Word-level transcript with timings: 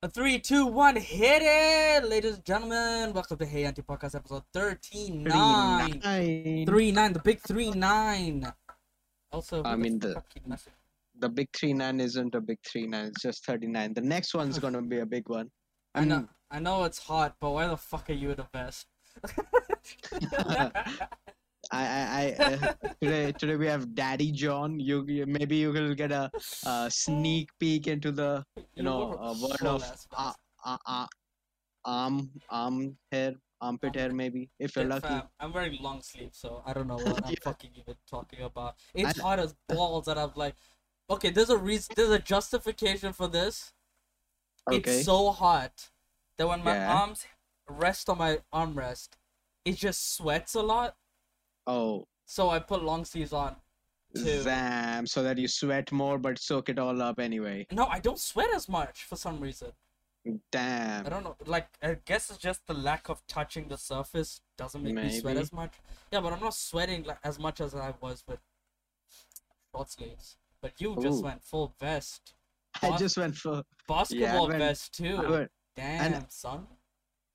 A 0.00 0.08
three, 0.08 0.38
two, 0.38 0.64
one, 0.64 0.94
hit 0.94 1.42
it, 1.42 2.08
ladies 2.08 2.34
and 2.36 2.44
gentlemen. 2.44 3.12
Welcome 3.12 3.36
to 3.38 3.44
Hey 3.44 3.64
Anti 3.64 3.82
Podcast 3.82 4.14
episode 4.14 4.44
13 4.54 5.24
9. 5.24 6.00
Nine. 6.04 6.64
3 6.66 6.92
9, 6.92 7.12
the 7.14 7.18
big 7.18 7.40
3 7.40 7.70
9. 7.72 8.52
Also, 9.32 9.64
I 9.64 9.74
mean, 9.74 9.98
the- 9.98 10.14
fuck 10.14 10.28
keep 10.32 10.46
messaging? 10.48 10.68
The 11.18 11.28
big 11.28 11.48
three 11.52 11.72
nine 11.72 11.98
isn't 11.98 12.32
a 12.36 12.40
big 12.40 12.58
three 12.64 12.86
nine. 12.86 13.06
It's 13.06 13.20
just 13.20 13.44
thirty 13.44 13.66
nine. 13.66 13.92
The 13.92 14.00
next 14.00 14.34
one's 14.34 14.60
gonna 14.60 14.80
be 14.80 15.00
a 15.00 15.06
big 15.06 15.28
one. 15.28 15.50
I 15.92 16.04
know, 16.04 16.14
I'm- 16.14 16.28
I 16.48 16.60
know 16.60 16.84
it's 16.84 17.00
hot, 17.00 17.34
but 17.40 17.50
why 17.50 17.66
the 17.66 17.76
fuck 17.76 18.08
are 18.08 18.12
you 18.12 18.36
the 18.36 18.46
best? 18.52 18.86
I, 21.70 21.82
I, 21.82 22.36
I 22.38 22.52
uh, 22.52 22.58
today 23.02 23.32
today 23.32 23.56
we 23.56 23.66
have 23.66 23.94
Daddy 23.94 24.30
John. 24.32 24.78
You, 24.80 25.04
you 25.06 25.26
maybe 25.26 25.56
you 25.56 25.72
will 25.72 25.94
get 25.94 26.12
a, 26.12 26.30
uh 26.66 26.88
sneak 26.88 27.50
peek 27.58 27.86
into 27.86 28.12
the 28.12 28.44
you 28.74 28.82
know 28.82 29.14
a 29.20 29.32
word 29.34 29.62
of 29.66 29.82
uh, 30.16 30.32
uh, 30.64 30.76
uh, 30.86 31.06
arm 31.84 32.30
arm 32.48 32.96
hair 33.12 33.34
armpit 33.60 33.96
hair 33.96 34.12
maybe 34.12 34.48
if 34.58 34.76
you're 34.76 34.84
lucky. 34.86 35.08
fam, 35.08 35.22
I'm 35.40 35.52
wearing 35.52 35.78
long 35.80 36.00
sleeve, 36.02 36.30
so 36.32 36.62
I 36.64 36.72
don't 36.72 36.86
know 36.86 36.96
what 37.04 37.24
I'm 37.24 37.32
Yeah. 37.32 37.38
fucking 37.42 37.70
even 37.74 37.96
talking 38.08 38.42
about. 38.42 38.76
It's 38.94 39.14
And- 39.14 39.22
hot 39.22 39.38
as 39.40 39.54
balls, 39.68 40.06
and 40.08 40.18
I'm 40.18 40.32
like, 40.36 40.54
okay, 41.10 41.30
there's 41.30 41.50
a 41.50 41.58
reason, 41.58 41.92
there's 41.96 42.10
a 42.10 42.18
justification 42.20 43.12
for 43.12 43.26
this. 43.26 43.72
Okay. 44.70 44.76
It's 44.98 45.04
so 45.04 45.32
hot 45.32 45.90
that 46.36 46.46
when 46.46 46.62
my 46.62 46.74
Yeah. 46.74 46.94
arms 47.00 47.26
rest 47.68 48.08
on 48.08 48.18
my 48.18 48.38
armrest, 48.52 49.10
it 49.64 49.76
just 49.76 50.14
sweats 50.14 50.54
a 50.54 50.62
lot. 50.62 50.96
Oh, 51.68 52.06
So 52.26 52.50
I 52.50 52.58
put 52.58 52.82
long 52.82 53.04
sleeves 53.04 53.32
on. 53.32 53.54
Too. 54.14 54.40
Zam! 54.42 55.06
So 55.06 55.22
that 55.22 55.36
you 55.38 55.46
sweat 55.46 55.92
more 55.92 56.18
but 56.18 56.38
soak 56.38 56.70
it 56.70 56.78
all 56.78 57.00
up 57.02 57.20
anyway. 57.20 57.66
No, 57.70 57.86
I 57.86 57.98
don't 58.00 58.18
sweat 58.18 58.48
as 58.54 58.68
much 58.68 59.04
for 59.04 59.16
some 59.16 59.38
reason. 59.38 59.72
Damn. 60.50 61.06
I 61.06 61.08
don't 61.10 61.24
know. 61.24 61.36
Like 61.46 61.68
I 61.82 61.96
guess 62.04 62.30
it's 62.30 62.38
just 62.38 62.66
the 62.66 62.74
lack 62.74 63.08
of 63.08 63.22
touching 63.26 63.68
the 63.68 63.76
surface 63.76 64.40
doesn't 64.56 64.82
make 64.82 64.94
me 64.94 65.20
sweat 65.20 65.36
as 65.36 65.52
much. 65.52 65.74
Yeah, 66.10 66.20
but 66.20 66.32
I'm 66.32 66.40
not 66.40 66.54
sweating 66.54 67.04
like 67.04 67.18
as 67.22 67.38
much 67.38 67.60
as 67.60 67.74
I 67.74 67.94
was 68.00 68.24
with 68.26 68.40
short 69.74 69.90
sleeves. 69.90 70.36
But 70.60 70.72
you 70.80 70.96
just 71.00 71.22
went 71.22 71.44
full 71.44 71.74
vest, 71.78 72.34
I 72.82 72.96
just 72.96 73.16
went 73.16 73.36
for 73.36 73.62
basketball 73.86 74.48
went- 74.48 74.58
vest 74.58 74.94
too. 74.94 75.48
Damn, 75.76 76.28
son. 76.28 76.66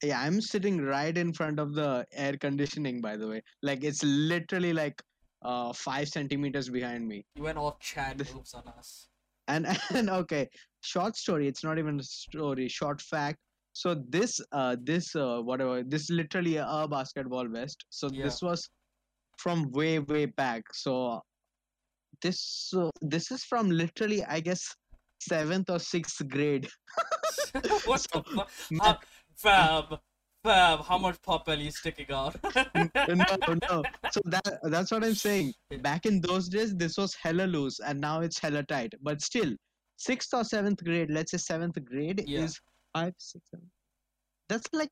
Yeah, 0.04 0.20
I'm 0.20 0.42
sitting 0.42 0.82
right 0.82 1.18
in 1.18 1.32
front 1.32 1.60
of 1.60 1.74
the 1.74 2.06
air 2.12 2.36
conditioning, 2.38 3.00
by 3.00 3.16
the 3.16 3.28
way. 3.28 3.42
Like 3.62 3.84
it's 3.86 4.04
literally 4.04 4.74
like 4.74 5.02
uh 5.44 5.72
five 5.74 6.10
centimeters 6.10 6.70
behind 6.70 7.08
me. 7.08 7.26
You 7.36 7.44
went 7.44 7.58
Chad 7.80 8.18
This- 8.18 8.34
moves 8.34 8.54
on 8.54 8.68
us. 8.68 9.08
And 9.48 9.66
and 9.96 10.10
okay, 10.10 10.50
short 10.82 11.16
story. 11.16 11.48
It's 11.48 11.64
not 11.64 11.80
even 11.80 12.00
a 12.00 12.04
story. 12.04 12.68
Short 12.68 13.02
fact. 13.02 13.40
So 13.72 13.96
this 14.10 14.40
uh 14.52 14.76
this 14.84 15.16
uh 15.16 15.40
whatever 15.42 15.84
this 15.84 16.04
is 16.04 16.10
literally 16.10 16.58
a 16.58 16.88
basketball 16.90 17.48
vest. 17.48 17.86
So 17.90 18.10
Yeah. 18.12 18.26
this 18.26 18.42
was 18.42 18.70
from 19.38 19.72
way 19.72 20.00
way 20.00 20.26
back. 20.26 20.64
So 20.74 21.22
this 22.22 22.40
so 22.70 22.90
this 23.02 23.32
is 23.32 23.44
from 23.46 23.70
literally 23.70 24.24
I 24.26 24.42
guess 24.42 24.76
seventh 25.22 25.70
or 25.70 25.80
sixth 25.80 26.28
grade. 26.28 26.68
what 27.86 28.02
So, 28.14 28.20
the 28.20 28.24
fuck? 28.36 28.52
How, 28.82 28.98
fam, 29.38 29.84
fam, 30.44 30.80
how 30.80 30.98
much 30.98 31.22
pop 31.22 31.48
are 31.48 31.56
you 31.56 31.72
sticking 31.72 32.12
out? 32.12 32.36
no, 32.76 33.26
no. 33.70 33.84
So 34.12 34.22
that 34.26 34.60
that's 34.64 34.92
what 34.92 35.04
I'm 35.04 35.16
saying. 35.16 35.54
Back 35.82 36.06
in 36.06 36.22
those 36.22 36.50
days, 36.50 36.76
this 36.76 36.98
was 36.98 37.16
hella 37.16 37.44
loose, 37.44 37.80
and 37.80 38.00
now 38.00 38.22
it's 38.22 38.40
hella 38.40 38.64
tight. 38.64 38.94
But 39.02 39.22
still, 39.22 39.54
sixth 39.98 40.34
or 40.34 40.44
seventh 40.44 40.84
grade, 40.84 41.10
let's 41.12 41.32
say 41.32 41.38
seventh 41.38 41.78
grade 41.86 42.24
Yeah. 42.28 42.42
is 42.42 42.60
five, 42.96 43.14
six, 43.18 43.44
seven. 43.50 43.70
That's 44.50 44.68
like 44.74 44.92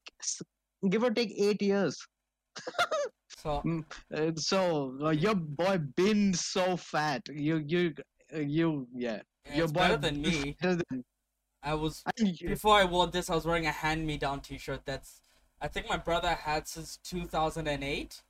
give 0.89 1.03
or 1.03 1.11
take 1.11 1.33
eight 1.37 1.61
years. 1.61 1.97
so 3.37 3.61
Uh, 4.15 4.31
so 4.35 4.97
uh, 5.03 5.09
your 5.09 5.35
boy 5.35 5.77
been 5.95 6.33
so 6.33 6.77
fat. 6.77 7.21
You 7.31 7.63
you 7.67 7.93
uh, 8.35 8.39
you 8.39 8.87
yeah. 8.93 9.21
yeah, 9.49 9.55
your 9.57 9.67
boy 9.67 9.79
better 9.81 9.97
than 9.97 10.21
me. 10.21 10.55
fatter 10.61 10.81
than- 10.89 11.03
I 11.63 11.73
was 11.75 12.03
before 12.39 12.75
I 12.75 12.85
wore 12.85 13.07
this. 13.07 13.29
I 13.29 13.35
was 13.35 13.45
wearing 13.45 13.65
a 13.67 13.71
hand-me-down 13.71 14.41
T-shirt. 14.41 14.81
That's 14.85 15.21
I 15.61 15.67
think 15.67 15.87
my 15.87 15.97
brother 15.97 16.29
had 16.29 16.67
since 16.67 16.97
2008. 17.03 18.21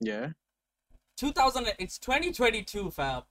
yeah. 0.00 0.30
2000. 1.16 1.66
It's 1.78 1.98
2022, 1.98 2.90
fam. 2.90 3.22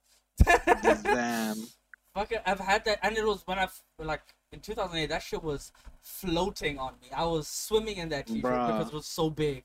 Damn. 1.04 1.56
Fuck 2.14 2.32
it, 2.32 2.42
I've 2.46 2.60
had 2.60 2.86
that, 2.86 3.00
and 3.02 3.18
it 3.18 3.26
was 3.26 3.42
when 3.46 3.58
I 3.58 3.68
like 3.98 4.22
in 4.52 4.60
2008. 4.60 5.08
That 5.10 5.24
shit 5.24 5.44
was 5.44 5.72
floating 6.00 6.78
on 6.78 6.94
me. 7.02 7.08
I 7.16 7.26
was 7.26 7.48
swimming 7.48 7.98
in 7.98 8.10
that 8.10 8.28
T-shirt 8.28 8.44
Bruh. 8.44 8.68
because 8.68 8.88
it 8.90 8.94
was 8.94 9.08
so 9.08 9.30
big, 9.32 9.64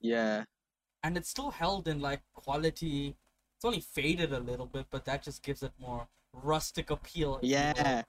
Yeah. 0.00 0.44
and 1.02 1.16
it's 1.16 1.28
still 1.28 1.50
held 1.50 1.88
in 1.88 2.00
like 2.00 2.20
quality. 2.34 3.16
It's 3.56 3.64
only 3.64 3.80
faded 3.80 4.32
a 4.32 4.38
little 4.40 4.66
bit, 4.66 4.86
but 4.90 5.04
that 5.06 5.24
just 5.24 5.42
gives 5.42 5.62
it 5.64 5.72
more 5.78 6.06
rustic 6.32 6.88
appeal. 6.90 7.40
Yeah. 7.42 7.72
you 7.76 7.84
will. 7.84 8.02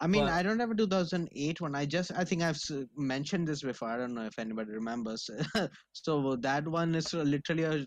Yeah. 0.00 0.04
I 0.04 0.06
mean, 0.08 0.24
But- 0.24 0.32
I 0.32 0.42
don't 0.42 0.60
have 0.60 0.70
a 0.70 0.74
2008 0.74 1.60
one. 1.60 1.74
I 1.74 1.84
just, 1.84 2.12
I 2.14 2.24
think 2.24 2.42
I've 2.42 2.58
mentioned 2.96 3.48
this 3.48 3.62
before. 3.62 3.88
I 3.88 3.96
don't 3.96 4.14
know 4.14 4.24
if 4.26 4.38
anybody 4.38 4.70
remembers. 4.72 5.28
so 5.92 6.36
that 6.40 6.66
one 6.68 6.94
is 6.94 7.12
literally 7.14 7.64
a, 7.64 7.86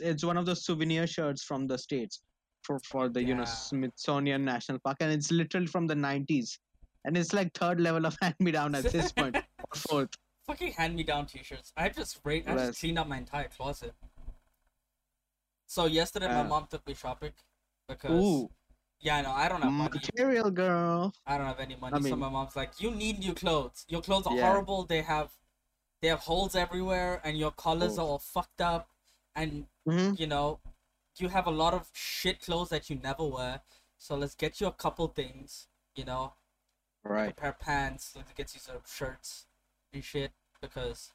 it's 0.00 0.24
one 0.24 0.36
of 0.36 0.46
the 0.46 0.54
souvenir 0.54 1.06
shirts 1.06 1.44
from 1.44 1.66
the 1.66 1.78
states 1.78 2.20
for 2.62 2.78
for 2.90 3.08
the 3.08 3.22
you 3.22 3.34
know 3.34 3.44
Smithsonian 3.44 4.44
National 4.44 4.78
Park, 4.80 4.96
and 5.00 5.12
it's 5.12 5.30
literally 5.30 5.66
from 5.68 5.86
the 5.86 5.94
90s, 5.94 6.58
and 7.04 7.16
it's 7.16 7.32
like 7.32 7.52
third 7.54 7.80
level 7.80 8.04
of 8.04 8.16
hand 8.22 8.34
me 8.40 8.50
down 8.50 8.74
at 8.74 8.84
this 8.84 9.12
point, 9.18 9.36
or 9.36 9.76
fourth. 9.76 10.10
fucking 10.46 10.72
hand-me-down 10.72 11.26
T-shirts. 11.26 11.72
I 11.76 11.88
just. 11.88 12.18
I 12.26 12.40
just 12.56 12.80
cleaned 12.80 12.98
up 12.98 13.06
my 13.08 13.18
entire 13.18 13.48
closet. 13.48 13.94
So 15.68 15.86
yesterday, 15.86 16.28
my 16.28 16.40
Uh. 16.40 16.44
mom 16.44 16.66
took 16.70 16.86
me 16.86 16.94
shopping 16.94 17.32
because 17.88 18.10
Ooh, 18.24 18.48
yeah, 19.00 19.16
I 19.16 19.22
know 19.22 19.32
I 19.32 19.48
don't 19.48 19.62
have 19.62 19.72
money. 19.72 19.90
material 20.02 20.50
girl. 20.50 21.14
I 21.26 21.38
don't 21.38 21.46
have 21.46 21.60
any 21.60 21.76
money. 21.76 22.00
so 22.02 22.10
mean- 22.10 22.18
my 22.20 22.28
mom's 22.28 22.56
like, 22.56 22.80
"You 22.80 22.90
need 22.90 23.18
new 23.18 23.34
clothes. 23.34 23.84
Your 23.88 24.02
clothes 24.02 24.26
are 24.26 24.34
Yeah. 24.36 24.42
horrible. 24.42 24.84
They 24.84 25.02
have, 25.02 25.30
they 26.00 26.08
have 26.08 26.20
holes 26.20 26.54
everywhere, 26.54 27.20
and 27.24 27.36
your 27.38 27.50
collars 27.50 27.98
Oh. 27.98 28.02
are 28.02 28.06
all 28.06 28.18
fucked 28.18 28.60
up, 28.60 28.90
and 29.34 29.66
hmm 29.86 30.14
you 30.14 30.26
know, 30.26 30.60
you 31.16 31.28
have 31.28 31.46
a 31.46 31.50
lot 31.50 31.74
of 31.74 31.90
shit 31.92 32.40
clothes 32.40 32.68
that 32.70 32.88
you 32.90 32.96
never 32.96 33.24
wear. 33.24 33.60
So 33.98 34.16
let's 34.16 34.34
get 34.34 34.60
you 34.60 34.66
a 34.66 34.72
couple 34.72 35.06
things. 35.08 35.68
You 35.94 36.04
know, 36.04 36.34
like 37.04 37.08
a 37.08 37.08
Right. 37.08 37.36
pair 37.36 37.50
of 37.50 37.58
pants. 37.58 38.14
Let's 38.16 38.32
get 38.32 38.54
you 38.54 38.60
some 38.60 38.82
shirts 38.86 39.46
and 39.92 40.04
shit 40.04 40.32
because 40.60 41.12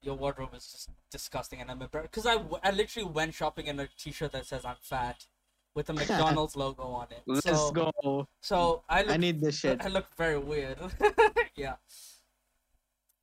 your 0.00 0.14
wardrobe 0.16 0.54
is 0.54 0.70
just 0.72 0.90
disgusting. 1.10 1.60
And 1.60 1.70
I'm 1.70 1.82
a 1.82 1.88
because 1.88 2.26
I, 2.26 2.34
I 2.62 2.70
literally 2.70 3.08
went 3.08 3.34
shopping 3.34 3.66
in 3.66 3.80
a 3.80 3.86
t-shirt 3.88 4.32
that 4.32 4.46
says 4.46 4.64
I'm 4.64 4.76
fat 4.80 5.26
with 5.74 5.88
a 5.90 5.92
McDonald's 6.00 6.56
logo 6.56 6.84
on 6.84 7.06
it. 7.10 7.22
Let's 7.26 7.46
so, 7.46 7.70
go. 7.72 8.28
So 8.42 8.82
I 8.88 9.02
look 9.02 9.10
I 9.12 9.16
need 9.16 9.40
this 9.40 9.58
shit. 9.58 9.80
I 9.84 9.88
look 9.88 10.06
very 10.16 10.38
weird. 10.38 10.78
yeah. 11.56 11.76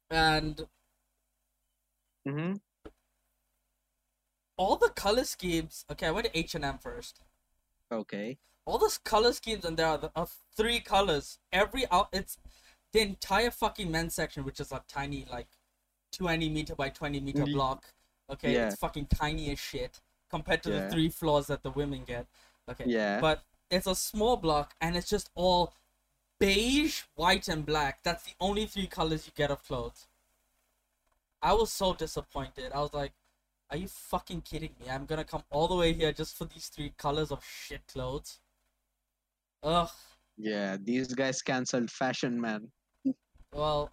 And 0.09 0.65
hmm 2.27 2.53
all 4.57 4.75
the 4.75 4.89
color 4.89 5.23
schemes. 5.23 5.85
Okay, 5.89 6.07
I 6.07 6.11
went 6.11 6.25
to 6.27 6.37
H 6.37 6.53
and 6.55 6.65
M 6.65 6.77
first. 6.79 7.21
Okay. 7.91 8.37
All 8.65 8.77
those 8.77 8.97
color 8.97 9.31
schemes, 9.31 9.63
and 9.63 9.77
there 9.77 9.87
are, 9.87 9.97
the, 9.97 10.11
are 10.15 10.27
three 10.55 10.81
colors. 10.81 11.39
Every 11.51 11.85
out, 11.91 12.09
it's 12.11 12.37
the 12.91 12.99
entire 13.01 13.51
fucking 13.51 13.89
men's 13.89 14.13
section, 14.13 14.43
which 14.43 14.59
is 14.59 14.71
a 14.71 14.83
tiny 14.87 15.25
like 15.31 15.47
twenty 16.11 16.49
meter 16.49 16.75
by 16.75 16.89
twenty 16.89 17.19
meter 17.19 17.45
Ye- 17.45 17.53
block. 17.53 17.85
Okay, 18.29 18.53
Yeah. 18.53 18.67
it's 18.67 18.75
fucking 18.75 19.07
tiny 19.07 19.49
as 19.51 19.59
shit 19.59 20.01
compared 20.29 20.63
to 20.63 20.69
Yeah. 20.71 20.85
the 20.85 20.89
three 20.91 21.09
floors 21.09 21.47
that 21.47 21.63
the 21.63 21.71
women 21.71 22.03
get. 22.05 22.27
Okay, 22.69 22.85
Yeah. 22.87 23.19
but 23.19 23.43
it's 23.69 23.87
a 23.87 23.95
small 23.95 24.37
block, 24.37 24.75
and 24.79 24.95
it's 24.95 25.09
just 25.09 25.29
all 25.35 25.73
beige, 26.39 27.03
white, 27.15 27.47
and 27.47 27.65
black. 27.65 28.03
That's 28.03 28.23
the 28.23 28.33
only 28.39 28.65
three 28.65 28.87
colors 28.87 29.25
you 29.25 29.33
get 29.35 29.51
of 29.51 29.63
clothes. 29.63 30.07
I 31.41 31.53
was 31.53 31.71
so 31.71 31.93
disappointed. 31.93 32.71
I 32.73 32.79
was 32.81 32.93
like, 32.93 33.13
"Are 33.69 33.77
you 33.77 33.87
fucking 33.87 34.41
kidding 34.41 34.75
me? 34.79 34.89
I'm 34.89 35.05
gonna 35.05 35.23
come 35.25 35.43
all 35.49 35.67
the 35.67 35.75
way 35.75 35.93
here 35.93 36.11
just 36.11 36.35
for 36.35 36.45
these 36.45 36.67
three 36.69 36.91
colors 36.91 37.31
of 37.31 37.43
shit 37.43 37.85
clothes." 37.87 38.39
Ugh. 39.63 39.89
Yeah. 40.37 40.77
These 40.77 41.13
guys 41.13 41.41
canceled 41.41 41.91
fashion, 41.91 42.39
man. 42.39 42.71
Well, 43.51 43.91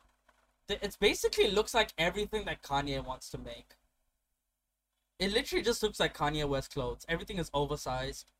th- 0.69 0.81
it's 0.83 0.97
basically 0.97 1.51
looks 1.51 1.73
like 1.75 1.93
everything 1.99 2.45
that 2.45 2.63
Kanye 2.63 3.03
wants 3.05 3.31
to 3.31 3.39
make. 3.39 3.75
It 5.19 5.33
literally 5.33 5.63
just 5.65 5.83
looks 5.83 5.99
like 5.99 6.17
Kanye 6.17 6.47
West 6.49 6.73
clothes. 6.73 7.05
Everything 7.09 7.39
is 7.39 7.51
oversized. 7.55 8.31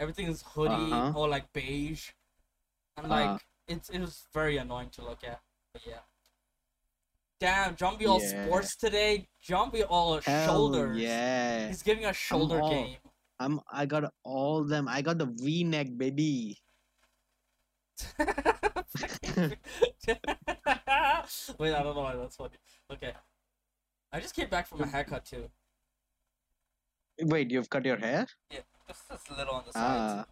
Everything 0.00 0.26
is 0.26 0.42
hoodie 0.42 0.92
Uh-huh. 0.92 1.12
or 1.18 1.28
like 1.28 1.52
beige. 1.52 2.10
And 2.96 3.06
Uh-huh. 3.10 3.32
like 3.32 3.46
it's 3.68 3.88
it 3.90 4.00
was 4.00 4.26
very 4.32 4.56
annoying 4.56 4.90
to 4.90 5.02
look 5.04 5.22
at. 5.24 5.40
But 5.72 5.86
yeah. 5.86 6.00
Damn, 7.38 7.76
John 7.76 7.96
be 7.98 8.06
all 8.06 8.20
Yeah. 8.22 8.46
sports 8.46 8.76
today. 8.76 9.28
John 9.40 9.70
be 9.70 9.84
all 9.84 10.20
Hell 10.20 10.46
shoulders. 10.46 10.98
yeah. 10.98 11.68
He's 11.68 11.82
giving 11.82 12.04
a 12.06 12.12
shoulder 12.12 12.60
all- 12.60 12.70
game. 12.70 12.98
I'm 13.38 13.60
I 13.70 13.84
got 13.86 14.12
all 14.24 14.64
them. 14.64 14.88
I 14.88 15.02
got 15.02 15.18
the 15.18 15.26
V 15.26 15.62
neck 15.64 15.88
baby. 15.96 16.58
Wait, 21.58 21.74
I 21.74 21.82
don't 21.82 21.94
know 21.94 22.02
why 22.02 22.16
that's 22.16 22.36
funny. 22.36 22.56
Okay. 22.92 23.12
I 24.12 24.20
just 24.20 24.34
came 24.34 24.48
back 24.48 24.66
from 24.66 24.80
a 24.82 24.86
haircut 24.86 25.24
too. 25.24 25.50
Wait, 27.20 27.50
you've 27.50 27.70
cut 27.70 27.84
your 27.84 27.96
hair? 27.96 28.26
Yeah, 28.50 28.60
just, 28.86 29.08
just 29.08 29.30
a 29.30 29.34
little 29.36 29.54
on 29.54 29.64
the 29.66 29.72
sides. 29.72 30.12
Ah, 30.20 30.26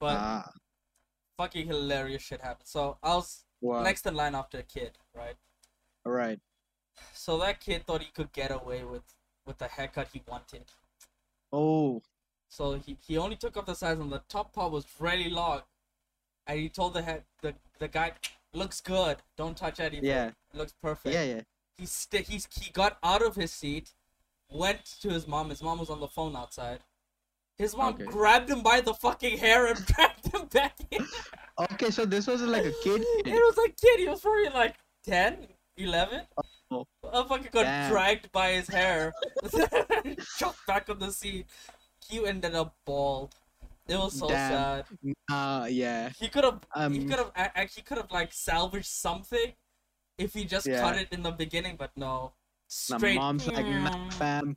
but 0.00 0.16
ah. 0.16 0.50
fucking 1.36 1.66
hilarious 1.66 2.22
shit 2.22 2.40
happened. 2.40 2.66
So 2.68 2.98
I 3.02 3.14
was 3.14 3.44
Wow. 3.60 3.82
next 3.82 4.06
in 4.06 4.14
line 4.14 4.34
after 4.34 4.58
a 4.58 4.62
kid, 4.62 4.98
right? 5.14 5.36
Right. 6.04 6.40
So 7.14 7.38
that 7.38 7.60
kid 7.60 7.84
thought 7.86 8.02
he 8.02 8.10
could 8.10 8.32
get 8.32 8.50
away 8.50 8.84
with 8.84 9.02
with 9.46 9.58
the 9.58 9.68
haircut 9.68 10.08
he 10.12 10.22
wanted. 10.26 10.64
Oh, 11.52 12.02
So 12.48 12.74
he, 12.74 12.98
he 13.06 13.16
only 13.16 13.36
took 13.36 13.56
off 13.56 13.66
the 13.66 13.74
sides 13.74 14.00
and 14.00 14.10
the 14.10 14.22
top 14.28 14.52
part 14.52 14.72
was 14.72 14.84
really 14.98 15.30
long. 15.30 15.62
And 16.48 16.58
he 16.58 16.68
told 16.68 16.94
the 16.94 17.02
head 17.02 17.22
the, 17.42 17.54
the 17.78 17.86
guy 17.88 18.12
looks 18.52 18.80
good. 18.80 19.18
Don't 19.36 19.56
touch 19.56 19.78
anything. 19.80 20.04
yeah. 20.04 20.28
It 20.52 20.56
looks 20.58 20.74
perfect. 20.82 21.14
Yeah, 21.14 21.22
yeah. 21.22 21.40
He 21.78 21.86
st- 21.86 22.26
he's 22.26 22.48
he 22.60 22.70
got 22.72 22.98
out 23.02 23.22
of 23.22 23.36
his 23.36 23.52
seat, 23.52 23.92
went 24.50 24.84
to 25.02 25.10
his 25.10 25.26
mom. 25.26 25.50
His 25.50 25.62
mom 25.62 25.78
was 25.78 25.90
on 25.90 26.00
the 26.00 26.08
phone 26.08 26.36
outside. 26.36 26.80
His 27.58 27.74
mom 27.76 27.94
Okay. 27.94 28.04
grabbed 28.04 28.50
him 28.50 28.62
by 28.62 28.80
the 28.80 28.92
fucking 28.94 29.38
hair 29.38 29.66
and 29.66 29.84
dragged 29.86 30.32
him 30.32 30.46
back 30.46 30.76
in. 30.90 31.06
Okay, 31.72 31.90
so 31.90 32.04
this 32.04 32.26
was 32.26 32.42
like 32.42 32.64
a 32.66 32.72
kid. 32.82 33.02
It 33.24 33.32
was 33.32 33.58
a 33.58 33.70
kid. 33.70 34.00
He 34.00 34.08
was 34.08 34.20
probably 34.20 34.50
like 34.50 34.76
10, 35.04 35.48
11. 35.78 36.20
Oh. 36.70 36.84
I 37.12 37.24
fucking 37.26 37.48
got 37.52 37.62
Damn. 37.62 37.90
dragged 37.90 38.32
by 38.32 38.52
his 38.52 38.68
hair, 38.68 39.14
chucked 40.38 40.66
back 40.66 40.88
on 40.90 40.98
the 40.98 41.12
seat. 41.12 41.46
He 42.08 42.24
ended 42.26 42.54
up 42.54 42.74
bald. 42.84 43.34
It 43.88 43.96
was 43.96 44.18
so 44.18 44.28
Damn. 44.28 44.50
sad. 44.50 44.84
Uh, 45.30 45.66
yeah. 45.70 46.10
He 46.18 46.28
could 46.28 46.44
have, 46.44 46.60
he 46.92 46.98
Um, 47.00 47.08
could 47.08 47.18
have, 47.18 47.32
actually 47.36 47.84
could 47.84 47.98
have 47.98 48.10
like 48.10 48.32
salvaged 48.32 48.86
something 48.86 49.54
if 50.18 50.34
he 50.34 50.44
just 50.44 50.66
Yeah. 50.66 50.80
cut 50.80 50.96
it 50.96 51.08
in 51.12 51.22
the 51.22 51.30
beginning, 51.30 51.76
but 51.76 51.96
no. 51.96 52.32
My 52.90 52.96
Straight. 52.98 53.16
mom's 53.16 53.46
like, 53.46 53.66
nah, 53.66 54.10
fam. 54.10 54.56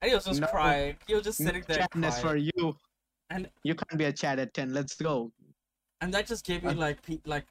and 0.00 0.08
he 0.10 0.14
was 0.14 0.24
just 0.24 0.40
No. 0.40 0.46
crying. 0.48 0.96
He 1.06 1.14
was 1.14 1.24
just 1.24 1.40
no 1.40 1.46
sitting 1.46 1.64
there 1.66 1.78
Chatness 1.78 2.20
for 2.20 2.36
you. 2.36 2.76
And- 3.30 3.50
you 3.62 3.74
can't 3.74 3.98
be 3.98 4.04
a 4.04 4.12
chat 4.12 4.38
at 4.38 4.54
10. 4.54 4.72
Let's 4.74 4.94
go. 4.96 5.32
and 6.00 6.12
that 6.12 6.26
just 6.26 6.44
gave 6.44 6.62
me 6.62 6.70
Uh, 6.70 6.74
like 6.74 7.00
pe- 7.02 7.20
like 7.24 7.46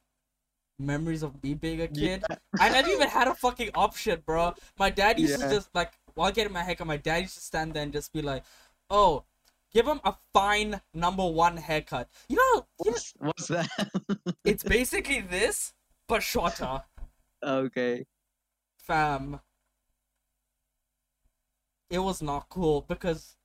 memories 0.78 1.24
of 1.24 1.42
me 1.44 1.56
being 1.56 1.82
a 1.82 1.88
kid. 1.88 2.24
Yeah. 2.30 2.36
I 2.60 2.70
never 2.70 2.90
even 2.90 3.08
had 3.10 3.28
a 3.28 3.34
fucking 3.34 3.72
option, 3.74 4.22
bro. 4.26 4.54
My 4.78 4.90
dad 4.92 5.20
used 5.20 5.40
Yeah. 5.40 5.48
to 5.48 5.56
just 5.56 5.70
like 5.74 5.94
while 6.14 6.32
getting 6.32 6.54
my 6.54 6.62
haircut, 6.62 6.86
my 6.86 6.98
dad 6.98 7.24
used 7.24 7.34
to 7.36 7.42
stand 7.42 7.74
there 7.74 7.82
and 7.84 7.92
just 7.92 8.14
be 8.14 8.22
like, 8.22 8.44
"Oh, 8.92 9.24
give 9.74 9.88
him 9.88 10.00
a 10.04 10.14
fine 10.34 10.82
number 10.94 11.26
one 11.26 11.58
haircut." 11.58 12.10
You 12.30 12.36
know, 12.36 12.68
you 12.86 12.92
know 12.92 12.98
What's, 12.98 13.14
what's 13.18 13.48
that? 13.48 13.70
it's 14.46 14.64
basically 14.64 15.22
this 15.22 15.74
but 16.08 16.22
shorter, 16.22 16.84
okay. 17.44 18.06
Fam. 18.88 19.40
It 21.90 22.00
was 22.00 22.22
not 22.22 22.50
cool 22.50 22.82
because 22.88 23.36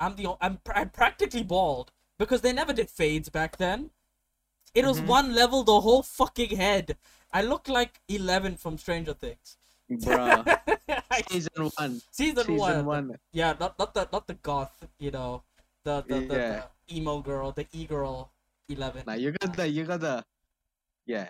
I'm 0.00 0.16
the 0.16 0.36
I'm, 0.40 0.58
I'm 0.74 0.90
practically 0.90 1.42
bald 1.42 1.92
because 2.18 2.40
they 2.40 2.52
never 2.52 2.72
did 2.72 2.90
fades 2.90 3.28
back 3.28 3.56
then. 3.56 3.90
It 4.74 4.84
was 4.84 5.00
Mhm. 5.00 5.06
one 5.06 5.34
level 5.34 5.64
the 5.64 5.80
whole 5.80 6.02
fucking 6.02 6.56
head. 6.56 6.96
I 7.32 7.42
look 7.42 7.68
like 7.68 8.00
Eleven 8.08 8.56
from 8.56 8.78
Stranger 8.78 9.14
Things. 9.14 9.56
Bruh. 9.90 10.44
Season 11.30 11.70
1. 11.76 12.02
season, 12.12 12.44
Season 12.44 12.56
one. 12.86 13.08
1. 13.08 13.18
Yeah, 13.32 13.54
not 13.58 13.78
not 13.78 13.92
the 13.94 14.08
not 14.12 14.26
the 14.26 14.34
goth, 14.34 14.86
you 14.98 15.10
know, 15.10 15.42
the 15.84 16.02
the, 16.06 16.20
the, 16.20 16.36
Yeah. 16.36 16.62
the 16.86 16.96
emo 16.96 17.20
girl, 17.20 17.50
the 17.52 17.66
e 17.72 17.86
girl, 17.86 18.30
Eleven. 18.68 19.02
Now 19.06 19.14
you 19.14 19.32
got 19.32 19.56
the, 19.56 19.66
you 19.68 19.84
got 19.84 20.00
the, 20.00 20.24
yeah. 21.06 21.28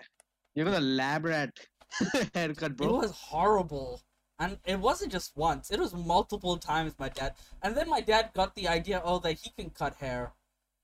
You 0.54 0.64
got 0.64 0.72
the 0.72 0.80
lab 0.80 1.24
rat 1.24 1.54
haircut, 2.34 2.76
bro. 2.76 2.88
It 2.88 2.92
was 2.92 3.10
horrible. 3.12 4.02
And 4.40 4.58
it 4.64 4.78
wasn't 4.78 5.10
just 5.10 5.36
once, 5.36 5.70
it 5.70 5.80
was 5.80 5.92
multiple 5.94 6.56
times 6.58 6.94
my 6.98 7.08
dad. 7.08 7.34
And 7.60 7.76
then 7.76 7.88
my 7.88 8.00
dad 8.00 8.30
got 8.34 8.54
the 8.54 8.68
idea, 8.68 9.02
oh, 9.04 9.18
that 9.20 9.32
he 9.32 9.50
can 9.50 9.70
cut 9.70 9.96
hair. 9.96 10.32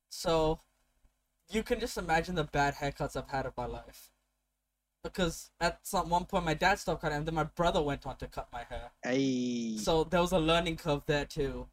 So 0.09 0.59
you 1.49 1.63
can 1.63 1.79
just 1.79 1.97
imagine 1.97 2.35
the 2.35 2.43
bad 2.43 2.75
haircuts 2.75 3.15
I've 3.15 3.29
had 3.29 3.45
in 3.45 3.51
my 3.57 3.65
life. 3.65 4.11
Because 5.03 5.51
at 5.61 5.79
some 5.83 6.09
one 6.09 6.25
point 6.25 6.45
my 6.45 6.55
dad 6.55 6.79
stopped 6.79 7.01
cutting 7.01 7.19
and 7.19 7.27
then 7.27 7.35
my 7.35 7.43
brother 7.43 7.81
went 7.81 8.05
on 8.05 8.17
to 8.17 8.27
cut 8.27 8.49
my 8.51 8.63
hair. 8.63 8.91
Hey. 9.03 9.77
So 9.77 10.03
there 10.03 10.21
was 10.21 10.31
a 10.31 10.39
learning 10.39 10.77
curve 10.77 11.03
there 11.05 11.25
too. 11.25 11.67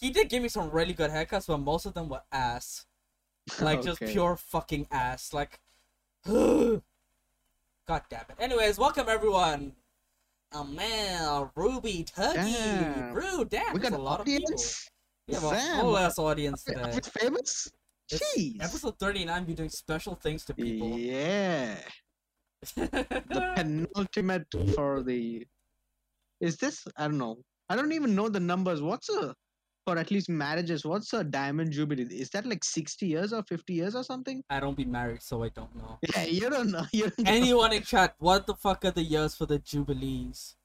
He 0.00 0.10
did 0.10 0.28
give 0.28 0.42
me 0.42 0.48
some 0.48 0.70
really 0.70 0.94
good 0.94 1.10
haircuts, 1.10 1.46
but 1.46 1.58
most 1.58 1.86
of 1.86 1.94
them 1.94 2.08
were 2.08 2.22
ass. 2.32 2.86
Like 3.60 3.82
just 3.82 4.00
pure 4.06 4.36
fucking 4.36 4.88
ass. 4.90 5.32
Like 5.32 5.60
God 7.86 8.02
damn 8.08 8.20
it. 8.20 8.36
Anyways, 8.38 8.78
welcome 8.78 9.06
everyone. 9.08 9.72
Amel, 10.52 11.50
Ruby, 11.56 12.04
Turkey, 12.04 12.36
Damn. 12.36 13.12
Rude, 13.12 13.50
damn, 13.50 13.74
we 13.74 13.80
got 13.80 13.92
a 13.92 13.98
lot 13.98 14.20
of 14.20 14.26
people. 14.26 14.44
audience. 14.44 14.88
We 15.26 15.34
have 15.34 15.44
a 15.44 15.58
whole 15.58 15.98
ass 15.98 16.18
audience 16.18 16.64
Are 16.68 16.74
today. 16.74 16.92
we 16.94 17.20
famous? 17.20 17.68
It's 18.10 18.36
Jeez. 18.38 18.56
Episode 18.62 18.98
39, 18.98 19.46
we're 19.48 19.54
doing 19.56 19.68
special 19.70 20.14
things 20.14 20.44
to 20.44 20.54
people. 20.54 20.98
Yeah. 20.98 21.76
The 22.76 23.22
penultimate 23.56 24.46
for 24.74 25.02
the. 25.02 25.46
Is 26.40 26.56
this? 26.56 26.84
I 26.96 27.04
don't 27.08 27.18
know. 27.18 27.38
I 27.68 27.76
don't 27.76 27.92
even 27.92 28.14
know 28.14 28.28
the 28.28 28.40
numbers. 28.40 28.80
What's 28.80 29.08
a. 29.08 29.34
For 29.86 29.98
at 29.98 30.10
least 30.10 30.30
marriages, 30.30 30.84
what's 30.86 31.12
a 31.12 31.22
diamond 31.22 31.72
jubilee? 31.72 32.04
Is 32.04 32.30
that 32.30 32.46
like 32.46 32.64
60 32.64 33.06
years 33.06 33.32
or 33.34 33.42
50 33.42 33.74
years 33.74 33.94
or 33.94 34.02
something? 34.02 34.42
I 34.48 34.58
don't 34.58 34.76
be 34.76 34.86
married, 34.86 35.22
so 35.22 35.42
I 35.42 35.50
don't 35.50 35.74
know. 35.76 35.98
Yeah, 36.16 36.24
you 36.24 36.48
don't 36.48 36.70
know. 36.70 36.86
You 36.92 37.10
don't 37.10 37.18
know. 37.18 37.30
Anyone 37.30 37.72
in 37.74 37.82
chat, 37.82 38.14
what 38.18 38.46
the 38.46 38.54
fuck 38.54 38.84
are 38.86 38.92
the 38.92 39.02
years 39.02 39.34
for 39.34 39.44
the 39.44 39.58
Jubilees? 39.58 40.56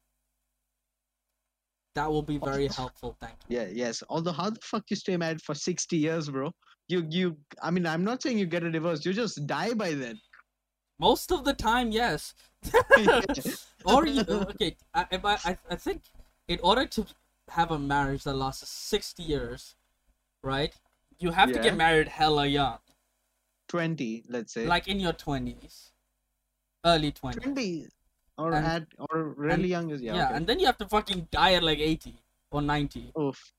That 1.96 2.10
will 2.10 2.22
be 2.22 2.38
very 2.38 2.68
helpful, 2.80 3.18
thank 3.20 3.36
you. 3.50 3.58
Yeah, 3.58 3.68
yes. 3.72 4.02
Although, 4.08 4.32
how 4.32 4.52
the 4.52 4.60
fuck 4.62 4.84
you 4.90 4.96
stay 4.96 5.18
married 5.18 5.42
for 5.42 5.54
60 5.54 5.98
years, 5.98 6.30
bro? 6.30 6.52
You, 6.88 7.06
you. 7.10 7.38
I 7.62 7.72
mean, 7.72 7.86
I'm 7.86 8.06
not 8.06 8.24
saying 8.24 8.38
you 8.38 8.46
get 8.46 8.64
a 8.64 8.72
divorce. 8.72 9.06
You 9.06 9.12
just 9.12 9.46
die 9.46 9.74
by 9.74 9.94
then. 9.94 10.18
Most 11.00 11.32
of 11.32 11.44
the 11.44 11.54
time, 11.54 11.92
yes. 11.92 12.34
or 13.86 14.06
you 14.06 14.22
okay? 14.22 14.76
I, 14.94 15.06
I 15.12 15.58
I 15.70 15.76
think 15.76 16.04
in 16.48 16.60
order 16.62 16.86
to 16.86 17.06
have 17.52 17.72
a 17.72 17.80
marriage 17.80 18.24
that 18.24 18.34
lasts 18.36 18.70
sixty 18.70 19.24
years, 19.24 19.76
right? 20.44 20.74
You 21.20 21.32
have 21.32 21.52
to 21.52 21.60
get 21.60 21.76
married 21.76 22.08
hella 22.08 22.46
young, 22.48 22.80
20, 23.68 24.24
let's 24.30 24.54
say. 24.54 24.66
like 24.66 24.88
in 24.88 25.00
your 25.00 25.14
twenties, 25.14 25.92
early 26.86 27.12
twenties. 27.12 27.44
20 27.44 27.88
or 28.38 28.54
And- 28.54 28.66
at 28.66 28.88
or 29.10 29.24
really 29.36 29.54
and- 29.54 29.66
young 29.66 29.90
is 29.92 30.02
yeah. 30.02 30.16
Yeah, 30.16 30.26
okay. 30.28 30.36
and 30.38 30.48
then 30.48 30.60
you 30.60 30.66
have 30.66 30.78
to 30.78 30.88
fucking 30.88 31.28
die 31.32 31.54
at 31.56 31.64
like 31.64 31.80
eighty 31.80 32.16
or 32.52 32.62
ninety. 32.62 33.12
Oof. 33.20 33.52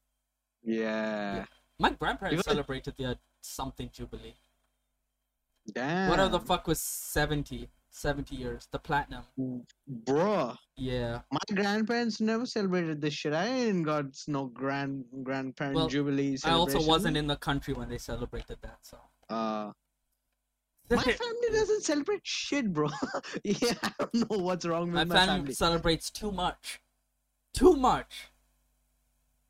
Yeah. 0.63 1.45
My 1.79 1.91
grandparents 1.91 2.35
Even- 2.41 2.45
celebrated 2.45 2.95
their 2.97 3.17
something 3.43 3.91
jubilee. 3.93 4.37
Damn. 5.73 6.09
Whatever 6.11 6.31
the 6.31 6.41
fuck 6.41 6.67
was 6.67 6.81
70, 6.81 7.69
70 7.91 8.37
years, 8.37 8.69
the 8.71 8.79
platinum. 8.79 9.25
Bro, 9.87 10.55
Yeah. 10.77 11.21
my 11.31 11.39
grandparents 11.55 12.21
never 12.21 12.47
celebrated 12.47 13.01
this 13.01 13.15
shit. 13.15 13.33
I 13.33 13.47
ain't 13.47 13.85
got 13.85 14.05
no 14.29 14.47
grand 14.47 15.05
grandparent 15.23 15.75
Well, 15.77 15.89
jubilee 15.89 16.39
I 16.45 16.53
also 16.53 16.81
wasn't 16.83 17.17
in 17.17 17.27
the 17.27 17.37
country 17.37 17.75
when 17.75 17.89
they 17.89 17.99
celebrated 17.99 18.59
that, 18.63 18.79
so. 18.83 18.99
Uh, 19.29 19.73
my 20.91 21.03
family 21.03 21.49
doesn't 21.53 21.83
celebrate 21.85 22.21
shit, 22.25 22.73
bro. 22.73 22.89
yeah, 23.45 23.75
I 23.83 23.93
don't 23.99 24.15
know 24.31 24.39
what's 24.39 24.67
wrong 24.67 24.87
with 24.87 24.95
My 24.95 25.05
my, 25.05 25.15
family, 25.15 25.37
family. 25.39 25.55
celebrates 25.55 26.11
too 26.11 26.33
much. 26.33 26.81
Too 27.55 27.75
much. 27.77 28.29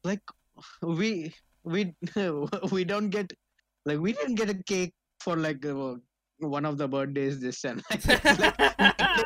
Like, 0.05 0.23
we 0.83 1.35
we 1.65 1.95
we 2.73 2.85
don't 2.85 3.11
get 3.11 3.33
like 3.87 3.99
we 3.99 4.13
didn't 4.13 4.35
get 4.37 4.51
a 4.51 4.55
cake 4.55 4.95
for 5.21 5.37
like 5.37 5.65
uh, 5.65 5.95
one 6.41 6.65
of 6.65 6.79
the 6.79 6.89
birthdays 6.89 7.41
this 7.41 7.61
time. 7.61 7.83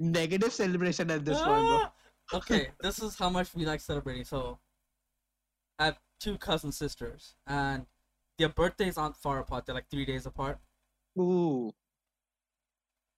Negative 0.00 0.52
celebration 0.52 1.10
at 1.10 1.24
this 1.24 1.36
point, 1.38 1.46
bro. 1.46 1.80
Ah! 1.82 1.92
okay, 2.34 2.68
this 2.80 2.98
is 3.00 3.16
how 3.16 3.30
much 3.30 3.54
we 3.54 3.64
like 3.64 3.80
celebrating. 3.80 4.24
So, 4.24 4.58
I 5.78 5.86
have 5.86 5.98
two 6.20 6.36
cousin 6.38 6.72
sisters, 6.72 7.34
and 7.46 7.86
their 8.38 8.48
birthdays 8.48 8.98
aren't 8.98 9.16
far 9.16 9.40
apart. 9.40 9.66
They're 9.66 9.74
like 9.74 9.88
three 9.90 10.04
days 10.04 10.26
apart, 10.26 10.58
Ooh, 11.18 11.72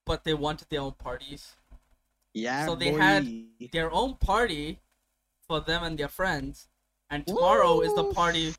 but 0.04 0.24
they 0.24 0.34
wanted 0.34 0.68
their 0.68 0.80
own 0.80 0.92
parties. 0.92 1.54
yeah. 2.34 2.66
So 2.66 2.74
they 2.74 2.92
had- 2.92 3.26
Their 3.72 3.90
own 3.92 4.16
party 4.16 4.80
for 5.48 5.60
them 5.60 5.82
and 5.84 5.98
their 5.98 6.08
friends, 6.08 6.68
and 7.10 7.26
tomorrow 7.26 7.80
is 7.80 7.94
the 7.94 8.12
party 8.12 8.54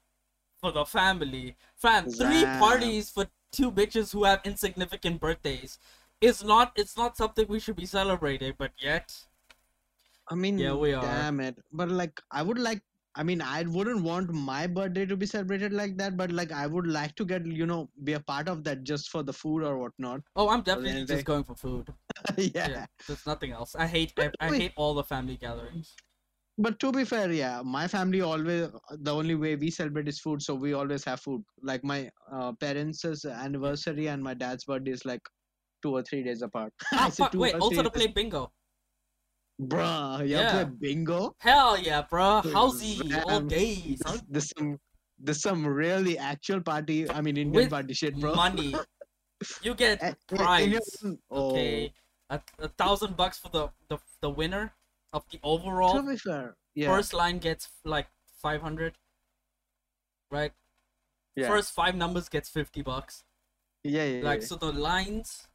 for 0.59 0.71
the 0.71 0.85
family. 0.85 1.55
Fam, 1.75 2.09
three 2.09 2.43
parties 2.43 3.09
for 3.11 3.27
two 3.51 3.71
bitches 3.71 4.11
who 4.13 4.23
have 4.23 4.41
insignificant 4.43 5.19
birthdays. 5.19 5.79
It's 6.21 6.43
not. 6.43 6.71
It's 6.75 6.97
not 6.97 7.17
something 7.17 7.45
we 7.47 7.59
should 7.59 7.75
be 7.75 7.85
celebrating, 7.85 8.53
but 8.57 8.71
yet. 8.81 9.15
I 10.29 10.35
mean, 10.35 10.57
Yeah, 10.59 10.73
we 10.73 10.93
are. 10.93 11.03
Damn 11.03 11.39
it! 11.39 11.57
But 11.71 11.89
like, 11.89 12.21
I 12.31 12.41
would 12.41 12.59
like. 12.59 12.81
I 13.15 13.23
mean, 13.23 13.41
I 13.41 13.63
wouldn't 13.63 14.03
want 14.03 14.31
my 14.31 14.67
birthday 14.67 15.03
to 15.07 15.17
be 15.17 15.25
celebrated 15.25 15.73
like 15.73 15.97
that, 15.97 16.15
but 16.17 16.31
like 16.31 16.51
I 16.51 16.67
would 16.67 16.85
like 16.85 17.15
to 17.15 17.25
get, 17.25 17.47
you 17.47 17.65
know, 17.65 17.89
be 18.03 18.13
a 18.13 18.19
part 18.19 18.47
of 18.47 18.63
that 18.65 18.83
just 18.83 19.09
for 19.09 19.23
the 19.23 19.33
food 19.33 19.63
or 19.63 19.79
whatnot. 19.79 20.21
Oh, 20.35 20.49
I'm 20.49 20.61
definitely 20.61 21.03
just 21.05 21.25
going 21.25 21.43
for 21.43 21.55
food. 21.55 21.91
yeah. 22.37 22.69
Yeah, 22.69 22.85
there's 23.07 23.25
nothing 23.25 23.51
else. 23.53 23.75
I 23.75 23.87
hate 23.87 24.13
ev- 24.17 24.35
I 24.39 24.49
hate 24.55 24.73
all 24.75 24.93
the 24.93 25.03
family 25.03 25.35
gatherings. 25.35 25.95
But 26.59 26.79
to 26.79 26.91
be 26.91 27.03
fair, 27.05 27.31
yeah, 27.31 27.61
my 27.63 27.87
family 27.87 28.21
always 28.21 28.69
the 28.89 29.13
only 29.13 29.35
way 29.35 29.55
we 29.55 29.69
celebrate 29.69 30.07
is 30.07 30.19
food, 30.19 30.41
so 30.41 30.55
we 30.55 30.73
always 30.73 31.03
have 31.03 31.19
food. 31.19 31.43
Like 31.61 31.83
my 31.83 32.09
uh, 32.31 32.53
parents' 32.53 33.25
anniversary 33.25 34.07
and 34.07 34.23
my 34.23 34.33
dad's 34.33 34.65
birthday 34.65 34.91
is 34.91 35.05
like 35.05 35.21
two 35.83 35.91
or 35.95 36.01
three 36.01 36.23
days 36.23 36.41
apart. 36.41 36.73
Ah, 36.93 37.09
fuck, 37.09 37.33
wait, 37.35 37.53
also 37.53 37.83
to 37.83 37.89
play 37.91 38.07
bingo. 38.07 38.51
Bruh, 39.61 40.21
you 40.21 40.37
Yeah. 40.37 40.51
play 40.51 40.65
bingo? 40.79 41.35
Hell 41.39 41.77
yeah, 41.77 42.01
bro. 42.01 42.41
Housey 42.43 43.01
all 43.25 43.41
days. 43.41 44.01
Huh? 44.05 44.17
this 44.27 44.51
some 44.57 44.77
this 45.19 45.41
some 45.41 45.65
really 45.65 46.17
actual 46.17 46.61
party. 46.61 47.09
I 47.09 47.21
mean 47.21 47.37
Indian 47.37 47.63
With 47.65 47.69
party 47.71 47.93
shit, 47.93 48.19
bro. 48.19 48.35
Money. 48.35 48.73
You 49.61 49.75
get 49.75 50.01
prize. 50.27 50.73
oh, 51.29 51.51
Okay, 51.51 51.93
a, 52.31 52.41
a 52.57 52.69
thousand 52.69 53.15
bucks 53.15 53.37
for 53.37 53.49
the, 53.49 53.69
the 53.87 53.99
the 54.21 54.29
winner 54.31 54.73
of 55.17 55.25
the 55.31 55.39
overall. 55.43 55.95
To 56.01 56.03
be 56.09 56.17
fair, 56.17 56.55
yeah, 56.75 56.87
First 56.93 57.13
line 57.13 57.39
gets 57.39 57.69
like 57.83 58.07
five 58.41 58.61
hundred. 58.61 58.93
Right. 60.31 60.51
yeah, 61.35 61.47
First 61.47 61.73
five 61.73 61.95
numbers 61.95 62.29
gets 62.29 62.49
fifty 62.49 62.81
bucks. 62.81 63.23
yeah, 63.83 64.05
yeah, 64.05 64.23
Like 64.23 64.41
yeah. 64.41 64.47
so, 64.47 64.55
the 64.55 64.71
lines 64.71 65.47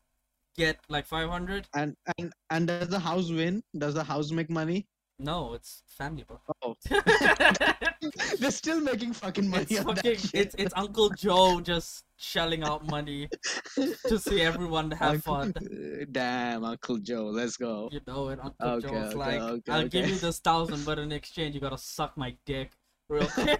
get 0.56 0.78
like 0.88 1.06
five 1.06 1.28
hundred. 1.28 1.66
And 1.74 1.96
and 2.18 2.32
and 2.50 2.66
does 2.66 2.88
the 2.88 2.98
house 2.98 3.30
win? 3.30 3.62
Does 3.76 3.94
the 3.94 4.04
house 4.04 4.30
make 4.32 4.50
money? 4.50 4.86
No, 5.18 5.54
it's 5.54 5.82
family, 5.86 6.24
bro. 6.26 6.40
Oh, 6.62 6.74
they're 8.38 8.50
still 8.50 8.80
making 8.80 9.12
fucking 9.12 9.48
money 9.48 9.66
it's 9.68 9.82
fucking 9.82 10.18
it's 10.34 10.54
it's 10.58 10.74
Uncle 10.76 11.10
Joe 11.10 11.60
just 11.60 12.04
shelling 12.16 12.62
out 12.62 12.86
money 12.86 13.28
to 14.06 14.18
see 14.18 14.40
everyone 14.40 14.90
have 14.92 15.22
fun. 15.24 15.52
Damn, 16.12 16.64
Uncle 16.64 16.98
Joe, 16.98 17.26
let's 17.26 17.56
go. 17.56 17.88
You 17.92 18.00
know 18.06 18.28
it, 18.28 18.38
Uncle 18.42 18.68
Okay, 18.68 18.88
Joe's 18.88 19.14
okay, 19.14 19.18
like, 19.18 19.40
okay, 19.40 19.72
I'll 19.72 19.88
give 19.88 20.08
you 20.08 20.16
this 20.16 20.38
thousand, 20.38 20.84
but 20.84 20.98
in 20.98 21.10
exchange 21.12 21.54
you 21.54 21.60
gotta 21.60 21.78
suck 21.78 22.16
my 22.16 22.36
dick. 22.46 22.70
Real 23.08 23.26
quick. 23.26 23.58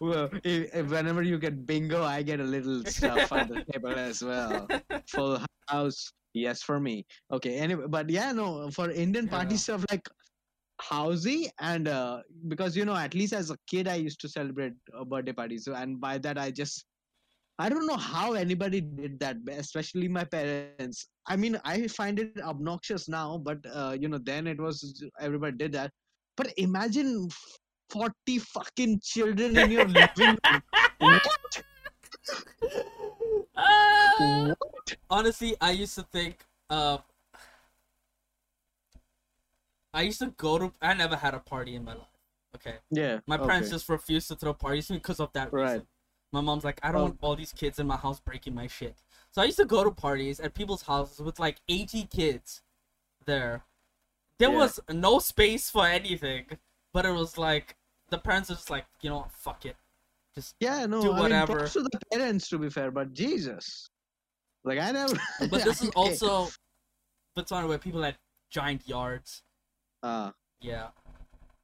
Well, 0.00 0.30
if, 0.44 0.74
if 0.74 0.86
whenever 0.90 1.22
you 1.22 1.38
get 1.38 1.66
bingo, 1.66 2.02
I 2.02 2.22
get 2.22 2.40
a 2.40 2.44
little 2.44 2.82
stuff 2.84 3.30
on 3.32 3.48
the 3.48 3.64
table 3.70 3.90
as 3.90 4.22
well. 4.22 4.66
Full 5.08 5.40
house, 5.68 6.12
yes 6.32 6.62
for 6.62 6.80
me. 6.80 7.04
Okay, 7.30 7.58
anyway, 7.58 7.84
but 7.88 8.08
yeah, 8.08 8.32
no, 8.32 8.70
for 8.70 8.90
Indian 8.90 9.28
party 9.28 9.54
Yeah. 9.54 9.58
stuff 9.58 9.84
like 9.90 10.08
housey 10.82 11.48
and 11.60 11.88
uh, 11.88 12.20
because 12.48 12.76
you 12.76 12.84
know, 12.84 12.96
at 12.96 13.14
least 13.14 13.32
as 13.32 13.50
a 13.50 13.56
kid, 13.66 13.88
I 13.88 13.96
used 13.96 14.20
to 14.20 14.28
celebrate 14.28 14.74
uh, 14.96 15.04
birthday 15.04 15.32
parties, 15.32 15.64
so, 15.64 15.74
and 15.74 16.00
by 16.00 16.18
that, 16.18 16.38
I 16.38 16.50
just 16.50 16.84
I 17.58 17.68
don't 17.68 17.86
know 17.86 17.96
how 17.96 18.32
anybody 18.32 18.80
did 18.80 19.20
that, 19.20 19.36
especially 19.48 20.08
my 20.08 20.24
parents. 20.24 21.06
I 21.26 21.36
mean, 21.36 21.60
I 21.64 21.86
find 21.86 22.18
it 22.18 22.40
obnoxious 22.40 23.08
now, 23.08 23.38
but 23.38 23.58
uh, 23.72 23.96
you 23.98 24.08
know, 24.08 24.18
then 24.18 24.46
it 24.46 24.60
was 24.60 25.04
everybody 25.20 25.56
did 25.56 25.72
that. 25.72 25.90
But 26.36 26.52
imagine 26.56 27.28
40 27.90 28.38
fucking 28.38 29.00
children 29.04 29.56
in 29.56 29.70
your 29.70 29.86
living 29.86 30.38
room. 31.00 31.20
What? 34.18 34.56
Honestly, 35.10 35.54
I 35.60 35.72
used 35.72 35.94
to 35.96 36.06
think, 36.12 36.44
uh, 36.70 36.98
I 39.94 40.02
used 40.02 40.18
to 40.20 40.28
go 40.36 40.58
to. 40.58 40.72
I 40.80 40.94
never 40.94 41.16
had 41.16 41.34
a 41.34 41.38
party 41.38 41.74
in 41.74 41.84
my 41.84 41.94
life. 41.94 42.06
Okay, 42.54 42.76
Yeah. 42.90 43.20
my 43.26 43.36
parents 43.38 43.68
okay. 43.68 43.76
just 43.76 43.88
refused 43.88 44.28
to 44.28 44.36
throw 44.36 44.52
parties 44.54 44.88
because 44.88 45.20
of 45.20 45.32
that 45.32 45.52
Right. 45.52 45.72
reason. 45.72 45.86
My 46.32 46.40
mom's 46.40 46.64
like, 46.64 46.80
I 46.82 46.92
don't 46.92 47.00
Oh. 47.00 47.04
want 47.04 47.18
all 47.22 47.36
these 47.36 47.52
kids 47.52 47.78
in 47.78 47.86
my 47.86 47.96
house 47.96 48.20
breaking 48.20 48.54
my 48.54 48.66
shit. 48.66 49.02
So 49.30 49.40
I 49.42 49.46
used 49.46 49.56
to 49.58 49.64
go 49.64 49.84
to 49.84 49.90
parties 49.90 50.38
at 50.40 50.54
people's 50.54 50.82
houses 50.82 51.18
with 51.20 51.38
like 51.38 51.60
80 51.68 52.04
kids 52.04 52.62
there. 53.24 53.64
There 54.38 54.50
Yeah. 54.50 54.56
was 54.58 54.80
no 54.88 55.18
space 55.18 55.70
for 55.70 55.86
anything, 55.86 56.58
but 56.92 57.06
it 57.06 57.12
was 57.12 57.38
like 57.38 57.76
the 58.08 58.18
parents 58.18 58.50
are 58.50 58.54
just 58.54 58.68
like, 58.70 58.86
you 59.00 59.08
know, 59.10 59.18
what, 59.18 59.32
fuck 59.32 59.64
it, 59.64 59.76
just. 60.34 60.54
Yeah, 60.60 60.84
no, 60.86 61.00
do 61.02 61.12
I 61.12 61.28
mean, 61.28 61.46
to 61.46 61.82
the 61.82 62.00
parents 62.10 62.48
to 62.50 62.58
be 62.58 62.68
fair, 62.68 62.90
but 62.90 63.12
Jesus. 63.14 63.88
Like, 64.64 64.78
I 64.78 64.92
never. 64.92 65.16
But 65.50 65.64
this 65.64 65.82
is 65.82 65.88
also 65.96 66.48
Botswana 67.36 67.66
where 67.66 67.78
people 67.78 68.02
had 68.02 68.18
giant 68.50 68.86
yards. 68.86 69.42
Uh, 70.02 70.30
Yeah, 70.60 70.88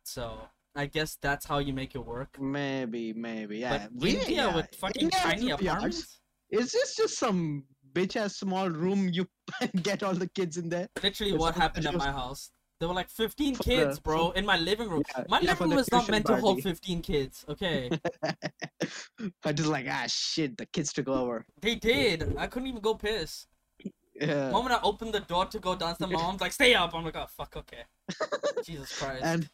so 0.05 0.39
I 0.75 0.87
guess 0.87 1.17
that's 1.21 1.45
how 1.47 1.59
you 1.59 1.73
make 1.73 1.95
it 1.95 2.05
work. 2.05 2.39
maybe, 2.41 3.13
maybe. 3.13 3.59
Yeah. 3.59 3.89
but 3.89 3.93
we- 4.03 4.19
India 4.19 4.47
yeah, 4.47 4.55
with 4.55 4.69
fucking 4.75 5.03
India 5.03 5.19
tiny 5.21 5.51
apartments, 5.51 6.21
Is 6.51 6.73
this 6.73 6.97
just 6.97 7.19
some 7.19 7.65
bitch 7.93 8.17
ass 8.17 8.37
small 8.37 8.69
room 8.71 9.09
you 9.13 9.27
get 9.83 10.03
all 10.03 10.15
the 10.15 10.29
kids 10.29 10.57
in 10.57 10.69
there? 10.69 10.89
literally 11.03 11.33
It's 11.33 11.41
what 11.41 11.55
happened 11.57 11.87
at 11.87 11.95
my 11.95 12.13
house. 12.13 12.51
There 12.81 12.87
were 12.89 12.95
like 12.95 13.11
15 13.11 13.57
For 13.57 13.63
kids, 13.65 13.97
the- 13.97 14.03
bro, 14.03 14.31
in 14.33 14.47
my 14.47 14.57
living 14.57 14.89
room. 14.89 15.03
Yeah, 15.17 15.25
My 15.29 15.41
yeah, 15.41 15.51
living 15.51 15.71
room 15.71 15.79
is 15.81 15.91
not 15.91 16.09
meant 16.09 16.27
to 16.27 16.37
hold 16.37 16.63
15 16.63 17.03
kids, 17.03 17.45
okay? 17.49 17.91
I 19.45 19.53
just 19.53 19.69
like, 19.69 19.87
ah, 19.91 20.05
shit, 20.07 20.57
the 20.57 20.67
kids 20.67 20.93
took 20.93 21.09
over. 21.09 21.45
they 21.61 21.75
did. 21.75 22.37
I 22.39 22.47
couldn't 22.47 22.69
even 22.69 22.81
go 22.81 22.95
piss. 22.95 23.47
Yeah. 24.21 24.47
The 24.47 24.53
moment 24.53 24.75
I 24.75 24.81
opened 24.83 25.13
the 25.15 25.21
door 25.21 25.47
to 25.47 25.59
go 25.59 25.77
downstairs, 25.77 26.11
my 26.11 26.21
mom's 26.21 26.41
like, 26.41 26.53
stay 26.53 26.75
up. 26.75 26.95
I'm 26.95 27.05
like, 27.05 27.17
oh, 27.17 27.27
fuck, 27.37 27.57
okay. 27.57 27.85
Jesus 28.65 28.99
Christ. 28.99 29.23
and 29.25 29.49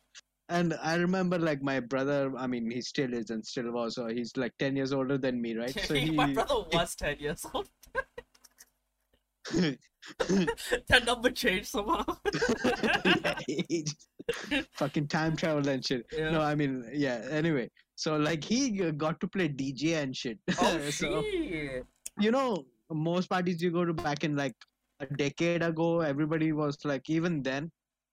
and 0.48 0.74
I 0.82 0.96
remember 0.96 1.38
like 1.38 1.62
my 1.62 1.80
brother. 1.80 2.32
I 2.36 2.46
mean, 2.46 2.70
he 2.70 2.80
still 2.82 3.12
is 3.14 3.30
and 3.30 3.44
still 3.44 3.72
was. 3.72 3.94
So 3.94 4.06
he's 4.08 4.36
like 4.36 4.52
ten 4.58 4.76
years 4.76 4.92
older 4.92 5.16
than 5.18 5.40
me, 5.40 5.56
right? 5.56 5.78
So 5.80 5.94
he. 6.04 6.10
my 6.10 6.32
brother 6.32 6.54
was 6.72 6.94
10 6.96 7.18
years 7.18 7.46
old. 7.54 7.68
that 9.52 11.04
number 11.06 11.30
changed 11.30 11.66
somehow. 11.66 12.04
Yeah, 13.48 13.64
just- 13.70 14.08
fucking 14.72 15.08
time 15.08 15.36
travel 15.36 15.68
and 15.68 15.84
shit. 15.84 16.06
Yeah. 16.12 16.30
No, 16.30 16.40
I 16.40 16.54
mean, 16.54 16.84
yeah. 16.92 17.26
Anyway, 17.30 17.70
so 17.94 18.16
like 18.16 18.44
he 18.44 18.70
got 18.92 19.20
to 19.20 19.28
play 19.28 19.48
DJ 19.48 20.02
and 20.02 20.16
shit. 20.16 20.38
oh, 20.58 20.78
so 20.90 21.22
shit. 21.22 21.84
you 22.18 22.30
know, 22.30 22.64
most 22.94 23.28
parties 23.28 23.62
you 23.62 23.70
go 23.70 23.84
to 23.84 23.92
back 23.92 24.24
in 24.24 24.36
like 24.36 24.54
a 25.00 25.06
decade 25.06 25.62
ago, 25.62 26.00
everybody 26.00 26.52
was 26.52 26.78
like, 26.84 27.10
even 27.10 27.42
then, 27.42 27.70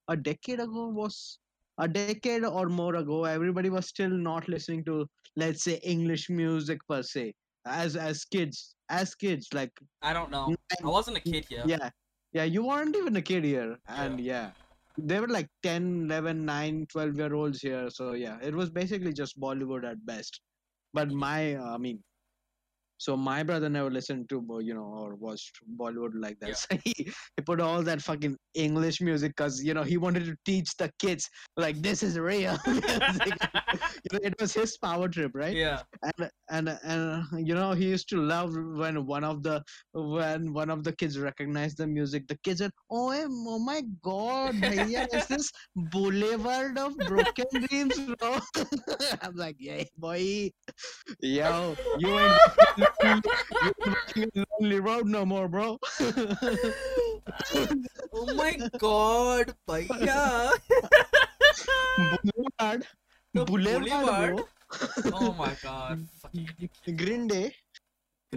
a 0.08 0.18
decade 0.18 0.60
ago 0.60 0.88
was 0.88 1.40
a 1.78 1.88
decade 1.88 2.44
or 2.44 2.68
more 2.68 2.96
ago, 2.96 3.24
everybody 3.24 3.70
was 3.70 3.88
still 3.88 4.10
not 4.10 4.48
listening 4.48 4.84
to, 4.86 5.08
let's 5.36 5.64
say, 5.64 5.80
English 5.84 6.30
music 6.30 6.80
per 6.90 7.02
se. 7.02 7.34
As 7.66 7.96
as 7.96 8.26
kids, 8.26 8.76
as 8.90 9.14
kids, 9.14 9.48
like 9.54 9.72
I 10.02 10.14
don't 10.14 10.32
know. 10.32 10.56
I 10.84 10.88
wasn't 10.88 11.18
a 11.18 11.20
kid 11.20 11.46
yet. 11.50 11.68
yeah 11.68 11.90
yeah 12.34 12.44
you 12.44 12.66
weren't 12.66 12.96
even 12.96 13.16
a 13.16 13.22
kid 13.22 13.44
here 13.44 13.78
and 13.88 14.20
yeah. 14.20 14.52
they 14.98 15.20
were 15.20 15.28
like 15.28 15.50
10 15.64 16.06
11 16.06 16.46
9 16.46 16.88
12 16.90 17.18
year 17.18 17.34
olds 17.34 17.62
here 17.62 17.90
so 17.90 18.14
yeah 18.14 18.38
it 18.42 18.54
was 18.54 18.70
basically 18.70 19.14
just 19.14 19.40
bollywood 19.40 19.84
at 19.90 20.06
best 20.06 20.42
but 20.94 21.12
my 21.12 21.56
uh, 21.56 21.74
i 21.74 21.78
mean 21.78 22.02
so 23.02 23.18
my 23.18 23.42
brother 23.42 23.68
never 23.68 23.90
listened 23.90 24.30
to 24.30 24.38
uh, 24.56 24.58
you 24.60 24.74
know 24.78 24.90
or 25.04 25.16
watched 25.16 25.60
bollywood 25.80 26.16
like 26.26 26.40
that 26.40 26.50
Yeah. 26.50 26.56
so 26.66 26.78
he, 26.84 26.94
he 27.36 27.42
put 27.50 27.60
all 27.68 27.82
that 27.90 28.02
fucking 28.10 28.36
english 28.66 29.02
music 29.02 29.32
because 29.36 29.64
you 29.64 29.74
know 29.78 29.86
he 29.92 29.98
wanted 30.06 30.26
to 30.26 30.36
teach 30.46 30.76
the 30.78 30.90
kids 31.00 31.28
like 31.58 31.82
this 31.88 32.04
is 32.04 32.20
real 32.20 32.58
you 32.68 34.12
know, 34.14 34.22
it 34.30 34.36
was 34.40 34.54
his 34.54 34.78
power 34.78 35.08
trip 35.08 35.32
right 35.34 35.56
yeah. 35.56 35.82
and 36.04 36.30
and 36.52 36.78
and 36.84 37.26
you 37.48 37.56
know 37.56 37.72
he 37.72 37.88
used 37.88 38.10
to 38.10 38.18
love 38.18 38.54
when 38.56 39.06
one 39.06 39.24
of 39.24 39.42
the 39.42 39.64
when 39.94 40.54
one 40.54 40.70
of 40.70 40.84
the 40.84 40.92
kids 40.94 41.18
recognized 41.18 41.78
the 41.78 41.88
music. 41.88 42.28
The 42.28 42.38
kids 42.44 42.60
said 42.60 42.72
oh 42.92 43.12
oh 43.12 43.60
my 43.60 43.82
god 44.04 44.56
bhaiya 44.56 45.08
is 45.14 45.28
this 45.28 45.52
boulevard 45.76 46.78
of 46.78 46.98
broken 47.08 47.46
dreams 47.66 47.96
bro? 48.20 48.38
I'm 49.22 49.36
like 49.36 49.56
yeah 49.60 49.84
boy. 49.98 50.52
Yo 51.22 51.76
you 51.98 52.20
ain't 52.20 52.42
lonely- 52.78 53.22
you 53.64 53.72
ain't 53.72 53.88
walking 53.88 54.30
a 54.36 54.46
lonely 54.60 54.80
road 54.80 55.08
no 55.08 55.26
more 55.26 55.48
bro. 55.48 55.80
Oh 58.14 58.34
my 58.36 58.58
god, 58.78 59.54
bhaiya. 59.68 60.52
boulevard. 61.98 62.86
The 63.34 63.46
boulevard, 63.46 63.84
boulevard? 63.90 64.44
Oh 65.14 65.34
my 65.38 65.54
god. 65.64 66.06
Green 66.98 67.28
day 67.28 67.54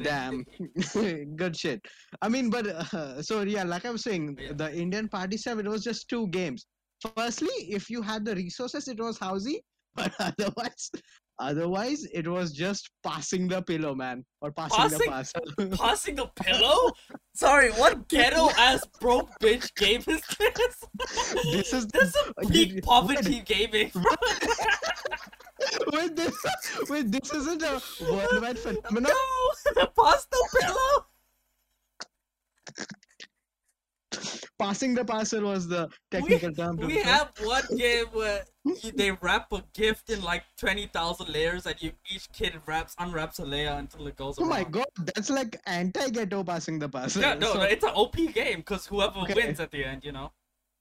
Damn, 0.02 0.44
good 1.36 1.56
shit. 1.56 1.80
I 2.20 2.28
mean, 2.28 2.50
but 2.50 2.66
uh, 2.66 3.22
so 3.22 3.42
yeah, 3.42 3.62
like 3.62 3.84
I 3.84 3.90
was 3.90 4.02
saying, 4.02 4.36
Yeah. 4.40 4.52
the 4.54 4.74
Indian 4.74 5.08
party 5.08 5.36
stuff, 5.36 5.60
it 5.60 5.68
was 5.68 5.84
just 5.84 6.08
two 6.08 6.26
games. 6.28 6.66
Firstly, 7.16 7.54
if 7.68 7.88
you 7.88 8.02
had 8.02 8.24
the 8.24 8.34
resources, 8.34 8.88
it 8.88 8.98
was 8.98 9.18
housey, 9.18 9.58
but 9.94 10.12
otherwise, 10.18 10.90
otherwise, 11.38 12.04
it 12.12 12.26
was 12.26 12.50
just 12.52 12.90
passing 13.04 13.46
the 13.46 13.62
pillow, 13.62 13.94
man, 13.94 14.24
or 14.40 14.50
passing, 14.50 14.76
Passing- 14.78 14.98
the 14.98 15.04
parcel. 15.06 15.42
Passing 15.78 16.18
a 16.18 16.26
pillow? 16.42 16.90
Sorry, 17.36 17.70
what 17.72 18.08
ghetto 18.08 18.50
ass 18.58 18.84
broke 19.00 19.30
bitch 19.40 19.72
game 19.76 20.02
is 20.08 20.22
this? 20.40 20.82
This 21.52 21.72
is 21.72 21.86
this 21.88 22.16
is 22.16 22.32
you- 22.42 22.48
peak 22.48 22.82
poverty 22.82 23.42
gaming. 23.46 23.92
Wait, 25.92 26.16
this, 26.16 26.36
wait, 26.88 27.10
this 27.12 27.32
isn't 27.32 27.62
a 27.62 27.80
worldwide 28.10 28.58
phenomenon. 28.58 29.12
no, 29.76 29.86
pass 30.02 30.26
the 30.26 30.48
pillow. 30.60 31.06
Passing 34.58 34.94
the 34.94 35.04
parcel 35.04 35.42
was 35.42 35.66
the 35.66 35.88
technical 36.10 36.52
term. 36.52 36.76
We 36.76 36.96
have 37.00 37.32
one 37.42 37.64
game 37.76 38.06
where 38.12 38.44
they 38.94 39.10
wrap 39.10 39.52
a 39.52 39.64
gift 39.74 40.10
in 40.10 40.22
like 40.22 40.44
twenty 40.56 40.86
thousand 40.86 41.28
layers, 41.30 41.66
and 41.66 41.74
you 41.82 41.92
each 42.14 42.30
kid 42.32 42.60
wraps 42.64 42.94
unwraps 43.00 43.40
a 43.40 43.44
layer 43.44 43.72
until 43.72 44.06
it 44.06 44.16
goes 44.16 44.36
Oh 44.38 44.44
my 44.44 44.62
god, 44.62 44.86
that's 45.14 45.28
like 45.30 45.60
anti-ghetto 45.66 46.44
passing 46.44 46.78
the 46.78 46.88
parcel. 46.88 47.22
Yeah, 47.22 47.34
no, 47.34 47.52
So- 47.54 47.58
no, 47.58 47.64
it's 47.64 47.82
an 47.84 47.90
OP 47.94 48.16
game 48.32 48.58
because 48.58 48.86
whoever 48.86 49.18
Okay. 49.20 49.34
wins 49.34 49.58
at 49.58 49.72
the 49.72 49.84
end, 49.84 50.04
you 50.04 50.12
know. 50.12 50.30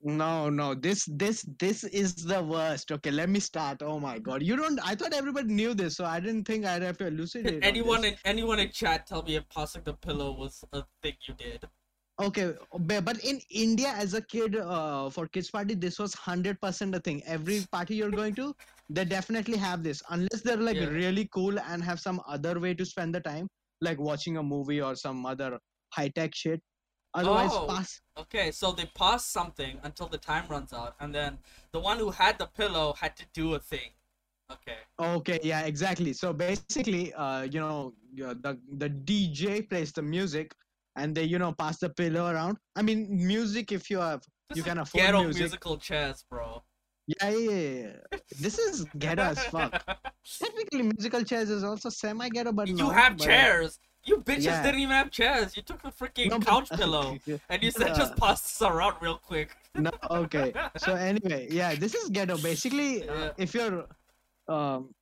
No, 0.05 0.49
no, 0.49 0.73
this 0.75 1.05
this 1.05 1.43
this 1.59 1.85
is 1.85 2.13
the 2.15 2.43
worst. 2.43 2.91
Okay, 2.91 3.09
let 3.09 3.29
me 3.29 3.39
start. 3.39 3.81
Oh 3.81 3.99
my 3.99 4.19
god. 4.19 4.43
You 4.43 4.57
don't 4.57 4.79
I 4.85 4.95
thought 4.95 5.13
everybody 5.13 5.47
knew 5.47 5.73
this, 5.73 5.95
so 5.95 6.03
I 6.03 6.19
didn't 6.19 6.43
think 6.43 6.65
I'd 6.65 6.81
have 6.81 6.97
to 6.97 7.07
elucidate. 7.07 7.63
anyone 7.63 8.03
in 8.03 8.15
anyone 8.25 8.59
in 8.59 8.69
chat 8.69 9.07
tell 9.07 9.23
me 9.23 9.35
if 9.37 9.47
passing 9.47 9.83
the 9.83 9.93
pillow 9.93 10.33
was 10.33 10.63
a 10.73 10.83
thing 11.01 11.13
you 11.27 11.33
did. 11.35 11.63
Okay, 12.21 12.53
but 12.79 13.17
in 13.23 13.39
India 13.49 13.93
as 13.97 14.13
a 14.13 14.21
kid, 14.21 14.57
uh, 14.57 15.09
for 15.09 15.27
kids 15.27 15.49
party, 15.49 15.73
this 15.73 15.97
was 15.97 16.13
hundred 16.13 16.59
percent 16.61 16.93
a 16.95 16.99
thing. 16.99 17.23
Every 17.25 17.61
party 17.71 17.95
you're 17.95 18.11
going 18.11 18.35
to, 18.35 18.53
they 18.89 19.05
definitely 19.05 19.57
have 19.57 19.83
this, 19.83 20.03
unless 20.09 20.41
they're 20.43 20.57
like 20.57 20.75
Yeah. 20.75 20.89
really 20.89 21.29
cool 21.33 21.57
and 21.59 21.83
have 21.83 21.99
some 21.99 22.21
other 22.27 22.59
way 22.59 22.73
to 22.75 22.85
spend 22.85 23.15
the 23.15 23.21
time, 23.21 23.47
like 23.81 23.99
watching 23.99 24.37
a 24.37 24.43
movie 24.43 24.81
or 24.81 24.95
some 24.95 25.25
other 25.25 25.57
high 25.93 26.09
tech 26.09 26.35
shit. 26.35 26.61
Otherwise, 27.13 27.51
Oh. 27.53 27.67
pass. 27.67 28.01
Okay, 28.17 28.51
so 28.51 28.71
they 28.71 28.85
pass 28.95 29.25
something 29.25 29.79
until 29.83 30.07
the 30.07 30.17
time 30.17 30.45
runs 30.47 30.73
out, 30.73 30.95
and 30.99 31.13
then 31.13 31.37
the 31.71 31.79
one 31.79 31.97
who 31.97 32.09
had 32.11 32.37
the 32.39 32.47
pillow 32.47 32.93
had 32.93 33.15
to 33.17 33.25
do 33.33 33.53
a 33.55 33.59
thing. 33.59 33.91
Okay. 34.51 34.77
Okay, 34.99 35.39
yeah, 35.43 35.61
exactly. 35.61 36.13
So 36.13 36.33
basically, 36.33 37.13
uh, 37.13 37.43
you 37.43 37.59
know, 37.59 37.93
uh, 38.23 38.33
the 38.45 38.59
the 38.77 38.89
DJ 38.89 39.67
plays 39.67 39.91
the 39.91 40.01
music, 40.01 40.53
and 40.95 41.15
they, 41.15 41.23
you 41.23 41.39
know, 41.39 41.51
pass 41.53 41.77
the 41.79 41.89
pillow 41.89 42.27
around. 42.31 42.57
I 42.75 42.81
mean, 42.81 43.07
music 43.09 43.71
if 43.71 43.89
you 43.89 43.99
have, 43.99 44.21
This 44.49 44.57
you 44.57 44.63
can 44.63 44.77
afford 44.79 45.03
ghetto 45.03 45.23
music. 45.23 45.41
musical 45.41 45.77
chairs, 45.77 46.23
bro. 46.29 46.61
Yeah, 47.07 47.29
yeah, 47.29 47.51
yeah. 48.11 48.17
This 48.39 48.57
is 48.59 48.85
ghetto 48.97 49.23
as 49.23 49.43
fuck. 49.45 49.73
Technically, 50.39 50.83
musical 50.83 51.23
chairs 51.23 51.49
is 51.49 51.63
also 51.63 51.89
semi-ghetto, 51.89 52.51
but 52.53 52.67
you 52.67 52.75
no, 52.75 52.89
have 52.89 53.17
but, 53.17 53.25
uh, 53.25 53.29
chairs. 53.29 53.79
You 54.05 54.17
bitches 54.17 54.43
Yeah. 54.43 54.63
didn't 54.63 54.81
even 54.81 54.95
have 54.95 55.11
chairs. 55.11 55.55
You 55.55 55.63
took 55.63 55.81
the 55.81 55.89
freaking 55.89 56.29
no, 56.29 56.39
but- 56.39 56.47
couch 56.47 56.69
pillow, 56.71 57.17
and 57.49 57.63
you 57.63 57.71
said 57.71 57.89
Yeah. 57.89 57.93
just 57.95 58.17
pass 58.17 58.41
this 58.41 58.61
around 58.61 58.95
real 59.01 59.17
quick. 59.17 59.55
no, 59.75 59.91
okay. 60.11 60.53
So 60.77 60.93
anyway, 61.11 61.47
yeah, 61.49 61.75
this 61.75 61.93
is 61.95 62.09
ghetto. 62.09 62.37
Basically, 62.37 63.07
uh, 63.07 63.31
if 63.37 63.53
you're, 63.53 63.85
um, 64.49 64.93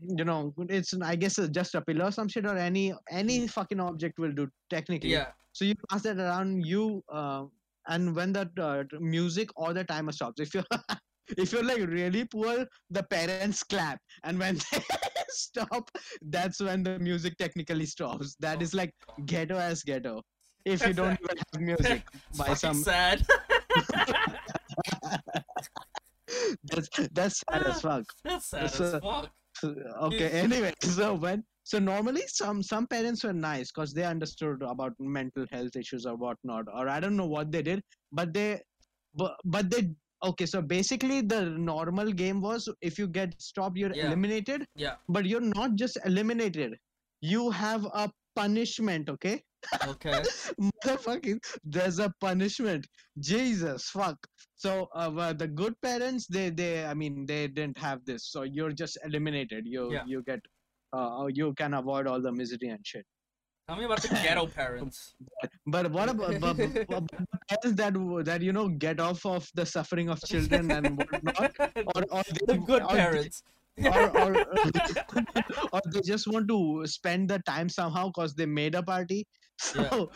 you 0.00 0.24
know, 0.24 0.54
it's 0.68 0.94
I 1.02 1.16
guess 1.16 1.38
uh, 1.38 1.48
just 1.48 1.74
a 1.74 1.80
pillow 1.80 2.06
or 2.06 2.12
some 2.12 2.28
shit 2.28 2.46
or 2.46 2.56
any 2.56 2.94
any 3.10 3.46
fucking 3.48 3.80
object 3.80 4.18
will 4.18 4.32
do 4.32 4.48
technically. 4.70 5.10
Yeah. 5.10 5.32
So 5.52 5.64
you 5.64 5.74
pass 5.90 6.02
that 6.02 6.18
around, 6.18 6.64
you 6.66 7.02
uh, 7.08 7.44
and 7.88 8.14
when 8.16 8.32
that 8.32 8.50
uh, 8.58 8.84
music 9.00 9.50
or 9.56 9.72
the 9.72 9.84
timer 9.84 10.12
stops, 10.12 10.40
if 10.40 10.54
you're 10.54 10.64
if 11.38 11.52
you're 11.52 11.64
like 11.64 11.86
really 11.86 12.24
poor, 12.26 12.66
the 12.90 13.02
parents 13.04 13.62
clap, 13.62 13.98
and 14.24 14.38
when 14.38 14.56
they 14.72 14.80
stop, 15.28 15.90
that's 16.22 16.60
when 16.60 16.82
the 16.82 16.98
music 16.98 17.36
technically 17.38 17.86
stops. 17.86 18.36
That 18.40 18.62
is 18.62 18.74
like 18.74 18.92
ghetto 19.26 19.56
as 19.56 19.82
ghetto. 19.82 20.22
If 20.64 20.86
you 20.86 20.94
don't 20.94 21.18
even 21.22 21.36
have 21.36 21.60
music 21.60 22.02
by 22.38 22.54
some, 22.54 22.74
sad. 22.74 23.24
that's 26.64 26.88
that's 27.12 27.42
sad 27.50 27.62
as 27.66 27.80
fuck. 27.82 28.04
That's 28.24 28.46
sad 28.46 28.64
It's 28.64 28.80
as 28.80 29.00
fuck. 29.00 29.30
okay 30.02 30.30
anyway 30.30 30.72
so 30.82 31.14
when 31.14 31.44
so 31.62 31.78
normally 31.78 32.22
some 32.26 32.60
some 32.62 32.86
parents 32.88 33.22
were 33.24 33.32
nice 33.32 33.70
because 33.70 33.92
they 33.94 34.04
understood 34.04 34.62
about 34.62 34.92
mental 34.98 35.46
health 35.52 35.76
issues 35.76 36.06
or 36.06 36.16
whatnot 36.16 36.66
or 36.74 36.88
i 36.88 36.98
don't 36.98 37.16
know 37.16 37.26
what 37.26 37.52
they 37.52 37.62
did 37.62 37.80
but 38.10 38.34
they 38.34 38.60
but, 39.14 39.36
but 39.44 39.70
they 39.70 39.90
okay 40.24 40.46
so 40.46 40.60
basically 40.62 41.20
the 41.20 41.40
normal 41.70 42.10
game 42.12 42.40
was 42.40 42.68
if 42.80 42.98
you 42.98 43.06
get 43.06 43.34
stopped 43.40 43.76
you're 43.76 43.94
Yeah. 43.94 44.06
eliminated 44.06 44.66
Yeah. 44.74 44.96
but 45.08 45.26
you're 45.26 45.48
not 45.60 45.74
just 45.82 45.98
eliminated 46.04 46.76
you 47.20 47.50
have 47.50 47.84
a 48.04 48.10
punishment 48.36 49.08
okay 49.16 49.42
Okay. 49.92 50.22
motherfucking 50.60 51.38
there's 51.64 51.98
a 51.98 52.10
punishment 52.20 52.86
jesus 53.18 53.88
fuck 53.90 54.18
so 54.64 54.88
uh, 54.94 55.32
the 55.32 55.48
good 55.48 55.74
parents 55.82 56.26
they 56.26 56.50
they 56.50 56.84
i 56.84 56.94
mean 56.94 57.24
they 57.26 57.46
didn't 57.48 57.78
have 57.78 58.04
this 58.04 58.26
so 58.32 58.42
you're 58.42 58.72
just 58.82 58.98
eliminated 59.04 59.66
you 59.66 59.92
Yeah. 59.94 60.04
you 60.06 60.22
get 60.30 60.40
uh, 60.96 61.26
you 61.40 61.52
can 61.54 61.74
avoid 61.74 62.06
all 62.06 62.20
the 62.20 62.32
misery 62.32 62.68
and 62.76 62.86
shit 62.86 63.06
Tell 63.66 63.76
me 63.78 63.84
about 63.84 64.02
the 64.02 64.08
ghetto 64.08 64.46
parents. 64.60 65.14
but 65.66 65.90
what 65.90 66.10
about 66.10 66.38
but, 66.40 66.56
but, 66.56 66.86
but 66.88 67.04
parents 67.48 67.76
that 67.80 67.94
that 68.26 68.42
you 68.42 68.52
know 68.52 68.68
get 68.68 69.00
off 69.00 69.24
of 69.24 69.48
the 69.54 69.64
suffering 69.64 70.10
of 70.10 70.20
children 70.22 70.70
and 70.70 70.98
whatnot 70.98 71.52
or, 71.94 72.02
or 72.10 72.22
the 72.46 72.58
good 72.58 72.82
or 72.82 72.88
they- 72.92 72.98
parents. 72.98 73.42
or, 73.86 74.02
or, 74.20 74.36
or 75.72 75.80
they 75.92 76.00
just 76.02 76.28
want 76.28 76.46
to 76.46 76.86
spend 76.86 77.28
the 77.28 77.40
time 77.40 77.68
somehow 77.68 78.06
because 78.08 78.32
they 78.34 78.46
made 78.46 78.74
a 78.76 78.82
party 78.82 79.26
so 79.58 80.10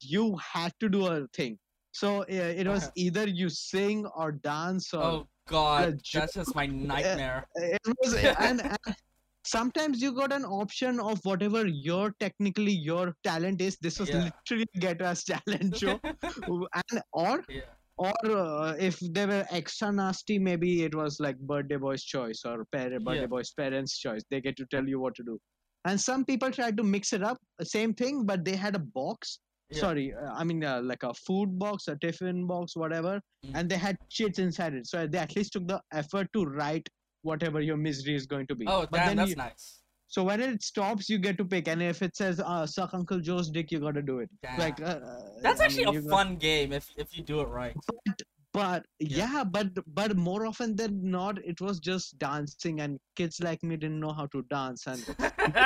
you 0.00 0.34
had 0.54 0.72
to 0.80 0.88
do 0.88 1.06
a 1.08 1.26
thing 1.34 1.58
so 1.92 2.20
uh, 2.22 2.24
it 2.60 2.66
was 2.66 2.84
Uh-huh. 2.84 2.92
either 3.04 3.28
you 3.28 3.50
sing 3.50 4.06
or 4.16 4.32
dance 4.32 4.94
or 4.94 5.02
Oh 5.02 5.26
god, 5.46 6.00
that's 6.14 6.32
just 6.34 6.54
my 6.54 6.64
nightmare. 6.66 7.46
it 7.56 7.80
was 8.00 8.14
and, 8.14 8.62
and 8.62 8.96
sometimes 9.44 10.00
you 10.00 10.12
got 10.12 10.32
an 10.32 10.44
option 10.44 11.00
of 11.00 11.18
whatever 11.24 11.66
your 11.66 12.14
technically 12.20 12.72
your 12.72 13.14
talent 13.24 13.60
is 13.60 13.76
this 13.80 13.98
was 13.98 14.08
Yeah. 14.10 14.30
literally 14.30 14.66
get 14.78 15.02
us 15.02 15.24
talent 15.24 15.76
show 15.82 15.98
and 16.02 17.02
or 17.12 17.42
yeah. 17.48 17.62
or 17.98 18.12
uh, 18.30 18.74
if 18.78 18.98
they 19.00 19.26
were 19.26 19.44
extra 19.50 19.92
nasty 19.92 20.38
maybe 20.38 20.84
it 20.84 20.94
was 20.94 21.18
like 21.20 21.38
birthday 21.38 21.76
boy's 21.76 22.04
choice 22.04 22.42
or 22.44 22.64
parent 22.72 23.04
birthday 23.04 23.22
Yeah. 23.22 23.26
boy's 23.26 23.52
parents 23.52 23.98
choice 23.98 24.22
they 24.30 24.40
get 24.40 24.56
to 24.58 24.66
tell 24.66 24.86
you 24.88 25.00
what 25.00 25.14
to 25.16 25.24
do 25.24 25.38
and 25.84 26.00
some 26.00 26.24
people 26.24 26.50
tried 26.50 26.76
to 26.76 26.84
mix 26.84 27.12
it 27.12 27.22
up 27.22 27.38
same 27.62 27.94
thing 27.94 28.24
but 28.24 28.44
they 28.44 28.54
had 28.56 28.76
a 28.76 28.84
box 29.00 29.40
sorry 29.72 30.12
uh, 30.14 30.32
i 30.34 30.44
mean 30.44 30.62
uh, 30.62 30.80
like 30.82 31.02
a 31.02 31.12
food 31.14 31.58
box 31.58 31.88
a 31.88 31.96
tiffin 31.96 32.46
box 32.46 32.76
whatever 32.76 33.20
Mm. 33.44 33.54
and 33.58 33.68
they 33.68 33.76
had 33.76 33.96
cheats 34.08 34.38
inside 34.38 34.72
it 34.72 34.86
so 34.86 35.04
they 35.04 35.18
at 35.18 35.34
least 35.34 35.52
took 35.54 35.66
the 35.66 35.80
effort 35.92 36.28
to 36.32 36.44
write 36.44 36.88
whatever 37.22 37.60
your 37.60 37.76
misery 37.76 38.14
is 38.14 38.26
going 38.26 38.46
to 38.48 38.54
be 38.54 38.66
Oh 38.68 38.86
damn, 38.92 39.16
that's 39.16 39.30
you, 39.30 39.36
nice. 39.36 39.80
so 40.08 40.22
when 40.24 40.40
it 40.40 40.62
stops 40.62 41.08
you 41.08 41.18
get 41.18 41.38
to 41.38 41.44
pick 41.44 41.68
and 41.68 41.82
if 41.82 42.02
it 42.02 42.16
says 42.16 42.40
uh, 42.40 42.66
suck 42.66 42.94
uncle 42.94 43.20
joe's 43.20 43.48
dick 43.50 43.70
you 43.72 43.80
got 43.80 43.94
to 43.94 44.02
do 44.02 44.18
it 44.18 44.28
Damn. 44.42 44.58
like 44.58 44.80
uh, 44.82 44.98
That's 45.42 45.60
I 45.60 45.64
actually 45.66 45.86
mean, 45.86 45.96
a 45.98 46.02
got- 46.02 46.10
fun 46.10 46.36
game 46.36 46.72
if 46.72 46.90
if 46.96 47.16
you 47.16 47.22
do 47.24 47.40
it 47.40 47.48
right. 47.48 47.76
but 47.86 48.22
Yeah. 48.54 48.80
yeah. 48.98 49.44
but 49.44 49.68
but 49.86 50.16
more 50.16 50.46
often 50.46 50.76
than 50.76 51.10
not 51.10 51.38
it 51.44 51.60
was 51.60 51.80
just 51.80 52.18
dancing 52.18 52.80
and 52.80 52.98
kids 53.16 53.40
like 53.40 53.62
me 53.62 53.76
didn't 53.76 54.00
know 54.00 54.12
how 54.12 54.26
to 54.26 54.42
dance 54.50 54.86
and 54.86 55.04
and, 55.18 55.56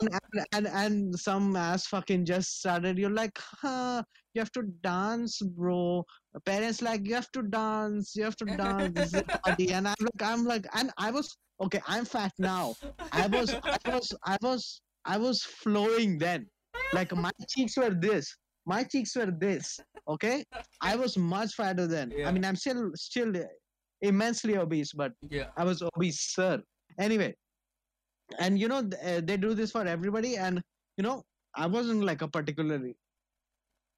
and, 0.00 0.46
and, 0.52 0.66
and 0.66 1.18
some 1.18 1.54
ass 1.56 1.86
fucking 1.86 2.24
just 2.24 2.58
started 2.58 2.98
you're 2.98 3.10
like 3.10 3.38
huh 3.38 4.02
you 4.34 4.40
have 4.40 4.52
to 4.52 4.62
dance 4.82 5.40
bro 5.40 6.04
parents 6.44 6.82
like 6.82 7.06
you 7.06 7.14
have 7.14 7.30
to 7.32 7.42
dance 7.42 8.14
you 8.16 8.24
have 8.24 8.36
to 8.36 8.44
dance 8.44 8.92
this 8.94 9.14
is 9.14 9.22
party 9.44 9.72
and 9.72 9.86
i'm 9.86 9.94
like 10.00 10.22
i'm 10.22 10.44
like 10.44 10.66
and 10.74 10.90
i 10.98 11.10
was 11.10 11.36
okay 11.60 11.80
i'm 11.86 12.04
fat 12.04 12.32
now 12.38 12.74
i 13.12 13.26
was 13.28 13.54
i 13.84 13.90
was 13.90 14.12
i 14.26 14.36
was 14.42 14.80
i 15.04 15.16
was 15.16 15.42
flowing 15.42 16.18
then 16.18 16.46
like 16.92 17.14
my 17.16 17.30
cheeks 17.48 17.76
were 17.76 17.90
this 17.90 18.36
my 18.66 18.82
cheeks 18.84 19.14
were 19.16 19.32
this 19.46 19.78
okay 20.08 20.44
i 20.82 20.96
was 20.96 21.16
much 21.16 21.54
fatter 21.54 21.86
then 21.86 22.12
Yeah. 22.16 22.28
i 22.28 22.32
mean 22.32 22.44
i'm 22.44 22.56
still 22.56 22.90
still 22.94 23.32
immensely 24.02 24.56
obese 24.58 24.92
but 24.92 25.12
yeah. 25.30 25.48
I 25.56 25.64
was 25.64 25.82
obese, 25.82 26.20
sir. 26.20 26.62
Anyway, 27.00 27.34
and 28.38 28.58
you 28.58 28.68
know 28.68 28.82
uh, 29.04 29.20
they 29.24 29.36
do 29.36 29.54
this 29.54 29.70
for 29.70 29.86
everybody, 29.86 30.36
and 30.36 30.62
you 30.96 31.02
know 31.02 31.22
I 31.54 31.66
wasn't 31.66 32.04
like 32.04 32.22
a 32.22 32.28
particularly 32.28 32.94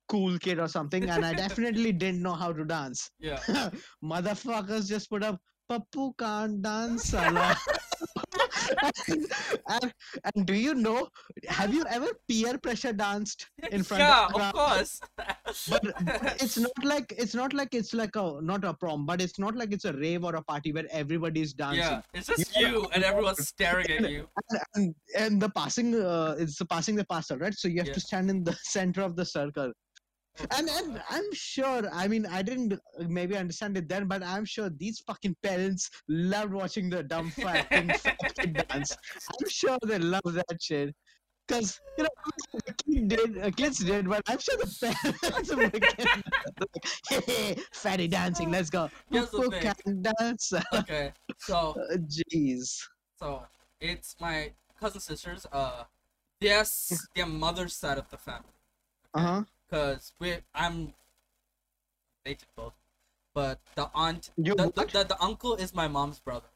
cool 0.08 0.38
kid 0.38 0.58
or 0.58 0.68
something, 0.68 1.08
and 1.10 1.24
I 1.24 1.34
definitely 1.44 1.92
didn't 1.92 2.22
know 2.22 2.34
how 2.34 2.52
to 2.52 2.64
dance. 2.64 3.10
Yeah. 3.18 3.40
Motherfuckers 4.04 4.88
just 4.88 5.10
put 5.10 5.24
up 5.24 5.40
Pappu 5.70 6.12
can't 6.18 6.62
dance. 6.62 7.12
Sala." 8.68 8.92
and, 9.68 9.92
and 10.34 10.46
do 10.46 10.54
you 10.54 10.74
know? 10.74 11.08
Have 11.48 11.72
you 11.74 11.84
ever 11.88 12.08
peer 12.28 12.58
pressure 12.58 12.92
danced 12.92 13.48
in 13.70 13.82
front 13.82 14.02
yeah, 14.02 14.26
of 14.26 14.30
of 14.34 14.36
crowd? 14.36 14.54
course. 14.54 15.00
but, 15.68 15.82
but 16.04 16.36
it's 16.42 16.58
not 16.58 16.84
like 16.84 17.14
it's 17.16 17.34
not 17.34 17.52
like 17.52 17.74
it's 17.74 17.94
like 17.94 18.16
a 18.16 18.38
not 18.42 18.64
a 18.64 18.74
prom, 18.74 19.06
but 19.06 19.20
it's 19.20 19.38
not 19.38 19.56
like 19.56 19.72
it's 19.72 19.84
a 19.84 19.92
rave 19.92 20.24
or 20.24 20.34
a 20.36 20.42
party 20.42 20.72
where 20.72 20.86
everybody's 20.90 21.52
dancing. 21.52 21.80
yeah, 21.80 22.00
it's 22.14 22.26
just 22.26 22.56
You 22.56 22.66
you 22.68 22.88
and 22.94 23.04
everyone's 23.04 23.46
staring 23.54 23.90
at 23.90 24.10
you. 24.10 24.28
and, 24.50 24.60
and, 24.74 24.94
and 25.18 25.42
the 25.42 25.50
passing 25.50 25.94
uh, 25.94 26.34
it's 26.38 26.58
the 26.58 26.66
passing 26.66 26.94
the 26.96 27.04
parcel 27.04 27.38
right 27.38 27.54
so 27.54 27.68
you 27.68 27.78
have 27.78 27.86
Yeah. 27.88 27.94
to 27.94 28.00
stand 28.00 28.30
in 28.30 28.44
the 28.44 28.56
center 28.62 29.02
of 29.02 29.16
the 29.16 29.24
circle 29.24 29.72
and 30.56 30.68
and 30.68 31.02
I'm 31.10 31.32
sure. 31.32 31.82
I 31.92 32.08
mean, 32.08 32.26
I 32.26 32.42
didn't 32.42 32.78
maybe 33.08 33.36
understand 33.36 33.76
it 33.76 33.88
then, 33.88 34.06
but 34.06 34.22
I'm 34.22 34.44
sure 34.44 34.70
these 34.70 35.00
fucking 35.00 35.36
parents 35.42 35.90
loved 36.08 36.52
watching 36.52 36.90
the 36.90 37.02
dumb 37.02 37.30
fucking 37.42 37.88
dance. 38.52 38.96
I'm 39.40 39.48
sure 39.48 39.78
they 39.84 39.98
love 39.98 40.22
that 40.24 40.58
shit. 40.60 40.94
Cause 41.48 41.80
you 41.96 42.04
know 42.04 42.10
the 42.66 42.74
kid 42.74 43.08
did, 43.08 43.38
uh, 43.38 43.50
kids 43.50 43.78
did, 43.78 44.06
but 44.06 44.20
I'm 44.28 44.38
sure 44.38 44.58
the 44.58 45.14
parents 45.22 45.54
were 45.54 45.62
like, 45.62 46.28
hey, 47.08 47.20
hey, 47.26 47.56
fatty 47.72 48.06
dancing, 48.06 48.50
let's 48.50 48.68
go. 48.68 48.90
Here's 49.10 49.30
the 49.30 49.48
thing. 49.48 49.72
can 49.82 50.02
dance? 50.02 50.52
okay, 50.74 51.12
so 51.38 51.74
Uh, 51.90 51.96
Jeez. 51.96 52.78
so 53.18 53.44
it's 53.80 54.14
my 54.20 54.52
cousin 54.78 55.00
sisters. 55.00 55.46
Uh, 55.50 55.84
yes, 56.40 56.92
their 57.16 57.24
mother's 57.24 57.74
side 57.74 57.96
of 57.96 58.10
the 58.10 58.18
family. 58.18 58.52
Uh 59.14 59.20
huh. 59.20 59.42
Cause 59.70 60.12
we, 60.18 60.36
I'm 60.54 60.94
related 62.24 62.46
both, 62.56 62.72
but 63.34 63.60
the 63.74 63.90
aunt, 63.94 64.30
You 64.36 64.54
the, 64.54 64.64
the, 64.74 64.86
the, 64.86 65.04
the 65.04 65.22
uncle 65.22 65.54
is 65.56 65.74
my 65.74 65.88
mom's 65.88 66.20
brother. 66.20 66.46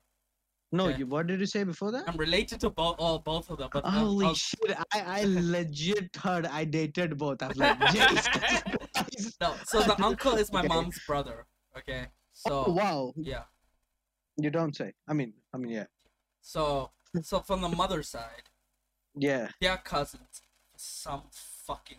No, 0.74 0.86
Okay. 0.88 1.00
you, 1.00 1.06
what 1.06 1.26
did 1.26 1.38
you 1.40 1.44
say 1.44 1.64
before 1.64 1.90
that? 1.92 2.04
I'm 2.08 2.16
related 2.16 2.58
to 2.60 2.70
both, 2.70 2.96
oh, 2.98 3.18
both 3.18 3.50
of 3.50 3.58
them. 3.58 3.68
But 3.70 3.84
um, 3.84 3.92
Holy 3.92 4.26
I'll- 4.26 4.34
shit! 4.34 4.58
I, 4.94 5.20
I 5.20 5.24
legit 5.26 6.16
heard 6.16 6.46
I 6.46 6.64
dated 6.64 7.18
both. 7.18 7.42
I 7.42 7.48
was 7.48 7.58
like, 7.58 7.78
Jesus 7.92 9.36
no, 9.40 9.54
so 9.66 9.82
the 9.82 10.02
uncle 10.02 10.36
is 10.36 10.50
my 10.50 10.60
Okay. 10.60 10.68
mom's 10.68 10.98
brother. 11.06 11.44
Okay, 11.76 12.06
so 12.32 12.64
Oh 12.66 12.72
wow! 12.72 13.12
yeah, 13.16 13.42
You 14.38 14.48
don't 14.48 14.74
say. 14.74 14.94
I 15.06 15.12
mean, 15.12 15.34
I 15.52 15.58
mean, 15.58 15.72
yeah, 15.72 15.84
so 16.40 16.90
so 17.20 17.40
from 17.40 17.60
the 17.60 17.68
mother's 17.68 18.08
side, 18.08 18.48
yeah. 19.14 19.48
they're 19.60 19.76
cousins. 19.76 20.40
Some 20.76 21.24
fucking. 21.30 21.98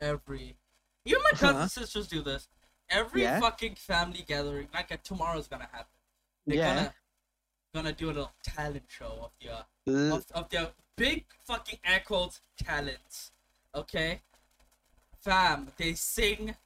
Every 0.00 0.56
even 1.04 1.22
my 1.22 1.30
cousin 1.30 1.56
Uh-huh. 1.56 1.68
sisters 1.68 2.08
do 2.08 2.22
this. 2.22 2.48
Every 2.88 3.22
Yeah? 3.22 3.40
fucking 3.40 3.76
family 3.76 4.22
gathering, 4.26 4.68
like 4.74 5.02
tomorrow's 5.02 5.46
gonna 5.48 5.68
happen. 5.70 5.86
They're 6.46 6.56
yeah. 6.58 6.74
gonna 6.74 6.94
gonna 7.74 7.92
do 7.92 8.06
a 8.06 8.12
little 8.12 8.32
talent 8.42 8.84
show 8.88 9.30
of 9.30 9.32
their 9.40 10.12
of, 10.12 10.30
of 10.32 10.48
their 10.50 10.72
big 10.96 11.24
fucking 11.44 11.78
air 11.84 12.02
quotes 12.04 12.40
talents. 12.56 13.32
Okay? 13.74 14.22
Fam, 15.20 15.70
they 15.76 15.94
sing, 15.94 16.56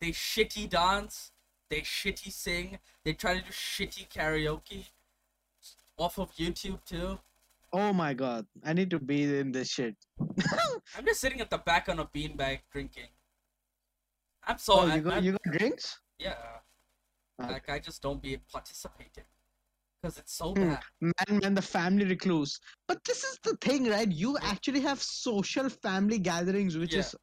they 0.00 0.10
shitty 0.10 0.68
dance, 0.70 1.32
they 1.68 1.80
shitty 1.82 2.30
sing, 2.32 2.78
they 3.04 3.12
try 3.12 3.38
to 3.38 3.44
do 3.44 3.50
shitty 3.50 4.08
karaoke 4.08 4.86
off 5.96 6.18
of 6.18 6.34
YouTube 6.36 6.82
too. 6.84 7.18
Oh 7.80 7.92
my 7.92 8.14
god! 8.14 8.46
I 8.64 8.72
need 8.72 8.90
to 8.90 8.98
be 8.98 9.18
in 9.38 9.52
this 9.52 9.68
shit. 9.68 9.96
I'm 10.96 11.04
just 11.04 11.20
sitting 11.20 11.40
at 11.40 11.50
the 11.50 11.58
back 11.58 11.88
on 11.88 11.98
a 11.98 12.06
beanbag 12.06 12.60
drinking. 12.72 13.10
I'm 14.46 14.58
so 14.58 14.80
oh, 14.80 14.86
you 14.94 15.00
got 15.00 15.22
you 15.22 15.32
got 15.32 15.58
drinks? 15.58 15.98
yeah. 16.18 16.34
Ah. 17.42 17.48
Like 17.50 17.68
I 17.68 17.78
just 17.80 18.00
don't 18.02 18.22
be 18.22 18.36
participating. 18.52 19.24
Cause 20.02 20.18
it's 20.18 20.34
so 20.34 20.52
Hmm. 20.54 20.68
bad. 20.74 20.82
Man, 21.00 21.40
man, 21.42 21.54
the 21.54 21.62
family 21.62 22.04
recluse. 22.04 22.60
But 22.86 23.02
this 23.04 23.24
is 23.24 23.38
the 23.42 23.56
thing, 23.66 23.88
right? 23.94 24.10
You 24.22 24.36
actually 24.52 24.80
have 24.82 25.02
social 25.02 25.68
family 25.86 26.18
gatherings, 26.18 26.76
which 26.82 26.92
Yeah. 26.94 27.00
is 27.00 27.14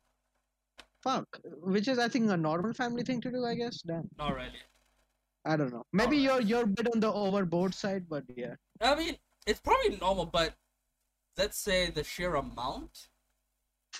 fuck, 1.08 1.40
which 1.76 1.88
is 1.88 2.00
I 2.00 2.08
think 2.10 2.30
a 2.32 2.38
normal 2.38 2.74
family 2.74 3.04
thing 3.04 3.22
to 3.22 3.32
do. 3.32 3.46
I 3.46 3.56
guess. 3.56 3.82
Damn. 3.92 4.10
Not 4.18 4.36
really. 4.36 4.64
I 5.46 5.58
don't 5.58 5.72
know. 5.76 5.86
Maybe 5.94 6.18
you're 6.18 6.42
you're 6.42 6.64
a 6.64 6.74
bit 6.80 6.88
on 6.96 7.00
the 7.06 7.14
overboard 7.26 7.74
side, 7.84 8.10
but 8.10 8.24
yeah. 8.36 8.56
I 8.82 8.96
mean, 8.96 9.16
it's 9.48 9.60
probably 9.60 9.98
normal, 9.98 10.26
but 10.26 10.54
let's 11.38 11.58
say 11.58 11.90
the 11.90 12.04
sheer 12.04 12.36
amount. 12.36 13.08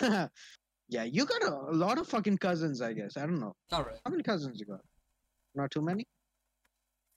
yeah, 0.00 1.04
you 1.04 1.24
got 1.26 1.42
a, 1.42 1.52
a 1.52 1.74
lot 1.74 1.98
of 1.98 2.06
fucking 2.08 2.38
cousins, 2.38 2.80
I 2.80 2.92
guess. 2.92 3.16
I 3.16 3.22
don't 3.22 3.40
know. 3.40 3.54
Not 3.70 3.86
really. 3.86 3.98
How 4.04 4.10
many 4.10 4.22
cousins 4.22 4.58
you 4.60 4.66
got? 4.66 4.80
Not 5.54 5.70
too 5.70 5.82
many? 5.82 6.06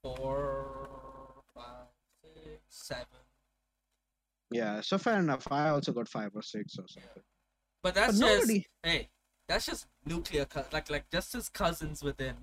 Four, 0.03 1.43
five, 1.53 1.87
six, 2.33 2.59
seven. 2.69 3.05
Yeah, 4.51 4.81
so 4.81 4.97
fair 4.97 5.19
enough. 5.19 5.47
I 5.51 5.69
also 5.69 5.91
got 5.91 6.07
five 6.07 6.31
or 6.35 6.41
six 6.41 6.77
or 6.77 6.85
something. 6.87 7.23
But 7.81 7.95
that's 7.95 8.19
but 8.19 8.27
just 8.27 8.39
nobody. 8.41 8.65
hey, 8.83 9.09
that's 9.47 9.65
just 9.65 9.87
nuclear 10.05 10.45
like 10.71 10.89
like 10.89 11.09
just 11.11 11.33
his 11.33 11.49
cousins 11.49 12.03
within. 12.03 12.35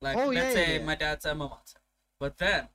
Like 0.00 0.16
Oh, 0.16 0.26
let's 0.26 0.36
yeah, 0.36 0.48
yeah, 0.48 0.66
say 0.66 0.78
yeah. 0.78 0.84
my 0.84 0.94
dad's 0.94 1.24
and 1.24 1.38
my 1.38 1.46
mom's. 1.46 1.74
But 2.20 2.38
then 2.38 2.68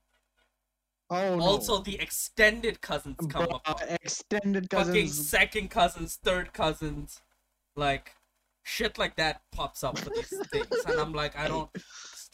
Oh 1.14 1.36
no. 1.36 1.44
also 1.44 1.80
the 1.80 2.00
extended 2.00 2.82
cousins 2.82 3.18
come 3.30 3.48
up. 3.66 3.82
extended 4.02 4.70
Fucking 4.72 5.08
second 5.08 5.70
cousins, 5.70 6.16
third 6.24 6.54
cousins, 6.54 7.22
like 7.76 8.16
shit 8.64 8.98
like 8.98 9.16
that 9.18 9.42
pops 9.52 9.84
up 9.84 9.98
for 10.00 10.10
these 10.10 10.34
things, 10.52 10.68
and 10.88 11.00
I'm 11.00 11.14
like, 11.14 11.38
I 11.38 11.48
don't. 11.48 11.70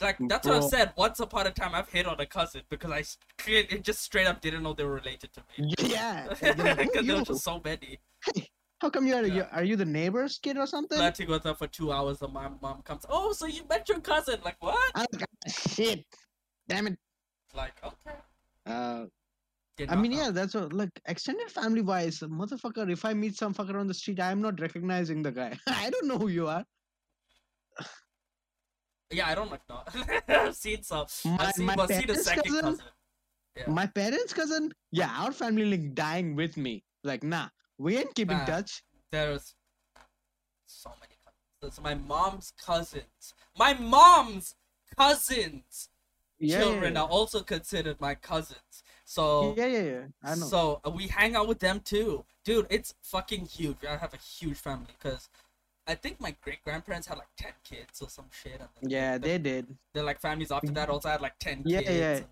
Like 0.02 0.16
that's 0.30 0.48
what 0.48 0.56
I 0.56 0.60
Bro. 0.60 0.70
said. 0.70 0.94
Once 0.96 1.20
upon 1.20 1.46
a 1.48 1.52
time, 1.52 1.76
I've 1.76 1.90
hit 1.90 2.08
on 2.08 2.18
a 2.22 2.26
cousin 2.26 2.62
because 2.70 2.90
I 2.92 3.04
it 3.52 3.84
just 3.84 4.00
straight 4.02 4.28
up 4.28 4.40
didn't 4.40 4.64
know 4.64 4.72
they 4.74 4.86
were 4.86 4.94
related 4.94 5.34
to 5.34 5.44
me. 5.58 5.74
Yeah. 5.80 6.34
they're 6.40 6.54
like, 6.54 6.78
"Who 6.78 6.86
Because 6.86 6.94
there 6.94 7.04
you? 7.04 7.16
were 7.18 7.26
just 7.26 7.44
so 7.44 7.62
many. 7.66 8.00
How 8.82 8.90
come 8.90 9.06
you're, 9.06 9.26
Yeah. 9.26 9.34
you 9.34 9.46
are 9.52 9.64
you 9.66 9.76
the 9.76 9.84
neighbor's 9.84 10.38
kid 10.38 10.56
or 10.58 10.66
something? 10.68 10.98
Flirting 10.98 11.28
with 11.30 11.44
her 11.44 11.54
for 11.54 11.68
two 11.68 11.92
hours, 11.92 12.22
and 12.22 12.32
my 12.32 12.48
mom 12.62 12.82
comes. 12.84 13.06
Oh, 13.10 13.34
so 13.34 13.46
you 13.46 13.64
met 13.70 13.90
your 13.90 14.00
cousin? 14.00 14.40
Like 14.46 14.56
what? 14.62 14.96
Like, 14.96 15.08
"Ah, 15.22 15.50
shit. 15.50 16.06
Damn 16.70 16.88
it. 16.88 16.98
Like 17.54 17.74
okay. 17.84 18.16
Uh, 18.66 19.06
I 19.88 19.96
mean, 19.96 20.12
know. 20.12 20.18
yeah, 20.18 20.32
that's 20.32 20.54
what, 20.56 20.74
like 20.74 20.90
extended 21.08 21.50
family 21.50 21.82
wise, 21.82 22.20
motherfucker. 22.20 22.92
If 22.92 23.06
I 23.06 23.14
meet 23.14 23.38
some 23.38 23.54
fucker 23.54 23.76
on 23.80 23.88
the 23.88 23.94
street, 23.94 24.20
I'm 24.20 24.42
not 24.42 24.60
recognizing 24.60 25.24
the 25.24 25.32
guy. 25.32 25.58
I 25.68 25.90
don't 25.90 26.08
know 26.08 26.18
who 26.18 26.28
you 26.28 26.48
are. 26.48 26.66
Yeah, 29.12 29.28
I 29.30 29.36
don't 29.36 29.50
like 29.50 29.62
no. 29.70 29.82
I've 30.28 30.56
seen 30.56 30.84
some. 30.84 31.06
My- 31.26 31.38
I've 31.40 31.54
seen, 31.54 31.66
my 31.66 31.76
well, 31.76 31.88
seen 31.88 32.02
parents' 32.04 32.30
cousin? 32.30 32.62
cousin. 32.62 32.80
Yeah. 33.58 33.70
My 33.70 33.88
parents' 33.88 34.34
cousin, 34.34 34.72
yeah, 34.92 35.12
our 35.18 35.32
family 35.32 35.66
like 35.66 35.96
dying 35.96 36.36
with 36.36 36.58
me. 36.58 36.84
Like, 37.04 37.24
nah, 37.24 37.48
we 37.78 37.98
ain't 37.98 38.14
keeping 38.14 38.38
Nah. 38.38 38.46
touch. 38.46 38.84
There's 39.12 39.56
so 40.66 40.92
many 41.02 41.16
cousins. 41.26 41.76
So 41.76 41.82
my 41.82 41.96
mom's 41.96 42.54
cousins. 42.64 43.34
My 43.58 43.74
mom's 43.74 44.56
cousins. 44.96 45.90
Yeah, 46.40 46.60
Children 46.62 46.94
yeah, 46.94 47.02
are 47.02 47.08
also 47.08 47.42
considered 47.42 48.00
my 48.00 48.16
cousins. 48.16 48.84
So 49.06 49.56
yeah, 49.58 49.66
yeah, 49.66 49.82
yeah. 49.82 50.06
I 50.24 50.36
know. 50.36 50.46
So 50.46 50.82
uh, 50.86 50.90
we 50.92 51.08
hang 51.08 51.36
out 51.36 51.48
with 51.48 51.60
them 51.60 51.82
too, 51.82 52.24
dude. 52.46 52.68
It's 52.70 52.94
fucking 53.02 53.46
huge. 53.46 53.78
I 53.88 53.98
have 53.98 54.14
a 54.14 54.18
huge 54.18 54.58
family 54.58 54.94
because 54.98 55.28
I 55.88 55.96
think 55.96 56.22
my 56.22 56.36
great 56.42 56.64
grandparents 56.64 57.08
had 57.08 57.18
like 57.18 57.28
ten 57.38 57.54
kids 57.64 58.02
or 58.02 58.10
some 58.10 58.30
shit. 58.32 58.62
Yeah, 58.82 59.18
the- 59.18 59.28
they 59.28 59.38
did. 59.38 59.78
They're 59.94 60.04
like 60.04 60.20
families 60.22 60.52
after 60.52 60.72
that 60.72 60.90
also 60.90 61.10
had 61.10 61.22
like 61.22 61.38
ten 61.40 61.64
Yeah, 61.66 61.80
kids. 61.82 61.92
yeah. 61.92 62.16
and 62.18 62.26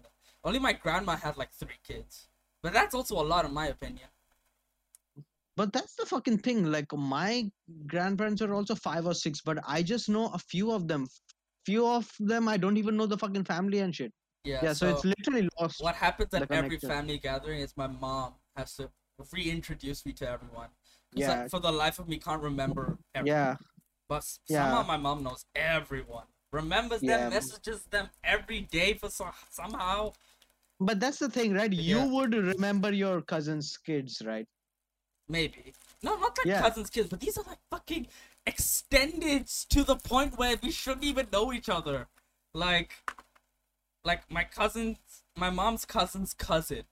only 0.43 0.60
my 0.60 0.74
grandma 0.74 1.15
had 1.17 1.36
like 1.36 1.52
three 1.52 1.80
kids, 1.86 2.28
but 2.63 2.72
that's 2.72 2.96
also 2.96 3.20
a 3.20 3.26
lot 3.26 3.43
in 3.43 3.54
my 3.54 3.67
opinion. 3.67 4.08
But 5.58 5.74
that's 5.74 5.96
the 5.96 6.06
fucking 6.06 6.38
thing. 6.38 6.72
Like, 6.72 6.93
my 6.93 7.50
grandparents 7.88 8.43
are 8.43 8.54
also 8.54 8.76
five 8.76 9.08
or 9.08 9.15
six, 9.15 9.41
but 9.41 9.58
I 9.67 9.82
just 9.82 10.08
know 10.08 10.28
a 10.28 10.38
few 10.38 10.72
of 10.72 10.88
them. 10.88 11.08
Few 11.67 11.86
of 11.86 12.10
them, 12.17 12.47
I 12.47 12.56
don't 12.56 12.77
even 12.77 12.95
know 12.95 13.08
the 13.08 13.17
fucking 13.17 13.43
family 13.43 13.80
and 13.80 13.93
shit. 13.93 14.13
Yeah. 14.45 14.62
Yeah, 14.63 14.71
so, 14.71 14.88
it's 14.89 15.03
literally 15.03 15.49
lost. 15.60 15.84
what 15.84 15.95
happens 15.95 16.34
at 16.34 16.49
every 16.49 16.77
family 16.80 17.17
gathering 17.17 17.60
is 17.60 17.75
my 17.75 17.88
mom 17.88 18.36
has 18.56 18.73
to 18.77 18.89
reintroduce 19.34 20.06
me 20.06 20.13
to 20.13 20.30
everyone. 20.30 20.69
Yeah. 21.13 21.43
I, 21.43 21.47
for 21.49 21.60
the 21.60 21.69
life 21.69 21.99
of 21.99 22.08
me, 22.08 22.19
can't 22.19 22.41
remember 22.41 22.97
everyone. 23.13 23.38
Yeah, 23.38 23.56
But 24.08 24.23
Yeah. 24.47 24.63
somehow 24.63 24.84
my 24.88 24.95
mom 24.95 25.23
knows 25.23 25.43
everyone. 25.56 26.27
Remembers 26.53 27.03
Yeah. 27.03 27.17
them, 27.17 27.34
messages 27.34 27.84
them 27.95 28.08
every 28.23 28.62
day 28.62 28.93
for 28.93 29.10
so, 29.10 29.30
somehow. 29.49 30.13
but 30.80 31.01
that's 31.01 31.19
the 31.19 31.30
thing, 31.30 31.53
right? 31.53 31.73
You 31.73 31.97
Yeah. 31.97 32.06
would 32.13 32.34
remember 32.34 32.93
your 32.93 33.21
cousin's 33.34 33.75
kids, 33.88 34.21
right? 34.23 34.47
Maybe. 35.27 35.73
No, 36.01 36.15
not 36.15 36.38
like 36.38 36.47
Yeah. 36.47 36.62
cousins' 36.62 36.89
kids, 36.89 37.10
but 37.10 37.19
these 37.19 37.38
are 37.38 37.43
like 37.43 37.60
fucking 37.69 38.08
extended 38.48 39.48
to 39.70 39.84
the 39.84 39.96
point 39.98 40.38
where 40.38 40.56
we 40.64 40.72
shouldn't 40.72 41.04
even 41.04 41.28
know 41.32 41.54
each 41.54 41.70
other. 41.70 42.08
Like, 42.54 42.92
like 44.04 44.30
my 44.32 44.44
cousin's, 44.46 44.98
my 45.36 45.50
mom's 45.50 45.86
cousin's 45.86 46.34
cousin. 46.34 46.84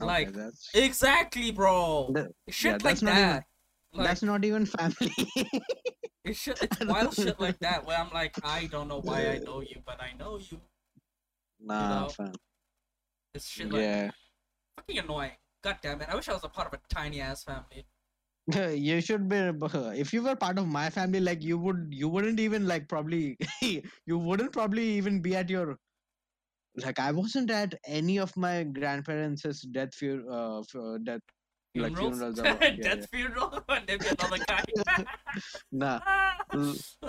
Like, 0.00 0.32
that's 0.32 0.70
exactly, 0.74 1.52
bro. 1.52 2.10
That- 2.14 2.32
shit 2.48 2.72
like 2.72 2.82
that's 2.82 3.02
not 3.02 3.10
even- 3.12 3.22
that. 3.22 3.44
Like, 3.92 4.06
that's 4.08 4.22
not 4.24 4.44
even 4.44 4.66
family. 4.66 5.14
it's 6.24 6.40
shit, 6.40 6.60
it's 6.60 6.84
wild 6.84 7.14
shit 7.14 7.38
like 7.38 7.60
that 7.60 7.86
where 7.86 7.96
I'm 7.96 8.10
like, 8.12 8.34
I 8.42 8.66
don't 8.66 8.88
know 8.88 9.00
why 9.00 9.28
I 9.28 9.38
know 9.38 9.60
you, 9.60 9.76
but 9.86 10.00
I 10.02 10.18
know 10.18 10.38
you. 10.38 10.60
nah, 11.60 12.00
know? 12.00 12.08
fam. 12.08 12.32
It's 13.34 13.46
shit 13.48 13.70
like 13.70 13.82
Yeah. 13.82 14.10
fucking 14.76 14.98
annoying. 14.98 15.30
God 15.62 15.76
damn 15.80 16.00
it! 16.00 16.08
I 16.10 16.14
wish 16.16 16.28
I 16.28 16.32
was 16.32 16.42
a 16.42 16.48
part 16.48 16.66
of 16.66 16.74
a 16.74 16.94
tiny 16.94 17.20
ass 17.20 17.44
family. 17.44 17.86
you 18.74 19.00
should 19.00 19.28
be 19.28 19.36
if 19.96 20.12
you 20.12 20.22
were 20.22 20.36
part 20.36 20.58
of 20.58 20.66
my 20.66 20.90
family 20.90 21.20
like 21.20 21.42
you 21.42 21.56
would 21.56 21.86
you 21.90 22.08
wouldn't 22.08 22.38
even 22.38 22.66
like 22.66 22.88
probably 22.88 23.36
you 23.62 24.18
wouldn't 24.18 24.52
probably 24.52 24.84
even 24.84 25.20
be 25.22 25.34
at 25.34 25.48
your 25.48 25.78
like 26.76 26.98
i 26.98 27.10
wasn't 27.10 27.50
at 27.50 27.74
any 27.86 28.18
of 28.18 28.36
my 28.36 28.64
grandparents' 28.64 29.62
death 29.72 29.94
fu- 29.94 30.28
uh, 30.28 30.62
death 31.04 31.20
like 31.76 31.96
Funerals, 31.96 32.38
or, 32.38 32.44
yeah, 32.62 32.70
death 32.70 33.08
funeral, 33.10 33.64
maybe 33.88 34.06
another 34.06 34.44
guy. 34.46 34.62
nah 35.72 35.98
Ah, 36.06 36.36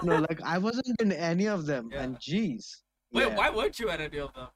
no, 0.01 0.19
like 0.27 0.41
I 0.43 0.57
wasn't 0.57 0.99
in 1.01 1.11
any 1.11 1.47
of 1.47 1.65
them, 1.67 1.89
Yeah. 1.91 2.01
and 2.03 2.17
jeez. 2.17 2.65
Wait, 3.11 3.31
why 3.33 3.49
weren't 3.49 3.77
you 3.79 3.89
at 3.89 4.01
any 4.01 4.17
of 4.17 4.33
them? 4.33 4.47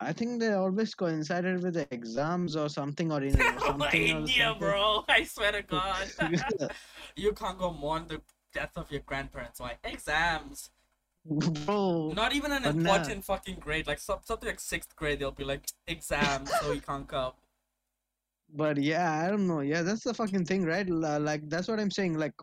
I 0.00 0.12
think 0.12 0.38
they 0.40 0.52
always 0.52 0.94
coincided 0.94 1.62
with 1.62 1.74
the 1.74 1.92
exams 1.92 2.54
or 2.54 2.68
something, 2.68 3.10
or 3.10 3.22
in 3.22 3.40
or 3.40 3.60
something. 3.60 3.82
or 3.82 3.94
India, 3.94 4.44
something. 4.44 4.60
bro. 4.60 5.04
I 5.08 5.24
swear 5.24 5.52
to 5.52 5.62
God. 5.62 6.06
you 7.16 7.32
can't 7.32 7.58
go 7.58 7.72
mourn 7.72 8.06
the 8.08 8.20
death 8.54 8.76
of 8.76 8.90
your 8.90 9.00
grandparents. 9.00 9.60
Why? 9.60 9.76
Exams. 9.82 10.70
bro. 11.24 12.12
Not 12.14 12.32
even 12.32 12.52
an 12.52 12.62
but 12.62 12.76
nah. 12.76 12.94
important 12.94 13.24
fucking 13.24 13.56
grade. 13.56 13.86
Like 13.86 13.98
something 13.98 14.38
like 14.42 14.60
sixth 14.60 14.94
grade, 14.94 15.18
they'll 15.18 15.32
be 15.32 15.44
like 15.44 15.66
exams, 15.86 16.50
so 16.60 16.72
you 16.72 16.80
can't 16.80 17.08
come. 17.08 17.32
But 18.54 18.78
yeah, 18.78 19.24
I 19.24 19.28
don't 19.28 19.46
know. 19.46 19.60
Yeah, 19.60 19.82
that's 19.82 20.04
the 20.04 20.14
fucking 20.14 20.44
thing, 20.44 20.64
right? 20.64 20.88
Like 20.88 21.48
that's 21.48 21.68
what 21.68 21.80
I'm 21.80 21.90
saying. 21.90 22.18
Like 22.18 22.34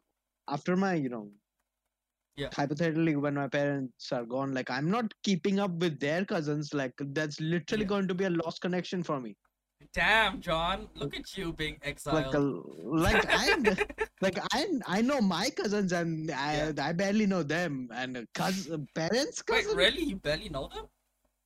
after 0.48 0.76
my, 0.76 0.94
you 0.94 1.10
know, 1.10 1.30
Yeah. 2.38 2.50
hypothetically, 2.54 3.15
when 3.15 3.36
my 3.36 3.48
parents 3.48 4.12
are 4.12 4.26
gone, 4.26 4.54
like 4.54 4.69
I'm 4.69 4.91
not 4.91 5.13
keeping 5.24 5.60
up 5.60 5.71
with 5.71 6.00
their 6.00 6.26
cousins. 6.26 6.74
Like 6.74 6.93
that's 7.00 7.39
literally 7.39 7.84
Yeah. 7.84 7.88
going 7.88 8.08
to 8.10 8.13
be 8.13 8.26
a 8.26 8.30
lost 8.30 8.62
connection 8.62 9.04
for 9.04 9.19
me. 9.21 9.36
Damn, 9.93 10.41
John. 10.41 10.89
Look 10.95 11.15
at 11.15 11.38
you 11.38 11.54
being 11.54 11.78
Like, 11.84 11.89
exiled. 11.89 12.36
a, 12.36 12.39
like 12.39 13.26
I, 13.30 13.56
like 14.21 14.38
I, 14.52 14.67
I 14.88 15.02
know 15.02 15.21
my 15.21 15.50
cousins 15.50 15.91
and 15.93 16.30
I, 16.32 16.74
I 16.78 16.91
barely 16.93 17.26
know 17.26 17.43
them. 17.43 17.89
And 17.93 18.28
cousin, 18.34 18.88
parents, 18.95 19.43
Wait, 19.48 19.63
cousins. 19.63 19.76
really? 19.76 20.04
You 20.04 20.15
barely 20.17 20.50
know 20.50 20.67
them? 20.74 20.86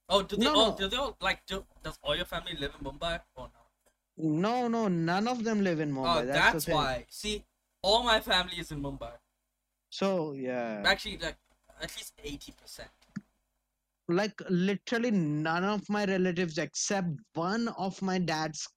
Oh, 0.08 0.24
do 0.24 0.38
they 0.38 0.46
No, 0.46 0.56
all? 0.56 0.72
no. 0.72 0.78
Do 0.78 0.88
they 0.88 0.98
all 0.98 1.18
like? 1.22 1.46
Do, 1.46 1.64
does 1.84 2.00
all 2.02 2.16
your 2.16 2.26
family 2.26 2.56
live 2.60 2.74
in 2.80 2.86
Mumbai? 2.86 3.20
or 3.36 3.50
no. 4.18 4.32
No, 4.42 4.68
no, 4.68 4.88
none 4.88 5.28
of 5.28 5.44
them 5.44 5.62
live 5.62 5.80
in 5.80 5.92
Mumbai. 5.94 6.24
oh, 6.24 6.26
that's 6.26 6.66
that's, 6.66 6.68
why. 6.68 7.06
See, 7.10 7.44
all 7.84 8.04
my 8.04 8.20
family 8.20 8.58
is 8.58 8.72
in 8.72 8.82
Mumbai. 8.82 9.12
So 9.90 10.34
yeah, 10.34 10.84
Actually, 10.86 11.18
like 11.18 11.38
at 11.82 11.96
least 11.98 12.14
eighty 12.24 12.52
percent. 12.62 12.90
like 14.08 14.42
literally 14.50 15.12
none 15.12 15.64
of 15.64 15.88
my 15.90 16.04
relatives 16.06 16.58
except 16.58 17.08
one 17.34 17.68
of 17.78 18.02
my 18.02 18.18
dad's 18.18 18.68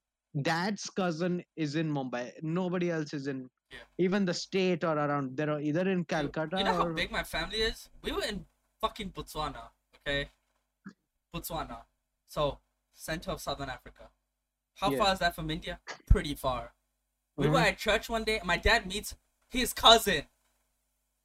dad's 0.41 0.89
cousin 0.89 1.43
is 1.55 1.75
in 1.75 1.91
Mumbai. 1.91 2.31
Nobody 2.41 2.91
else 2.91 3.13
is 3.13 3.27
in 3.27 3.49
Yeah. 3.71 3.79
even 3.97 4.25
the 4.25 4.33
state 4.33 4.83
or 4.83 4.95
around. 4.97 5.35
They're 5.37 5.59
either 5.59 5.89
in 5.89 6.05
Calcutta 6.05 6.57
You 6.59 6.63
know 6.65 6.73
how 6.73 6.85
big 6.93 7.11
my 7.11 7.23
family 7.23 7.61
is? 7.61 7.89
We 8.03 8.11
were 8.11 8.23
in 8.23 8.45
fucking 8.81 9.11
Botswana, 9.11 9.69
okay? 9.95 10.29
Botswana. 11.33 11.85
So, 12.27 12.59
center 12.93 13.31
of 13.31 13.41
southern 13.41 13.69
Africa. 13.69 14.09
How 14.75 14.91
Yeah. 14.91 14.97
far 14.99 15.13
is 15.13 15.19
that 15.19 15.35
from 15.35 15.49
India? 15.49 15.79
Pretty 16.05 16.35
far. 16.35 16.73
We 17.37 17.47
were 17.49 17.59
Mhm. 17.59 17.67
at 17.71 17.77
church 17.77 18.09
one 18.09 18.23
day, 18.23 18.37
and 18.37 18.47
my 18.47 18.57
dad 18.57 18.85
meets 18.85 19.15
his 19.49 19.73
cousin. 19.73 20.27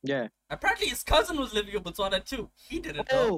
Yeah. 0.08 0.26
Apparently, 0.50 0.88
his 0.94 1.02
cousin 1.02 1.36
was 1.42 1.52
living 1.52 1.74
in 1.74 1.82
Botswana 1.82 2.20
too. 2.24 2.44
He 2.68 2.76
didn't 2.80 3.12
know. 3.12 3.20
Oh, 3.26 3.36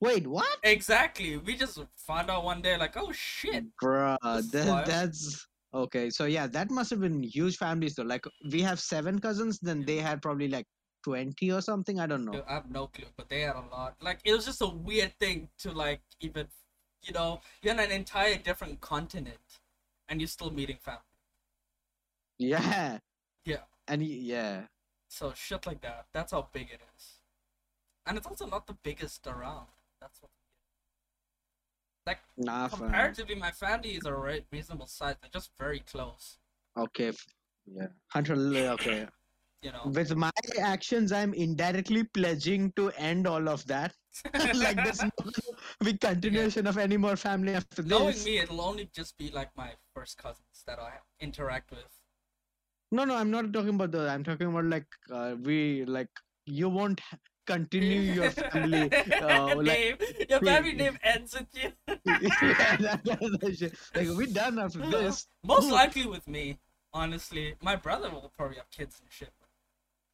wait, 0.00 0.26
what? 0.26 0.58
Exactly. 0.62 1.36
We 1.36 1.56
just 1.56 1.78
found 1.96 2.30
out 2.30 2.44
one 2.44 2.60
day, 2.66 2.76
like, 2.76 2.96
oh 2.96 3.12
shit. 3.12 3.64
Bruh, 3.82 4.18
That's 4.22 4.50
that, 4.50 4.86
that's 4.86 5.46
okay. 5.72 6.10
So 6.10 6.24
yeah, 6.36 6.46
that 6.56 6.70
must 6.70 6.90
have 6.90 7.00
been 7.00 7.22
huge 7.22 7.56
families 7.56 7.94
though. 7.94 8.08
Like 8.14 8.24
we 8.52 8.60
have 8.62 8.80
seven 8.80 9.20
cousins, 9.26 9.58
then 9.68 9.84
they 9.86 9.98
had 10.08 10.20
probably 10.20 10.48
like 10.48 10.66
twenty 11.04 11.50
or 11.56 11.62
something. 11.62 12.00
I 12.00 12.06
don't 12.10 12.24
know. 12.24 12.32
Dude, 12.32 12.50
I 12.50 12.54
have 12.54 12.70
no 12.70 12.86
clue, 12.88 13.10
but 13.16 13.28
they 13.28 13.40
had 13.46 13.56
a 13.56 13.66
lot. 13.70 13.94
Like, 14.00 14.18
it 14.24 14.32
was 14.32 14.44
just 14.44 14.62
a 14.62 14.68
weird 14.68 15.12
thing 15.18 15.48
to, 15.62 15.72
like, 15.72 16.02
even, 16.20 16.46
you 17.02 17.12
know, 17.12 17.40
you're 17.62 17.74
on 17.74 17.80
an 17.80 17.90
entire 17.90 18.36
different 18.36 18.80
continent, 18.80 19.46
and 20.08 20.20
you're 20.20 20.34
still 20.36 20.50
meeting 20.50 20.78
family. 20.80 21.00
Yeah. 22.38 22.98
Yeah. 23.44 23.64
And 23.88 24.02
y- 24.02 24.18
yeah. 24.34 24.66
So 25.12 25.34
shit 25.36 25.66
like 25.66 25.82
that. 25.82 26.06
That's 26.14 26.32
how 26.32 26.48
big 26.54 26.68
it 26.72 26.80
is. 26.96 27.04
And 28.06 28.16
it's 28.16 28.26
also 28.26 28.46
not 28.46 28.66
the 28.66 28.72
biggest 28.82 29.26
around. 29.26 29.66
That's 30.00 30.22
what. 30.22 30.30
like 32.06 32.20
Nah, 32.38 32.68
fam. 32.68 32.78
Comparatively, 32.78 33.34
my 33.34 33.50
family 33.50 33.90
is 33.90 34.06
a 34.06 34.14
re- 34.14 34.46
reasonable 34.50 34.86
size. 34.86 35.16
They're 35.20 35.30
just 35.30 35.50
very 35.58 35.80
close. 35.80 36.38
Okay. 36.78 37.12
Yeah. 37.66 37.88
Hunter. 38.08 38.36
li- 38.36 38.68
Okay. 38.68 39.06
You 39.64 39.70
know. 39.70 39.92
With 39.94 40.16
my 40.16 40.32
actions, 40.58 41.12
I'm 41.12 41.32
indirectly 41.34 42.02
pledging 42.02 42.72
to 42.72 42.90
end 42.98 43.28
all 43.28 43.48
of 43.48 43.64
that. 43.66 43.94
like 44.34 44.74
there's 44.82 45.00
no 45.04 45.10
be 45.84 45.96
continuation 45.96 46.66
of 46.66 46.78
any 46.78 46.96
more 46.96 47.14
family 47.14 47.54
after 47.54 47.82
this. 47.82 47.88
Knowing 47.88 48.24
me, 48.24 48.38
it'll 48.38 48.60
only 48.60 48.90
just 48.92 49.16
be 49.18 49.30
like 49.30 49.50
my 49.56 49.70
first 49.94 50.18
cousins 50.18 50.64
that 50.66 50.80
I 50.80 50.94
interact 51.20 51.70
with. 51.70 52.01
No, 52.92 53.04
no, 53.04 53.16
I'm 53.16 53.30
not 53.30 53.52
talking 53.54 53.70
about 53.70 53.90
the. 53.90 54.08
I'm 54.10 54.22
talking 54.22 54.48
about 54.48 54.66
like 54.66 54.86
uh, 55.10 55.34
we 55.42 55.84
like 55.86 56.10
you 56.44 56.68
won't 56.68 57.00
continue 57.46 58.00
your 58.20 58.30
family. 58.30 58.92
Uh, 58.92 59.56
like, 59.56 59.66
name. 59.66 59.96
Your 60.28 60.40
family 60.40 60.72
name 60.82 60.98
ends 61.02 61.34
with 61.34 61.48
you. 61.54 61.72
yeah, 62.04 62.76
that, 62.76 63.00
that, 63.04 63.38
that 63.40 63.56
shit. 63.56 63.74
Like 63.94 64.08
we 64.16 64.26
done 64.26 64.58
after 64.58 64.78
this. 64.90 65.26
Most 65.42 65.70
likely 65.70 66.06
with 66.06 66.28
me, 66.28 66.58
honestly. 66.92 67.54
My 67.62 67.76
brother 67.76 68.10
will 68.10 68.30
probably 68.36 68.56
have 68.56 68.70
kids 68.70 69.00
and 69.00 69.10
shit. 69.10 69.30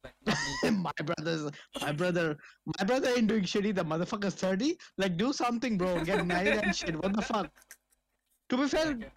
Like, 0.05 0.71
my 0.71 0.91
brother's 1.03 1.51
my 1.81 1.91
brother 1.91 2.37
my 2.77 2.85
brother 2.85 3.09
ain't 3.17 3.27
doing 3.27 3.43
shitty. 3.43 3.75
The 3.75 3.83
motherfucker's 3.83 4.35
thirty. 4.35 4.77
Like 4.97 5.17
do 5.17 5.33
something, 5.33 5.77
bro. 5.77 6.01
Get 6.05 6.25
married 6.25 6.59
and 6.63 6.73
shit. 6.73 6.95
What 6.95 7.13
the 7.13 7.21
fuck? 7.21 7.51
To 8.47 8.57
be 8.57 8.69
fair, 8.69 8.91
Okay. 8.91 9.07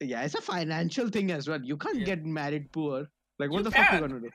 Yeah, 0.00 0.22
it's 0.22 0.34
a 0.34 0.40
financial 0.40 1.08
thing 1.08 1.30
as 1.30 1.48
well. 1.48 1.62
You 1.62 1.76
can't 1.76 1.98
Yeah. 1.98 2.06
get 2.06 2.24
married 2.24 2.72
poor. 2.72 3.08
Like 3.38 3.50
what 3.50 3.58
You 3.58 3.64
the 3.64 3.70
fuck 3.70 3.90
are 3.90 3.94
you 3.96 4.00
gonna 4.00 4.20
do? 4.20 4.30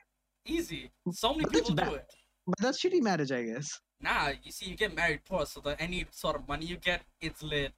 Easy. 0.46 0.90
So 1.12 1.32
many 1.32 1.44
But 1.44 1.52
people 1.52 1.74
do 1.74 1.94
it. 1.94 2.12
But 2.46 2.58
that's 2.58 2.80
shitty 2.82 3.02
marriage, 3.02 3.32
I 3.32 3.42
guess. 3.42 3.80
Nah, 4.00 4.32
you 4.42 4.52
see, 4.52 4.66
you 4.70 4.76
get 4.76 4.94
married 4.94 5.24
poor, 5.24 5.46
so 5.46 5.60
that 5.60 5.80
any 5.80 6.06
sort 6.10 6.36
of 6.36 6.46
money 6.46 6.66
you 6.66 6.76
get, 6.76 7.02
it's 7.20 7.42
lit. 7.42 7.72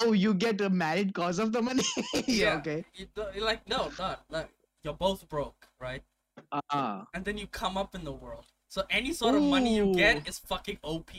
Oh, 0.00 0.12
you 0.12 0.32
get 0.34 0.60
married 0.72 1.12
cause 1.12 1.38
of 1.38 1.52
the 1.52 1.60
money? 1.60 1.82
yeah, 2.14 2.22
Yeah. 2.26 2.54
okay. 2.58 2.84
You, 2.94 3.08
you're 3.34 3.44
like, 3.44 3.68
no, 3.68 3.90
not 3.98 4.24
like 4.30 4.48
you're 4.84 4.94
both 4.94 5.28
broke, 5.28 5.68
right? 5.80 6.02
Ah, 6.70 7.04
And 7.12 7.24
then 7.24 7.36
you 7.36 7.46
come 7.46 7.76
up 7.76 7.94
in 7.94 8.04
the 8.04 8.12
world, 8.12 8.46
so 8.68 8.84
any 8.88 9.12
sort 9.12 9.34
of 9.34 9.42
money 9.42 9.76
you 9.76 9.92
get 9.94 10.26
is 10.26 10.38
fucking 10.38 10.78
OP. 10.82 11.10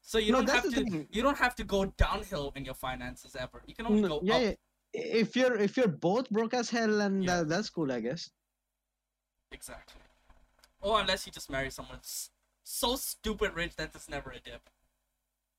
So 0.00 0.18
you 0.18 0.32
No, 0.32 0.40
don't 0.42 0.50
have 0.50 0.72
to. 0.72 1.06
You 1.10 1.22
don't 1.22 1.36
have 1.38 1.54
to 1.56 1.64
go 1.64 1.84
downhill 1.84 2.52
in 2.56 2.64
your 2.64 2.74
finances 2.74 3.36
ever. 3.36 3.62
You 3.66 3.74
can 3.74 3.86
only 3.86 4.08
go 4.08 4.20
yeah, 4.22 4.36
up. 4.36 4.54
If 4.92 5.36
you're 5.36 5.56
if 5.56 5.76
you're 5.76 5.88
both 5.88 6.28
broke 6.30 6.54
as 6.54 6.70
hell, 6.70 7.00
and 7.00 7.24
Yeah. 7.24 7.40
uh, 7.40 7.44
that's 7.44 7.70
cool, 7.70 7.92
I 7.92 8.00
guess. 8.00 8.30
Exactly. 9.52 10.00
Or 10.80 11.00
unless 11.00 11.26
you 11.26 11.32
just 11.32 11.50
marry 11.50 11.70
someone 11.70 11.98
so 12.64 12.96
stupid 12.96 13.54
rich 13.54 13.76
that 13.76 13.94
it's 13.94 14.08
never 14.08 14.30
a 14.30 14.40
dip. 14.40 14.68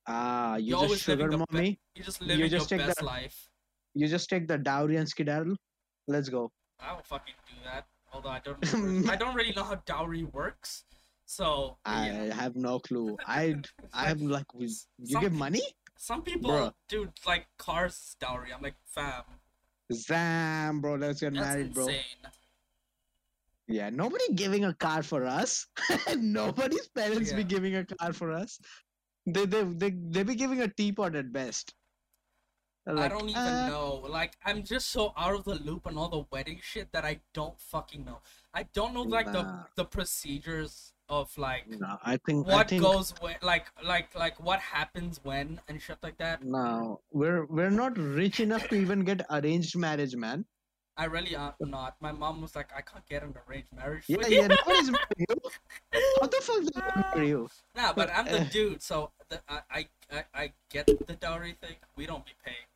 Ah, 0.07 0.55
you 0.55 0.77
You're 0.79 0.87
just 0.89 1.03
sugar 1.03 1.29
the 1.29 1.37
be- 1.37 1.45
mommy. 1.51 1.79
You 1.95 2.03
just 2.03 2.21
You 2.21 2.47
just 2.49 2.71
your 2.71 2.79
take 2.79 2.87
best 2.87 2.99
the- 2.99 3.05
life. 3.05 3.49
You 3.93 4.07
just 4.07 4.29
take 4.29 4.47
the 4.47 4.57
dowry 4.57 4.95
and 4.97 5.07
skedaddle. 5.09 5.55
Let's 6.07 6.29
go. 6.29 6.51
I 6.79 6.93
will 6.93 7.03
fucking 7.03 7.33
do 7.47 7.55
that. 7.65 7.85
Although 8.13 8.29
I 8.29 8.39
don't, 8.39 8.59
know- 8.73 9.11
I 9.13 9.15
don't 9.15 9.35
really 9.35 9.53
know 9.53 9.63
how 9.63 9.75
dowry 9.85 10.23
works. 10.23 10.85
So 11.25 11.77
I 11.85 12.09
yeah. 12.09 12.33
have 12.33 12.55
no 12.55 12.79
clue. 12.79 13.17
I 13.27 13.55
I 13.93 14.05
have 14.07 14.21
like 14.21 14.45
you 14.57 14.69
Some 15.05 15.21
give 15.21 15.33
money? 15.33 15.61
Some 16.01 16.21
people 16.21 16.49
Bruh. 16.49 16.73
do 16.88 17.09
like 17.27 17.45
cars 17.57 18.15
dowry. 18.21 18.53
I'm 18.55 18.62
like, 18.62 18.77
fam, 18.85 19.23
Zam, 19.91 20.79
bro. 20.79 20.95
Let's 20.95 21.19
get 21.19 21.33
that's 21.33 21.45
married, 21.45 21.73
bro. 21.73 21.89
Yeah, 23.67 23.89
nobody 23.89 24.33
giving 24.33 24.63
a 24.63 24.73
car 24.73 25.03
for 25.03 25.25
us. 25.25 25.67
Nobody's 26.17 26.88
parents 26.88 27.33
be 27.33 27.43
giving 27.43 27.75
a 27.75 27.85
car 27.85 28.13
for 28.13 28.31
us. 28.31 28.59
They 29.25 29.45
they 29.45 29.63
they 29.63 29.89
they 29.89 30.23
be 30.23 30.35
giving 30.35 30.62
a 30.62 30.69
teapot 30.69 31.15
at 31.15 31.33
best. 31.33 31.75
They're 32.85 32.97
I 32.97 33.09
don't 33.09 33.27
even 33.27 33.35
"Uh, 33.41 33.67
know. 33.67 33.95
Like, 34.07 34.38
I'm 34.45 34.63
just 34.63 34.89
so 34.91 35.12
out 35.17 35.35
of 35.35 35.43
the 35.43 35.55
loop 35.55 35.85
on 35.85 35.97
all 35.97 36.07
the 36.07 36.23
wedding 36.31 36.62
shit 36.63 36.93
that 36.93 37.03
I 37.03 37.19
don't 37.33 37.59
fucking 37.59 38.05
know. 38.05 38.21
I 38.53 38.63
don't 38.63 38.93
know 38.93 39.01
like 39.03 39.33
the 39.33 39.65
the 39.75 39.83
procedures 39.83 40.93
of 41.09 41.35
like 41.37 41.65
No, 41.67 41.97
I 42.05 42.17
think 42.17 42.47
I 42.47 42.55
what 42.55 42.69
think 42.69 42.83
goes 42.83 43.13
when, 43.19 43.35
like 43.41 43.67
like 43.83 44.13
like 44.15 44.39
what 44.43 44.59
happens 44.59 45.19
when 45.23 45.59
and 45.67 45.81
shit 45.81 45.97
like 46.03 46.17
that. 46.17 46.43
no, 46.43 47.01
we're 47.11 47.45
we're 47.45 47.69
not 47.71 47.97
rich 47.97 48.39
enough 48.39 48.67
to 48.69 48.75
even 48.75 49.03
get 49.03 49.25
arranged 49.29 49.75
marriage, 49.77 50.15
man. 50.15 50.45
I 50.97 51.05
really 51.05 51.33
am 51.35 51.53
not. 51.61 51.95
My 52.01 52.11
mom 52.11 52.41
was 52.41 52.55
like, 52.57 52.71
I 52.75 52.81
can't 52.81 53.07
get 53.07 53.23
an 53.23 53.33
arranged 53.47 53.71
marriage. 53.73 54.03
Yeah, 54.07 54.17
yeah, 54.27 54.41
you." 54.41 54.47
nobody's 54.49 54.91
marrying 54.91 55.25
you. 55.29 55.35
How 56.19 56.27
the 56.27 56.41
fuck 56.43 56.63
gonna 56.75 57.05
marry 57.15 57.27
you? 57.29 57.47
Nah, 57.75 57.93
but 57.93 58.11
I'm 58.11 58.25
the 58.25 58.41
Uh, 58.41 58.43
dude, 58.51 58.83
so 58.83 59.11
the, 59.29 59.39
I, 59.47 59.59
I 59.71 59.81
I 60.11 60.23
I 60.33 60.51
get 60.69 60.87
the 61.07 61.15
dowry 61.15 61.55
thing. 61.61 61.75
We 61.95 62.05
don't 62.05 62.25
be 62.25 62.33
paying. 62.43 62.67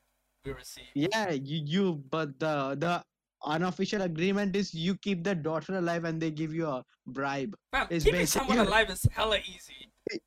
We 0.45 0.51
receive. 0.53 0.87
Yeah, 0.95 1.31
you 1.31 1.59
you 1.65 1.85
but 2.09 2.39
the 2.39 2.75
the 2.79 3.03
unofficial 3.45 4.01
agreement 4.01 4.55
is 4.55 4.73
you 4.73 4.95
keep 4.97 5.23
the 5.23 5.35
daughter 5.35 5.77
alive 5.77 6.03
and 6.05 6.21
they 6.21 6.31
give 6.31 6.53
you 6.53 6.67
a 6.67 6.83
bribe. 7.07 7.55
Fam, 7.71 7.87
It's 7.89 8.05
keeping 8.05 8.25
someone 8.25 8.59
alive 8.59 8.89
is 8.89 9.05
hella 9.11 9.37
easy. 9.39 9.89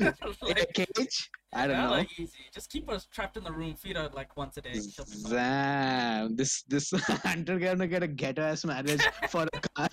In 0.00 0.06
a 0.56 0.66
cage? 0.72 1.30
I 1.52 1.66
don't 1.66 1.76
hella 1.76 1.98
know. 2.02 2.06
easy. 2.18 2.38
Just 2.54 2.70
keep 2.70 2.88
us 2.88 3.06
trapped 3.12 3.36
in 3.36 3.44
the 3.44 3.52
room, 3.52 3.74
feed 3.74 3.96
her 3.96 4.08
like 4.14 4.34
once 4.36 4.56
a 4.56 4.62
day. 4.62 4.72
she'll 4.72 5.04
be 5.04 5.10
fine. 5.22 5.32
Damn, 5.32 6.36
this 6.36 6.62
this 6.62 6.90
hunter 7.24 7.58
gonna 7.58 7.86
get 7.86 8.02
a 8.02 8.06
ghetto 8.08 8.40
ass 8.40 8.64
marriage 8.64 9.02
for 9.28 9.46
a 9.52 9.60
car. 9.76 9.88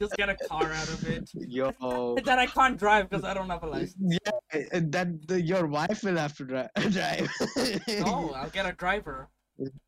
Just 0.00 0.16
get 0.16 0.28
a 0.28 0.34
car 0.48 0.72
out 0.72 0.88
of 0.88 1.08
it. 1.08 1.30
Yo. 1.34 2.16
That 2.24 2.38
I 2.40 2.46
can't 2.46 2.76
drive 2.76 3.08
because 3.10 3.24
I 3.24 3.32
don't 3.32 3.48
have 3.48 3.62
a 3.62 3.68
license. 3.68 4.18
Yeah, 4.24 4.80
that 4.80 5.28
the, 5.28 5.40
your 5.40 5.66
wife 5.66 6.02
will 6.02 6.16
have 6.16 6.36
to 6.38 6.44
dri- 6.44 6.90
drive. 6.90 7.30
No, 8.00 8.32
I'll 8.34 8.50
get 8.50 8.66
a 8.66 8.72
driver. 8.72 9.28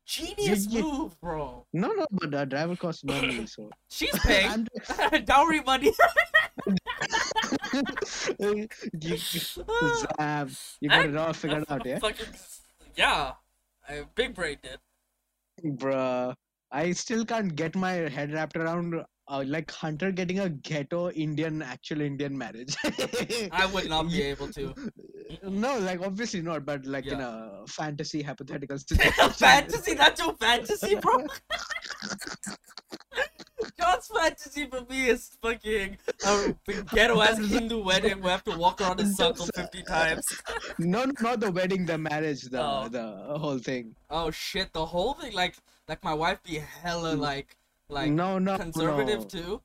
Genius 0.05 0.67
you- 0.67 0.81
move, 0.83 1.19
bro. 1.19 1.65
no, 1.73 1.91
no, 1.91 2.05
but 2.11 2.31
the 2.31 2.45
driver 2.45 2.75
costs 2.75 3.03
money, 3.03 3.45
so. 3.45 3.69
She's 3.89 4.17
paying 4.19 4.67
dowry 5.25 5.61
money. 5.61 5.91
you, 8.39 8.67
Zab, 10.19 10.51
you 10.79 10.89
got 10.89 11.05
it 11.05 11.15
all 11.17 11.33
figured 11.33 11.65
out, 11.69 11.85
yeah? 11.85 11.99
Fucking 11.99 12.27
yeah. 12.95 13.33
I 13.87 14.03
big 14.15 14.33
brain 14.35 14.57
did. 14.61 14.79
Bruh, 15.77 16.33
I 16.71 16.91
still 16.91 17.25
can't 17.25 17.55
get 17.55 17.75
my 17.75 17.93
head 17.93 18.33
wrapped 18.33 18.57
around 18.57 19.03
uh, 19.29 19.43
like 19.45 19.69
Hunter 19.71 20.11
getting 20.11 20.39
a 20.39 20.49
ghetto 20.49 21.09
Indian, 21.11 21.61
actual 21.61 22.01
Indian 22.01 22.37
marriage. 22.37 22.75
I 23.51 23.65
would 23.73 23.89
not 23.89 24.09
be 24.09 24.21
able 24.23 24.47
to. 24.53 24.73
No, 25.43 25.77
like 25.79 26.01
obviously 26.01 26.41
not, 26.41 26.65
but 26.65 26.85
like 26.85 27.05
in 27.07 27.19
Yeah. 27.19 27.49
a 27.63 27.67
fantasy 27.67 28.21
hypothetical 28.21 28.77
situation. 28.87 29.29
fantasy, 29.31 29.93
that's 29.95 30.21
your 30.21 30.33
fantasy, 30.35 30.95
bro. 30.95 31.25
John's 33.79 34.07
fantasy 34.07 34.65
for 34.67 34.81
me 34.89 35.09
is 35.09 35.29
fucking 35.41 35.97
a 36.25 36.53
ghetto 36.93 37.21
ass 37.21 37.37
Hindu 37.49 37.83
wedding. 37.83 38.21
We 38.21 38.29
have 38.29 38.43
to 38.45 38.57
walk 38.57 38.81
around 38.81 38.99
in 38.99 39.07
a 39.07 39.13
circle 39.13 39.47
fifty 39.55 39.83
times. 39.83 40.23
No, 40.79 41.03
no, 41.05 41.11
not 41.21 41.39
the 41.41 41.51
wedding, 41.51 41.85
the 41.85 41.97
marriage, 41.97 42.43
the 42.43 42.61
Oh. 42.63 42.87
the 42.89 43.37
whole 43.37 43.57
thing. 43.59 43.95
Oh 44.09 44.31
shit, 44.31 44.71
the 44.73 44.85
whole 44.85 45.13
thing, 45.13 45.33
like, 45.33 45.55
like 45.87 46.03
my 46.03 46.13
wife 46.13 46.41
be 46.43 46.55
hella 46.81 47.13
like, 47.15 47.56
like 47.89 48.11
no, 48.11 48.37
no, 48.39 48.57
conservative 48.57 49.21
no. 49.21 49.25
too. 49.25 49.61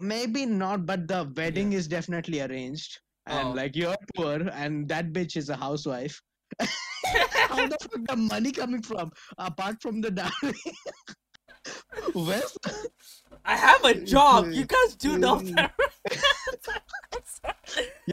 Maybe 0.00 0.46
not, 0.46 0.86
but 0.86 1.06
the 1.06 1.30
wedding 1.36 1.74
is 1.74 1.86
definitely 1.86 2.40
arranged. 2.40 2.98
And 3.26 3.48
Oh. 3.48 3.52
like 3.52 3.76
you're 3.76 3.96
poor, 4.16 4.40
and 4.52 4.88
that 4.88 5.12
bitch 5.12 5.36
is 5.36 5.50
a 5.50 5.56
housewife. 5.56 6.20
How 6.60 7.66
the 7.66 7.76
fuck 7.80 8.06
the 8.08 8.16
money 8.16 8.52
coming 8.52 8.82
from? 8.82 9.12
Apart 9.38 9.82
from 9.82 10.00
the 10.00 10.10
dowry. 10.10 10.54
Where's 12.14 12.56
I 13.44 13.56
have 13.56 13.84
a 13.84 13.94
job. 13.94 14.50
You 14.50 14.64
guys 14.64 14.96
do 14.96 15.18
know 15.18 15.38
that. 15.56 15.72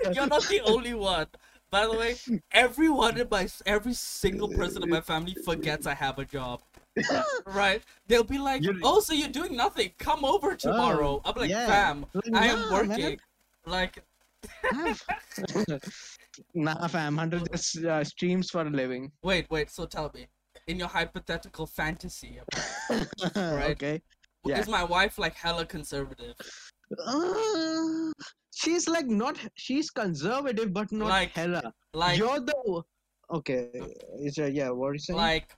Yeah. 0.04 0.12
You're 0.12 0.28
not 0.28 0.44
the 0.48 0.62
only 0.62 0.94
one. 0.94 1.28
By 1.70 1.86
the 1.86 1.94
way, 1.98 2.16
everyone 2.52 3.18
in 3.18 3.28
my 3.30 3.48
every 3.66 3.94
single 3.94 4.50
person 4.50 4.84
in 4.84 4.90
my 4.90 5.02
family 5.02 5.36
forgets 5.46 5.86
I 5.88 5.94
have 5.96 6.20
a 6.20 6.26
job. 6.26 6.62
Right? 7.46 7.82
They'll 8.08 8.24
be 8.24 8.38
like, 8.38 8.64
You're- 8.64 8.80
"Oh, 8.84 9.00
so 9.00 9.14
you're 9.14 9.30
doing 9.30 9.56
nothing? 9.56 9.92
Come 9.98 10.26
over 10.26 10.56
tomorrow." 10.56 11.22
I'm 11.26 11.36
like, 11.36 11.50
yeah. 11.50 11.68
"Fam, 11.68 12.06
Like, 12.14 12.34
I 12.34 12.48
am 12.48 12.60
nah, 12.62 12.74
working." 12.74 13.02
man. 13.02 13.18
Like, 13.66 14.04
nah, 16.54 16.88
fam. 16.88 17.18
Hunter 17.18 17.42
just 17.52 17.78
uh, 17.84 18.04
streams 18.04 18.50
for 18.50 18.62
a 18.62 18.70
living. 18.70 19.12
wait, 19.24 19.50
wait. 19.50 19.70
So 19.70 19.86
tell 19.86 20.12
me, 20.14 20.28
in 20.68 20.78
your 20.80 20.88
hypothetical 20.88 21.66
fantasy, 21.66 22.40
Right. 23.36 23.72
Okay. 23.72 24.02
Yeah. 24.46 24.60
is 24.60 24.68
my 24.68 24.84
wife 24.84 25.18
like 25.18 25.34
hella 25.34 25.66
conservative? 25.66 26.36
Uh, 27.06 28.12
she's 28.56 28.88
like 28.88 29.08
not. 29.08 29.38
She's 29.56 29.90
conservative, 29.90 30.74
but 30.74 30.92
not 30.92 31.10
Like, 31.10 31.32
hella. 31.32 31.74
Like, 31.94 32.18
You're 32.18 32.40
the. 32.40 32.84
Okay. 33.32 33.70
Is 34.20 34.38
uh, 34.38 34.46
yeah. 34.46 34.70
What 34.70 34.88
are 34.88 34.94
you 34.94 35.00
saying? 35.00 35.18
like, 35.18 35.56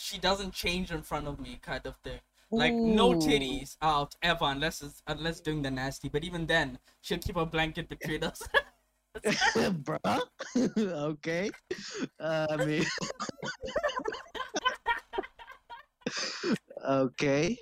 she 0.00 0.18
doesn't 0.18 0.52
change 0.54 0.90
in 0.90 1.02
front 1.02 1.26
of 1.28 1.38
me, 1.38 1.58
kind 1.62 1.84
of 1.86 1.94
thing. 2.02 2.20
Like 2.50 2.72
no 2.74 3.12
titties 3.12 3.76
out 3.80 4.14
ever 4.22 4.46
unless 4.46 4.82
it's 4.82 5.02
unless 5.06 5.38
doing 5.40 5.62
the 5.62 5.70
nasty. 5.70 6.08
But 6.08 6.24
even 6.24 6.46
then, 6.46 6.78
she'll 7.00 7.18
keep 7.18 7.36
a 7.36 7.46
blanket 7.46 7.88
between 7.88 8.24
us. 8.24 8.42
Bruh. 9.86 10.20
okay. 10.78 11.50
Uh, 12.18 12.46
I 12.50 12.56
mean. 12.64 12.84
okay. 16.88 17.56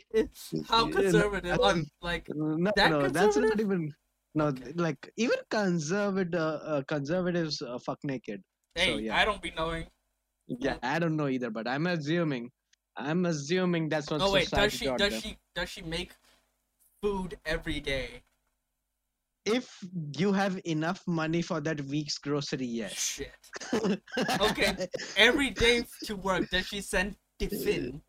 How 0.69 0.87
Yeah, 0.87 0.91
no, 0.91 1.01
conservative? 1.03 1.53
I 1.53 1.57
don't- 1.57 1.89
like 2.01 2.27
No, 2.35 2.71
That 2.77 2.91
no, 2.91 3.09
that's 3.09 3.37
not 3.37 3.61
even. 3.61 3.93
No, 4.35 4.47
Okay. 4.47 4.73
like 4.77 5.11
even 5.17 5.39
conservative 5.51 6.41
uh, 6.41 6.83
conservatives 6.87 7.61
uh, 7.61 7.79
fuck 7.85 7.99
naked. 8.05 8.41
hey, 8.75 8.97
yeah. 9.01 9.17
I 9.17 9.25
don't 9.25 9.43
be 9.43 9.53
knowing. 9.57 9.87
Yeah, 10.49 10.77
I 10.83 10.99
don't 10.99 11.17
know 11.17 11.29
either, 11.29 11.51
but 11.51 11.69
I'm 11.69 11.87
assuming. 11.87 12.51
I'm 12.97 13.27
assuming 13.27 13.89
that's 13.89 14.11
what 14.11 14.23
Oh 14.23 14.33
wait, 14.33 14.51
does 14.51 14.73
she 14.73 14.87
does 14.87 14.99
them. 14.99 15.21
she 15.21 15.39
does 15.55 15.69
she 15.69 15.83
make 15.83 16.13
food 17.03 17.39
every 17.45 17.81
day? 17.81 18.23
If 19.45 19.79
you 20.17 20.33
have 20.33 20.61
enough 20.65 21.01
money 21.07 21.43
for 21.43 21.61
that 21.61 21.81
week's 21.83 22.19
grocery, 22.19 22.67
yes. 22.67 22.93
Shit. 22.93 23.33
Okay. 24.41 24.89
Every 25.17 25.51
day 25.51 25.85
to 26.05 26.17
work, 26.17 26.51
does 26.51 26.67
she 26.67 26.81
send 26.81 27.17
tiffin? 27.39 28.03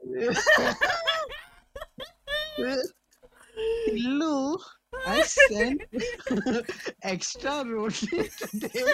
Hello, 3.87 4.57
I 5.05 5.21
sent 5.21 5.81
extra 7.03 7.63
roti 7.65 8.29
today. 8.37 8.93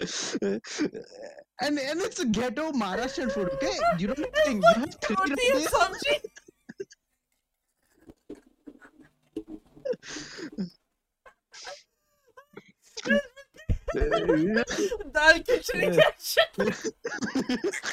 And 0.00 1.78
and 1.78 2.00
it's 2.00 2.20
a 2.20 2.26
ghetto 2.26 2.70
Maharashtrian 2.72 3.32
food, 3.32 3.50
okay? 3.54 3.76
You 3.98 4.08
don't 4.08 4.16
think 4.44 4.62
you 4.64 4.80
have 4.80 4.94
three 5.02 5.16
and 5.20 5.30
rotis? 5.30 5.72
sabji? 5.72 6.14
Dal 15.14 15.36
khichdi 15.46 15.86
Yeah. 15.96 15.96
ka 15.98 16.08
shit. 16.18 16.52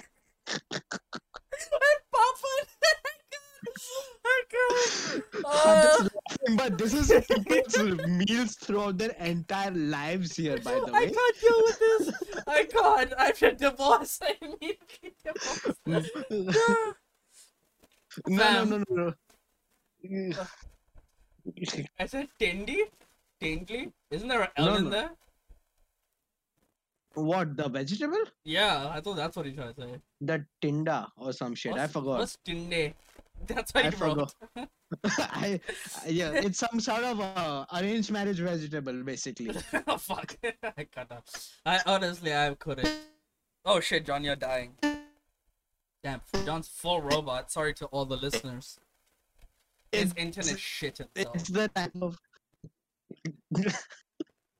And 1.72 2.02
papad. 2.14 2.68
I 4.26 4.42
can't. 4.54 5.24
Uh, 5.46 6.08
but 6.58 6.78
this 6.78 6.94
is 6.94 7.26
people's 7.28 7.78
meals 8.08 8.56
throughout 8.56 8.98
their 8.98 9.12
entire 9.20 9.72
lives 9.72 10.36
here, 10.36 10.58
by 10.60 10.74
the 10.76 10.92
I 10.94 11.02
way. 11.02 11.12
can't 11.12 11.40
deal 11.42 11.62
with 11.64 11.80
this. 11.80 12.44
I 12.48 12.64
can't. 12.66 13.14
I 13.18 13.34
should 13.34 13.58
divorce. 13.58 14.20
I 14.22 14.36
immediately 14.42 15.14
divorce. 15.24 15.76
no, 18.28 18.64
no, 18.64 18.64
no, 18.66 18.84
no, 18.90 19.14
no. 20.04 20.44
I 22.00 22.06
said 22.08 22.28
Tindy? 22.40 22.84
Tindley? 23.40 23.92
Isn't 24.12 24.28
there 24.30 24.44
an 24.44 24.50
L 24.58 24.66
No, 24.66 24.76
in 24.76 24.84
no. 24.86 24.90
there? 24.90 25.12
What 27.16 27.56
the 27.56 27.70
vegetable? 27.70 28.24
Yeah, 28.44 28.90
I 28.94 29.00
thought 29.00 29.16
that's 29.16 29.36
what 29.38 29.46
he 29.46 29.54
tried 29.54 29.76
to 29.78 29.82
say. 29.82 30.02
The 30.22 30.46
tinda 30.62 31.08
or 31.18 31.32
some 31.32 31.56
shit. 31.56 31.74
I 31.74 31.88
forgot. 31.88 32.20
What's 32.20 32.38
Tinde? 32.46 32.94
That's 33.48 33.74
what 33.74 33.86
I 33.86 33.90
he 33.90 34.04
wrote. 34.04 34.34
I, 35.20 35.60
yeah, 36.08 36.32
it's 36.32 36.60
some 36.60 36.80
sort 36.80 37.04
of 37.04 37.20
uh, 37.20 37.66
arranged 37.74 38.12
marriage 38.12 38.40
vegetable, 38.40 39.04
basically. 39.04 39.56
oh 39.88 39.98
fuck. 39.98 40.36
I 40.44 40.84
cut 40.86 41.12
up. 41.12 41.26
I 41.66 41.80
honestly 41.86 42.34
I 42.34 42.54
couldn't. 42.56 42.90
Oh 43.66 43.80
shit, 43.80 44.06
John, 44.06 44.24
you're 44.24 44.36
dying. 44.36 44.74
Damn, 46.04 46.22
John's 46.46 46.68
full 46.68 47.02
robot. 47.02 47.52
Sorry 47.52 47.74
to 47.76 47.86
all 47.88 48.06
the 48.06 48.18
listeners. 48.18 48.80
His 49.92 50.12
It's- 50.12 50.24
internet 50.24 50.60
shit 50.60 51.00
itself. 51.00 51.36
It's 51.36 51.50
the 51.50 51.68
type 51.70 51.92
of. 52.02 52.20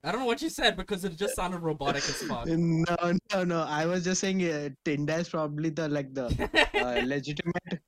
I 0.04 0.12
don't 0.12 0.20
know 0.20 0.26
what 0.26 0.40
you 0.40 0.50
said 0.50 0.76
because 0.76 1.04
it 1.04 1.16
just 1.16 1.34
sounded 1.34 1.58
robotic 1.58 1.96
as 2.04 2.22
fuck. 2.22 2.46
No, 2.46 2.96
no, 3.32 3.44
no. 3.44 3.62
I 3.62 3.86
was 3.86 4.04
just 4.04 4.20
saying, 4.20 4.40
uh, 4.44 4.68
tinda 4.84 5.16
is 5.16 5.28
probably 5.28 5.70
the 5.70 5.88
like 5.88 6.14
the 6.14 6.26
uh, 6.74 7.02
legitimate 7.04 7.80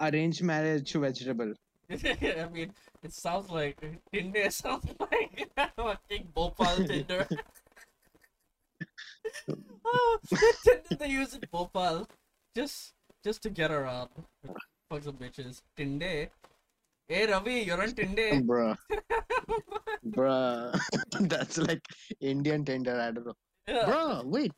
arranged 0.00 0.42
marriage 0.42 0.92
vegetable. 0.92 1.54
I 1.90 2.48
mean, 2.52 2.72
it 3.02 3.12
sounds 3.12 3.50
like 3.50 3.78
Tinder 4.12 4.50
sounds 4.50 4.86
like 4.98 5.48
fucking 5.76 6.28
Bhopal 6.34 6.76
Tinder. 6.86 7.26
oh, 9.84 10.18
Tinder 10.28 10.96
they 10.98 11.08
use 11.08 11.34
in 11.34 11.42
Bhopal 11.50 12.08
just 12.54 12.94
just 13.24 13.42
to 13.42 13.50
get 13.50 13.70
around. 13.70 14.10
Fuck 14.90 15.04
some 15.04 15.14
bitches. 15.14 15.62
Tinder. 15.76 16.28
Hey 17.08 17.26
Ravi, 17.26 17.60
you're 17.60 17.80
on 17.80 17.92
Tinder. 17.92 18.42
Bruh. 18.42 18.76
Bruh. 20.08 20.80
That's 21.20 21.58
like 21.58 21.82
Indian 22.20 22.64
Tinder, 22.64 23.00
I 23.00 23.12
don't 23.12 23.26
know. 23.26 23.34
Yeah. 23.68 23.84
Bruh, 23.84 24.24
wait. 24.24 24.52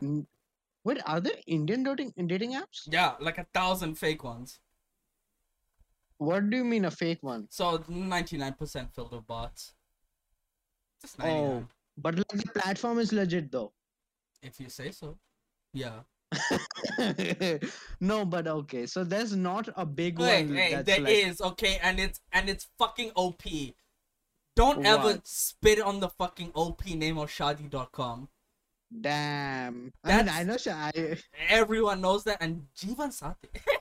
Wait, 0.85 0.99
are 1.05 1.21
there 1.21 1.37
Indian 1.47 1.83
dating 1.83 2.13
dating 2.27 2.53
apps? 2.55 2.89
yeah, 2.89 3.15
like 3.21 3.37
a 3.37 3.47
thousand 3.53 3.97
fake 3.97 4.25
ones. 4.25 4.59
What 6.19 6.51
do 6.51 6.57
you 6.57 6.65
mean 6.65 6.85
a 6.85 6.91
fake 6.91 7.23
one? 7.23 7.47
So 7.51 7.79
99% 7.79 8.93
filled 8.95 9.13
with 9.13 9.27
bots. 9.27 9.73
Just 11.01 11.17
Oh. 11.21 11.65
But 11.97 12.17
like 12.17 12.29
the 12.29 12.61
platform 12.61 12.99
is 12.99 13.13
legit 13.13 13.51
though. 13.51 13.73
If 14.43 14.61
you 14.61 14.69
say 14.69 14.91
so. 14.91 15.19
Yeah. 15.73 16.01
no, 18.01 18.25
but 18.25 18.47
okay. 18.47 18.87
So 18.87 19.03
there's 19.03 19.35
not 19.35 19.69
a 19.77 19.87
big 19.87 20.19
Wait, 20.19 20.47
one. 20.47 20.57
hey, 20.57 20.75
that's 20.75 20.87
there 20.87 21.01
like, 21.01 21.13
is 21.13 21.41
okay, 21.41 21.79
and 21.83 21.99
it's 21.99 22.21
and 22.33 22.49
it's 22.49 22.69
fucking 22.79 23.13
OP. 23.17 23.43
Don't 24.55 24.85
ever 24.85 25.21
spit 25.25 25.81
on 25.81 26.01
the 26.01 26.09
fucking 26.09 26.53
OP 26.55 26.85
name 26.87 27.17
of 27.19 27.31
Shaadi.com. 27.31 28.29
Damn. 29.01 29.93
I 30.03 30.17
mean, 30.17 30.29
I 30.29 30.43
know. 30.43 30.57
sh- 30.57 30.69
I, 30.69 31.17
Everyone 31.49 32.01
knows 32.01 32.25
that, 32.25 32.39
and 32.41 32.67
Jeevan 32.77 33.11
Sathi, 33.11 33.49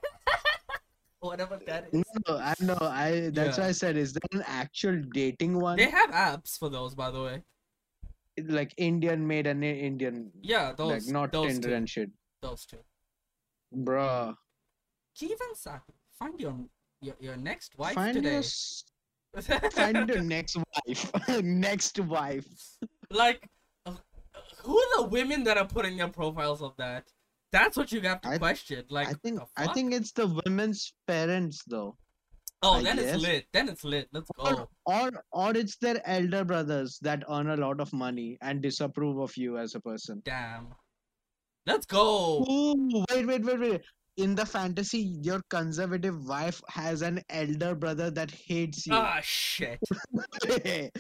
whatever 1.20 1.60
that 1.66 1.88
is. 1.92 2.04
no, 2.28 2.34
no, 2.36 2.38
I 2.38 2.54
know. 2.62 2.78
I. 2.82 3.30
That's 3.34 3.58
Yeah. 3.58 3.64
why 3.64 3.70
I 3.70 3.72
said, 3.72 3.98
is 3.98 4.14
there 4.14 4.22
an 4.40 4.44
actual 4.48 5.02
dating 5.14 5.60
one? 5.60 5.78
They 5.78 5.90
have 5.90 6.12
apps 6.12 6.58
for 6.58 6.70
those, 6.70 6.96
by 6.96 7.12
the 7.12 7.22
way. 7.22 7.44
Like 8.48 8.74
Indian 8.78 9.26
made 9.28 9.48
and 9.48 9.64
Indian, 9.64 10.32
Yeah, 10.42 10.72
those, 10.74 11.08
like 11.08 11.14
not 11.14 11.32
those 11.32 11.54
Tinder 11.54 11.70
two, 11.70 11.74
and 11.74 11.90
shit, 11.90 12.12
those 12.42 12.66
two. 12.68 12.78
bruh. 13.76 14.36
Jeevan 15.20 15.54
Sathi, 15.56 15.96
find 16.20 16.40
your 16.40 16.56
your, 17.02 17.16
your 17.20 17.36
next 17.36 17.78
wife 17.80 17.96
Find 17.96 18.14
your, 18.16 18.24
today. 18.24 18.38
s- 18.38 18.84
find 19.72 20.08
your 20.08 20.22
next 20.36 20.56
wife. 20.56 21.12
next 21.44 22.00
wife. 22.00 22.46
like, 23.10 23.48
uh, 23.88 23.94
who 24.64 24.78
are 24.78 25.02
the 25.02 25.08
women 25.08 25.44
that 25.46 25.58
are 25.58 25.66
putting 25.68 25.98
their 25.98 26.08
profiles 26.10 26.62
of 26.62 26.74
that? 26.78 27.12
That's 27.58 27.78
what 27.78 27.92
you 27.92 28.02
have 28.02 28.22
to 28.22 28.30
I- 28.30 28.38
question. 28.38 28.84
Like, 28.90 29.08
I 29.10 29.14
think. 29.24 29.40
I 29.58 29.68
think 29.74 29.94
it's 29.94 30.12
the 30.12 30.28
women's 30.46 30.94
parents 31.08 31.64
though. 31.68 31.96
Oh, 32.64 32.74
I 32.74 32.84
then 32.84 32.96
guess. 32.98 33.14
it's 33.14 33.24
lit. 33.24 33.46
Then 33.54 33.70
it's 33.70 33.84
lit. 33.84 34.08
Let's 34.12 34.30
Or, 34.40 34.52
go. 34.56 34.70
or 34.86 35.12
or 35.32 35.50
it's 35.56 35.78
their 35.78 36.02
elder 36.06 36.44
brothers 36.44 36.98
that 37.02 37.24
earn 37.30 37.50
a 37.50 37.58
lot 37.58 37.80
of 37.82 37.92
money 37.94 38.38
and 38.42 38.62
disapprove 38.62 39.20
of 39.20 39.36
you 39.38 39.58
as 39.60 39.76
a 39.76 39.80
person. 39.80 40.22
Damn. 40.26 40.74
Let's 41.68 41.86
go. 41.86 42.46
Ooh, 42.50 43.06
wait, 43.12 43.28
wait, 43.28 43.44
wait, 43.46 43.60
wait. 43.60 43.82
In 44.18 44.34
the 44.34 44.46
fantasy, 44.46 45.00
your 45.22 45.42
conservative 45.52 46.26
wife 46.26 46.60
has 46.70 47.04
an 47.04 47.22
elder 47.30 47.76
brother 47.76 48.10
that 48.12 48.32
hates 48.32 48.88
you. 48.88 48.94
Ah 48.96 49.20
shit. 49.22 49.80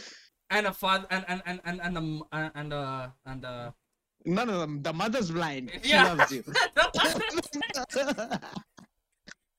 And 0.49 0.65
a 0.65 0.71
father 0.71 1.07
and 1.11 1.25
and 1.27 1.41
and 1.45 1.59
and 1.65 1.81
and 1.81 1.97
um, 1.97 2.23
and 2.31 2.51
and 2.55 2.73
uh 2.73 3.07
and 3.25 3.43
uh. 3.45 3.71
No, 4.27 4.43
no, 4.43 4.65
no, 4.65 4.81
the 4.81 4.93
mother's 4.93 5.31
blind. 5.31 5.71
She 5.83 5.95
loves 5.95 6.31
you. 6.31 6.43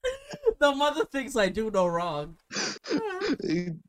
the 0.59 0.71
mother 0.71 1.05
thinks 1.05 1.35
I 1.35 1.49
do 1.49 1.71
no 1.71 1.87
wrong. 1.87 2.37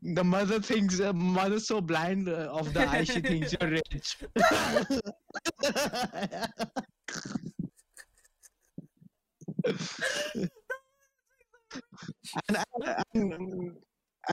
the 0.02 0.24
mother 0.24 0.60
thinks, 0.60 1.00
uh, 1.00 1.12
mother's 1.12 1.66
so 1.66 1.80
blind 1.80 2.28
uh, 2.28 2.48
of 2.50 2.72
the 2.72 2.88
eye, 2.88 3.04
she 3.04 3.20
thinks 3.20 3.54
you're 3.60 3.70
rich. 3.78 4.16
and, 12.48 12.56
and, 13.14 13.76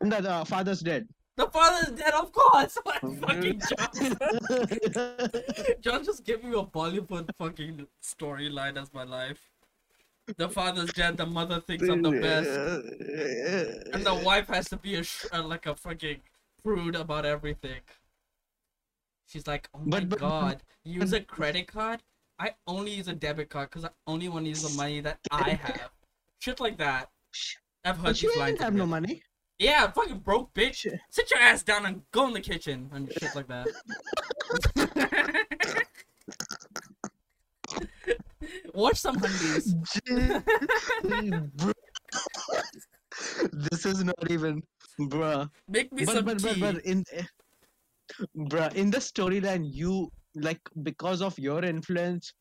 and 0.02 0.12
the 0.12 0.30
uh, 0.32 0.46
father's 0.46 0.80
dead. 0.82 1.08
The 1.38 1.48
father's 1.48 1.92
dead, 2.00 2.14
of 2.14 2.32
course. 2.32 2.78
What 2.84 3.00
fucking 3.22 3.62
John? 3.70 3.92
John 5.82 6.04
just 6.04 6.24
give 6.26 6.44
me 6.44 6.52
a 6.58 6.64
Bollywood 6.64 7.30
fucking 7.38 7.86
storyline 8.04 8.76
as 8.82 8.94
my 8.94 9.04
life. 9.04 9.40
The 10.36 10.50
father's 10.50 10.92
dead. 10.94 11.16
The 11.18 11.26
mother 11.26 11.60
thinks 11.62 11.88
I'm 11.88 12.02
the 12.02 12.12
best, 12.12 12.50
and 13.94 14.06
the 14.06 14.16
wife 14.26 14.48
has 14.48 14.68
to 14.70 14.78
be 14.78 14.96
a 14.96 15.04
sh- 15.04 15.26
uh, 15.32 15.44
like 15.44 15.66
a 15.68 15.76
fucking 15.76 16.20
prude 16.64 16.96
about 16.96 17.26
everything. 17.26 17.80
She's 19.28 19.48
like, 19.48 19.70
"Oh 19.74 19.80
my 19.80 20.00
But- 20.02 20.10
but- 20.10 20.20
god, 20.20 20.64
you 20.84 21.00
use 21.02 21.14
a 21.14 21.22
credit 21.22 21.68
card? 21.68 22.02
I 22.40 22.56
only 22.68 22.92
use 22.92 23.08
a 23.08 23.14
debit 23.14 23.50
card 23.50 23.70
because 23.70 23.86
I 23.86 23.90
only 24.06 24.28
want 24.28 24.46
to 24.46 24.50
use 24.50 24.64
the 24.64 24.76
money 24.76 25.00
that 25.02 25.20
I 25.32 25.52
have." 25.52 25.92
Shit 26.40 26.60
like 26.60 26.78
that. 26.78 27.10
I've 27.86 27.96
heard 27.98 28.04
But 28.08 28.18
she 28.18 28.28
didn't 28.28 28.60
have 28.62 28.74
no 28.76 28.86
money. 28.86 29.24
Yeah, 29.60 29.90
fucking 29.92 30.20
broke 30.20 30.54
bitch. 30.54 30.76
Shit. 30.76 31.00
Sit 31.10 31.32
your 31.32 31.40
ass 31.40 31.64
down 31.64 31.86
and 31.86 32.02
go 32.12 32.28
in 32.28 32.34
the 32.34 32.42
kitchen 32.42 32.90
and 32.94 33.12
shit 33.12 33.36
like 33.36 33.48
that. 33.48 33.68
Watch 38.74 38.98
some 38.98 39.18
hundies. 39.18 39.74
This 43.52 43.86
is 43.86 44.04
not 44.04 44.16
even, 44.30 44.62
bruh. 45.02 45.50
Make 45.68 45.92
me 45.92 46.06
But 46.06 46.16
some 46.16 46.26
but, 46.26 46.42
but 46.42 46.54
tea. 46.54 46.62
but 46.62 46.78
in, 46.86 47.04
eh, 47.14 47.24
bruh, 48.38 48.74
in 48.76 48.92
the 48.92 49.00
storyline, 49.00 49.64
you 49.66 50.10
like 50.36 50.60
because 50.84 51.22
of 51.22 51.38
your 51.40 51.64
influence, 51.66 52.32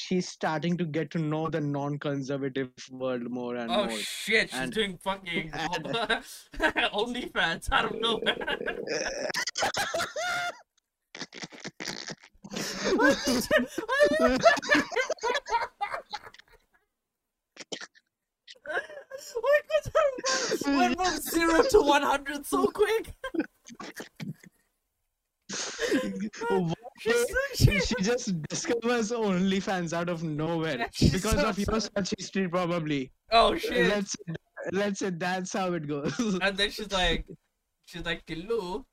she's 0.00 0.28
starting 0.28 0.76
to 0.76 0.84
get 0.84 1.10
to 1.10 1.18
know 1.18 1.48
the 1.48 1.60
non-conservative 1.60 2.70
world 2.90 3.28
more 3.28 3.56
and 3.56 3.70
oh 3.70 3.86
more. 3.86 3.98
shit, 3.98 4.50
she's 4.50 4.58
and- 4.58 4.72
doing 4.72 4.96
fucking 5.02 5.50
and- 5.64 5.84
OnlyFans. 7.00 7.68
I 7.72 7.82
don't 7.82 8.00
know. 8.00 8.20
Why 19.34 19.60
could 19.68 19.92
I 20.66 20.76
went 20.78 20.96
from 20.96 21.20
zero 21.20 21.62
to 21.70 21.80
one 21.80 22.02
hundred 22.02 22.46
so 22.46 22.66
quick? 22.66 23.12
One 23.32 23.44
She's 23.44 23.86
day, 23.88 25.58
so- 25.58 25.67
she- 27.54 27.80
she 27.80 27.94
just 28.02 28.42
discovers 28.48 29.10
OnlyFans 29.12 29.92
out 29.92 30.08
of 30.08 30.22
nowhere 30.22 30.88
because 31.00 31.22
so 31.40 31.48
of 31.48 31.58
your 31.58 31.80
search 31.80 32.14
history, 32.18 32.48
probably. 32.48 33.12
Oh 33.30 33.56
shit! 33.56 33.88
Let's 33.88 34.16
let's 34.72 34.98
say 35.00 35.10
that's 35.10 35.52
how 35.52 35.72
it 35.74 35.86
goes. 35.86 36.12
And 36.42 36.56
then 36.56 36.70
she's 36.70 36.90
like, 36.92 37.24
she's 37.86 38.04
like, 38.04 38.24
Tillu, 38.26 38.84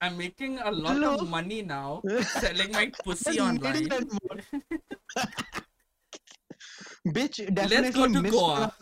I'm 0.00 0.16
making 0.16 0.58
a 0.58 0.70
lot 0.70 0.96
Tillu? 0.96 1.20
of 1.22 1.28
money 1.28 1.62
now 1.62 2.02
selling 2.22 2.72
my 2.72 2.90
pussy 3.04 3.38
online. 3.40 3.72
needing 3.74 3.88
that 3.88 4.06
more. 4.12 5.24
Bitch 7.08 7.38
go 7.46 7.54
definitely 7.54 8.12
to 8.14 8.30
Goa. 8.30 8.72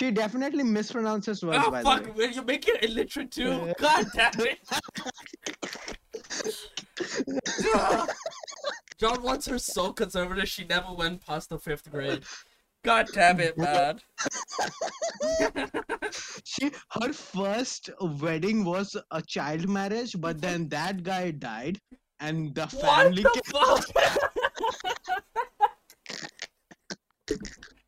She 0.00 0.10
definitely 0.10 0.64
mispronounces 0.64 1.44
words, 1.44 1.58
oh 1.60 1.70
by 1.70 1.82
fuck, 1.82 2.04
the 2.04 2.12
way. 2.12 2.14
will 2.14 2.30
you 2.30 2.42
make 2.42 2.66
it 2.66 2.82
illiterate 2.82 3.30
too? 3.30 3.70
God 3.78 4.06
damn 4.14 4.32
it! 4.38 4.58
John 8.98 9.22
wants 9.22 9.46
her 9.48 9.58
so 9.58 9.92
conservative 9.92 10.48
she 10.48 10.64
never 10.64 10.94
went 10.94 11.26
past 11.26 11.50
the 11.50 11.58
fifth 11.58 11.90
grade. 11.90 12.22
God 12.82 13.08
damn 13.12 13.40
it, 13.40 13.58
man. 13.58 14.00
She 16.44 16.70
her 16.92 17.12
first 17.12 17.90
wedding 18.00 18.64
was 18.64 18.96
a 19.10 19.20
child 19.20 19.68
marriage, 19.68 20.18
but 20.18 20.38
mm-hmm. 20.38 20.46
then 20.46 20.68
that 20.70 21.02
guy 21.02 21.30
died, 21.30 21.78
and 22.20 22.54
the 22.54 22.62
What 22.62 22.72
family. 22.72 23.22
the 23.22 23.42
fuck? 27.28 27.68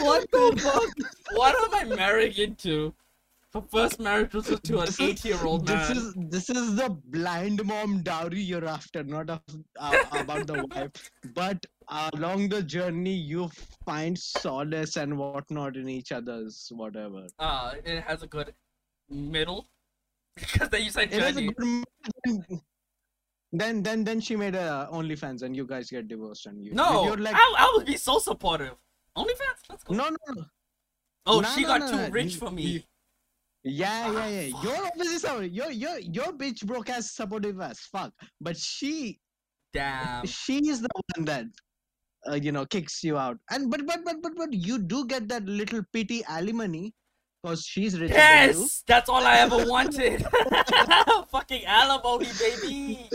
what 0.00 0.30
the 0.30 0.60
fuck? 0.62 1.36
What 1.36 1.54
am 1.64 1.74
I 1.92 1.96
marrying 1.96 2.34
into? 2.34 2.94
Her 3.52 3.62
first 3.62 3.98
marriage 3.98 4.32
was 4.32 4.46
to 4.46 4.78
an 4.78 4.88
eight-year-old 5.00 5.66
man. 5.68 5.78
This 5.88 5.96
is 5.96 6.14
this 6.34 6.50
is 6.50 6.76
the 6.76 6.88
blind 7.06 7.64
mom 7.64 8.02
dowry 8.02 8.40
you're 8.40 8.64
after, 8.64 9.02
not 9.02 9.28
of, 9.28 9.40
uh, 9.78 10.04
about 10.12 10.46
the 10.46 10.64
wife. 10.70 11.10
But 11.34 11.66
along 11.88 12.50
the 12.50 12.62
journey, 12.62 13.14
you 13.14 13.50
find 13.84 14.16
solace 14.16 14.96
and 14.96 15.18
whatnot 15.18 15.76
in 15.76 15.88
each 15.88 16.12
other's 16.12 16.70
whatever. 16.72 17.26
Uh, 17.40 17.72
it 17.84 18.02
has 18.04 18.22
a 18.22 18.28
good 18.28 18.54
middle. 19.08 19.66
Because 20.36 20.68
then 20.68 20.84
you 20.84 20.90
said 20.90 21.12
It 21.12 21.20
is 21.20 21.36
a 21.36 21.40
journey. 21.40 21.52
good. 21.54 21.84
m- 22.28 22.60
Then 23.52 23.82
then 23.82 24.04
then 24.04 24.20
she 24.20 24.36
made 24.36 24.54
a 24.54 24.88
OnlyFans 24.92 25.42
and 25.42 25.56
you 25.56 25.66
guys 25.66 25.90
get 25.90 26.06
divorced 26.06 26.46
and 26.46 26.64
you 26.64 26.72
No, 26.72 27.04
you're 27.06 27.16
like 27.16 27.34
I, 27.34 27.54
I 27.58 27.72
would 27.76 27.84
be 27.86 27.96
so 27.96 28.20
supportive. 28.20 28.74
OnlyFans, 29.16 29.60
let's 29.68 29.84
go. 29.84 29.94
no 29.94 30.08
no 30.08 30.34
no 30.34 30.44
oh, 31.26 31.40
no, 31.40 31.48
she 31.50 31.62
no, 31.62 31.68
got 31.68 31.80
no, 31.80 32.06
too 32.06 32.12
rich 32.12 32.36
for 32.36 32.50
me. 32.50 32.84
Yeah, 33.62 34.10
yeah, 34.10 34.18
Ah, 34.18 34.26
yeah. 34.26 34.62
You're 34.62 34.86
obviously 34.86 35.18
sorry. 35.18 35.48
Your 35.48 35.70
your 35.70 35.98
your 35.98 36.32
bitch 36.32 36.64
broke 36.64 36.88
as 36.88 37.10
supportive 37.10 37.60
as 37.60 37.78
fuck. 37.80 38.12
But 38.40 38.56
she 38.56 39.20
Damn. 39.74 40.24
she's 40.26 40.80
the 40.80 40.88
one 41.16 41.26
that 41.26 41.44
uh, 42.28 42.34
you 42.34 42.52
know 42.52 42.64
kicks 42.64 43.04
you 43.04 43.18
out. 43.18 43.38
And 43.50 43.70
but 43.70 43.86
but 43.86 44.04
but 44.04 44.22
but 44.22 44.32
but 44.36 44.52
you 44.52 44.78
do 44.78 45.06
get 45.06 45.28
that 45.28 45.44
little 45.44 45.82
pity 45.92 46.24
alimony 46.24 46.94
because 47.42 47.64
she's 47.64 47.98
richer 47.98 48.14
than 48.14 48.50
you. 48.50 48.60
Yes, 48.60 48.82
that's 48.86 49.08
all 49.08 49.24
I 49.24 49.36
ever 49.38 49.64
wanted. 49.66 50.24
Fucking 51.30 51.64
alimony, 51.64 52.28
baby. 52.38 53.08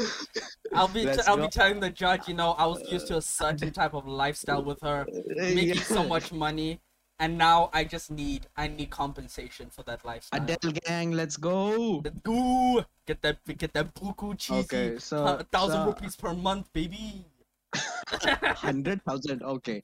I'll 0.73 0.87
be 0.87 1.05
Let's 1.05 1.27
I'll 1.27 1.37
go. 1.37 1.43
be 1.43 1.49
telling 1.49 1.79
the 1.79 1.89
judge, 1.89 2.27
you 2.27 2.33
know, 2.33 2.51
I 2.51 2.65
was 2.65 2.81
used 2.91 3.07
to 3.07 3.17
a 3.17 3.21
certain 3.21 3.71
type 3.71 3.93
of 3.93 4.07
lifestyle 4.07 4.63
with 4.63 4.81
her, 4.81 5.05
making 5.35 5.75
yeah. 5.75 5.81
so 5.81 6.03
much 6.03 6.31
money, 6.31 6.79
and 7.19 7.37
now 7.37 7.69
I 7.73 7.83
just 7.83 8.11
need 8.11 8.47
I 8.57 8.67
need 8.67 8.89
compensation 8.89 9.69
for 9.69 9.83
that 9.83 10.03
lifestyle. 10.05 10.41
Adele 10.41 10.73
gang, 10.85 11.11
let's 11.11 11.37
go. 11.37 12.01
Let's 12.03 12.19
go. 12.23 12.85
Get 13.05 13.21
that 13.21 13.37
get 13.57 13.73
that 13.73 13.93
buku 13.93 14.37
cheesy. 14.37 14.59
Okay, 14.61 14.97
so 14.99 15.25
a 15.25 15.43
thousand 15.43 15.81
so- 15.81 15.85
rupees 15.85 16.15
per 16.15 16.33
month, 16.33 16.71
baby. 16.73 17.25
Hundred 17.75 19.03
thousand. 19.03 19.43
Okay, 19.43 19.83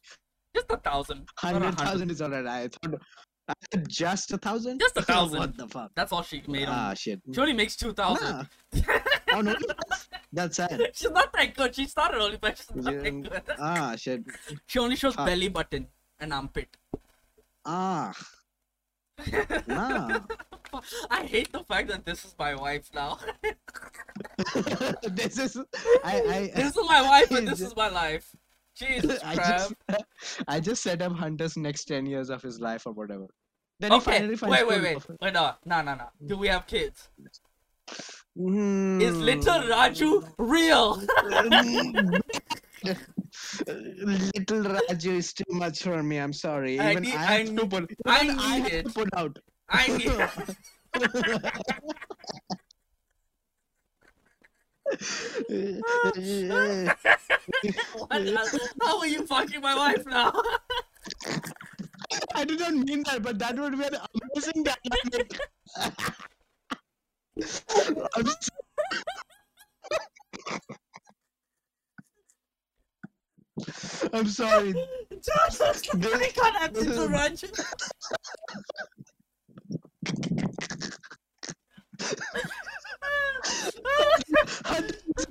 Just 0.56 0.68
a 0.70 0.78
thousand. 0.78 1.28
a 1.44 1.48
hundred 1.48 1.78
thousand 1.78 2.10
is 2.10 2.22
alright. 2.22 2.46
I 2.48 2.70
thought 2.70 3.02
just 3.88 4.32
a 4.32 4.38
thousand. 4.38 4.80
Just 4.80 4.98
a 4.98 5.02
thousand. 5.14 5.40
what 5.40 5.58
the 5.58 5.68
fuck? 5.68 5.92
That's 5.96 6.12
all 6.12 6.24
she 6.24 6.42
made. 6.48 6.68
Ah 6.70 6.90
on. 6.90 6.96
shit. 6.96 7.22
She 7.34 7.40
only 7.42 7.54
makes 7.54 7.76
two 7.76 7.94
thousand. 7.94 8.48
Nah. 8.74 8.84
Oh 9.34 9.40
no, 9.40 9.56
that's 10.34 10.58
sad. 10.58 10.92
She's 10.94 11.10
not 11.10 11.32
that 11.32 11.56
good. 11.56 11.74
She 11.74 11.86
started 11.88 12.20
only, 12.20 12.36
but 12.36 12.58
she's 12.58 12.76
not 12.76 12.94
Yeah. 12.94 13.00
that 13.00 13.46
good. 13.48 13.56
Ah 13.60 13.96
shit. 13.96 14.24
She 14.68 14.78
only 14.80 14.98
shows 14.98 15.16
Ah. 15.18 15.26
belly 15.26 15.48
button 15.48 15.88
and 16.20 16.34
armpit. 16.34 16.76
Ah. 17.66 18.12
Nah. 19.68 20.20
I 21.10 21.24
hate 21.26 21.52
the 21.54 21.64
fact 21.64 21.88
that 21.90 22.04
this 22.06 22.26
is 22.26 22.36
my 22.38 22.56
wife 22.56 22.90
now. 22.94 23.20
this 25.12 25.38
is 25.38 25.58
I 26.04 26.16
I 26.36 26.52
this 26.56 26.76
is 26.76 26.84
my 26.88 27.02
wife, 27.02 27.32
and 27.32 27.48
this 27.48 27.62
is 27.62 27.76
my 27.76 27.88
life. 27.90 28.36
Jesus 28.82 29.20
I 29.26 29.36
just 29.36 29.74
I 30.48 30.60
just 30.60 30.84
set 30.84 31.02
up 31.02 31.14
Hunter's 31.14 31.56
next 31.58 31.86
ten 31.86 32.06
years 32.06 32.30
of 32.30 32.42
his 32.42 32.60
life 32.60 32.86
or 32.88 32.94
whatever. 32.94 33.28
Then 33.80 33.92
he 33.92 33.98
Okay, 33.98 34.12
finally 34.12 34.36
finds 34.36 34.52
wait, 34.58 34.68
wait, 34.68 34.82
wait. 34.84 34.98
Wait, 35.22 35.34
no, 35.34 35.54
no, 35.66 35.82
no, 35.82 35.96
no. 35.96 36.08
Do 36.26 36.38
we 36.38 36.48
have 36.50 36.68
kids? 36.68 37.10
Mm. 38.38 39.02
Is 39.02 39.18
little 39.18 39.62
Raju 39.74 40.28
real? 40.38 40.96
Little 43.68 44.64
Raju 44.64 45.12
is 45.18 45.34
too 45.34 45.44
much 45.50 45.84
for 45.84 46.02
me. 46.04 46.18
I'm 46.18 46.34
sorry. 46.34 46.80
I 46.80 46.92
Even 46.92 47.04
need- 47.04 47.16
I, 47.16 47.18
I 47.34 47.38
have 47.40 47.48
to 47.48 47.54
need- 47.54 47.70
put. 47.70 47.92
I 48.06 48.20
I 48.40 48.56
have 48.60 48.68
it. 48.74 48.86
to 48.88 48.92
put 48.94 49.10
out. 49.16 49.40
I 49.70 49.88
need. 49.98 50.12
What? 54.86 56.18
How 58.82 59.00
are 59.00 59.08
you 59.08 59.26
fucking 59.26 59.62
my 59.62 59.76
wife 59.76 60.06
now? 60.06 60.34
I 62.36 62.46
did 62.46 62.60
not 62.60 62.74
mean 62.74 63.04
that, 63.04 63.22
but 63.22 63.40
that 63.40 63.58
would 63.58 63.78
be 63.78 63.84
an 63.86 63.96
amazing 64.34 64.64
dynamic. 64.64 65.40
I'm 68.16 68.26
so- 68.26 68.50
I'm 74.14 74.28
sorry. 74.28 74.74
Josh, 75.12 75.62
I 75.62 75.74
can't 76.34 76.56
have 76.58 76.74
little 76.74 77.08
Raju. 77.08 77.64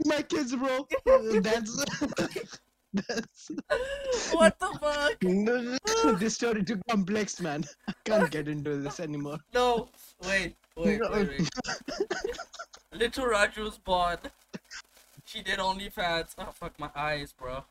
My 0.05 0.23
kids, 0.23 0.55
bro. 0.55 0.87
That's 1.41 1.85
that's 2.93 3.51
What 4.33 4.59
the 4.59 4.71
fuck? 4.81 6.19
this 6.19 6.35
story 6.35 6.65
too 6.65 6.81
complex, 6.89 7.41
man. 7.41 7.65
I 7.89 7.93
can't 8.05 8.31
get 8.31 8.49
into 8.49 8.77
this 8.79 9.01
anymore. 9.01 9.39
No, 9.55 9.89
wait, 10.27 10.57
wait, 10.77 11.01
wait, 11.11 11.29
wait. 11.29 11.51
Little 12.93 13.27
Raju 13.27 13.65
was 13.65 13.79
born. 13.79 14.19
She 15.25 15.43
did 15.43 15.59
OnlyFans. 15.61 16.35
Oh 16.39 16.51
fuck 16.53 16.79
my 16.81 16.91
eyes, 16.97 17.33
bro. 17.33 17.65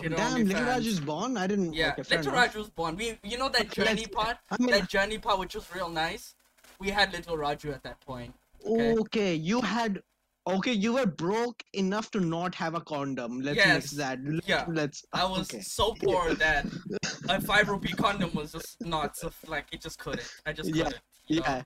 Damn, 0.00 0.46
Little. 0.46 0.64
Raj 0.64 0.86
is 0.86 1.00
born. 1.00 1.36
I 1.36 1.46
didn't. 1.46 1.74
Yeah, 1.74 1.94
okay, 1.98 2.16
Little. 2.16 2.32
Raju 2.32 2.54
was 2.54 2.70
born. 2.70 2.96
We, 2.96 3.18
you 3.24 3.36
know 3.36 3.48
that 3.48 3.70
journey 3.70 4.06
part, 4.06 4.38
I 4.50 4.56
mean, 4.58 4.70
that 4.70 4.88
journey 4.88 5.18
part, 5.18 5.38
which 5.38 5.54
was 5.54 5.66
real 5.74 5.88
nice. 5.88 6.34
We 6.78 6.90
had 6.90 7.12
Little 7.12 7.36
Raju 7.36 7.74
at 7.74 7.82
that 7.82 8.00
point. 8.00 8.32
Okay. 8.66 8.94
okay, 8.98 9.34
you 9.34 9.60
had. 9.60 10.00
Okay, 10.48 10.72
you 10.72 10.94
were 10.94 11.06
broke 11.06 11.62
enough 11.74 12.10
to 12.12 12.18
not 12.20 12.54
have 12.54 12.74
a 12.74 12.80
condom. 12.80 13.40
Let's 13.40 13.56
Yes, 13.58 13.90
that. 13.92 14.18
Let- 14.24 14.48
yeah. 14.48 14.64
Let's. 14.68 15.04
I 15.12 15.24
was 15.24 15.50
Okay. 15.52 15.60
so 15.60 15.94
poor 16.02 16.34
that 16.34 16.66
a 17.28 17.40
five 17.40 17.68
rupee 17.68 17.92
condom 17.92 18.32
was 18.34 18.52
just 18.52 18.76
not 18.80 19.16
so 19.16 19.30
like 19.46 19.66
it 19.72 19.82
just 19.82 19.98
couldn't. 19.98 20.26
I 20.46 20.52
just 20.54 20.74
Yeah, 20.74 20.84
couldn't. 20.84 21.02
know? 21.28 21.36
Yeah. 21.36 21.62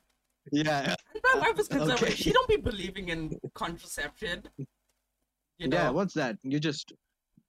Yeah. 0.52 0.94
And 1.14 1.22
my 1.34 1.40
wife 1.40 1.56
was 1.56 1.68
conservative. 1.68 2.02
Okay. 2.08 2.14
She 2.16 2.32
don't 2.32 2.48
be 2.48 2.56
believing 2.56 3.08
in 3.10 3.38
contraception. 3.54 4.42
You 5.58 5.68
know. 5.68 5.76
Yeah. 5.76 5.90
What's 5.90 6.14
that? 6.14 6.36
You 6.42 6.58
just. 6.58 6.92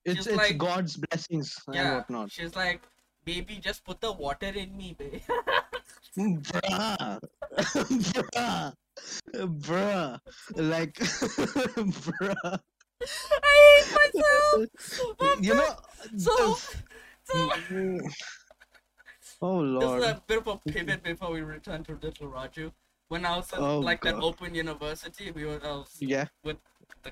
It's 0.06 0.18
She's 0.18 0.28
it's 0.28 0.38
like- 0.38 0.58
God's 0.60 0.96
blessings 0.96 1.58
and 1.66 1.76
Yeah, 1.76 1.96
whatnot. 1.96 2.32
She's 2.32 2.56
like, 2.56 2.82
baby, 3.26 3.58
just 3.58 3.84
put 3.84 4.00
the 4.00 4.12
water 4.12 4.46
in 4.64 4.78
me, 4.78 4.93
babe. 4.98 5.22
Bruh. 6.18 7.20
Bruh. 7.58 8.74
Bruh. 9.34 10.20
Like. 10.56 10.93
Bruh. 11.00 12.60
I 13.43 13.84
hate 13.84 14.14
myself. 14.14 15.16
But 15.20 15.43
You 15.43 15.54
know. 15.56 15.76
so, 16.18 16.50
um, 16.52 16.56
so 17.24 17.50
the- 17.70 18.14
Oh 19.41 19.80
this 19.80 20.04
is 20.06 20.12
a 20.12 20.24
bit 20.28 20.38
of 20.39 20.48
a 20.48 20.58
pivot 20.72 21.04
before 21.04 21.32
we 21.32 21.41
return 21.41 21.84
to 21.86 21.93
Little 22.02 22.30
Raju. 22.30 22.72
When 23.10 23.26
I 23.26 23.36
was 23.38 23.52
in 23.54 23.60
Oh, 23.60 23.80
like 23.80 24.02
that 24.02 24.16
God. 24.16 24.24
open 24.24 24.56
university, 24.56 25.30
we 25.32 25.46
were 25.46 25.60
I 25.64 25.86
Yeah. 26.00 26.28
with 26.43 26.58
the 27.04 27.12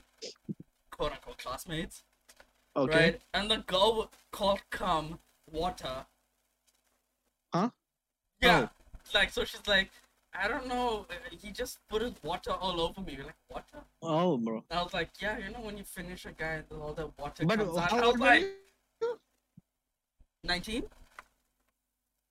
quote 0.89 1.11
unquote 1.11 1.37
classmates, 1.37 2.03
Okay. 2.75 2.95
right? 2.97 3.21
And 3.33 3.51
the 3.51 3.57
girl 3.57 4.09
called 4.31 4.61
come 4.69 5.19
water. 5.51 6.05
Huh? 7.53 7.69
Yeah. 8.41 8.69
Oh. 8.71 9.09
Like 9.13 9.29
so, 9.31 9.43
she's 9.43 9.67
like, 9.67 9.91
I 10.35 10.47
don't 10.47 10.67
know. 10.67 11.05
He 11.31 11.51
just 11.51 11.79
put 11.89 12.01
his 12.01 12.13
water 12.23 12.51
all 12.51 12.81
over 12.81 13.01
me. 13.01 13.15
We're 13.17 13.25
like, 13.25 13.35
water? 13.49 13.85
Oh, 14.01 14.37
bro. 14.37 14.63
I 14.71 14.81
was 14.81 14.93
like, 14.93 15.09
yeah, 15.21 15.37
you 15.37 15.51
know 15.51 15.61
when 15.61 15.77
you 15.77 15.83
finish 15.83 16.25
a 16.25 16.31
guy, 16.31 16.63
and 16.69 16.81
all 16.81 16.93
that 16.93 17.09
water 17.19 17.45
But 17.45 17.59
comes 17.59 17.77
out. 17.77 17.91
how 17.91 17.97
I 17.97 18.07
was 18.07 18.17
like, 18.19 18.41
you? 19.01 19.19
19? 20.43 20.83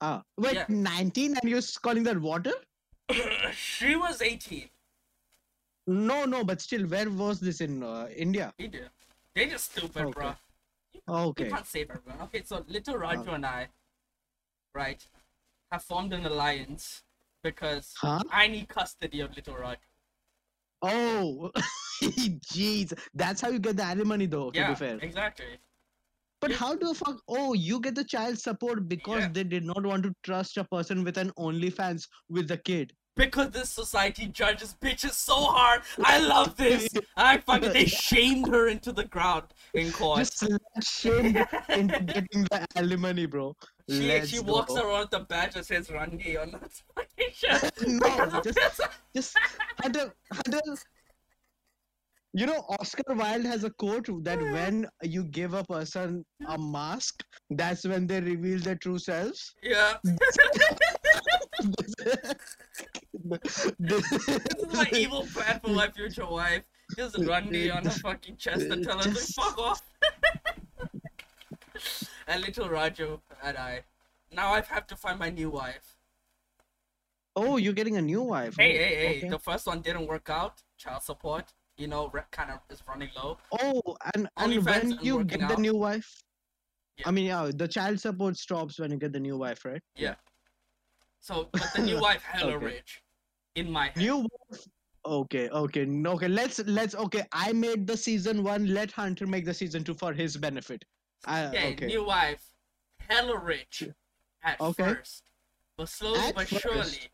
Ah, 0.00 0.22
wait, 0.36 0.54
Yeah. 0.54 0.64
19 0.68 1.36
and 1.40 1.50
you're 1.50 1.62
calling 1.80 2.02
that 2.02 2.20
water? 2.20 2.52
she 3.54 3.94
was 3.94 4.20
18. 4.20 4.68
No, 5.86 6.24
no, 6.24 6.44
but 6.44 6.60
still, 6.60 6.86
where 6.86 7.08
was 7.08 7.40
this 7.40 7.60
in 7.60 7.82
uh, 7.82 8.08
India? 8.14 8.52
He 8.58 8.66
did. 8.66 8.90
They 9.34 9.46
just 9.46 9.72
stupid, 9.72 10.02
Okay. 10.06 10.12
bro. 10.12 10.34
You 10.94 11.00
Okay. 11.08 11.48
can't 11.50 11.66
save 11.66 11.90
everyone. 11.90 12.20
Okay, 12.22 12.42
so 12.44 12.64
little 12.68 12.94
Raju 12.94 13.28
Oh. 13.28 13.34
and 13.34 13.46
I, 13.46 13.68
right, 14.74 15.04
have 15.70 15.82
formed 15.82 16.12
an 16.12 16.26
alliance 16.26 17.02
because 17.42 17.92
Huh? 17.98 18.20
I 18.30 18.48
need 18.48 18.68
custody 18.68 19.20
of 19.20 19.34
little 19.36 19.54
Raju. 19.54 19.76
Oh, 20.82 21.50
jeez. 22.02 22.92
That's 23.14 23.40
how 23.40 23.50
you 23.50 23.58
get 23.58 23.76
the 23.76 23.84
alimony, 23.84 24.26
though, 24.26 24.50
to 24.50 24.58
yeah, 24.58 24.68
be 24.70 24.74
fair. 24.74 24.98
exactly. 25.00 25.46
But 26.40 26.50
yeah. 26.50 26.56
how 26.56 26.74
do 26.74 26.92
fuck? 26.92 27.20
Oh, 27.28 27.52
you 27.54 27.78
get 27.78 27.94
the 27.94 28.02
child 28.04 28.36
support 28.38 28.88
because 28.88 29.20
Yeah. 29.22 29.28
they 29.32 29.44
did 29.44 29.64
not 29.64 29.84
want 29.86 30.02
to 30.02 30.12
trust 30.24 30.56
a 30.56 30.64
person 30.64 31.04
with 31.04 31.16
an 31.18 31.30
OnlyFans 31.38 32.08
with 32.28 32.48
the 32.48 32.56
kid. 32.56 32.92
Because 33.14 33.50
this 33.50 33.68
society 33.68 34.26
judges 34.26 34.74
bitches 34.82 35.12
so 35.12 35.34
hard. 35.36 35.82
I 36.02 36.18
love 36.18 36.56
this. 36.64 36.88
I 37.16 37.38
fucking 37.38 37.72
they 37.74 37.84
shamed 37.84 38.48
her 38.48 38.68
into 38.68 38.90
the 38.90 39.04
ground 39.04 39.44
in 39.74 39.92
court. 39.92 40.18
Just 40.18 40.42
shamed 40.80 41.36
into 41.68 42.00
getting 42.00 42.44
the 42.50 42.66
alimony, 42.74 43.26
bro. 43.26 43.54
She 43.88 44.08
Let's 44.08 44.28
she 44.28 44.40
walks 44.40 44.74
go. 44.74 44.88
around 44.88 45.08
the 45.10 45.20
badge 45.20 45.54
that 45.54 45.66
says 45.66 45.90
Randy 45.90 46.36
on 46.36 46.52
that 46.52 46.70
fucking 46.94 47.32
shirt. 47.34 47.72
no, 47.86 48.40
just, 48.44 48.80
just 49.14 49.36
Hunter. 49.80 50.12
You 52.34 52.46
know, 52.46 52.64
Oscar 52.80 53.02
Wilde 53.14 53.44
has 53.44 53.62
a 53.64 53.70
quote 53.70 54.08
that 54.24 54.40
when 54.40 54.88
you 55.02 55.24
give 55.24 55.52
a 55.52 55.62
person 55.64 56.24
a 56.48 56.56
mask, 56.56 57.22
that's 57.50 57.84
when 57.84 58.06
they 58.06 58.22
reveal 58.22 58.58
their 58.58 58.76
true 58.76 58.98
selves. 58.98 59.54
yeah. 59.62 59.96
this 63.78 64.12
is 64.12 64.72
my 64.72 64.88
evil 64.92 65.26
plan 65.34 65.60
for 65.62 65.70
my 65.70 65.90
future 65.90 66.26
wife. 66.26 66.62
Just 66.96 67.18
Randy 67.18 67.70
on 67.70 67.84
her 67.84 67.90
fucking 67.90 68.38
chest 68.38 68.62
and 68.62 68.82
tell 68.82 68.96
her 68.96 69.04
to 69.04 69.14
fuck 69.14 69.58
off. 69.58 69.82
And 72.32 72.40
little 72.42 72.68
Raju 72.68 73.20
and 73.44 73.56
I. 73.56 73.82
Now 74.30 74.52
I 74.52 74.60
have 74.62 74.86
to 74.88 74.96
find 74.96 75.18
my 75.18 75.30
new 75.30 75.50
wife. 75.50 75.96
oh, 77.36 77.56
you're 77.56 77.72
getting 77.80 77.96
a 77.96 78.02
new 78.02 78.22
wife. 78.22 78.54
Hey, 78.58 78.72
oh, 78.74 78.78
hey, 78.84 78.94
hey! 78.94 79.18
okay. 79.18 79.28
The 79.28 79.38
first 79.38 79.66
one 79.66 79.80
didn't 79.80 80.06
work 80.06 80.28
out. 80.30 80.54
Child 80.78 81.02
support, 81.02 81.44
you 81.76 81.86
know, 81.92 82.02
re- 82.12 82.22
kind 82.38 82.50
of 82.50 82.58
is 82.70 82.82
running 82.88 83.10
low. 83.16 83.38
Oh, 83.60 83.82
and 84.14 84.28
and 84.36 84.64
when 84.66 84.98
you 85.02 85.24
get 85.24 85.40
the 85.40 85.54
out. 85.54 85.58
new 85.66 85.74
wife, 85.86 86.10
Yeah. 86.98 87.08
I 87.08 87.10
mean, 87.16 87.26
yeah, 87.32 87.50
the 87.62 87.68
child 87.76 88.00
support 88.00 88.36
stops 88.36 88.78
when 88.80 88.90
you 88.90 88.98
get 89.04 89.12
the 89.12 89.20
new 89.28 89.36
wife, 89.44 89.64
right? 89.64 89.82
Yeah. 89.96 90.16
So, 91.20 91.48
but 91.52 91.68
the 91.76 91.82
new 91.82 91.98
wife 92.06 92.22
hella 92.22 92.54
Okay. 92.56 92.66
rich. 92.66 93.02
In 93.54 93.70
my 93.70 93.86
head. 93.86 93.96
New 94.06 94.16
wife. 94.28 94.62
Okay, 95.04 95.48
okay, 95.62 95.84
no, 95.84 96.12
okay. 96.12 96.28
Let's 96.28 96.58
let's 96.78 96.94
okay. 96.94 97.24
I 97.32 97.52
made 97.52 97.86
the 97.86 97.96
season 97.96 98.42
one. 98.52 98.66
Let 98.78 98.90
Hunter 98.92 99.26
make 99.26 99.44
the 99.50 99.56
season 99.62 99.84
two 99.84 99.94
for 100.02 100.12
his 100.22 100.36
benefit. 100.36 100.84
I, 101.24 101.46
Okay, 101.46 101.72
okay. 101.72 101.86
new 101.86 102.04
wife, 102.04 102.44
hella 103.08 103.38
rich 103.38 103.84
at 104.42 104.60
Okay. 104.60 104.94
first, 104.94 105.22
but 105.76 105.88
slowly 105.88 106.18
At 106.18 106.34
but 106.34 106.48
first. 106.48 106.62
surely, 106.62 107.10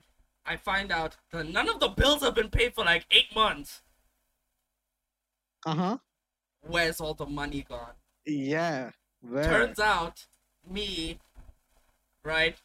I 0.47 0.57
find 0.57 0.91
out 0.91 1.17
that 1.31 1.49
none 1.49 1.69
of 1.69 1.81
the 1.81 1.89
bills 1.89 2.23
have 2.23 2.35
been 2.35 2.49
paid 2.51 2.75
for 2.75 2.85
like 2.85 3.05
eight 3.11 3.35
months. 3.35 3.83
Uh 5.67 5.75
huh. 5.75 5.99
Where's 6.63 7.01
all 7.01 7.15
the 7.15 7.27
money 7.27 7.65
gone? 7.69 7.95
Yeah. 8.27 8.91
Where? 9.21 9.45
Turns 9.45 9.79
out, 9.79 10.27
me, 10.69 11.19
right, 12.25 12.57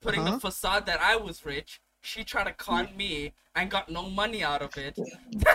putting 0.00 0.20
Uh-huh. 0.20 0.32
the 0.32 0.40
facade 0.40 0.86
that 0.86 1.00
I 1.00 1.16
was 1.16 1.44
rich, 1.46 1.80
she 2.04 2.22
tried 2.22 2.44
to 2.44 2.52
con 2.52 2.88
me 2.96 3.32
and 3.56 3.70
got 3.70 3.88
no 3.88 4.08
money 4.10 4.44
out 4.44 4.62
of 4.62 4.76
it. 4.76 4.96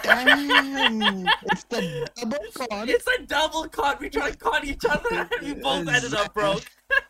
Damn. 0.03 1.27
it's 1.43 1.63
the 1.65 2.07
double 2.15 2.37
con. 2.69 2.89
It's 2.89 3.05
a 3.07 3.25
double 3.25 3.69
con. 3.69 3.97
We 3.99 4.09
tried 4.09 4.31
to 4.31 4.37
con 4.37 4.65
each 4.65 4.83
other 4.89 5.29
and 5.39 5.41
we 5.41 5.53
both 5.53 5.87
ended 5.87 6.13
up 6.15 6.33
broke. 6.33 6.65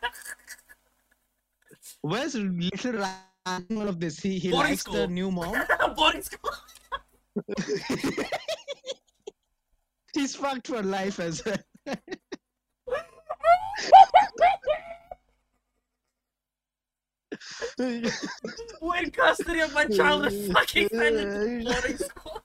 Where's 2.02 2.34
little 2.34 2.92
Ryan 2.92 3.66
all 3.76 3.88
of 3.88 3.98
this? 3.98 4.20
He 4.20 4.38
he 4.38 4.50
Boarding 4.50 4.72
likes 4.72 4.84
the 4.84 5.06
new 5.06 5.30
mom. 5.30 5.54
Boarding 5.96 6.22
school. 6.22 6.50
He's 10.14 10.34
fucked 10.34 10.66
for 10.66 10.82
life 10.82 11.20
as 11.20 11.42
well. 11.44 11.56
Who 17.78 18.92
in 18.94 19.10
custody 19.10 19.60
of 19.60 19.72
my 19.74 19.86
child 19.86 20.26
is 20.26 20.50
fucking 20.52 20.88
sent 20.88 21.64
boarding 21.64 21.96
school. 21.98 22.42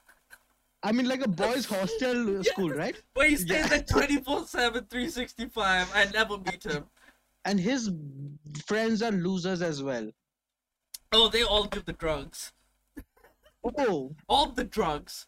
I 0.84 0.92
mean, 0.92 1.08
like 1.08 1.22
a 1.26 1.28
boys' 1.28 1.66
hostel 1.66 2.44
school, 2.52 2.70
right? 2.70 2.96
Where 3.14 3.28
he 3.30 3.36
stays 3.38 3.70
Yeah. 3.72 3.78
at 3.78 3.88
24 3.90 4.46
7, 4.46 4.86
365. 4.86 5.92
I 5.94 6.06
never 6.14 6.38
meet 6.38 6.64
him. 6.64 6.86
And 7.44 7.60
his 7.60 7.92
friends 8.66 9.02
are 9.02 9.12
losers 9.12 9.62
as 9.62 9.82
well. 9.82 10.10
Oh, 11.12 11.30
they 11.30 11.44
all 11.44 11.64
do 11.66 11.82
the 11.86 11.94
drugs. 11.94 12.52
Oh, 13.64 14.16
All 14.28 14.52
the 14.52 14.64
drugs. 14.64 15.26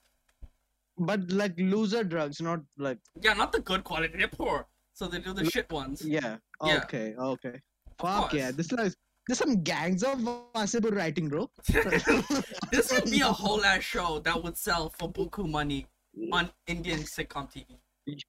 but 0.99 1.31
like 1.31 1.53
loser 1.57 2.03
drugs, 2.03 2.39
not 2.41 2.61
like 2.77 2.99
Yeah, 3.21 3.33
not 3.33 3.51
the 3.51 3.61
good 3.61 3.83
quality. 3.83 4.15
They're 4.17 4.27
poor. 4.27 4.67
So 4.93 5.07
they 5.07 5.19
do 5.19 5.33
the 5.33 5.45
shit 5.45 5.71
ones. 5.71 6.03
yeah. 6.05 6.37
Yeah. 6.63 6.77
Okay, 6.83 7.15
okay. 7.17 7.61
Fuck 7.99 8.33
yeah, 8.33 8.45
course. 8.51 8.55
this 8.55 8.71
like 8.71 8.93
there's 9.27 9.39
some 9.39 9.61
Gangs 9.63 10.03
of 10.03 10.19
Wasseypur 10.19 10.95
writing, 10.95 11.27
bro. 11.29 11.49
this 12.71 12.91
would 12.91 13.11
be 13.11 13.21
a 13.21 13.27
whole 13.27 13.63
ass 13.65 13.83
show 13.83 14.19
that 14.19 14.41
would 14.41 14.57
sell 14.57 14.89
for 14.89 15.11
buku 15.11 15.47
money 15.49 15.85
on 16.31 16.49
Indian 16.67 16.99
sitcom 17.01 17.51
TV. 17.51 17.65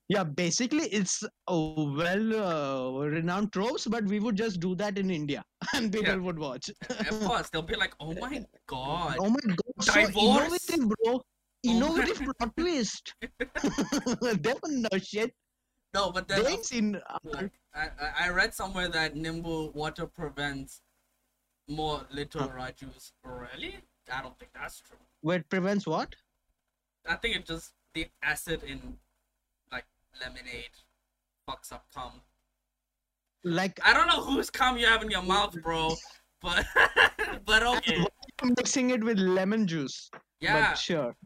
Yeah, 0.09 0.25
basically 0.25 0.87
it's 0.89 1.23
a 1.47 1.57
well 1.57 2.35
uh, 2.35 3.07
renowned 3.07 3.53
tropes, 3.53 3.87
but 3.87 4.05
we 4.05 4.19
would 4.19 4.35
just 4.37 4.59
do 4.59 4.75
that 4.75 4.99
in 4.99 5.09
India 5.09 5.45
and 5.75 5.93
people 5.93 6.15
Yeah. 6.15 6.17
would 6.17 6.39
watch. 6.39 6.69
Of 6.91 7.21
course, 7.29 7.49
they'll 7.51 7.63
be 7.63 7.77
like, 7.77 7.95
"Oh 8.01 8.13
my 8.15 8.45
god, 8.67 9.19
Oh 9.21 9.31
my 9.31 9.39
god, 9.47 9.85
so 9.85 9.93
Divorce? 10.07 10.69
innovative, 10.69 10.89
bro. 10.89 11.15
Oh 11.15 11.23
Innovative 11.65 12.17
plot 12.27 12.57
twist. 12.57 13.15
they 13.23 14.35
don't 14.37 14.83
know 14.83 14.99
shit. 14.99 15.33
no!" 15.95 16.11
But 16.11 16.27
They 16.27 16.43
then 16.43 16.47
ain't 16.53 16.65
seen. 16.67 17.01
I, 17.37 17.51
I 17.75 17.91
I 18.27 18.29
read 18.31 18.53
somewhere 18.55 18.89
that 18.89 19.15
nimbu 19.15 19.73
water 19.75 20.07
prevents 20.07 20.81
more 21.69 22.01
little 22.11 22.49
Rajus. 22.49 23.13
Really? 23.25 23.77
I 24.13 24.23
don't 24.23 24.39
think 24.39 24.53
that's 24.55 24.81
true. 24.81 24.97
Wait, 25.23 25.49
prevents 25.49 25.87
what? 25.87 26.15
I 27.07 27.17
think 27.17 27.37
it 27.37 27.47
just 27.47 27.73
the 27.95 28.07
acid 28.23 28.63
in 28.65 28.97
like 29.71 29.85
lemonade 30.21 30.71
fucks 31.49 31.73
up 31.73 31.87
cum. 31.95 32.21
Like 33.45 33.79
I 33.85 33.93
don't 33.93 34.07
know 34.07 34.23
whose 34.23 34.51
cum 34.51 34.79
you 34.79 34.87
have 34.87 35.03
in 35.03 35.11
your 35.11 35.23
mouth, 35.23 35.55
bro. 35.63 35.95
But 36.41 36.67
but 37.47 37.65
okay. 37.65 38.07
I'm 38.41 38.55
mixing 38.57 38.91
it 38.91 39.03
with 39.03 39.19
lemon 39.19 39.67
juice. 39.67 40.09
Yeah. 40.41 40.71
But 40.71 40.79
sure. 40.79 41.17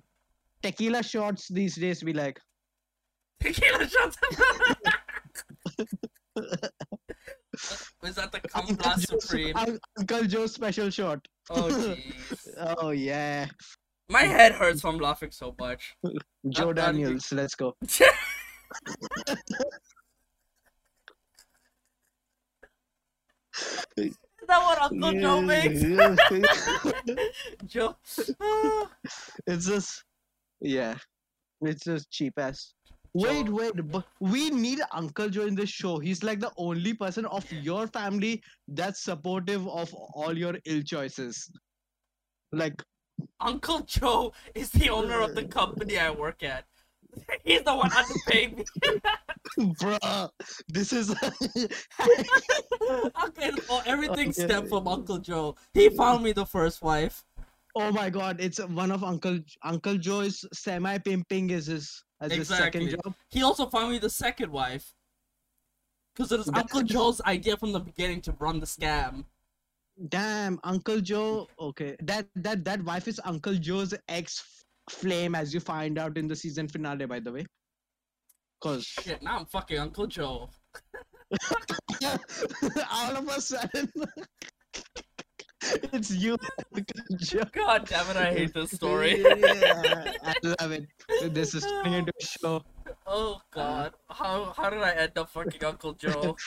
Tequila 0.62 1.02
shots 1.02 1.48
these 1.48 1.76
days 1.76 2.02
be 2.02 2.14
like, 2.14 2.40
Tequila 3.40 3.86
shots. 3.86 4.16
Is 8.02 8.14
that 8.16 8.32
the 8.32 8.40
Uncle 8.54 8.76
blast 8.76 9.08
supreme? 9.08 9.56
Un- 9.56 9.78
Uncle 9.98 10.24
Joe's 10.24 10.54
special 10.54 10.90
shot. 10.90 11.26
Oh 11.50 11.68
jeez. 11.70 12.48
Oh 12.78 12.90
yeah. 12.90 13.46
My 14.08 14.22
head 14.22 14.52
hurts 14.52 14.80
from 14.80 14.98
laughing 14.98 15.30
so 15.30 15.54
much. 15.58 15.94
Joe 16.48 16.72
bad. 16.72 16.92
Daniels, 16.92 17.30
let's 17.32 17.54
go. 17.54 17.76
Is 23.96 24.16
that 24.48 24.62
what 24.62 24.80
Uncle 24.82 25.12
Joe 25.12 25.40
makes? 25.42 25.82
Joe. 27.66 27.96
Ah. 28.40 28.90
it's 29.46 29.66
just 29.66 30.04
yeah. 30.60 30.96
It's 31.60 31.84
just 31.84 32.10
cheap 32.10 32.34
ass. 32.38 32.72
Wait, 33.14 33.46
Joe. 33.46 33.52
wait, 33.52 33.72
but 33.90 34.04
we 34.20 34.50
need 34.50 34.80
Uncle 34.92 35.28
Joe 35.28 35.46
in 35.46 35.54
this 35.54 35.68
show. 35.68 35.98
He's 35.98 36.22
like 36.22 36.40
the 36.40 36.50
only 36.56 36.94
person 36.94 37.26
of 37.26 37.50
your 37.52 37.86
family 37.88 38.42
that's 38.68 39.02
supportive 39.02 39.66
of 39.68 39.92
all 40.14 40.36
your 40.36 40.56
ill 40.64 40.82
choices. 40.82 41.50
Like, 42.52 42.82
Uncle 43.40 43.80
Joe 43.80 44.32
is 44.54 44.70
the 44.70 44.88
owner 44.88 45.20
of 45.20 45.34
the 45.34 45.44
company 45.44 45.98
I 45.98 46.10
work 46.10 46.42
at. 46.42 46.64
He's 47.44 47.62
the 47.62 47.74
one 47.74 47.90
underpaying 47.90 48.56
me. 48.56 48.64
bruh, 49.74 50.30
this 50.68 50.94
is 50.94 51.10
okay, 53.24 53.50
well, 53.68 53.82
everything 53.86 54.28
Okay. 54.30 54.44
stemmed 54.44 54.68
from 54.68 54.88
Uncle 54.88 55.18
Joe. 55.18 55.56
He 55.74 55.90
found 55.90 56.22
me 56.24 56.32
the 56.32 56.46
first 56.46 56.82
wife. 56.82 57.24
oh 57.76 57.90
my 57.92 58.08
god, 58.10 58.40
it's 58.40 58.58
one 58.58 58.90
of 58.90 59.04
Uncle 59.04 59.40
Uncle 59.62 59.98
Joe's 59.98 60.44
semi 60.54 60.98
pimping 60.98 61.50
is 61.50 61.66
his 61.66 62.02
as 62.22 62.32
his 62.32 62.48
second 62.48 62.82
Exactly. 62.82 63.10
job. 63.10 63.14
He 63.30 63.42
also 63.42 63.66
found 63.66 63.90
me 63.90 63.98
the 63.98 64.10
second 64.10 64.50
wife. 64.50 64.94
Because 66.14 66.30
it 66.32 66.38
was 66.38 66.48
Uncle 66.48 66.82
Joe's 66.82 67.20
idea 67.22 67.56
from 67.56 67.72
the 67.72 67.80
beginning 67.80 68.20
to 68.22 68.32
run 68.38 68.60
the 68.60 68.66
scam. 68.66 69.24
Damn, 70.08 70.58
Uncle 70.62 71.00
Joe. 71.00 71.48
Okay, 71.58 71.96
that 72.02 72.26
that 72.36 72.64
that 72.64 72.84
wife 72.84 73.08
is 73.08 73.20
Uncle 73.24 73.54
Joe's 73.54 73.94
ex 74.08 74.64
flame, 74.90 75.34
as 75.34 75.54
you 75.54 75.60
find 75.60 75.98
out 75.98 76.18
in 76.18 76.28
the 76.28 76.36
season 76.36 76.68
finale, 76.68 77.06
by 77.06 77.20
the 77.20 77.32
way. 77.32 77.46
Cause 78.62 78.84
Shit, 78.84 79.22
now 79.22 79.38
I'm 79.38 79.46
fucking 79.46 79.78
Uncle 79.78 80.06
Joe. 80.06 80.50
all 82.92 83.16
of 83.16 83.28
a 83.28 83.40
sudden, 83.40 83.90
it's 85.92 86.10
you, 86.10 86.36
Uncle 86.74 87.16
Joe. 87.18 87.42
God 87.52 87.86
damn 87.88 88.10
it, 88.10 88.16
I 88.16 88.32
hate 88.32 88.54
this 88.54 88.70
story. 88.72 89.20
yeah, 89.20 90.12
I 90.24 90.34
love 90.42 90.72
it. 90.72 90.86
This 91.32 91.54
is 91.54 91.62
turning 91.64 91.94
into 91.94 92.12
a 92.20 92.24
show. 92.24 92.62
oh 93.06 93.40
god. 93.52 93.92
How 94.10 94.52
how 94.56 94.70
did 94.70 94.80
I 94.80 94.92
end 94.92 95.16
up 95.16 95.30
fucking 95.30 95.64
Uncle 95.64 95.94
Joe? 95.94 96.36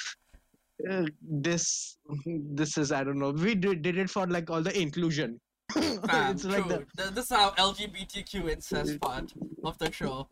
This 1.22 1.98
this 2.26 2.78
is 2.78 2.92
I 2.92 3.06
don't 3.06 3.18
know. 3.18 3.32
We 3.32 3.56
did, 3.56 3.82
did 3.82 3.98
it 3.98 4.10
for 4.10 4.28
like 4.28 4.50
all 4.50 4.62
the 4.62 4.78
inclusion. 4.78 5.40
Fam, 5.72 6.36
it's 6.36 6.44
like 6.44 6.66
true. 6.68 6.86
This 6.98 7.18
is 7.18 7.30
how 7.30 7.52
LGBTQ 7.52 8.52
incest 8.52 9.00
part 9.00 9.32
of 9.64 9.78
the 9.78 9.90
show. 9.90 10.28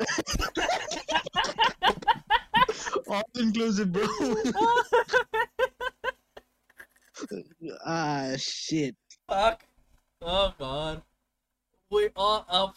all 3.08 3.24
inclusive, 3.36 3.94
bro. 3.94 4.06
Ah 7.86 8.32
shit. 8.38 8.96
Fuck. 9.28 9.66
Oh 10.22 10.54
god. 10.58 11.02
We 11.90 12.10
all 12.16 12.46
up. 12.50 12.76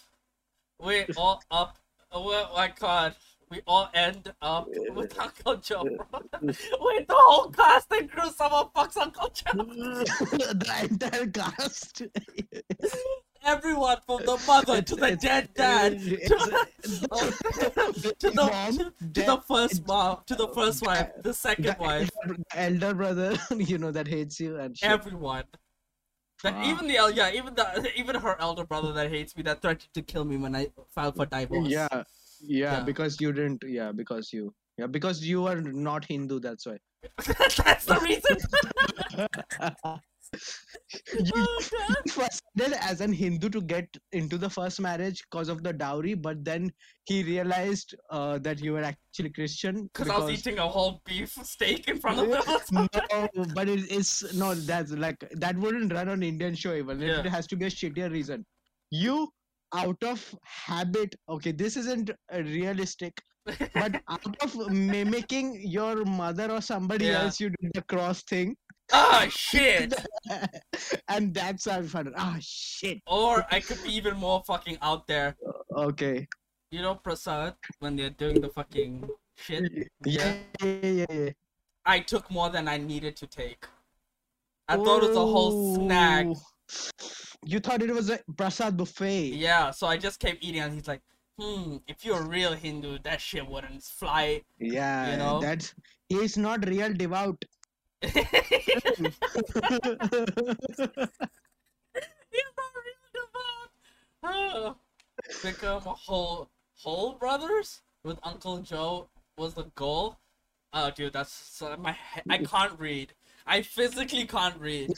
We 0.81 1.07
all 1.17 1.43
up. 1.51 1.79
Oh 2.13 2.49
my 2.55 2.73
god. 2.79 3.15
We 3.49 3.61
all 3.67 3.89
end 3.95 4.33
up 4.43 4.69
with 4.91 5.19
Uncle 5.19 5.57
Joe. 5.57 5.85
Wait, 6.43 7.07
the 7.07 7.15
whole 7.15 7.51
cast 7.51 7.93
and 7.93 8.11
crew 8.11 8.29
someone 8.31 8.67
fucks 8.75 8.97
Uncle 8.97 9.31
Joe. 9.33 9.53
the 9.55 10.89
entire 10.91 11.27
cast. 11.29 12.03
Everyone 13.47 13.97
from 14.07 14.25
the 14.27 14.39
mother 14.47 14.83
to 14.83 14.97
the 14.97 15.17
dead 15.17 15.49
dad 15.55 15.99
to, 16.01 16.17
to 18.19 18.31
the 18.31 18.37
to, 19.15 19.21
the 19.23 19.41
first 19.47 19.87
mom 19.87 20.19
to 20.27 20.35
the 20.35 20.49
first 20.49 20.85
wife, 20.85 21.11
the 21.23 21.33
second 21.33 21.77
wife, 21.79 22.11
elder, 22.25 22.37
the 22.37 22.45
elder 22.59 22.95
brother, 22.95 23.39
you 23.57 23.79
know, 23.79 23.93
that 23.93 24.09
hates 24.09 24.41
you 24.41 24.59
and 24.59 24.77
shit. 24.77 24.91
everyone. 24.91 25.45
That 26.43 26.55
Fuck. 26.55 26.67
even 26.67 26.87
the 26.89 26.95
yeah, 27.15 27.31
even 27.33 27.55
the 27.55 27.91
even 28.01 28.17
her 28.17 28.37
elder 28.41 28.65
brother 28.65 28.93
that 28.93 29.09
hates 29.11 29.37
me 29.37 29.43
that 29.45 29.63
threatened 29.63 29.95
to 29.95 30.03
kill 30.03 30.25
me 30.25 30.37
when 30.37 30.57
I 30.57 30.69
filed 30.95 31.15
for 31.17 31.27
divorce. 31.27 31.69
yeah, 31.69 31.87
yeah, 31.93 32.03
Yeah. 32.43 32.81
because 32.81 33.21
you 33.21 33.33
didn't. 33.33 33.63
Yeah, 33.67 33.93
because 33.93 34.33
you. 34.33 34.53
Yeah, 34.77 34.89
because 34.89 35.25
you 35.25 35.47
are 35.47 35.61
not 35.63 36.05
Hindu. 36.05 36.41
That's 36.41 36.67
why. 36.67 36.79
That's 37.25 37.85
the 37.87 37.99
reason. 38.03 38.37
You 40.33 41.31
Oh, 41.37 41.61
God. 41.89 42.11
first 42.11 42.43
did 42.57 42.73
as 42.75 43.01
an 43.01 43.13
Hindu 43.13 43.49
to 43.51 43.61
get 43.61 43.89
into 44.13 44.39
the 44.39 44.49
first 44.49 44.81
marriage 44.81 45.23
because 45.31 45.49
of 45.49 45.63
the 45.63 45.73
dowry, 45.73 46.15
but 46.15 46.45
then 46.45 46.73
he 47.05 47.23
realized 47.23 47.95
uh, 48.11 48.39
that 48.39 48.61
you 48.61 48.73
were 48.73 48.83
actually 48.83 49.31
Christian. 49.31 49.89
Because 49.93 50.09
I 50.11 50.19
was 50.19 50.31
eating 50.31 50.59
a 50.59 50.67
whole 50.69 51.01
beef 51.05 51.31
steak 51.43 51.89
in 51.89 51.99
front 51.99 52.19
of 52.21 52.29
them. 52.47 52.61
no, 52.73 52.89
but 53.55 53.69
it, 53.69 53.91
it's 53.91 54.35
no. 54.35 54.55
That's 54.55 54.93
like 54.93 55.25
that 55.33 55.57
wouldn't 55.59 55.93
run 55.93 56.09
on 56.09 56.23
Indian 56.23 56.55
show 56.55 56.75
even. 56.75 57.01
Yeah. 57.01 57.21
It 57.21 57.27
has 57.27 57.47
to 57.49 57.57
be 57.57 57.67
a 57.67 57.71
shittier 57.71 58.11
reason. 58.11 58.45
You 58.91 59.29
out 59.75 60.03
of 60.03 60.35
habit. 60.45 61.15
Okay, 61.29 61.53
this 61.53 61.77
isn't 61.77 62.11
uh, 62.11 62.39
realistic, 62.43 63.21
but 63.75 64.01
out 64.09 64.37
of 64.43 64.71
mimicking 64.71 65.61
your 65.69 66.05
mother 66.05 66.51
or 66.51 66.61
somebody 66.61 67.07
Yeah. 67.07 67.23
else, 67.25 67.41
you 67.41 67.51
did 67.61 67.73
the 67.75 67.83
cross 67.83 68.23
thing, 68.23 68.57
ah 68.93 69.27
shit. 69.31 69.95
and 71.09 71.35
that's 71.35 71.65
how 71.69 71.79
I 71.79 71.83
found 71.83 72.09
it. 72.09 72.15
Ah, 72.17 72.37
shit. 72.41 73.01
Or 73.07 73.45
I 73.51 73.61
could 73.61 73.83
be 73.83 73.91
even 73.95 74.17
more 74.17 74.43
fucking 74.47 74.79
out 74.83 75.07
there. 75.07 75.37
Okay. 75.75 76.27
You 76.71 76.83
know 76.83 76.95
Prasad 76.97 77.55
when 77.79 77.97
they're 77.97 78.11
doing 78.11 78.41
the 78.41 78.49
fucking 78.49 79.09
shit. 79.37 79.89
Yeah, 80.05 80.35
yeah, 80.63 80.75
yeah. 80.83 81.07
yeah. 81.11 81.31
I 81.85 82.01
took 82.01 82.31
more 82.31 82.51
than 82.51 82.67
I 82.69 82.77
needed 82.79 83.17
to 83.17 83.27
take. 83.27 83.65
I 84.69 84.77
thought 84.77 85.05
it 85.05 85.09
was 85.09 85.17
a 85.17 85.21
whole 85.21 85.77
snack. 85.77 86.27
You 87.45 87.61
thought 87.61 87.81
it 87.83 87.95
was 87.95 88.11
a 88.11 88.19
prasad 88.37 88.77
buffet. 88.77 89.29
Yeah, 89.29 89.71
so 89.71 89.87
I 89.87 89.97
just 89.97 90.19
kept 90.19 90.43
eating, 90.43 90.61
and 90.63 90.75
he's 90.75 90.89
like, 90.89 91.01
"Hmm, 91.39 91.77
if 91.87 92.05
you're 92.05 92.19
a 92.19 92.27
real 92.27 92.53
Hindu, 92.53 92.99
that 93.05 93.21
shit 93.21 93.47
wouldn't 93.49 93.85
fly." 93.85 94.43
Yeah, 94.59 95.13
You 95.13 95.17
know? 95.19 95.41
that's 95.41 95.73
he 96.09 96.17
is 96.17 96.37
not 96.37 96.67
real 96.67 96.67
devout. 96.67 96.67
He's 96.67 96.67
not 96.67 96.75
real 96.77 96.95
devout. 96.95 97.45
Oh. 104.23 104.77
Become 105.43 105.83
a 105.87 105.91
whole 105.91 106.51
whole 106.79 107.15
brothers 107.15 107.83
with 108.05 108.19
Uncle 108.23 108.59
Joe 108.59 109.09
was 109.39 109.55
the 109.55 109.65
goal. 109.75 110.17
Oh, 110.73 110.91
dude, 110.91 111.13
that's 111.13 111.63
my. 111.79 111.97
I 112.29 112.39
can't 112.39 112.79
read. 112.79 113.15
I 113.47 113.63
physically 113.63 114.27
can't 114.27 114.59
read. 114.61 114.93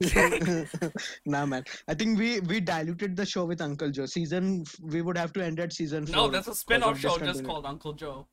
nah, 1.26 1.46
man. 1.46 1.64
I 1.86 1.94
think 1.94 2.18
we 2.18 2.40
we 2.40 2.60
diluted 2.60 3.16
the 3.16 3.24
show 3.24 3.44
with 3.44 3.60
Uncle 3.60 3.90
Joe. 3.90 4.06
Season 4.06 4.64
we 4.82 5.00
would 5.00 5.16
have 5.16 5.32
to 5.34 5.44
end 5.44 5.60
at 5.60 5.72
season 5.72 6.06
four. 6.06 6.14
No, 6.14 6.28
there's 6.28 6.48
a 6.48 6.54
spin-off 6.54 6.98
show 6.98 7.18
just 7.18 7.44
called 7.44 7.66
Uncle 7.66 7.92
Joe. 7.92 8.26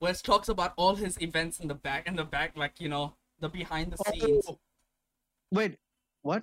Where 0.00 0.10
it 0.12 0.20
talks 0.24 0.48
about 0.48 0.72
all 0.76 0.96
his 0.96 1.20
events 1.20 1.60
in 1.60 1.68
the 1.68 1.74
back, 1.74 2.08
in 2.08 2.16
the 2.16 2.24
back, 2.24 2.56
like 2.56 2.80
you 2.80 2.88
know, 2.88 3.14
the 3.38 3.48
behind 3.48 3.92
the 3.92 3.96
oh. 4.04 4.10
scenes. 4.10 4.44
Oh, 4.48 4.58
wait, 5.52 5.76
what? 6.22 6.42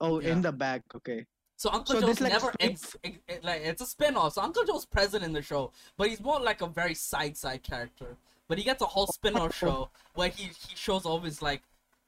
Oh, 0.00 0.20
Yeah. 0.20 0.32
in 0.32 0.42
the 0.42 0.52
back. 0.52 0.82
Okay. 0.94 1.26
So 1.56 1.70
Uncle 1.72 1.96
So 1.96 2.00
Joe's 2.02 2.20
like, 2.20 2.32
never 2.32 2.54
ex- 2.60 2.94
ex- 3.02 3.18
ex- 3.28 3.44
like 3.44 3.62
it's 3.62 3.82
a 3.82 3.86
spin-off. 3.86 4.34
So 4.34 4.42
Uncle 4.42 4.62
Joe's 4.64 4.86
present 4.86 5.24
in 5.24 5.32
the 5.32 5.42
show, 5.42 5.72
but 5.96 6.08
he's 6.08 6.20
more 6.20 6.38
like 6.38 6.60
a 6.60 6.68
very 6.68 6.94
side 6.94 7.36
side 7.36 7.64
character. 7.64 8.16
But 8.46 8.58
he 8.58 8.64
gets 8.64 8.80
a 8.80 8.86
whole 8.86 9.08
spin-off 9.08 9.56
show 9.62 9.90
where 10.14 10.28
he 10.28 10.44
he 10.68 10.76
shows 10.76 11.04
all 11.04 11.18
his 11.20 11.42
like, 11.42 11.62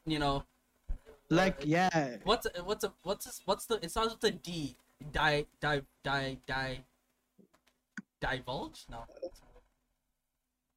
you 0.06 0.18
know, 0.20 0.44
Like 1.30 1.62
uh, 1.62 1.66
yeah. 1.66 2.16
what's 2.24 2.46
what's 2.62 2.84
a 2.84 2.92
what's 3.02 3.24
this, 3.24 3.40
what's 3.44 3.66
the 3.66 3.76
it 3.82 3.90
starts 3.90 4.14
with 4.14 4.24
a 4.24 4.30
D. 4.30 4.76
Di 5.12 5.46
di 5.60 5.80
di 6.04 6.38
di. 6.46 6.84
Divulge? 8.20 8.84
No. 8.90 8.98
Uh, 8.98 9.28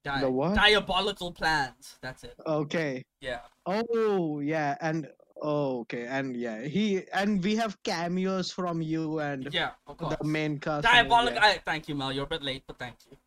Di- 0.04 0.20
The 0.22 0.30
what? 0.30 0.56
Diabolical 0.56 1.32
plans. 1.32 1.96
That's 2.02 2.24
it. 2.24 2.36
Okay. 2.46 3.04
Yeah. 3.22 3.40
Oh 3.66 4.40
yeah, 4.42 4.76
and 4.82 5.08
oh 5.42 5.80
okay, 5.82 6.06
and 6.08 6.36
yeah, 6.36 6.62
he 6.64 7.04
and 7.14 7.42
we 7.44 7.56
have 7.56 7.82
cameos 7.84 8.52
from 8.52 8.82
you 8.82 9.20
and 9.20 9.48
Yeah, 9.54 9.72
of 9.88 9.98
course. 9.98 10.16
the 10.20 10.26
main 10.28 10.60
cast. 10.60 10.84
Diabolical. 10.84 11.36
Yeah. 11.40 11.46
I, 11.46 11.58
thank 11.64 11.88
you, 11.88 11.96
Mel. 11.96 12.12
You're 12.12 12.26
a 12.26 12.28
bit 12.28 12.44
late, 12.44 12.64
but 12.68 12.78
thank 12.78 12.96
you. 13.10 13.18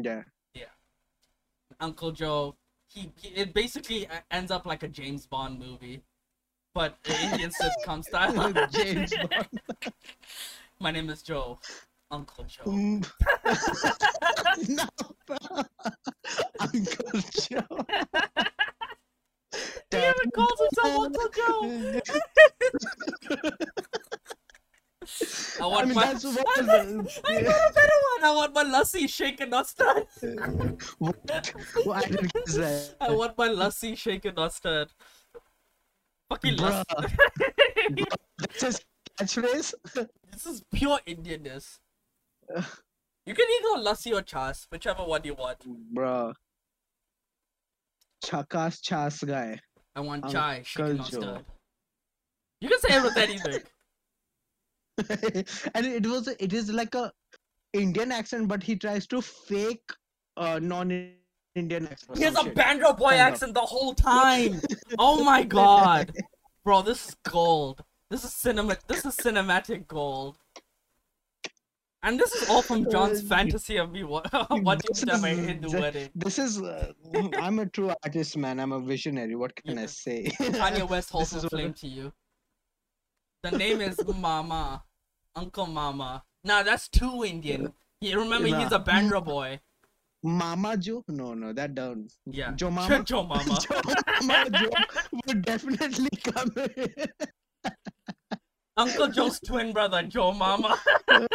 yeah. 0.00 0.22
Yeah. 0.54 0.70
Uncle 1.80 2.12
Joe, 2.12 2.54
he, 2.88 3.10
he 3.20 3.28
it 3.34 3.52
basically 3.52 4.06
ends 4.30 4.50
up 4.52 4.64
like 4.66 4.84
a 4.84 4.88
James 4.88 5.26
Bond 5.26 5.58
movie, 5.58 6.02
but 6.72 6.94
the 7.02 7.20
Indian 7.20 7.50
sitcom 7.60 8.04
style. 8.04 8.52
James 8.70 9.12
Bond. 9.12 9.92
My 10.78 10.90
name 10.92 11.08
is 11.10 11.22
Joe, 11.22 11.58
Uncle 12.10 12.44
Joe. 12.44 12.62
Mm. 12.64 13.06
no, 14.68 14.86
Uncle 16.60 17.20
Joe. 17.30 17.86
He 19.90 19.96
even 19.98 20.30
calls 20.34 20.60
himself 20.60 21.04
Uncle 21.04 21.28
Joe. 21.34 22.00
I 25.60 25.62
I 25.62 25.66
want 25.66 25.86
mean, 25.86 25.94
my. 25.94 26.04
that's 26.06 26.24
what 26.24 26.36
I 26.58 26.62
the- 26.62 27.20
I 27.28 27.42
got 27.42 27.70
a 27.70 27.72
better 27.72 27.98
one. 28.12 28.24
I 28.24 28.32
want 28.34 28.54
my 28.54 28.64
lassi 28.64 29.08
shaken 29.08 29.50
not 29.50 29.66
stirred. 29.68 30.06
What? 30.98 31.16
Well, 31.84 31.92
I 31.96 32.00
that. 32.08 32.94
I 33.00 33.12
want 33.12 33.38
my 33.38 33.48
lassi 33.48 33.96
shaken 33.96 34.34
not 34.34 34.52
stirred. 34.52 34.88
Fucking 36.28 36.56
lassi. 36.56 36.84
That's 38.38 38.62
his 38.62 38.80
catchphrase. 39.20 39.74
this 40.32 40.46
is 40.46 40.62
pure 40.74 40.98
Indianness. 41.06 41.78
You 43.26 43.34
can 43.34 43.46
either 43.56 43.82
lassi 43.82 44.14
or 44.14 44.22
chas, 44.22 44.66
whichever 44.70 45.02
one 45.04 45.22
you 45.24 45.34
want. 45.34 45.58
Bruh. 45.94 46.32
Chakas 48.24 48.80
Chas 48.80 49.22
guy. 49.22 49.58
I 49.94 50.00
want 50.00 50.24
Uncle 50.24 50.40
chai, 50.40 50.62
You 52.60 52.68
can 52.68 52.80
say 52.80 52.96
it 52.96 53.02
with 53.02 53.16
anything. 53.16 53.62
and 55.74 55.86
it 55.86 56.06
was 56.06 56.28
it 56.28 56.52
is 56.52 56.70
like 56.70 56.94
a 56.94 57.12
Indian 57.72 58.12
accent, 58.12 58.48
but 58.48 58.62
he 58.62 58.76
tries 58.76 59.06
to 59.08 59.20
fake 59.20 59.90
uh, 60.36 60.58
non-Indian 60.62 61.86
accent. 61.88 62.18
He 62.18 62.24
has 62.24 62.36
a. 62.36 62.44
Bandra 62.50 62.96
boy 62.96 63.14
of. 63.14 63.20
accent 63.20 63.54
the 63.54 63.60
whole 63.60 63.94
time. 63.94 64.60
Oh 64.98 65.22
my 65.24 65.42
god, 65.58 66.12
bro, 66.64 66.82
this 66.82 67.08
is 67.08 67.16
gold. 67.28 67.82
This 68.10 68.24
is 68.24 68.32
cinema. 68.32 68.76
This 68.86 69.04
is 69.04 69.16
cinematic 69.16 69.86
gold. 69.86 70.38
And 72.06 72.20
this 72.20 72.32
is 72.34 72.48
all 72.48 72.62
from 72.62 72.88
John's 72.90 73.20
fantasy 73.34 73.76
of 73.78 73.90
me 73.90 74.04
wa- 74.04 74.22
watching 74.50 74.90
This 74.92 75.00
them 75.00 75.24
a 75.24 75.28
is- 75.28 75.46
Hindu 75.46 75.68
th- 75.68 75.80
wedding. 75.82 76.08
This 76.14 76.38
is 76.38 76.62
uh, 76.62 76.92
I'm 77.40 77.58
a 77.58 77.66
true 77.66 77.92
artist, 78.04 78.36
man. 78.36 78.60
I'm 78.60 78.70
a 78.72 78.78
visionary. 78.80 79.34
What 79.34 79.56
can 79.56 79.76
I 79.76 79.86
say? 79.86 80.24
Kanye 80.40 80.88
West 80.88 81.10
holds 81.10 81.32
This 81.32 81.42
a 81.44 81.50
flame 81.50 81.74
to 81.74 81.88
you. 81.88 82.12
The 83.42 83.50
name 83.58 83.80
is 83.80 83.98
Mama, 84.06 84.84
Uncle 85.34 85.66
Mama. 85.66 86.22
Nah, 86.44 86.62
that's 86.62 86.88
too 86.88 87.24
Indian. 87.24 87.72
You 88.00 88.20
remember 88.20 88.48
he's 88.56 88.70
a 88.72 88.78
Bandra 88.78 89.24
boy. 89.24 89.58
Mama 90.22 90.76
Joe? 90.76 91.04
No, 91.08 91.34
no, 91.34 91.52
that 91.52 91.74
down. 91.74 92.08
Yeah. 92.24 92.52
Joe 92.52 92.70
Mama. 92.70 93.02
Joe 93.02 93.24
Mama. 93.24 93.58
Joe 93.60 93.80
Mama 94.22 94.50
Joe 94.50 94.70
would 95.26 95.42
definitely 95.42 96.10
come. 96.22 96.50
Uncle 98.76 99.08
Joe's 99.08 99.40
twin 99.40 99.72
brother, 99.72 100.02
Joe 100.02 100.32
Mama. 100.32 100.78
oh, 101.08 101.26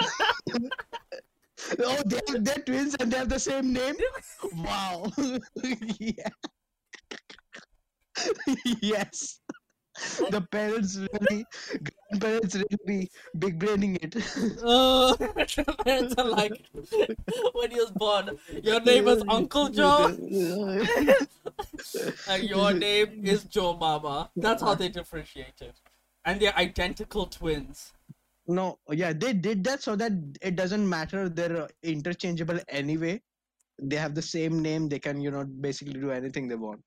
they 2.06 2.20
have, 2.28 2.44
they're 2.44 2.64
twins 2.66 2.96
and 3.00 3.12
they 3.12 3.18
have 3.18 3.30
the 3.30 3.40
same 3.40 3.74
name. 3.74 3.96
Wow. 4.56 5.12
yeah. 6.00 6.30
yes. 8.82 9.40
The 10.30 10.42
parents 10.52 10.98
really, 10.98 11.46
grandparents 12.10 12.56
really 12.56 12.78
be 12.88 13.12
big 13.38 13.60
braining 13.60 13.98
it. 14.02 14.16
Uh, 14.64 15.16
parents 15.84 16.16
are 16.18 16.28
like, 16.28 16.64
when 17.54 17.72
he 17.72 17.78
was 17.78 17.92
born, 17.92 18.40
your 18.64 18.80
name 18.82 19.08
is 19.08 19.24
Uncle 19.28 19.70
Joe, 19.70 20.16
and 22.30 22.44
your 22.44 22.74
name 22.74 23.22
is 23.26 23.44
Joe 23.44 23.76
Mama. 23.78 24.32
That's 24.36 24.64
how 24.64 24.76
they 24.76 24.90
differentiated. 24.90 25.74
And 26.26 26.40
they're 26.40 26.56
identical 26.58 27.26
twins. 27.26 27.94
No, 28.48 28.80
yeah, 28.90 29.14
they 29.14 29.34
did 29.34 29.64
that 29.64 29.82
so 29.82 29.96
that 29.96 30.12
it 30.42 30.56
doesn't 30.56 30.88
matter. 30.88 31.30
They're 31.30 31.64
uh, 31.64 31.68
interchangeable 31.84 32.60
anyway. 32.68 33.22
They 33.82 33.96
have 33.96 34.14
the 34.14 34.22
same 34.22 34.62
name. 34.62 34.90
They 34.90 35.00
can, 35.00 35.22
you 35.22 35.32
know, 35.32 35.44
basically 35.44 36.00
do 36.00 36.12
anything 36.12 36.48
they 36.48 36.56
want. 36.56 36.82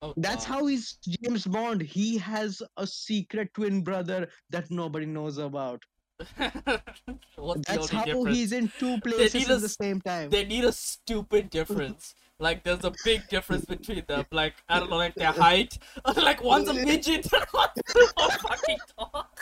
Oh, 0.00 0.14
That's 0.16 0.46
God. 0.46 0.54
how 0.54 0.66
he's 0.66 0.98
James 1.22 1.44
Bond. 1.46 1.82
He 1.82 2.18
has 2.18 2.62
a 2.76 2.86
secret 2.86 3.52
twin 3.54 3.82
brother 3.82 4.28
that 4.50 4.70
nobody 4.70 5.06
knows 5.06 5.38
about. 5.38 5.82
That's 6.38 7.90
how 7.90 8.04
difference? 8.04 8.36
he's 8.36 8.52
in 8.52 8.70
two 8.78 9.00
places 9.00 9.48
at 9.48 9.60
the 9.60 9.68
same 9.68 10.00
time. 10.00 10.30
They 10.30 10.44
need 10.44 10.64
a 10.64 10.72
stupid 10.72 11.50
difference. 11.50 12.14
Like 12.40 12.62
there's 12.62 12.84
a 12.84 12.92
big 13.04 13.28
difference 13.28 13.64
between 13.64 14.04
them. 14.06 14.24
Like 14.30 14.54
I 14.68 14.78
don't 14.78 14.90
know, 14.90 14.96
like 14.96 15.14
their 15.14 15.32
height. 15.32 15.78
Like 16.16 16.42
one's 16.42 16.68
a 16.68 16.74
midget 16.74 17.26
and 17.32 17.44
one's 17.54 17.70
super 17.86 18.30
fucking 18.38 18.78
tall. 18.96 19.30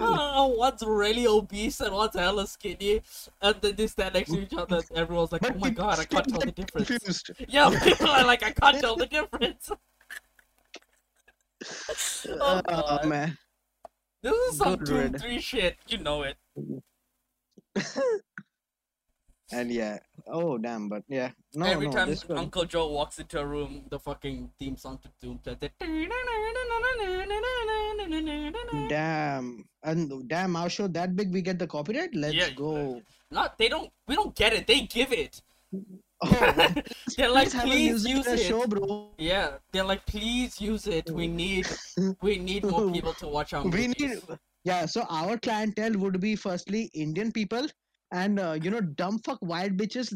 Uh, 0.00 0.48
one's 0.48 0.82
really 0.82 1.26
obese 1.26 1.80
and 1.80 1.94
one's 1.94 2.14
hella 2.14 2.46
skinny, 2.46 3.00
and 3.40 3.56
then 3.60 3.74
they 3.76 3.86
stand 3.86 4.14
next 4.14 4.30
to 4.32 4.40
each 4.40 4.52
other. 4.54 4.76
And 4.76 4.98
everyone's 4.98 5.30
like, 5.32 5.42
"Oh 5.48 5.54
my 5.58 5.70
god, 5.70 6.00
I 6.00 6.04
can't 6.04 6.26
tell 6.28 6.40
the 6.40 6.50
difference." 6.50 6.88
Confused. 6.88 7.30
Yeah, 7.48 7.70
people 7.82 8.08
are 8.08 8.24
like, 8.26 8.42
"I 8.42 8.50
can't 8.50 8.80
tell 8.80 8.96
the 8.96 9.06
difference." 9.06 9.70
Oh, 12.28 12.60
Oh, 12.68 13.06
man. 13.06 13.38
This 14.22 14.32
is 14.52 14.58
some 14.58 14.76
Good 14.76 14.88
red. 15.12 15.20
3 15.20 15.40
shit. 15.40 15.76
You 15.86 15.98
know 15.98 16.22
it. 16.22 16.36
And 19.54 19.70
yeah. 19.70 19.98
Oh 20.26 20.58
damn, 20.58 20.88
but 20.88 21.04
yeah. 21.08 21.30
No, 21.54 21.66
Every 21.66 21.86
no, 21.86 21.92
time 21.92 22.08
this 22.10 22.28
one- 22.28 22.38
Uncle 22.38 22.64
Joe 22.64 22.88
walks 22.88 23.18
into 23.20 23.38
a 23.40 23.46
room, 23.46 23.84
the 23.88 23.98
fucking 24.00 24.50
theme 24.58 24.76
song 24.76 24.98
to 25.02 25.08
Dhoom 25.22 25.38
plays. 25.42 25.70
Damn, 28.88 29.64
and 29.82 30.28
damn, 30.28 30.56
our 30.56 30.68
show 30.68 30.88
that 30.88 31.14
big, 31.14 31.32
we 31.32 31.40
get 31.42 31.58
the 31.58 31.66
copyright. 31.66 32.14
Let's 32.14 32.34
Yeah, 32.34 32.50
go. 32.50 33.00
Not 33.30 33.56
they 33.58 33.68
don't. 33.68 33.90
We 34.08 34.16
don't 34.16 34.34
get 34.34 34.52
it. 34.52 34.66
They 34.66 34.80
give 34.82 35.12
it. 35.12 35.40
Oh, 36.26 36.30
They're 37.18 37.28
like, 37.28 37.52
a 37.52 37.58
please 37.58 38.06
use 38.06 38.26
it. 38.26 38.38
show, 38.38 38.66
bro. 38.66 39.10
Yeah, 39.18 39.58
they're 39.72 39.84
like, 39.84 40.06
please 40.06 40.58
use 40.60 40.86
it. 40.86 41.10
We 41.10 41.26
need, 41.26 41.66
we 42.22 42.38
need 42.38 42.64
more 42.64 42.90
people 42.90 43.12
to 43.14 43.26
watch 43.26 43.52
our 43.52 43.62
we 43.66 43.88
need 43.88 44.22
yeah 44.64 44.86
so 44.86 45.02
our 45.10 45.36
clientele 45.38 45.92
would 45.98 46.18
be 46.20 46.34
firstly 46.34 46.90
indian 46.94 47.30
people 47.30 47.66
and 48.22 48.40
uh, 48.40 48.56
you 48.64 48.70
know 48.74 48.80
dumb 49.02 49.18
fuck 49.28 49.38
white 49.52 49.76
bitches 49.76 50.08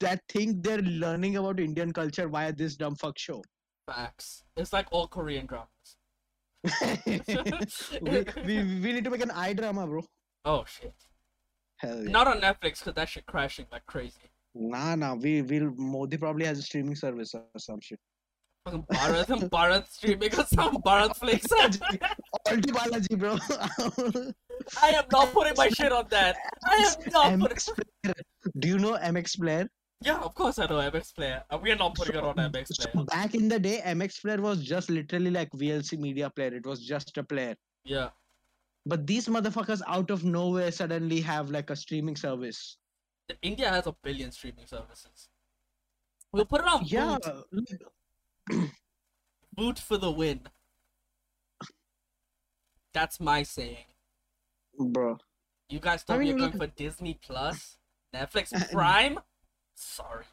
that 0.00 0.20
think 0.28 0.62
they're 0.62 0.86
learning 1.04 1.36
about 1.42 1.58
indian 1.66 1.92
culture 1.98 2.28
via 2.28 2.52
this 2.62 2.76
dumb 2.84 2.94
fuck 3.04 3.18
show 3.18 3.42
Facts. 3.86 4.44
It's 4.56 4.72
like 4.72 4.86
all 4.92 5.06
Korean 5.06 5.44
dramas. 5.44 5.68
we, 7.06 8.24
we, 8.46 8.54
we 8.84 8.92
need 8.94 9.04
to 9.04 9.10
make 9.10 9.20
an 9.20 9.30
i 9.30 9.52
drama 9.52 9.86
bro 9.86 10.02
Oh 10.46 10.64
shit. 10.66 10.94
hell 11.76 12.02
yeah. 12.02 12.10
Not 12.10 12.26
on 12.26 12.40
Netflix 12.40 12.78
because 12.80 12.94
that 12.94 13.08
shit 13.10 13.26
crashing 13.26 13.66
like 13.70 13.84
crazy. 13.86 14.24
nah 14.54 14.94
nah 14.94 15.14
we 15.14 15.42
will 15.42 15.70
modi 15.76 16.16
probably 16.16 16.46
has 16.46 16.58
a 16.58 16.62
streaming 16.62 16.94
service 16.94 17.34
or 17.34 17.44
some 17.58 17.80
shit 17.80 18.00
Bharat 18.74 19.28
and 19.28 19.50
Bharat 19.50 19.88
streaming 19.90 20.34
or 20.38 20.44
some 20.46 20.76
Bharat 20.82 21.14
flicks. 21.16 21.46
Alti 21.52 22.72
Balaji, 22.72 23.18
bro. 23.18 23.36
I 24.82 24.88
am 24.90 25.04
not 25.12 25.32
putting 25.32 25.52
my 25.56 25.68
shit 25.68 25.92
on 25.92 26.06
that. 26.08 26.36
I 26.64 26.76
am 26.76 27.12
not 27.12 27.50
MX 27.50 27.68
putting. 27.68 27.84
Player. 28.02 28.14
Do 28.58 28.68
you 28.68 28.78
know 28.78 28.96
MX 28.96 29.38
Player? 29.38 29.68
Yeah, 30.00 30.18
of 30.18 30.34
course 30.34 30.58
I 30.58 30.64
know 30.66 30.76
MX 30.76 31.14
Player. 31.14 31.44
Uh, 31.50 31.58
We 31.62 31.72
are 31.72 31.76
not 31.76 31.94
putting 31.94 32.16
it 32.16 32.24
on 32.24 32.36
MX 32.36 32.68
So 32.68 32.90
Player. 32.90 33.04
back 33.04 33.34
in 33.34 33.48
the 33.48 33.58
day, 33.58 33.82
MX 33.84 34.22
Player 34.22 34.40
was 34.40 34.62
just 34.64 34.88
literally 34.88 35.30
like 35.30 35.50
VLC 35.50 35.98
Media 35.98 36.30
Player. 36.30 36.54
It 36.54 36.64
was 36.66 36.86
just 36.86 37.16
a 37.18 37.22
player. 37.22 37.56
Yeah. 37.84 38.08
But 38.86 39.06
these 39.06 39.28
motherfuckers 39.28 39.82
out 39.86 40.10
of 40.10 40.24
nowhere 40.24 40.70
suddenly 40.72 41.20
have 41.20 41.50
like 41.50 41.68
a 41.70 41.76
streaming 41.76 42.16
service. 42.16 42.78
India 43.42 43.68
has 43.68 43.86
a 43.86 43.94
billion 44.02 44.30
streaming 44.32 44.66
services. 44.66 45.28
We'll 46.32 46.44
put 46.46 46.62
it 46.62 46.66
on 46.66 46.82
Yeah, 46.84 47.18
boot. 47.52 47.68
Boot 49.54 49.78
for 49.78 49.96
the 49.96 50.10
win. 50.10 50.40
That's 52.92 53.18
my 53.20 53.42
saying. 53.42 53.86
bro. 54.78 55.18
You 55.68 55.80
guys 55.80 56.04
I 56.08 56.12
told 56.12 56.20
me 56.20 56.26
mean, 56.26 56.38
you're 56.38 56.48
going 56.48 56.58
look- 56.58 56.70
for 56.70 56.76
Disney 56.76 57.18
Plus, 57.20 57.78
Netflix 58.14 58.52
Uh, 58.54 58.64
Prime. 58.70 59.18
Sorry, 59.74 60.24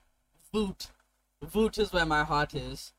Voot. 0.53 0.87
Voot 1.43 1.77
is 1.79 1.91
where 1.91 2.05
my 2.05 2.23
heart 2.23 2.53
is. 2.53 2.93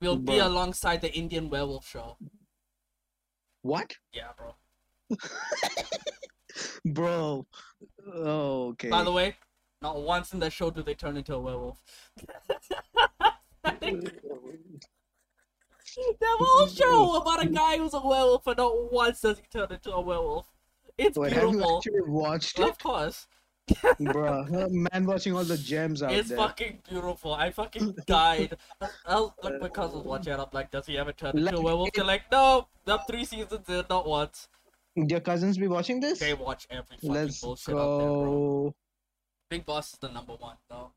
We'll 0.00 0.16
be 0.16 0.38
alongside 0.38 1.00
the 1.00 1.12
Indian 1.14 1.48
Werewolf 1.48 1.88
show. 1.88 2.16
What? 3.62 3.96
Yeah, 4.12 4.32
bro. 4.36 4.54
Bro. 6.84 7.46
Oh, 8.12 8.68
okay. 8.70 8.88
By 8.88 9.02
the 9.04 9.12
way, 9.12 9.36
not 9.82 10.00
once 10.02 10.32
in 10.32 10.40
the 10.40 10.50
show 10.50 10.70
do 10.70 10.82
they 10.82 10.94
turn 10.94 11.16
into 11.16 11.34
a 11.34 11.40
werewolf. 11.40 11.82
That 16.20 16.36
whole 16.38 16.66
show 16.68 17.16
about 17.16 17.42
a 17.44 17.48
guy 17.48 17.78
who's 17.78 17.94
a 17.94 18.00
werewolf, 18.00 18.46
and 18.46 18.56
not 18.58 18.92
once 18.92 19.20
does 19.22 19.38
he 19.38 19.44
turn 19.50 19.68
into 19.72 19.92
a 19.92 20.00
werewolf. 20.00 20.46
It's 20.98 21.16
Wait, 21.16 21.32
have 21.32 21.44
you 21.44 21.50
beautiful. 21.52 21.76
actually 21.78 22.00
watched 22.06 22.58
Of 22.58 22.68
it? 22.68 22.78
course. 22.78 23.26
bro, 24.00 24.44
man 24.70 25.06
watching 25.06 25.34
all 25.34 25.42
the 25.44 25.56
gems 25.58 26.02
out 26.02 26.12
It's 26.12 26.28
there. 26.28 26.38
It's 26.38 26.46
fucking 26.46 26.82
beautiful. 26.88 27.34
I 27.34 27.50
fucking 27.50 27.96
died. 28.06 28.56
I 28.80 29.20
was 29.20 29.32
like, 29.42 29.60
my 29.60 29.68
cousins 29.68 30.04
watching 30.04 30.32
it. 30.34 30.38
I'm 30.38 30.46
like, 30.52 30.70
does 30.70 30.86
he 30.86 30.96
ever 30.98 31.12
turn 31.12 31.36
into 31.38 31.56
a 31.56 31.60
werewolf? 31.62 31.90
They're 31.94 32.04
like, 32.04 32.30
no, 32.30 32.68
not 32.86 33.06
three 33.08 33.24
seasons 33.24 33.68
in, 33.68 33.84
not 33.90 34.06
once. 34.06 34.48
Your 34.94 35.20
cousins 35.20 35.58
be 35.58 35.66
watching 35.68 36.00
this? 36.00 36.20
They 36.20 36.34
watch 36.34 36.66
every 36.70 36.96
fucking 36.96 37.10
Let's 37.10 37.40
bullshit 37.40 37.74
out 37.74 37.98
there, 37.98 38.08
bro. 38.08 38.24
go. 38.24 38.74
Bigg 39.50 39.66
Boss 39.66 39.92
is 39.94 39.98
the 39.98 40.08
number 40.08 40.34
one, 40.34 40.56
though. 40.70 40.92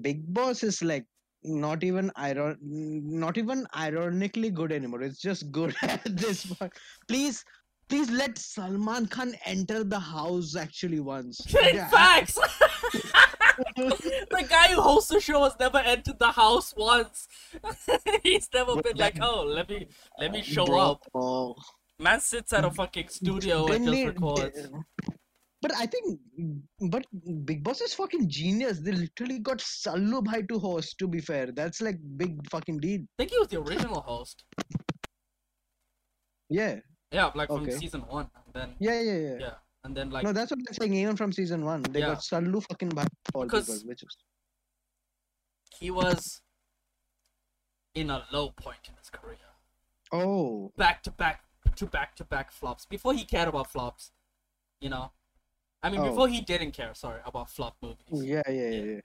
Bigg 0.00 0.32
Boss 0.32 0.62
is 0.62 0.82
like 0.82 1.06
not 1.44 1.82
even 1.82 2.10
iron 2.16 2.56
not 2.60 3.38
even 3.38 3.66
ironically 3.76 4.50
good 4.50 4.72
anymore. 4.72 5.02
It's 5.02 5.20
just 5.20 5.50
good 5.50 5.74
at 5.82 6.04
this 6.04 6.46
point. 6.46 6.72
Please 7.08 7.44
please 7.88 8.10
let 8.10 8.38
Salman 8.38 9.06
Khan 9.06 9.34
enter 9.44 9.84
the 9.84 9.98
house 9.98 10.56
actually 10.56 11.00
once. 11.00 11.40
Yeah, 11.52 11.88
facts! 11.88 12.34
the 13.76 14.46
guy 14.48 14.68
who 14.68 14.80
hosts 14.80 15.10
the 15.10 15.20
show 15.20 15.44
has 15.44 15.54
never 15.60 15.78
entered 15.78 16.18
the 16.18 16.32
house 16.32 16.72
once. 16.76 17.28
He's 18.22 18.48
never 18.54 18.80
been 18.80 18.96
like, 18.96 19.18
oh, 19.20 19.44
let 19.44 19.68
me 19.68 19.88
let 20.18 20.32
me 20.32 20.42
show 20.42 20.78
up. 20.78 21.06
Man 21.98 22.20
sits 22.20 22.52
at 22.52 22.64
a 22.64 22.70
fucking 22.70 23.08
studio 23.08 23.66
and 23.66 23.86
just 23.86 24.06
records. 24.06 24.68
But 25.62 25.72
I 25.76 25.86
think, 25.86 26.18
but 26.90 27.06
Bigg 27.44 27.62
Boss 27.62 27.80
is 27.80 27.94
fucking 27.94 28.28
genius. 28.28 28.80
They 28.80 28.90
literally 28.92 29.38
got 29.38 29.58
Sallu 29.58 30.22
Bhai 30.24 30.42
to 30.48 30.58
host. 30.58 30.98
To 30.98 31.06
be 31.06 31.20
fair, 31.20 31.52
that's 31.52 31.80
like 31.80 31.98
big 32.16 32.36
fucking 32.50 32.80
deal. 32.80 33.00
I 33.02 33.06
think 33.18 33.30
he 33.30 33.38
was 33.38 33.48
the 33.48 33.60
original 33.60 34.00
host. 34.00 34.42
Yeah, 36.50 36.80
Yeah, 37.12 37.30
like 37.34 37.48
from 37.48 37.62
Okay. 37.62 37.76
season 37.78 38.00
one. 38.08 38.28
And 38.44 38.54
then 38.54 38.76
yeah, 38.80 39.00
yeah, 39.00 39.18
yeah. 39.18 39.36
yeah. 39.38 39.54
And 39.84 39.96
then 39.96 40.10
like 40.10 40.24
no, 40.24 40.32
that's 40.32 40.50
what 40.50 40.60
I'm 40.68 40.74
saying. 40.74 40.94
Even 40.94 41.16
from 41.16 41.32
season 41.32 41.64
one, 41.64 41.82
they 41.82 42.00
Yeah. 42.00 42.06
got 42.14 42.18
Sallu 42.18 42.60
fucking 42.68 42.90
Bhai. 42.90 43.06
All 43.34 43.44
Because- 43.44 43.66
people, 43.72 43.88
which 43.88 44.02
is 44.02 44.16
he 45.78 45.90
was 45.90 46.42
in 47.94 48.10
a 48.10 48.26
low 48.32 48.50
point 48.50 48.88
in 48.88 48.94
his 48.96 49.10
career. 49.10 49.38
oh, 50.12 50.72
Back 50.76 51.02
to 51.04 51.10
back 51.10 51.44
to 51.76 51.86
back 51.86 52.16
to 52.16 52.24
back 52.24 52.50
flops. 52.50 52.84
Before 52.86 53.14
he 53.14 53.24
cared 53.24 53.48
about 53.48 53.70
flops. 53.70 54.10
You 54.80 54.90
know? 54.90 55.12
I 55.82 55.90
mean 55.90 56.00
Oh. 56.00 56.08
before 56.10 56.28
he 56.28 56.40
didn't 56.40 56.72
care, 56.72 56.94
sorry, 56.94 57.20
about 57.26 57.50
flop 57.50 57.76
movies. 57.82 58.06
yeah, 58.10 58.42
yeah, 58.48 58.70
yeah. 58.70 58.80
yeah. 58.94 59.00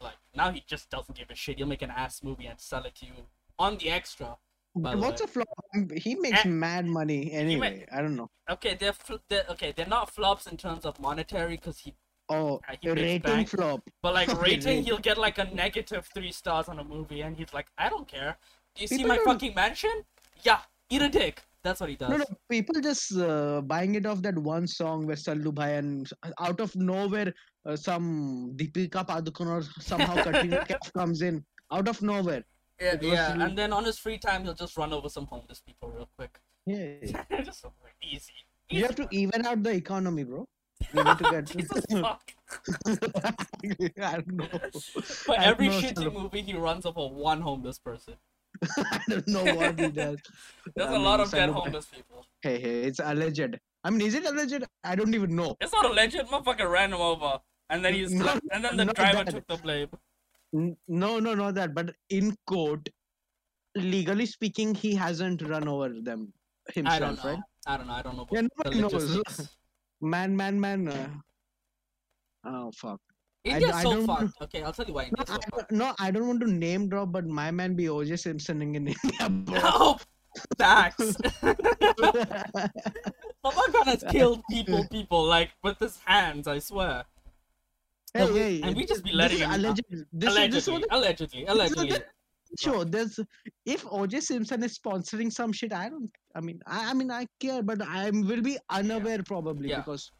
Like 0.00 0.16
now 0.34 0.50
he 0.50 0.62
just 0.66 0.88
doesn't 0.90 1.16
give 1.16 1.28
a 1.30 1.34
shit. 1.34 1.58
He'll 1.58 1.66
make 1.66 1.82
an 1.82 1.90
ass 1.90 2.22
movie 2.22 2.46
and 2.46 2.58
sell 2.58 2.84
it 2.84 2.94
to 2.96 3.06
you 3.06 3.12
on 3.58 3.76
the 3.78 3.90
extra. 3.90 4.36
What's 4.72 5.20
a 5.20 5.26
flop? 5.26 5.48
He 5.96 6.14
makes 6.14 6.44
Eh, 6.46 6.48
mad 6.48 6.86
money 6.86 7.32
anyway. 7.32 7.84
I 7.92 8.00
don't 8.00 8.14
know. 8.16 8.30
Okay, 8.48 8.74
they're, 8.76 8.94
they're 9.28 9.44
okay. 9.50 9.72
They're 9.72 9.86
not 9.98 10.10
flops 10.10 10.46
in 10.46 10.56
terms 10.56 10.84
of 10.86 10.98
monetary 11.00 11.56
because 11.56 11.78
he, 11.80 11.94
Oh, 12.28 12.60
Uh, 12.68 12.76
he 12.80 12.88
rating 12.88 13.20
bank. 13.22 13.48
flop. 13.48 13.80
but 14.00 14.14
like 14.14 14.28
rating, 14.40 14.84
he'll 14.84 14.98
get 14.98 15.18
like 15.18 15.38
a 15.38 15.44
negative 15.52 16.08
three 16.14 16.30
stars 16.30 16.68
on 16.68 16.78
a 16.78 16.84
movie, 16.84 17.22
and 17.22 17.36
he's 17.36 17.52
like, 17.52 17.66
I 17.76 17.88
don't 17.88 18.06
care. 18.06 18.38
Do 18.76 18.82
you 18.82 18.86
see 18.88 19.02
my 19.04 19.16
don't- 19.16 19.24
fucking 19.24 19.54
mansion? 19.56 20.04
Yeah, 20.44 20.60
eat 20.88 21.02
a 21.02 21.08
dick. 21.08 21.42
That's 21.62 21.80
what 21.80 21.90
he 21.90 21.96
does. 21.96 22.08
No, 22.08 22.16
no, 22.16 22.24
people 22.50 22.80
just 22.80 23.16
uh, 23.18 23.60
buying 23.60 23.94
it 23.94 24.06
off 24.06 24.22
that 24.22 24.38
one 24.38 24.66
song 24.66 25.06
where 25.06 25.16
Sallu 25.16 25.54
Bhai 25.54 25.76
and 25.76 26.08
out 26.40 26.58
of 26.60 26.74
nowhere 26.74 27.34
uh, 27.66 27.76
some 27.76 28.54
Deepika 28.56 29.06
Padukone 29.06 29.48
or 29.58 29.62
somehow 29.82 30.14
Katrina 30.22 30.64
Kaif 30.66 30.92
comes 30.94 31.20
in 31.20 31.44
out 31.70 31.86
of 31.88 32.00
nowhere. 32.00 32.44
Yeah, 32.80 32.96
yeah, 33.02 33.32
really- 33.32 33.44
and 33.44 33.58
then 33.58 33.72
on 33.74 33.84
his 33.84 33.98
free 33.98 34.16
time, 34.16 34.44
he'll 34.44 34.54
just 34.54 34.78
run 34.78 34.92
over 34.94 35.10
some 35.10 35.26
homeless 35.26 35.60
people 35.60 35.90
real 35.90 36.08
quick. 36.16 36.38
Yeah, 36.66 36.94
just 37.44 37.60
so 37.60 37.72
quick. 37.80 37.94
easy. 38.02 38.32
you 38.70 38.82
have 38.84 38.94
to 38.96 39.06
even 39.10 39.44
out 39.44 39.62
the 39.62 39.70
economy, 39.72 40.24
bro. 40.24 40.46
You 40.94 41.04
need 41.04 41.18
to 41.18 41.42
Jesus 41.58 41.84
get. 41.90 42.00
fuck. 42.00 42.32
I 42.86 44.14
don't 44.16 44.28
know. 44.28 44.46
For 45.02 45.38
I 45.38 45.44
every 45.44 45.68
know 45.68 45.78
shitty 45.80 46.10
movie, 46.12 46.40
he 46.40 46.54
runs 46.54 46.86
over 46.86 47.06
one 47.06 47.42
homeless 47.42 47.78
person. 47.78 48.14
I 48.76 49.00
don't 49.08 49.28
know 49.28 49.44
what 49.54 49.78
he 49.78 49.88
does. 49.88 50.18
There's 50.76 50.90
I 50.90 50.94
a 50.94 50.98
lot 50.98 51.20
of 51.20 51.30
dead 51.30 51.48
Sallu 51.48 51.52
homeless 51.54 51.86
people. 51.86 52.26
Hey, 52.42 52.60
hey, 52.60 52.82
it's 52.82 53.00
alleged. 53.02 53.58
I 53.84 53.90
mean, 53.90 54.02
is 54.06 54.14
it 54.14 54.26
alleged? 54.26 54.64
I 54.84 54.94
don't 54.94 55.14
even 55.14 55.34
know. 55.34 55.56
It's 55.60 55.72
not 55.72 55.86
a 55.86 55.92
legend. 55.92 56.28
Motherfucker 56.28 56.70
ran 56.70 56.92
him 56.92 57.00
over, 57.00 57.38
and 57.70 57.84
then 57.84 57.94
he's 57.94 58.12
No, 58.12 58.38
and 58.52 58.64
then 58.64 58.76
the 58.76 58.86
driver 58.86 59.24
that. 59.24 59.30
took 59.30 59.46
the 59.46 59.56
blame. 59.56 59.88
N- 60.54 60.76
No, 60.88 61.18
no, 61.18 61.34
not 61.34 61.54
that. 61.54 61.74
But 61.74 61.94
in 62.10 62.36
court, 62.46 62.88
legally 63.74 64.26
speaking, 64.26 64.74
he 64.74 64.94
hasn't 64.94 65.40
run 65.42 65.66
over 65.68 65.88
them 65.88 66.32
himself, 66.74 66.96
I 66.96 66.98
don't 66.98 67.24
know. 67.24 67.30
right? 67.30 67.40
I 67.66 67.76
don't 67.78 67.86
know. 67.86 67.92
I 67.94 68.02
don't 68.02 68.16
know. 68.16 68.26
Yeah, 68.32 68.42
nobody 68.42 68.80
knows. 68.82 69.48
Man, 70.02 70.34
man, 70.34 70.58
man. 70.58 70.88
Uh... 70.88 71.08
Oh 72.44 72.70
fuck. 72.74 73.00
I 73.46 73.50
India's 73.50 73.70
I 73.74 73.82
so 73.82 73.92
don't 73.92 74.06
fucked. 74.06 74.20
wanna- 74.20 74.32
Okay, 74.42 74.62
I'll 74.62 74.72
tell 74.72 74.86
you 74.86 74.94
why 74.94 75.10
No 75.16 75.24
so 75.26 75.34
I, 75.34 75.38
don't- 75.50 75.70
no, 75.72 75.94
I 75.98 76.10
don't 76.10 76.26
want 76.28 76.40
to 76.40 76.50
name 76.50 76.88
drop, 76.88 77.12
but 77.12 77.26
my 77.26 77.50
man 77.50 77.74
be 77.74 77.84
OJ 77.84 78.18
Simpson 78.18 78.60
in 78.62 78.74
India, 78.74 78.94
bro. 79.28 79.60
No, 79.60 79.98
facts. 80.58 81.16
Motherfucker 83.44 83.84
has 83.84 84.04
killed 84.10 84.42
people, 84.50 84.86
people 84.90 85.24
like 85.24 85.50
with 85.64 85.78
his 85.78 85.98
hands. 86.04 86.46
I 86.46 86.58
swear. 86.58 87.04
hey, 88.14 88.20
No, 88.20 88.34
hey, 88.34 88.60
and 88.62 88.76
we 88.76 88.84
just 88.84 89.02
be 89.04 89.12
letting 89.12 89.38
him- 89.38 89.50
alleged. 89.52 89.82
This 89.90 90.00
is 90.00 90.06
this 90.12 90.30
Allegedly, 90.36 90.74
is 90.82 90.86
allegedly, 90.90 91.44
allegedly. 91.46 91.98
sure. 92.58 92.84
There's 92.84 93.18
if 93.64 93.84
OJ 93.84 94.22
Simpson 94.22 94.62
is 94.62 94.78
sponsoring 94.78 95.32
some 95.32 95.52
shit, 95.52 95.72
I 95.72 95.88
don't. 95.88 96.10
I 96.34 96.40
mean, 96.40 96.60
I, 96.66 96.90
I 96.90 96.94
mean, 96.94 97.10
I 97.10 97.26
care, 97.40 97.62
but 97.62 97.80
I 97.82 98.10
will 98.10 98.42
be 98.42 98.58
unaware 98.68 99.22
probably 99.22 99.70
Yeah. 99.70 99.78
because 99.78 100.12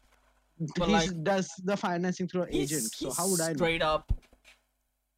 But, 0.77 0.87
he 0.87 0.93
like, 0.93 1.23
does 1.23 1.49
the 1.63 1.75
financing 1.75 2.27
through 2.27 2.43
an 2.43 2.51
He's, 2.51 2.71
agent. 2.71 2.93
So 2.93 3.11
how 3.11 3.27
would 3.29 3.41
I 3.41 3.49
know? 3.49 3.55
straight 3.55 3.81
up, 3.81 4.13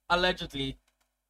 allegedly, 0.10 0.78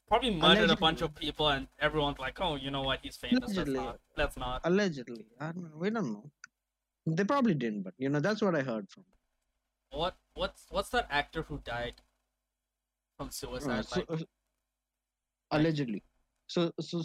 probably 0.08 0.30
murdered 0.36 0.70
a 0.70 0.76
bunch 0.76 1.02
of 1.02 1.16
people, 1.16 1.50
and 1.50 1.68
everyone's 1.80 2.20
like, 2.20 2.40
"Oh, 2.40 2.56
you 2.56 2.70
know 2.70 2.84
what? 2.84 3.00
He's 3.02 3.18
famous. 3.18 3.40
Let's 3.42 3.54
Allegedly. 3.54 3.80
not. 3.80 4.00
Let's 4.16 4.38
not." 4.38 4.62
Allegedly, 4.66 5.26
I 5.40 5.52
don't 5.52 5.64
know. 5.64 5.78
We 5.78 5.90
don't 5.90 6.14
know. 6.14 6.32
They 7.08 7.24
probably 7.24 7.56
didn't, 7.56 7.84
but 7.84 7.94
you 7.98 8.10
know 8.10 8.20
that's 8.20 8.42
what 8.42 8.56
I 8.56 8.62
heard 8.62 8.90
from. 8.90 9.06
What? 9.92 10.16
What's 10.36 10.66
what's 10.70 10.90
that 10.90 11.08
actor 11.10 11.42
who 11.44 11.60
died 11.66 11.96
from 13.18 13.28
Uh, 13.28 13.32
suicide? 13.32 13.86
so, 13.86 14.00
like 14.00 14.22
uh, 14.22 14.24
allegedly. 15.52 16.04
So 16.48 16.72
so 16.80 17.04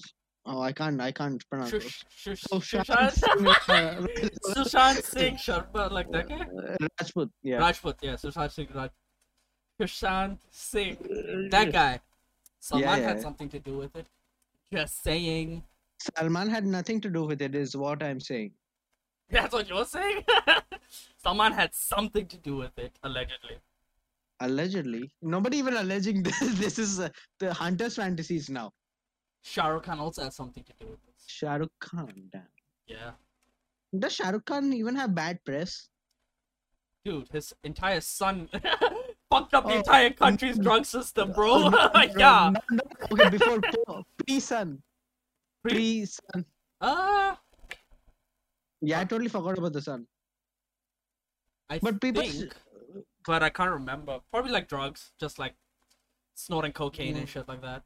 oh 0.49 0.61
I 0.61 0.73
can't 0.73 1.01
I 1.01 1.13
can't 1.13 1.43
pronounce 1.51 1.73
it. 1.73 1.83
Shush, 1.83 2.05
shush, 2.11 2.41
So 2.41 2.59
Sushant, 2.59 3.13
Sushant 3.13 3.63
Singh, 3.67 3.89
uh, 3.89 4.55
Sushant 4.55 5.03
Singh 5.05 5.37
Sharma, 5.37 5.91
like 5.91 6.11
that 6.11 6.29
guy. 6.29 6.41
uh, 6.41 6.77
Rajput, 7.01 7.31
yeah. 7.43 7.59
Rajput, 7.59 7.97
yeah, 8.03 8.15
Sushant 8.15 8.51
Singh 8.53 8.69
Raj. 8.75 8.91
Sushant 9.81 10.39
Singh, 10.51 10.97
that 11.51 11.73
guy. 11.73 12.01
Salman 12.61 12.89
yeah, 12.89 12.97
had 12.97 13.17
yeah. 13.17 13.23
something 13.23 13.49
to 13.51 13.59
do 13.59 13.79
with 13.79 13.95
it. 13.97 14.07
Just 14.73 15.03
saying. 15.03 15.63
Salman 16.01 16.49
had 16.51 16.67
nothing 16.67 17.01
to 17.03 17.11
do 17.11 17.25
with 17.25 17.41
it, 17.43 17.55
is 17.55 17.77
what 17.77 18.03
I'm 18.03 18.21
saying. 18.21 18.53
That's 19.31 19.53
what 19.53 19.69
you're 19.69 19.85
saying. 19.85 20.25
Salman 21.23 21.53
had 21.53 21.75
something 21.75 22.27
to 22.27 22.37
do 22.39 22.57
with 22.57 22.77
it, 22.79 22.93
allegedly. 23.03 23.59
Allegedly, 24.41 25.11
nobody 25.21 25.59
even 25.59 25.77
alleging 25.77 26.23
this. 26.23 26.39
This 26.59 26.79
is 26.79 27.01
uh, 27.01 27.09
the 27.41 27.53
hunter's 27.53 27.97
fantasies 27.97 28.49
now. 28.49 28.73
Shah 29.43 29.69
Rukh 29.69 29.85
Khan 29.85 29.99
also 29.99 30.23
has 30.25 30.37
something 30.37 30.65
to 30.65 30.73
do 30.81 30.87
with 30.91 31.03
this. 31.07 31.25
Shah 31.27 31.55
Rukh 31.57 31.73
Khan, 31.81 32.13
damn. 32.33 32.43
Yeah, 32.87 33.11
Does 33.97 34.15
Shah 34.15 34.31
Rukh 34.31 34.45
Khan 34.47 34.73
even 34.73 34.97
have 34.97 35.15
bad 35.15 35.45
press? 35.45 35.89
dude, 37.05 37.29
his 37.33 37.55
entire 37.65 38.01
son 38.03 38.49
fucked 39.31 39.55
up 39.55 39.65
the 39.65 39.73
Oh, 39.73 39.79
entire 39.79 40.11
country's 40.11 40.59
drug 40.59 40.85
system, 40.85 41.33
bro. 41.33 41.71
Oh, 41.73 41.91
yeah. 42.19 42.51
no, 42.53 42.61
no. 42.71 42.83
Okay, 43.13 43.31
before 43.31 43.61
pre 44.27 44.41
son, 44.41 44.83
Pre- 45.63 45.73
pre 45.73 46.05
son. 46.05 46.45
Uh, 46.81 47.35
Yeah, 48.83 49.01
I 49.01 49.05
totally 49.05 49.29
forgot 49.31 49.57
about 49.57 49.73
the 49.73 49.81
son. 49.81 50.07
I 51.71 51.79
But 51.79 51.99
people, 52.01 52.23
think, 52.23 52.53
but 53.27 53.43
I 53.43 53.49
can't 53.51 53.71
remember. 53.71 54.21
Probably 54.31 54.51
like 54.53 54.69
drugs, 54.69 55.13
just 55.19 55.39
like 55.39 55.55
snorting 56.35 56.73
cocaine 56.73 57.17
and 57.17 57.27
Mm. 57.27 57.31
shit 57.31 57.49
like 57.49 57.63
that. 57.63 57.85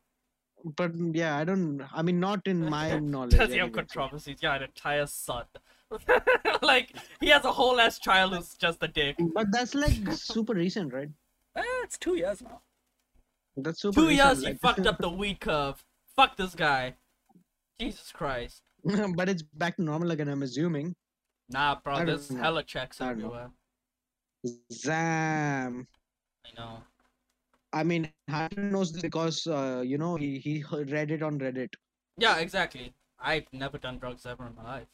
But 0.64 0.92
yeah, 1.12 1.36
I 1.36 1.44
don't. 1.44 1.82
I 1.92 2.02
mean, 2.02 2.20
not 2.20 2.46
in 2.46 2.68
my 2.68 2.98
knowledge. 2.98 3.36
Does 3.36 3.52
he 3.52 3.58
have 3.58 3.72
controversies? 3.72 4.38
Yeah, 4.40 4.56
an 4.56 4.64
entire 4.64 5.06
son. 5.06 5.44
like 6.62 6.94
he 7.20 7.28
has 7.28 7.44
a 7.44 7.52
whole 7.52 7.80
ass 7.80 7.98
child 7.98 8.34
who's 8.34 8.54
just 8.54 8.82
a 8.82 8.88
dick. 8.88 9.16
But 9.34 9.48
that's 9.52 9.74
like 9.74 9.92
super 10.12 10.54
recent, 10.54 10.92
right? 10.92 11.10
Eh, 11.56 11.62
it's 11.82 11.98
two 11.98 12.16
years 12.16 12.42
now. 12.42 12.62
That's 13.56 13.82
super. 13.82 14.00
Two 14.00 14.08
recent, 14.08 14.38
years 14.38 14.46
he 14.46 14.54
fucked 14.54 14.86
up 14.86 14.98
the 15.00 15.10
weed 15.10 15.40
curve. 15.40 15.84
Fuck 16.16 16.36
this 16.36 16.54
guy. 16.54 16.94
Jesus 17.78 18.12
Christ. 18.12 18.62
but 19.14 19.28
it's 19.28 19.42
back 19.42 19.76
to 19.76 19.82
normal 19.82 20.10
again. 20.10 20.28
I'm 20.28 20.42
assuming. 20.42 20.94
Nah, 21.50 21.76
bro, 21.82 22.04
there's 22.04 22.30
know. 22.30 22.40
hella 22.40 22.62
checks 22.62 23.00
know. 23.00 23.08
everywhere. 23.08 23.50
Zam. 24.72 25.86
I 26.46 26.60
know. 26.60 26.78
I 27.72 27.82
mean, 27.82 28.12
Hunter 28.28 28.62
knows 28.62 28.92
this 28.92 29.02
because 29.02 29.46
uh, 29.46 29.82
you 29.84 29.98
know 29.98 30.16
he 30.16 30.38
he 30.38 30.64
read 30.72 31.10
it 31.10 31.22
on 31.22 31.38
Reddit. 31.38 31.74
Yeah, 32.18 32.38
exactly. 32.38 32.92
I've 33.18 33.46
never 33.52 33.78
done 33.78 33.98
drugs 33.98 34.26
ever 34.26 34.46
in 34.46 34.54
my 34.54 34.64
life. 34.64 34.88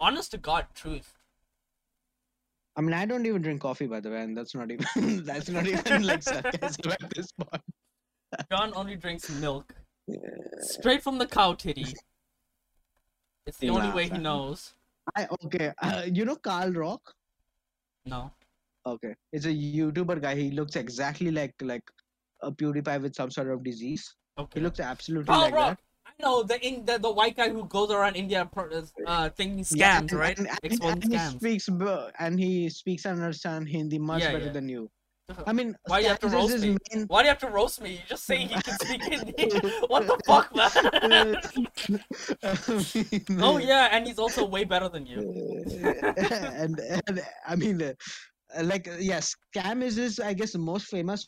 Honest 0.00 0.30
to 0.32 0.38
God, 0.38 0.66
truth. 0.74 1.14
I 2.76 2.80
mean, 2.80 2.94
I 2.94 3.06
don't 3.06 3.26
even 3.26 3.42
drink 3.42 3.60
coffee, 3.60 3.86
by 3.86 4.00
the 4.00 4.10
way, 4.10 4.22
and 4.22 4.36
that's 4.36 4.54
not 4.54 4.70
even 4.70 5.24
that's 5.24 5.48
not 5.48 5.66
even 5.66 6.04
like 6.04 6.22
sarcasm 6.22 6.92
at 6.92 7.10
this 7.14 7.32
point. 7.32 7.62
John 8.50 8.72
only 8.74 8.96
drinks 8.96 9.28
milk. 9.30 9.74
Straight 10.60 11.02
from 11.02 11.18
the 11.18 11.26
cow 11.26 11.54
titty. 11.54 11.94
It's 13.46 13.58
the 13.58 13.70
only 13.70 13.90
way 13.90 14.08
he 14.08 14.18
knows. 14.18 14.74
I 15.16 15.26
okay. 15.44 15.72
Uh, 15.82 16.02
you 16.06 16.24
know 16.24 16.36
Karl 16.36 16.70
Rock? 16.72 17.14
No. 18.04 18.30
Okay, 18.86 19.14
it's 19.32 19.44
a 19.46 19.52
YouTuber 19.52 20.20
guy. 20.22 20.34
He 20.34 20.50
looks 20.50 20.76
exactly 20.76 21.30
like 21.30 21.54
like 21.62 21.82
a 22.42 22.50
PewDiePie 22.52 23.02
with 23.02 23.14
some 23.14 23.30
sort 23.30 23.50
of 23.50 23.62
disease. 23.64 24.14
Okay. 24.38 24.60
He 24.60 24.64
looks 24.64 24.80
absolutely 24.80 25.26
Karl 25.26 25.40
like 25.42 25.54
Rock. 25.54 25.78
I 26.06 26.10
know 26.22 26.42
the 26.42 26.64
in 26.66 26.84
the, 26.86 26.98
the 26.98 27.10
white 27.10 27.36
guy 27.36 27.48
who 27.50 27.64
goes 27.66 27.90
around 27.90 28.14
India 28.16 28.48
pro- 28.50 28.70
uh 29.06 29.28
thinking 29.30 29.58
that. 29.58 29.76
Yeah, 29.76 30.00
scams, 30.00 30.10
and- 30.10 30.12
right? 30.12 30.38
And, 30.38 30.48
and, 30.62 30.84
and 30.84 31.02
he 31.04 31.10
scams. 31.10 31.36
speaks 31.36 31.68
and 32.18 32.38
he 32.38 32.70
speaks 32.70 33.04
and 33.04 33.18
understand 33.20 33.68
Hindi 33.68 33.98
much 33.98 34.22
Yeah, 34.22 34.32
better 34.32 34.46
yeah. 34.46 34.52
than 34.52 34.68
you. 34.68 34.88
I 35.46 35.52
mean, 35.52 35.76
Why 35.86 35.98
do 35.98 36.04
you 36.04 36.08
have 36.08 36.20
to 36.20 36.28
roast 36.28 36.58
me? 36.58 36.78
main- 36.94 37.04
Why 37.06 37.20
do 37.20 37.26
you 37.26 37.28
have 37.28 37.38
to 37.40 37.50
roast 37.50 37.82
me? 37.82 37.90
You 37.92 37.98
just 38.08 38.24
say 38.24 38.38
he 38.38 38.48
can 38.48 38.78
speak 38.80 39.02
Hindi. 39.12 39.32
what 39.88 40.06
the 40.06 40.16
fuck, 40.24 40.54
man? 40.56 41.36
oh 43.42 43.58
yeah, 43.58 43.88
and 43.92 44.06
he's 44.06 44.18
also 44.18 44.46
way 44.46 44.64
better 44.64 44.88
than 44.88 45.04
you. 45.04 45.18
and, 46.16 46.80
and 46.80 47.20
I 47.46 47.56
mean, 47.56 47.92
like, 48.62 48.88
uh, 48.88 48.96
yes, 48.98 49.34
Cam 49.54 49.82
is 49.82 49.96
his, 49.96 50.20
I 50.20 50.32
guess, 50.34 50.52
the 50.52 50.58
most 50.58 50.86
famous 50.86 51.26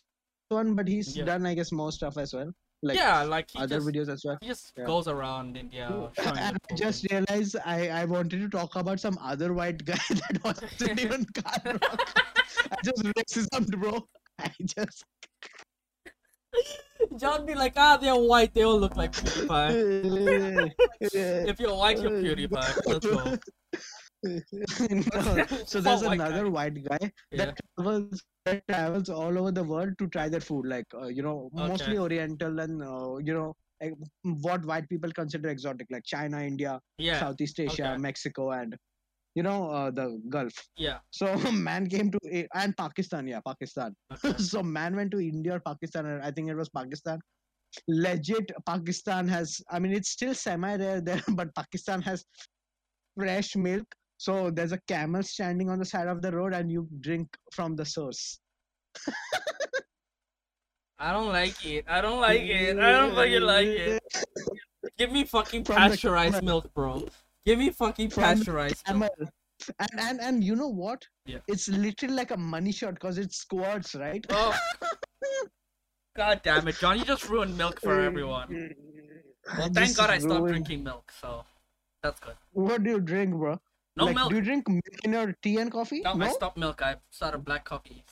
one, 0.49 0.75
but 0.75 0.89
he's 0.89 1.17
Yeah. 1.17 1.25
done, 1.25 1.47
I 1.47 1.55
guess, 1.55 1.73
more 1.73 1.93
stuff 1.93 2.17
as 2.19 2.35
well. 2.35 2.53
Like 2.83 2.97
yeah, 2.97 3.23
like 3.23 3.51
he 3.51 3.59
other 3.59 3.77
just, 3.77 3.87
videos 3.89 4.09
as 4.09 4.23
well. 4.25 4.39
he 4.41 4.49
just 4.49 4.73
Yeah. 4.77 4.87
goes 4.87 5.07
around 5.07 5.57
India 5.57 6.11
I 6.19 6.53
just 6.77 7.07
realized 7.11 7.57
I, 7.65 7.89
I 7.89 8.05
wanted 8.07 8.41
to 8.41 8.49
talk 8.49 8.75
about 8.77 9.01
some 9.01 9.19
other 9.21 9.53
white 9.53 9.85
guy 9.85 9.99
that 10.09 10.41
wasn't 10.43 10.99
even 11.01 11.27
Rock. 11.37 12.21
I 12.73 12.77
just 12.83 13.03
racism, 13.05 13.67
bro. 13.79 14.07
I 14.39 14.51
just. 14.65 15.05
John 17.19 17.45
be 17.47 17.55
like, 17.55 17.75
ah, 17.77 17.97
they're 17.97 18.17
white, 18.17 18.55
they 18.55 18.63
all 18.63 18.79
look 18.81 18.97
like 18.97 19.13
PewDiePie. 19.13 20.73
if 21.01 21.61
you're 21.61 21.75
white, 21.75 22.01
you're 22.01 22.11
PewDiePie. 22.11 22.87
Let's 22.87 23.07
go. 23.07 23.39
no. 24.91 25.47
So 25.67 25.81
there's 25.81 26.03
Oh, 26.03 26.11
another 26.11 26.45
guy. 26.45 26.49
white 26.51 26.85
guy 26.85 26.99
Yeah. 27.31 27.45
that 27.47 27.61
travels 27.79 28.23
that 28.45 28.67
travels 28.69 29.09
all 29.09 29.39
over 29.39 29.51
the 29.51 29.65
world 29.65 29.99
to 29.99 30.09
try 30.09 30.29
their 30.29 30.41
food, 30.41 30.67
like 30.67 30.85
uh, 30.95 31.07
you 31.07 31.23
know, 31.23 31.51
mostly 31.53 31.99
Oriental 31.99 32.61
and 32.61 32.83
uh, 32.83 33.17
you 33.19 33.33
know 33.33 33.55
like, 33.81 33.95
what 34.23 34.65
white 34.67 34.89
people 34.89 35.11
consider 35.13 35.49
exotic, 35.49 35.87
like 35.91 36.05
China, 36.05 36.43
India, 36.43 36.79
Yeah, 36.99 37.19
Southeast 37.21 37.59
Asia, 37.61 37.93
okay. 37.93 37.97
Mexico, 37.97 38.51
and 38.51 38.77
you 39.35 39.43
know 39.43 39.71
uh, 39.71 39.91
the 39.91 40.21
Gulf. 40.29 40.53
yeah. 40.77 40.99
So 41.11 41.35
man 41.53 41.89
came 41.89 42.11
to 42.11 42.47
and 42.55 42.77
Pakistan, 42.77 43.27
yeah, 43.27 43.41
Pakistan. 43.47 43.95
Okay. 44.13 44.37
so 44.39 44.63
man 44.63 44.97
went 44.97 45.11
to 45.13 45.21
India 45.21 45.55
or 45.55 45.61
Pakistan, 45.61 46.07
or 46.07 46.21
I 46.23 46.31
think 46.31 46.51
it 46.51 46.57
was 46.57 46.69
Pakistan. 46.69 47.19
Legit, 47.89 48.51
Pakistan 48.67 49.29
has. 49.29 49.61
I 49.71 49.79
mean, 49.79 49.93
it's 49.93 50.11
still 50.11 50.35
semi-rare 50.35 51.01
there, 51.01 51.23
but 51.29 51.55
Pakistan 51.55 52.03
has 52.03 52.25
fresh 53.19 53.55
milk. 53.57 53.87
So 54.21 54.51
there's 54.51 54.73
a 54.73 54.81
camel 54.87 55.23
standing 55.23 55.71
on 55.71 55.79
the 55.79 55.85
side 55.87 56.07
of 56.07 56.21
the 56.21 56.31
road, 56.31 56.53
and 56.53 56.71
you 56.71 56.87
drink 57.01 57.35
from 57.53 57.75
the 57.75 57.87
source. 57.87 58.39
I 60.99 61.15
don't 61.15 61.29
like 61.29 61.65
it. 61.65 61.87
I 61.89 62.03
don't 62.03 62.21
like 62.21 62.43
it. 62.43 62.79
I 62.79 62.93
don't 62.93 63.15
fucking 63.15 63.41
like 63.41 63.67
it. 63.67 64.03
Give 64.99 65.11
me 65.11 65.25
fucking 65.25 65.65
From 65.65 65.77
pasteurized 65.77 66.43
milk, 66.43 66.71
bro. 66.75 67.09
Give 67.47 67.59
me 67.59 67.71
fucking 67.71 68.11
From 68.11 68.25
pasteurized 68.25 68.83
milk. 68.95 69.11
And 69.79 70.01
and 70.01 70.21
and 70.21 70.45
you 70.45 70.55
know 70.55 70.69
what? 70.69 71.03
Yeah. 71.25 71.39
It's 71.49 71.69
literally 71.69 72.15
like 72.15 72.31
a 72.31 72.37
money 72.37 72.73
shot 72.73 72.93
because 73.01 73.17
it 73.17 73.33
squirts, 73.33 73.95
right? 73.95 74.23
Oh. 74.29 74.55
God 76.17 76.43
damn 76.45 76.69
it, 76.69 76.77
John! 76.79 76.99
You 76.99 77.07
just 77.07 77.27
ruined 77.31 77.57
milk 77.57 77.81
for 77.81 77.99
everyone. 78.03 78.75
Well, 79.57 79.71
thank 79.73 79.97
God 79.97 80.11
I 80.11 80.19
stopped 80.19 80.41
ruined- 80.41 80.67
drinking 80.67 80.85
milk, 80.85 81.11
so 81.19 81.45
that's 82.03 82.21
good. 82.21 82.35
What 82.53 82.85
do 82.85 82.91
you 82.91 83.01
drink, 83.01 83.33
bro? 83.35 83.59
No 83.97 84.07
like, 84.07 84.15
milk. 84.15 84.31
Do 84.31 84.37
you 84.37 84.43
drink 84.43 84.69
milk 84.69 85.05
in 85.05 85.13
your 85.13 85.35
tea 85.43 85.59
and 85.59 85.71
coffee? 85.71 86.01
No, 86.01 86.21
I 86.21 86.29
stopped 86.31 86.57
milk. 86.57 86.81
I 86.83 86.97
started 87.11 87.45
black 87.45 87.65
coffee. 87.65 88.05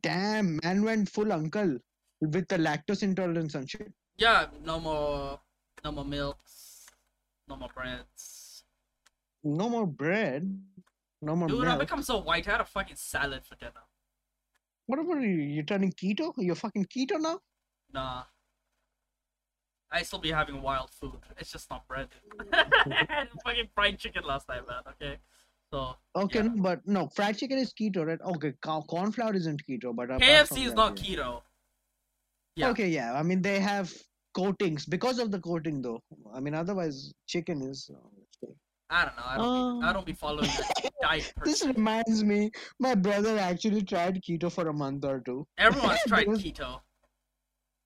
Damn, 0.00 0.58
man 0.62 0.82
went 0.82 1.08
full 1.08 1.32
uncle 1.32 1.78
with 2.20 2.48
the 2.48 2.56
lactose 2.56 3.02
intolerance 3.02 3.54
and 3.54 3.68
shit. 3.68 3.92
Yeah, 4.16 4.46
no 4.64 4.80
more, 4.80 5.40
no 5.84 5.92
more 5.92 6.04
milks, 6.04 6.86
no 7.48 7.56
more 7.56 7.68
breads. 7.74 8.64
No 9.42 9.68
more 9.68 9.86
bread. 9.86 10.58
No 11.20 11.36
more 11.36 11.48
Dude, 11.48 11.64
I 11.64 11.68
milk. 11.68 11.80
become 11.80 12.02
so 12.02 12.18
white. 12.18 12.48
I 12.48 12.52
had 12.52 12.60
a 12.60 12.64
fucking 12.64 12.96
salad 12.96 13.44
for 13.44 13.56
dinner. 13.56 13.84
What 14.86 14.98
about 14.98 15.20
you? 15.20 15.28
You're 15.28 15.64
turning 15.64 15.92
keto? 15.92 16.32
You're 16.38 16.54
fucking 16.54 16.86
keto 16.86 17.20
now? 17.20 17.40
Nah. 17.92 18.24
I 19.92 20.02
still 20.02 20.18
be 20.18 20.30
having 20.32 20.60
wild 20.62 20.90
food. 20.90 21.18
It's 21.38 21.52
just 21.52 21.70
not 21.70 21.86
bread. 21.86 22.08
Had 22.52 23.28
fucking 23.44 23.68
fried 23.74 23.98
chicken 23.98 24.24
last 24.24 24.48
night, 24.48 24.62
man. 24.66 24.82
Okay, 24.92 25.18
so 25.72 25.96
Okay, 26.16 26.42
Yeah. 26.42 26.48
but 26.56 26.80
no, 26.86 27.08
fried 27.14 27.38
chicken 27.38 27.58
is 27.58 27.72
keto, 27.72 28.06
right? 28.06 28.20
Okay, 28.20 28.52
corn 28.62 29.12
flour 29.12 29.34
isn't 29.34 29.62
keto, 29.68 29.94
but 29.94 30.08
KFC 30.08 30.64
is 30.66 30.70
that, 30.70 30.76
not 30.76 31.08
yeah. 31.08 31.16
keto. 31.16 31.42
Yeah. 32.56 32.68
Okay, 32.70 32.88
yeah. 32.88 33.14
I 33.14 33.22
mean, 33.22 33.42
they 33.42 33.60
have 33.60 33.92
coatings 34.34 34.86
because 34.86 35.18
of 35.18 35.30
the 35.30 35.40
coating, 35.40 35.82
though. 35.82 36.00
I 36.34 36.40
mean, 36.40 36.54
otherwise, 36.54 37.12
chicken 37.26 37.62
is. 37.62 37.90
Uh. 37.92 38.48
I 38.90 39.04
don't 39.06 39.16
know. 39.16 39.22
I 39.26 39.36
don't. 39.36 39.80
be, 39.80 39.86
I 39.86 39.92
don't 39.92 40.06
be 40.06 40.12
following 40.12 40.50
the 40.50 40.90
diet. 41.02 41.32
This 41.44 41.64
reminds 41.66 42.22
me, 42.22 42.50
my 42.78 42.94
brother 42.94 43.38
actually 43.38 43.82
tried 43.82 44.20
keto 44.22 44.52
for 44.52 44.68
a 44.68 44.72
month 44.72 45.04
or 45.04 45.20
two. 45.20 45.46
Everyone's 45.58 46.00
tried 46.06 46.26
keto. 46.26 46.80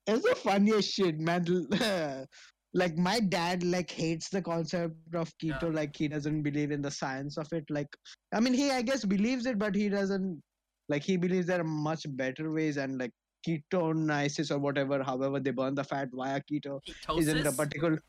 It's 0.08 0.26
the 0.28 0.34
funniest 0.34 0.92
shit, 0.94 1.20
man. 1.20 1.44
like 2.74 2.96
my 2.96 3.20
dad 3.20 3.62
like 3.62 3.90
hates 3.90 4.28
the 4.30 4.40
concept 4.40 4.94
of 5.14 5.30
keto. 5.38 5.64
Yeah. 5.64 5.68
Like 5.68 5.96
he 5.96 6.08
doesn't 6.08 6.42
believe 6.42 6.70
in 6.70 6.82
the 6.82 6.90
science 6.90 7.36
of 7.36 7.52
it. 7.52 7.64
Like 7.68 7.88
I 8.32 8.40
mean, 8.40 8.54
he 8.54 8.70
I 8.70 8.82
guess 8.82 9.04
believes 9.04 9.46
it, 9.46 9.58
but 9.58 9.74
he 9.74 9.88
doesn't. 9.88 10.42
Like 10.88 11.02
he 11.02 11.18
believes 11.18 11.46
there 11.46 11.60
are 11.60 11.64
much 11.64 12.06
better 12.16 12.50
ways, 12.50 12.78
and 12.78 12.98
like 12.98 13.12
ketonesis 13.46 14.50
or 14.50 14.58
whatever, 14.58 15.02
however 15.02 15.40
they 15.40 15.50
burn 15.50 15.74
the 15.74 15.84
fat 15.84 16.08
via 16.12 16.40
keto, 16.50 16.80
Ketosis? 16.88 17.18
isn't 17.20 17.46
a 17.46 17.52
particular. 17.52 18.02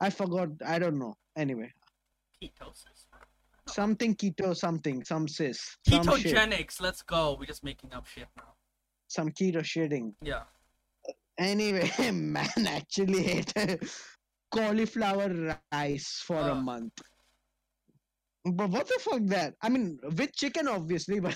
I 0.00 0.10
forgot. 0.10 0.48
I 0.64 0.78
don't 0.78 0.98
know. 0.98 1.14
Anyway, 1.36 1.70
Ketosis. 2.42 3.06
something 3.68 4.14
keto, 4.14 4.56
something, 4.56 5.04
some 5.04 5.28
cis, 5.28 5.76
some 5.86 6.06
Ketogenics. 6.06 6.80
Let's 6.80 7.02
go. 7.02 7.36
We're 7.38 7.46
just 7.46 7.64
making 7.64 7.92
up 7.92 8.06
shit 8.06 8.28
now. 8.36 8.54
some 9.08 9.30
keto 9.30 9.58
shitting. 9.58 10.14
Yeah. 10.22 10.44
Anyway, 11.38 11.90
man 12.12 12.48
actually 12.66 13.26
ate 13.26 13.82
cauliflower 14.52 15.56
rice 15.72 16.22
for 16.24 16.36
a 16.38 16.52
Uh. 16.52 16.60
month. 16.60 16.92
But 18.46 18.68
what 18.70 18.86
the 18.86 18.98
fuck 19.00 19.22
that? 19.28 19.54
I 19.62 19.70
mean, 19.70 19.98
with 20.02 20.34
chicken 20.36 20.68
obviously, 20.68 21.18
but 21.26 21.34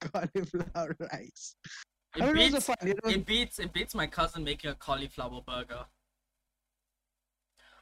cauliflower 0.00 0.96
rice. 1.12 1.54
It 2.16 2.22
I 2.22 2.26
mean, 2.32 2.36
it 2.36 2.52
beats. 2.52 2.54
a 2.56 2.60
fun. 2.62 2.76
It 2.80 2.98
was, 3.04 3.12
It 3.14 3.26
beats. 3.26 3.58
It 3.58 3.72
beats 3.72 3.94
my 3.94 4.06
cousin 4.06 4.42
making 4.42 4.70
a 4.70 4.74
cauliflower 4.74 5.42
burger. 5.46 5.84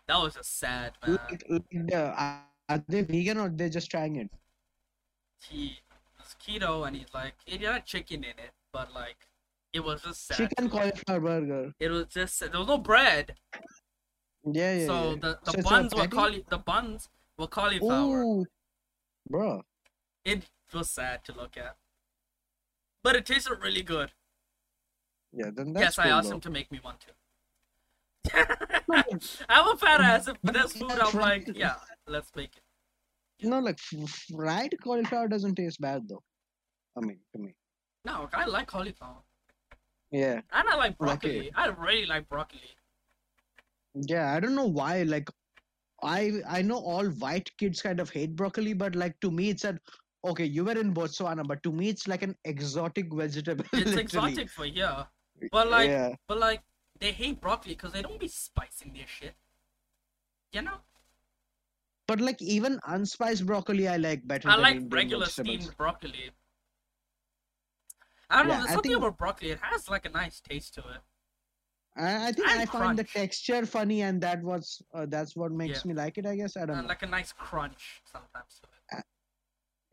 That 0.09 0.17
was 0.17 0.35
just 0.35 0.59
sad, 0.59 0.95
man. 1.07 1.19
like, 1.31 1.45
like 1.49 1.63
the, 1.71 2.13
are 2.69 2.85
they 2.89 3.03
vegan 3.03 3.39
or 3.39 3.49
they're 3.49 3.69
just 3.69 3.91
trying 3.91 4.17
it? 4.17 4.31
He 5.49 5.79
was 6.19 6.35
keto 6.45 6.87
and 6.87 6.97
he's 6.97 7.15
like, 7.15 7.35
it 7.47 7.61
had 7.61 7.87
chicken 7.87 8.25
in 8.25 8.31
it, 8.31 8.53
but 8.73 8.93
like, 8.93 9.28
it 9.73 9.81
was 9.81 10.03
just 10.03 10.27
sad. 10.27 10.37
Chicken 10.37 10.69
to 10.69 10.75
look 10.75 10.83
at. 10.85 11.05
cauliflower 11.07 11.21
burger. 11.21 11.73
It 11.81 11.91
was 11.91 12.07
just 12.07 12.41
there 12.41 12.51
was 12.59 12.67
no 12.69 12.79
bread, 12.79 13.35
Yeah, 14.45 14.75
yeah. 14.75 14.87
so 14.87 15.11
yeah. 15.11 15.17
the 15.21 15.39
the 15.45 15.53
So 15.53 15.63
buns 15.63 15.95
were 15.95 16.07
cauli- 16.09 16.45
the 16.49 16.59
buns 16.59 17.09
were 17.39 17.47
cauliflower. 17.49 18.23
Ooh, 18.23 18.47
bro. 19.29 19.63
It 20.25 20.45
was 20.73 20.91
sad 20.91 21.25
to 21.25 21.33
look 21.33 21.57
at, 21.57 21.77
but 23.03 23.17
it 23.17 23.27
tasted 23.27 23.59
really 23.63 23.83
good. 23.83 24.13
Yeah, 25.33 25.51
then 25.55 25.73
that's 25.75 25.97
yes, 25.97 25.99
I 25.99 26.09
asked 26.09 26.29
though. 26.29 26.37
him 26.37 26.41
to 26.41 26.51
make 26.51 26.71
me 26.73 26.79
one 26.83 26.97
too. 26.99 27.13
I'm 29.49 29.69
a 29.69 29.77
fat 29.79 30.01
ass. 30.01 30.29
If 30.29 30.37
there's 30.43 30.73
food, 30.81 30.91
I'm 30.93 31.19
like, 31.19 31.49
yeah, 31.55 31.77
let's 32.07 32.31
make 32.35 32.51
it. 32.57 33.47
No, 33.47 33.61
like 33.61 33.79
fried 34.35 34.75
cauliflower 34.83 35.29
doesn't 35.29 35.55
taste 35.55 35.81
bad 35.81 36.09
though. 36.09 36.23
I 36.97 37.01
mean, 37.01 37.21
to 37.35 37.39
me. 37.41 37.55
No, 38.05 38.29
I 38.33 38.47
like 38.47 38.67
cauliflower, 38.67 39.23
Yeah, 40.11 40.41
and 40.53 40.69
I 40.69 40.75
like 40.77 40.97
Like 40.99 40.99
broccoli. 40.99 41.53
I 41.55 41.67
really 41.69 42.07
like 42.07 42.29
broccoli. 42.29 42.75
yeah. 43.95 44.33
I 44.35 44.41
don't 44.41 44.55
know 44.55 44.67
why. 44.67 45.03
Like, 45.03 45.29
I 46.03 46.41
I 46.49 46.63
know 46.63 46.79
all 46.79 47.07
white 47.07 47.51
kids 47.59 47.83
kind 47.83 48.01
of 48.01 48.11
hate 48.11 48.35
broccoli, 48.37 48.73
but 48.73 48.95
like 48.95 49.19
to 49.21 49.31
me, 49.31 49.51
it's 49.51 49.65
an 49.65 49.81
okay. 50.25 50.45
You 50.45 50.65
were 50.65 50.79
in 50.79 50.95
Botswana, 50.95 51.47
but 51.47 51.63
to 51.65 51.73
me, 51.73 51.89
it's 51.89 52.09
like 52.09 52.23
an 52.23 52.35
exotic 52.45 53.13
vegetable. 53.13 53.65
It's 53.73 53.97
exotic 53.97 54.49
for 54.49 54.65
here, 54.65 55.07
but 55.53 55.69
like, 55.69 55.91
yeah, 55.91 56.15
but 56.27 56.39
like, 56.39 56.63
they 57.01 57.13
hate 57.13 57.41
broccoli 57.41 57.75
because 57.75 57.93
they 57.93 58.03
don't 58.03 58.21
be 58.21 58.29
spicing 58.29 58.93
their 58.95 59.07
shit. 59.07 59.35
You 60.53 60.63
know, 60.63 60.79
but 62.07 62.21
like 62.21 62.41
even 62.41 62.81
unspiced 62.87 63.45
broccoli, 63.45 63.89
I 63.89 63.97
like 63.99 64.27
better. 64.27 64.49
I 64.49 64.57
like 64.57 64.83
regular 64.89 65.27
vegetables. 65.27 65.65
steamed 65.65 65.77
broccoli. 65.77 66.31
I 68.31 68.39
don't 68.39 68.49
know. 68.49 68.55
There's 68.55 68.67
I 68.71 68.73
something 68.75 68.91
think- 68.93 69.03
about 69.03 69.19
broccoli. 69.19 69.51
It 69.51 69.59
has 69.63 69.89
like 69.89 70.05
a 70.07 70.11
nice 70.11 70.41
taste 70.41 70.75
to 70.75 70.81
it. 70.81 71.01
I, 71.97 72.29
I 72.29 72.33
think 72.33 72.49
And 72.49 72.61
I 72.61 72.67
find 72.67 72.97
the 72.99 73.05
texture 73.05 73.67
funny, 73.67 74.03
and 74.03 74.21
that 74.21 74.43
was 74.43 74.81
uh, 74.95 75.07
that's 75.09 75.35
what 75.35 75.51
makes 75.51 75.85
Yeah. 75.85 75.89
me 75.89 75.95
like 75.95 76.17
it. 76.19 76.27
I 76.27 76.37
guess 76.37 76.57
I 76.57 76.61
don't 76.67 76.77
And 76.79 76.83
know. 76.83 76.89
like 76.89 77.03
a 77.03 77.07
nice 77.07 77.33
crunch 77.33 78.03
sometimes 78.13 78.61
to. 78.63 78.69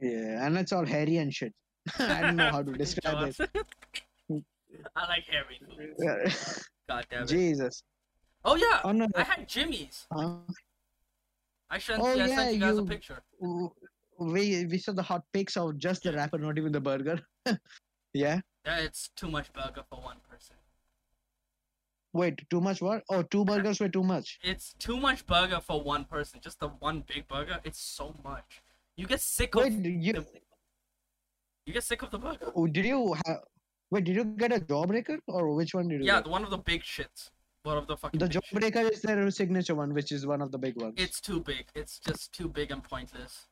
Yeah, 0.01 0.45
and 0.45 0.57
it's 0.57 0.71
all 0.73 0.85
hairy 0.85 1.17
and 1.17 1.33
shit. 1.33 1.53
I 1.99 2.21
don't 2.21 2.35
know 2.35 2.51
how 2.51 2.61
to 2.61 2.71
describe 2.83 3.29
it. 3.29 3.37
I 4.95 5.07
like 5.07 5.25
hairy. 5.25 5.59
Yeah. 5.97 6.31
God 6.89 7.05
damn 7.09 7.23
it. 7.23 7.27
Jesus. 7.29 7.81
Oh 8.43 8.55
yeah, 8.55 8.81
Oh 8.83 8.91
no. 8.91 9.07
I 9.15 9.23
had 9.23 9.47
Jimmy's. 9.47 10.05
Uh, 10.13 10.35
I 11.69 11.79
sent, 11.79 12.01
Oh, 12.01 12.07
I 12.07 12.13
yeah, 12.15 12.27
sent 12.35 12.53
you 12.55 12.59
guys 12.59 12.77
a 12.77 12.83
picture. 12.83 13.23
we 14.19 14.65
we 14.65 14.77
saw 14.77 14.91
the 14.91 15.01
hot 15.01 15.23
pics 15.33 15.57
of 15.57 15.77
just 15.79 16.03
the 16.03 16.11
wrapper, 16.13 16.37
not 16.37 16.57
even 16.57 16.71
the 16.71 16.81
burger. 16.81 17.19
Yeah. 18.15 18.39
Yeah, 18.65 18.79
it's 18.79 19.09
too 19.15 19.29
much 19.29 19.51
burger 19.53 19.83
for 19.89 19.99
one 20.01 20.17
person. 20.29 20.55
Wait, 22.13 22.49
too 22.49 22.61
much 22.61 22.81
what? 22.81 23.03
Oh, 23.09 23.21
two 23.23 23.43
burgers 23.45 23.79
were 23.81 23.89
too 23.89 24.03
much. 24.03 24.39
It's 24.41 24.73
too 24.79 24.97
much 24.97 25.25
burger 25.27 25.59
for 25.59 25.81
one 25.83 26.05
person. 26.05 26.39
Just 26.41 26.59
the 26.61 26.69
one 26.69 27.03
big 27.13 27.27
burger. 27.27 27.59
It's 27.63 27.79
so 27.79 28.15
much. 28.23 28.61
You 28.95 29.05
get 29.05 29.19
sick 29.21 29.53
Wait, 29.53 29.73
of 29.73 29.85
you 29.85 30.13
the, 30.13 30.25
you 31.65 31.73
get 31.73 31.83
sick 31.83 32.01
of 32.03 32.11
the 32.11 32.17
burger. 32.17 32.51
oh, 32.55 32.67
did 32.67 32.85
you 32.85 33.13
have? 33.25 33.41
Wait, 33.91 34.05
did 34.05 34.15
you 34.15 34.23
get 34.23 34.51
a 34.53 34.59
jawbreaker 34.59 35.19
or 35.27 35.53
which 35.53 35.75
one 35.75 35.89
did 35.89 35.99
you 35.99 36.07
Yeah, 36.07 36.21
get? 36.21 36.31
one 36.31 36.43
of 36.43 36.49
the 36.49 36.57
big 36.57 36.81
shits. 36.83 37.29
One 37.63 37.77
of 37.77 37.87
the 37.87 37.97
fucking. 37.97 38.19
The 38.19 38.27
big 38.27 38.41
shits. 38.41 38.51
jawbreaker 38.53 38.91
is 38.91 39.01
their 39.01 39.29
signature 39.31 39.75
one, 39.75 39.93
which 39.93 40.11
is 40.13 40.25
one 40.25 40.41
of 40.41 40.51
the 40.51 40.57
big 40.57 40.81
ones. 40.81 40.93
It's 40.97 41.19
too 41.19 41.41
big. 41.41 41.65
It's 41.75 41.99
just 41.99 42.31
too 42.31 42.47
big 42.47 42.71
and 42.71 42.81
pointless. 42.83 43.47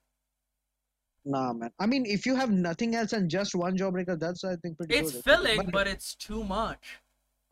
Nah, 1.25 1.53
man. 1.53 1.71
I 1.79 1.85
mean, 1.85 2.05
if 2.05 2.25
you 2.25 2.35
have 2.35 2.51
nothing 2.51 2.95
else 2.95 3.13
and 3.13 3.29
just 3.29 3.55
one 3.55 3.77
jawbreaker, 3.77 4.19
that's 4.19 4.43
I 4.43 4.55
think 4.57 4.77
pretty 4.77 4.95
It's 4.95 5.13
good. 5.13 5.23
filling, 5.23 5.69
but 5.71 5.87
it's 5.87 6.15
too 6.15 6.43
much. 6.43 6.99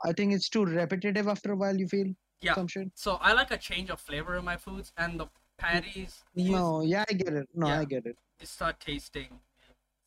I 0.04 0.12
think 0.14 0.34
it's 0.34 0.50
too 0.50 0.66
repetitive 0.66 1.28
after 1.28 1.52
a 1.54 1.56
while. 1.56 1.76
You 1.76 1.88
feel 1.88 2.14
Yeah. 2.42 2.56
So 2.96 3.16
I 3.22 3.34
like 3.34 3.52
a 3.52 3.58
change 3.58 3.90
of 3.92 4.00
flavor 4.02 4.36
in 4.36 4.44
my 4.44 4.58
foods, 4.58 4.92
and 4.98 5.20
the 5.20 5.28
patties. 5.58 6.24
No, 6.36 6.82
yeah, 6.82 7.06
I 7.08 7.14
get 7.14 7.34
it. 7.34 7.48
No, 7.54 7.68
Yeah. 7.68 7.80
I 7.80 7.86
get 7.86 8.06
it. 8.06 8.18
you 8.40 8.48
start 8.48 8.80
tasting 8.80 9.40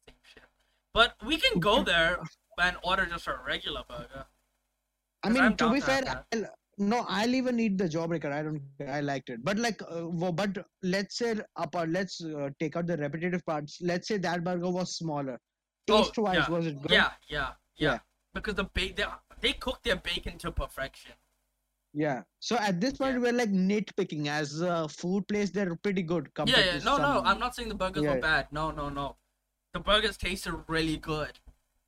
same 0.07 0.17
shit. 0.23 0.43
But 0.93 1.15
we 1.25 1.37
can 1.39 1.61
go 1.61 1.85
there 1.85 2.19
and 2.61 2.77
order 2.83 3.07
just 3.07 3.29
a 3.29 3.39
regular 3.47 3.85
burger. 3.89 4.27
I 5.23 5.29
mean, 5.31 5.57
to 5.57 5.71
be 5.71 5.81
down 5.81 6.03
to 6.03 6.11
have 6.11 6.25
fair, 6.33 6.55
no, 6.79 7.05
I'll 7.09 7.35
even 7.35 7.59
eat 7.61 7.79
the 7.79 7.89
jawbreaker. 7.89 8.33
I 8.33 8.43
don't. 8.43 8.63
I 8.89 9.01
liked 9.01 9.31
it, 9.31 9.45
but 9.45 9.59
like, 9.59 9.81
uh, 9.83 10.03
but 10.33 10.57
let's 10.83 11.19
say 11.19 11.37
apart. 11.57 11.89
Let's 11.91 12.23
uh, 12.23 12.51
take 12.61 12.77
out 12.77 12.87
the 12.87 12.97
repetitive 12.97 13.45
parts. 13.47 13.79
Let's 13.81 14.09
say 14.09 14.19
that 14.19 14.45
burger 14.45 14.71
was 14.71 14.97
smaller. 14.97 15.39
Oh, 15.91 16.03
Taste 16.03 16.19
wise, 16.19 16.37
yeah. 16.37 16.51
was 16.51 16.67
it 16.67 16.81
good? 16.81 16.91
Yeah, 16.91 17.11
yeah, 17.29 17.51
yeah. 17.77 17.93
Yeah. 17.93 17.99
Because 18.33 18.55
the 18.55 18.65
ba- 18.65 18.95
they, 18.97 19.05
they 19.41 19.53
cook 19.53 19.83
their 19.85 19.97
bacon 19.97 20.39
to 20.39 20.51
perfection. 20.51 21.13
Yeah. 21.93 22.23
So 22.41 22.57
at 22.57 22.81
this 22.81 22.95
point, 22.95 23.15
Yeah. 23.15 23.21
we're 23.21 23.33
like 23.33 23.51
nitpicking. 23.53 24.27
As 24.27 24.61
a 24.61 24.89
food 24.89 25.29
place, 25.29 25.51
they're 25.51 25.77
pretty 25.77 26.03
good 26.03 26.29
Yeah, 26.47 26.59
yeah. 26.59 26.79
No, 26.85 26.97
no. 26.97 27.23
I'm 27.25 27.39
not 27.39 27.55
saying 27.55 27.69
the 27.69 27.75
burgers 27.75 28.03
were 28.03 28.19
bad. 28.21 28.49
No, 28.51 28.71
no, 28.71 28.89
no. 28.89 29.17
The 29.73 29.81
burgers 29.81 30.17
tasted 30.17 30.55
really 30.69 30.97
good. 30.97 31.39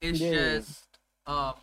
It's 0.00 0.18
just, 0.18 0.84
um, 1.26 1.54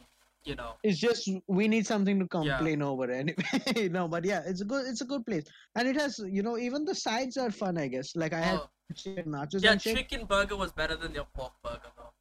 you 0.46 0.56
know, 0.56 0.74
It's 0.84 1.00
just 1.00 1.30
we 1.48 1.68
need 1.68 1.86
something 1.88 2.20
to 2.20 2.26
Yeah. 2.26 2.58
complain 2.58 2.82
over 2.82 3.10
anyway. 3.10 3.88
no, 3.90 4.08
but 4.08 4.26
yeah, 4.26 4.42
it's 4.46 4.62
a 4.62 4.66
good. 4.66 4.86
It's 4.88 5.02
a 5.02 5.06
good 5.06 5.26
place, 5.26 5.46
and 5.76 5.88
it 5.88 5.96
has 5.96 6.20
you 6.38 6.44
know 6.44 6.58
even 6.58 6.86
the 6.86 6.96
sides 6.96 7.38
are 7.38 7.52
fun. 7.52 7.78
I 7.78 7.88
guess 7.88 8.16
like 8.16 8.34
I 8.34 8.42
had 8.42 8.60
oh, 8.60 8.70
chicken 8.96 9.32
nachos 9.32 9.64
yeah. 9.64 9.78
shit. 9.78 9.98
Chicken 9.98 10.26
burger 10.26 10.56
was 10.56 10.72
better 10.72 10.96
than 10.96 11.14
their 11.14 11.26
pork 11.34 11.54
burger 11.64 11.92
though. 11.98 12.12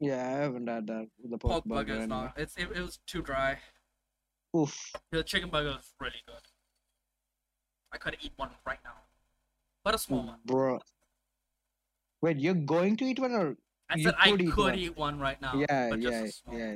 Yeah, 0.00 0.26
I 0.26 0.30
haven't 0.44 0.66
had 0.66 0.86
that. 0.86 1.08
The 1.22 1.38
pork, 1.38 1.52
Pork 1.52 1.64
burger 1.64 2.00
is 2.00 2.08
not. 2.08 2.32
It's 2.36 2.56
it, 2.56 2.68
it 2.74 2.80
was 2.80 2.98
too 3.06 3.22
dry. 3.22 3.58
Oof. 4.56 4.92
The 5.10 5.22
chicken 5.22 5.50
burger 5.50 5.76
is 5.78 5.92
really 6.00 6.22
good. 6.26 6.44
I 7.92 7.98
could 7.98 8.16
eat 8.22 8.32
one 8.36 8.50
right 8.66 8.80
now, 8.84 8.96
but 9.84 9.94
a 9.94 9.98
small 9.98 10.24
one. 10.26 10.38
Bro. 10.46 10.80
Wait, 12.22 12.38
you're 12.38 12.54
going 12.54 12.96
to 12.96 13.04
eat 13.04 13.18
one 13.18 13.32
or 13.32 13.56
I 13.92 14.02
said 14.02 14.14
I 14.18 14.30
could 14.30 14.42
eat 14.42 14.52
could 14.52 14.64
one. 14.64 14.78
eat 14.78 14.96
one 14.96 15.18
right 15.20 15.40
now. 15.40 15.52
yeah, 15.54 15.90
but 15.90 16.00
just 16.00 16.12
yeah, 16.12 16.22
a 16.24 16.28
small. 16.32 16.58
yeah. 16.58 16.74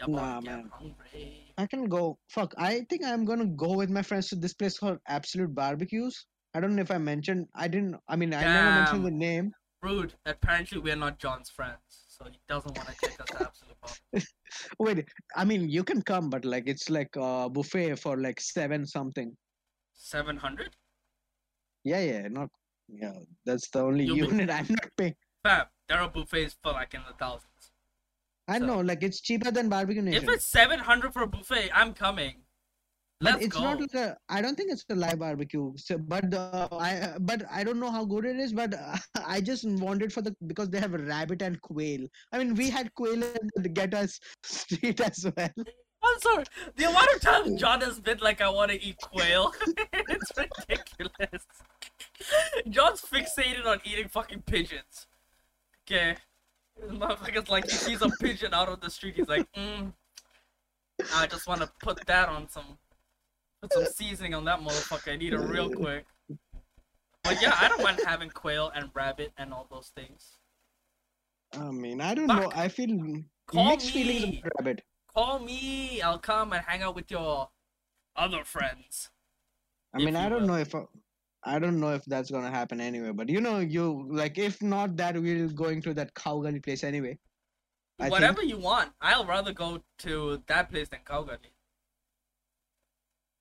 Yeah, 0.00 0.06
boy, 0.06 0.12
Nah, 0.16 0.40
man. 0.40 0.70
hungry. 0.72 1.54
I 1.58 1.66
can 1.66 1.88
go. 1.88 2.18
Fuck, 2.30 2.54
I 2.56 2.82
think 2.88 3.04
I'm 3.04 3.24
gonna 3.24 3.46
go 3.46 3.74
with 3.74 3.90
my 3.90 4.02
friends 4.02 4.28
to 4.28 4.36
this 4.36 4.54
place 4.54 4.78
called 4.78 4.98
Absolute 5.08 5.54
Barbecues. 5.54 6.26
I 6.54 6.60
don't 6.60 6.76
know 6.76 6.82
if 6.82 6.90
I 6.90 6.98
mentioned. 6.98 7.46
I 7.56 7.66
didn't. 7.68 7.96
I 8.08 8.14
mean, 8.16 8.32
I 8.32 8.42
never 8.42 8.70
mentioned 8.80 9.04
the 9.06 9.10
name. 9.10 9.52
Rude. 9.82 10.14
Apparently, 10.26 10.78
we're 10.78 10.96
not 10.96 11.18
John's 11.18 11.50
friends, 11.50 11.80
so 12.08 12.24
he 12.30 12.38
doesn't 12.48 12.76
want 12.76 12.88
to 12.88 12.94
take 13.02 13.20
us 13.20 13.26
to 13.26 13.42
absolute 13.46 13.76
bomb. 13.82 14.22
Wait, 14.78 15.04
I 15.36 15.44
mean, 15.44 15.68
you 15.68 15.82
can 15.84 16.00
come, 16.02 16.30
but 16.30 16.44
like 16.44 16.64
it's 16.66 16.88
like 16.90 17.10
a 17.16 17.48
buffet 17.50 17.96
for 17.96 18.16
like 18.16 18.40
seven 18.40 18.86
something. 18.86 19.36
Seven 19.94 20.36
hundred. 20.36 20.70
Yeah, 21.84 22.00
yeah, 22.00 22.28
not. 22.28 22.48
Yeah, 22.88 23.12
that's 23.44 23.68
the 23.70 23.80
only 23.80 24.04
You'll 24.04 24.28
be- 24.28 24.36
unit 24.36 24.50
I'm 24.58 24.66
not 24.68 24.88
paying. 24.96 25.14
Fab. 25.48 25.68
There 25.88 25.98
are 25.98 26.08
buffets 26.08 26.56
for 26.62 26.72
like 26.72 26.92
in 26.94 27.00
the 27.08 27.14
thousands. 27.14 27.72
I 28.48 28.58
So- 28.58 28.66
know, 28.66 28.80
like 28.80 29.02
it's 29.02 29.20
cheaper 29.20 29.50
than 29.50 29.68
Barbeque 29.70 30.02
Nation. 30.02 30.22
If 30.22 30.28
it's 30.28 30.44
seven 30.46 30.78
hundred 30.78 31.12
for 31.14 31.22
a 31.22 31.26
buffet, 31.26 31.70
I'm 31.74 31.94
coming. 31.94 32.34
But 33.20 33.32
Let's 33.32 33.44
it's 33.46 33.56
go. 33.56 33.62
not 33.64 33.80
like 33.80 33.94
a. 33.94 34.16
I 34.28 34.40
don't 34.42 34.54
think 34.56 34.70
it's 34.72 34.84
a 34.90 34.94
live 34.94 35.18
barbecue. 35.18 35.72
So, 35.76 35.98
but 35.98 36.30
the 36.30 36.68
I 36.70 37.16
but 37.30 37.42
I 37.50 37.64
don't 37.64 37.80
know 37.80 37.90
how 37.90 38.04
good 38.04 38.24
it 38.32 38.36
is. 38.44 38.52
But 38.52 38.74
I 39.34 39.40
just 39.40 39.64
wanted 39.86 40.12
for 40.12 40.22
the 40.22 40.36
because 40.46 40.70
they 40.70 40.78
have 40.78 40.92
rabbit 40.92 41.42
and 41.42 41.60
quail. 41.62 42.06
I 42.32 42.38
mean, 42.38 42.54
we 42.54 42.70
had 42.70 42.94
quail 42.94 43.20
in 43.24 43.50
the 43.56 43.68
Get 43.68 43.92
Us 43.94 44.20
street 44.44 45.00
as 45.00 45.26
well. 45.36 45.50
I'm 46.04 46.18
sorry. 46.20 46.44
The 46.76 46.84
amount 46.90 47.08
of 47.16 47.20
times 47.20 47.60
John 47.60 47.80
has 47.80 47.98
been 47.98 48.18
like, 48.18 48.40
I 48.40 48.48
want 48.50 48.70
to 48.70 48.80
eat 48.80 48.98
quail. 49.02 49.52
it's 49.92 50.30
ridiculous. 50.38 51.42
John's 52.68 53.02
fixated 53.02 53.66
on 53.66 53.80
eating 53.84 54.08
fucking 54.08 54.42
pigeons. 54.42 55.08
Okay. 55.90 56.16
This 56.80 56.92
Motherfucker's 56.92 57.48
like, 57.48 57.64
he 57.64 57.76
sees 57.76 58.02
a 58.02 58.10
pigeon 58.20 58.52
out 58.52 58.68
on 58.68 58.78
the 58.80 58.90
street. 58.90 59.14
He's 59.16 59.28
like, 59.28 59.50
mm, 59.52 59.90
I 61.14 61.26
just 61.26 61.48
want 61.48 61.62
to 61.62 61.70
put 61.82 62.04
that 62.06 62.28
on 62.28 62.46
some, 62.48 62.78
put 63.62 63.72
some 63.72 63.86
seasoning 63.86 64.34
on 64.34 64.44
that 64.44 64.60
motherfucker 64.60 65.12
I 65.12 65.16
need 65.16 65.32
it 65.32 65.38
real 65.38 65.70
quick. 65.70 66.04
But 67.24 67.40
yeah, 67.42 67.56
I 67.58 67.68
don't 67.68 67.82
mind 67.82 68.00
having 68.06 68.30
quail 68.30 68.70
and 68.74 68.90
rabbit 68.94 69.32
and 69.38 69.52
all 69.52 69.66
those 69.70 69.90
things. 69.96 70.36
I 71.58 71.70
mean, 71.70 72.00
I 72.02 72.14
don't 72.14 72.28
Fuck. 72.28 72.40
know. 72.40 72.52
I 72.54 72.68
feel 72.68 73.22
Call 73.46 73.70
mixed 73.70 73.90
feelings 73.90 74.22
me. 74.22 74.38
about 74.40 74.52
rabbit. 74.60 74.84
Call 75.14 75.38
me. 75.38 76.02
I'll 76.02 76.18
come 76.18 76.52
and 76.52 76.62
hang 76.66 76.82
out 76.82 76.94
with 76.94 77.10
your 77.10 77.48
other 78.14 78.44
friends. 78.44 79.08
I 79.94 79.98
mean, 79.98 80.16
I 80.16 80.28
don't 80.28 80.42
will. 80.42 80.48
know 80.48 80.56
if 80.56 80.74
uh, 80.74 80.82
I 81.48 81.58
don't 81.58 81.80
know 81.80 81.94
if 81.94 82.04
that's 82.04 82.30
gonna 82.30 82.50
happen 82.50 82.80
anyway. 82.80 83.12
But 83.12 83.28
you 83.28 83.40
know, 83.40 83.58
you 83.60 84.06
like 84.10 84.38
if 84.38 84.60
not 84.62 84.96
that, 84.96 85.16
we're 85.16 85.48
going 85.48 85.82
to 85.82 85.94
that 85.94 86.14
Khau 86.14 86.42
Galli 86.42 86.60
place 86.60 86.84
anyway. 86.84 87.18
I 87.98 88.04
think. 88.04 88.12
Whatever 88.12 88.42
you 88.42 88.58
want. 88.58 88.90
I'll 89.00 89.26
rather 89.26 89.52
go 89.52 89.82
to 90.00 90.42
that 90.46 90.70
place 90.70 90.88
than 90.88 91.00
Khau 91.04 91.26
Galli. 91.26 91.52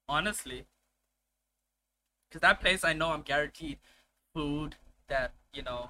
Honestly. 0.09 0.65
Because 2.29 2.41
that 2.41 2.59
place 2.59 2.83
I 2.83 2.93
know 2.93 3.11
I'm 3.11 3.21
guaranteed 3.21 3.77
food 4.33 4.75
that, 5.09 5.33
you 5.53 5.63
know, 5.63 5.89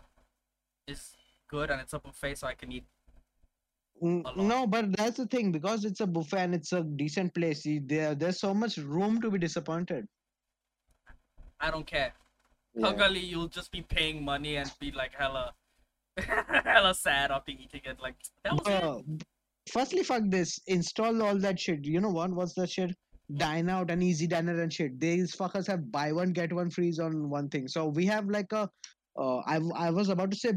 is 0.88 1.15
good 1.49 1.72
and 1.72 1.81
it's 1.81 1.94
a 1.94 1.99
buffet 1.99 2.35
so 2.35 2.48
I 2.48 2.53
can 2.53 2.72
eat. 2.72 2.85
N- 4.03 4.23
a 4.26 4.30
lot. 4.30 4.38
No, 4.38 4.68
but 4.68 4.95
that's 4.95 5.18
the 5.18 5.26
thing 5.27 5.52
because 5.52 5.85
it's 5.85 6.02
a 6.02 6.07
buffet 6.07 6.39
and 6.39 6.56
it's 6.56 6.73
a 6.73 6.84
decent 6.84 7.34
place. 7.34 7.65
There, 7.65 8.15
there's 8.15 8.39
so 8.39 8.53
much 8.53 8.77
room 8.77 9.22
to 9.22 9.31
be 9.31 9.39
disappointed. 9.39 10.06
I 11.60 11.72
don't 11.72 11.86
care. 11.86 12.14
Yeah. 12.76 13.08
You'll 13.10 13.48
just 13.48 13.72
be 13.72 13.82
paying 13.82 14.24
money 14.24 14.58
and 14.58 14.72
be 14.80 14.92
like 14.92 15.12
hella, 15.18 15.54
hella 16.18 16.94
sad 16.94 17.32
after 17.32 17.52
eating 17.52 17.82
it. 17.86 18.00
Like, 18.00 18.16
that 18.44 18.54
was 18.54 18.62
it. 18.66 19.24
Firstly, 19.72 20.04
fuck 20.04 20.24
this. 20.28 20.60
Install 20.68 21.22
all 21.22 21.38
that 21.40 21.60
shit. 21.60 21.86
You 21.86 22.00
know 22.00 22.10
what? 22.10 22.32
What's 22.32 22.54
that 22.54 22.70
shit? 22.70 22.96
Dine 23.36 23.70
out 23.70 23.92
and 23.92 24.02
EazyDiner 24.02 24.62
and 24.62 24.72
shit. 24.72 25.00
These 25.00 25.36
fuckers 25.36 25.68
have 25.68 25.92
buy 25.92 26.14
one 26.14 26.32
get 26.32 26.54
one 26.54 26.70
freeze 26.70 27.00
on 27.00 27.30
one 27.30 27.50
thing. 27.50 27.68
So 27.68 27.88
we 27.88 28.06
have 28.06 28.30
like 28.30 28.54
a. 28.54 28.70
Uh, 29.20 29.40
I 29.48 29.56
w- 29.56 29.74
I 29.76 29.90
was 29.90 30.10
about 30.10 30.32
to 30.32 30.38
say 30.38 30.54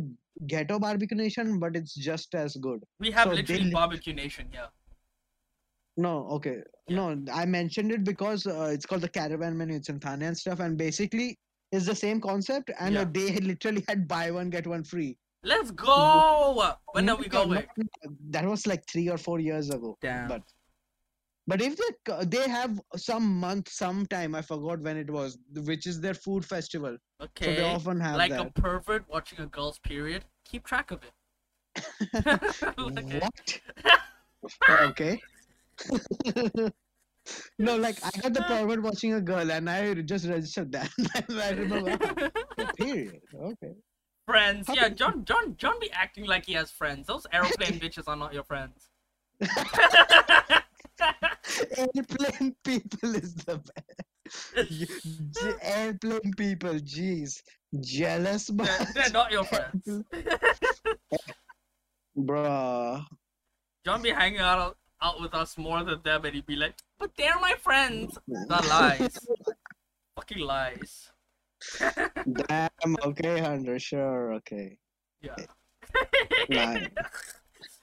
ghetto 0.47 0.78
Barbeque 0.78 1.16
Nation, 1.16 1.59
but 1.59 1.74
it's 1.74 1.94
just 1.94 2.35
as 2.35 2.55
good. 2.56 2.81
We 3.01 3.10
have 3.10 3.24
so 3.24 3.31
they 3.31 3.36
literally 3.36 3.64
lit- 3.64 3.72
Barbeque 3.72 4.14
Nation 4.14 4.48
here. 4.52 4.68
No, 6.01 6.27
okay. 6.36 6.59
Yeah. 6.89 6.97
No, 6.97 7.32
I 7.32 7.44
mentioned 7.44 7.93
it 7.93 8.05
because 8.05 8.47
uh, 8.47 8.70
it's 8.72 8.86
called 8.86 9.02
the 9.02 9.09
caravan 9.09 9.56
menu. 9.56 9.77
It's 9.77 9.90
in 9.90 10.01
Thane 10.01 10.22
and 10.22 10.36
stuff, 10.36 10.60
and 10.60 10.77
basically 10.78 11.39
it's 11.72 11.86
the 11.86 11.94
same 11.94 12.20
concept. 12.20 12.70
And 12.81 12.97
uh, 12.97 13.01
Yeah. 13.01 13.10
they 13.12 13.36
literally 13.52 13.85
had 13.89 14.09
buy 14.09 14.31
one 14.31 14.51
get 14.51 14.66
one 14.66 14.85
free. 14.85 15.18
Let's 15.43 15.70
go! 15.70 16.74
When 16.93 17.06
No, 17.06 17.14
are 17.14 17.18
we 17.18 17.28
going? 17.28 17.66
that 18.31 18.44
was 18.44 18.66
like 18.66 18.82
three 18.93 19.09
or 19.09 19.18
four 19.18 19.40
years 19.40 19.70
ago. 19.70 19.97
Damn. 20.01 20.28
But 20.28 20.43
but 21.47 21.62
if 21.62 21.77
they 21.77 22.24
they 22.27 22.48
have 22.48 22.81
some 22.97 23.24
month, 23.40 23.68
sometime 23.68 24.35
I 24.35 24.43
forgot 24.43 24.81
when 24.81 24.97
it 24.97 25.10
was, 25.10 25.39
which 25.70 25.86
is 25.86 26.01
their 26.01 26.14
food 26.14 26.44
festival. 26.44 26.97
Okay. 27.22 27.47
So 27.47 27.52
they 27.52 27.74
often 27.74 28.01
have 28.01 28.16
like 28.16 28.31
that. 28.31 28.47
a 28.47 28.60
pervert 28.60 29.05
watching 29.09 29.40
a 29.40 29.47
girl's 29.47 29.78
period. 29.78 30.24
Keep 30.44 30.64
track 30.64 30.90
of 30.90 31.01
it. 31.09 31.12
Okay. 32.78 33.18
What? 33.20 33.60
okay. 34.90 35.20
No, 37.59 37.77
like 37.77 37.97
I 38.05 38.11
got 38.20 38.35
the 38.35 38.43
problem 38.47 38.82
watching 38.82 39.15
a 39.15 39.20
girl, 39.20 39.51
and 39.51 39.69
I 39.69 39.94
just 39.94 40.27
registered 40.27 40.73
that. 40.73 40.90
I 41.31 41.51
remember. 41.51 41.98
"Ah, 42.59 42.73
Period. 42.78 43.20
Okay. 43.35 43.74
friends. 44.27 44.66
How 44.66 44.74
Yeah, 44.74 44.89
John 44.89 45.24
John 45.24 45.57
John 45.57 45.78
be 45.81 45.90
acting 45.93 46.27
like 46.27 46.47
he 46.47 46.55
has 46.55 46.70
friends. 46.70 47.07
Those 47.07 47.27
aeroplane 47.32 47.78
bitches 47.81 48.09
are 48.09 48.16
not 48.16 48.32
your 48.35 48.44
friends. 48.44 48.89
Airplane 51.77 52.55
people 52.65 53.15
is 53.15 53.35
the 53.36 53.59
best. 53.59 54.66
Airplane 55.62 56.32
people, 56.36 56.74
jeez. 56.74 57.40
Jealous, 57.81 58.47
they're, 58.48 58.66
man. 58.66 58.86
they're 58.94 59.11
not 59.11 59.31
your 59.32 59.44
friends. 59.44 60.05
Bruh. 62.19 63.05
John 63.85 64.02
be 64.02 64.11
hanging 64.11 64.40
out 64.40 64.77
out 65.02 65.20
with 65.20 65.35
us 65.35 65.56
more 65.59 65.82
than 65.85 66.01
them, 66.02 66.24
and 66.24 66.35
he'd 66.35 66.47
be 66.47 66.56
like, 66.56 66.74
"But 66.98 67.10
they're 67.16 67.39
my 67.40 67.55
friends." 67.62 68.18
The 68.28 68.66
lies. 68.68 69.18
Fucking 70.16 70.39
lies. 70.39 71.10
Damn, 72.48 72.97
okay, 73.05 73.40
Hunter, 73.40 73.78
sure, 73.78 74.32
okay. 74.35 74.77
Yeah. 75.22 75.36
Eh, 75.39 76.44
nah, 76.51 76.72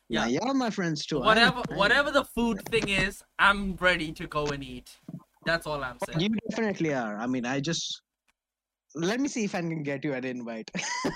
Yeah. 0.10 0.22
nah, 0.22 0.26
you're 0.26 0.54
my 0.54 0.70
friends 0.70 1.06
too. 1.06 1.20
Whatever 1.20 1.62
I- 1.72 1.76
whatever 1.76 2.12
the 2.12 2.24
food 2.24 2.62
thing 2.70 2.90
is, 2.90 3.24
I'm 3.40 3.76
ready 3.76 4.12
to 4.14 4.28
go 4.28 4.46
and 4.48 4.64
eat. 4.64 4.98
That's 5.46 5.66
all 5.68 5.84
I'm 5.84 5.98
saying. 6.06 6.20
You 6.20 6.30
definitely 6.50 6.94
are. 6.94 7.18
I 7.18 7.28
mean, 7.28 7.46
I 7.46 7.60
just. 7.60 8.02
Let 8.96 9.20
me 9.20 9.28
see 9.28 9.44
if 9.44 9.54
I 9.54 9.60
can 9.62 9.84
get 9.84 10.04
you 10.04 10.14
an 10.14 10.26
invite. 10.26 10.72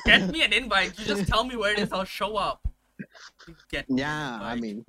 Get 0.06 0.30
me 0.30 0.44
an 0.44 0.54
invite. 0.62 1.00
You 1.00 1.06
just 1.06 1.28
tell 1.28 1.44
me 1.44 1.56
where 1.56 1.74
it 1.74 1.80
is. 1.80 1.92
I'll 1.92 2.04
show 2.06 2.36
up. 2.38 2.68
Get 3.72 3.90
me 3.90 4.02
an 4.04 4.08
yeah, 4.08 4.40
I 4.42 4.56
mean. 4.56 4.86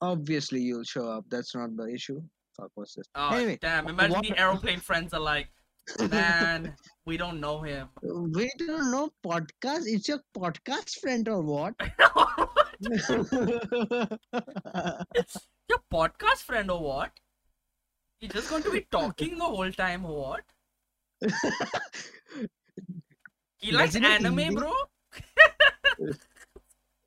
Obviously, 0.00 0.60
you'll 0.60 0.84
show 0.84 1.08
up. 1.10 1.24
That's 1.30 1.54
not 1.54 1.76
the 1.76 1.86
issue. 1.92 2.20
Fuck, 2.56 2.70
what's 2.74 2.94
this? 2.94 3.06
Oh 3.14 3.34
anyway, 3.34 3.58
damn! 3.60 3.88
Imagine 3.88 4.12
what- 4.12 4.24
the 4.26 4.38
aeroplane 4.38 4.80
friends 4.80 5.12
are 5.12 5.20
like, 5.20 5.48
man, 6.10 6.74
we 7.06 7.16
don't 7.16 7.40
know 7.40 7.60
him. 7.62 7.88
We 8.02 8.50
don't 8.58 8.90
know 8.90 9.10
podcast. 9.24 9.84
It's 9.92 10.08
your 10.08 10.20
podcast 10.34 10.98
friend 11.00 11.28
or 11.28 11.42
what? 11.42 11.74
It's 15.14 15.38
your 15.68 15.82
podcast 15.92 16.42
friend 16.44 16.70
or 16.70 16.80
what? 16.82 17.10
You 18.20 18.28
just 18.28 18.48
going 18.50 18.62
to 18.62 18.70
be 18.70 18.86
talking 18.90 19.36
the 19.38 19.44
whole 19.44 19.70
time 19.72 20.04
or 20.04 20.16
what? 20.16 20.44
He 23.58 23.72
likes 23.72 23.92
Doesn't 23.94 24.04
anime, 24.04 24.54
bro. 24.54 24.72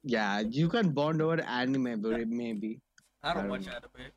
yeah, 0.03 0.39
you 0.41 0.69
can 0.69 0.91
bond 0.91 1.21
over 1.21 1.41
anime, 1.41 2.01
bro, 2.01 2.23
maybe. 2.27 2.79
I 3.23 3.33
don't 3.33 3.45
I 3.45 3.49
watch 3.49 3.65
don't 3.65 3.75
anime 3.75 4.11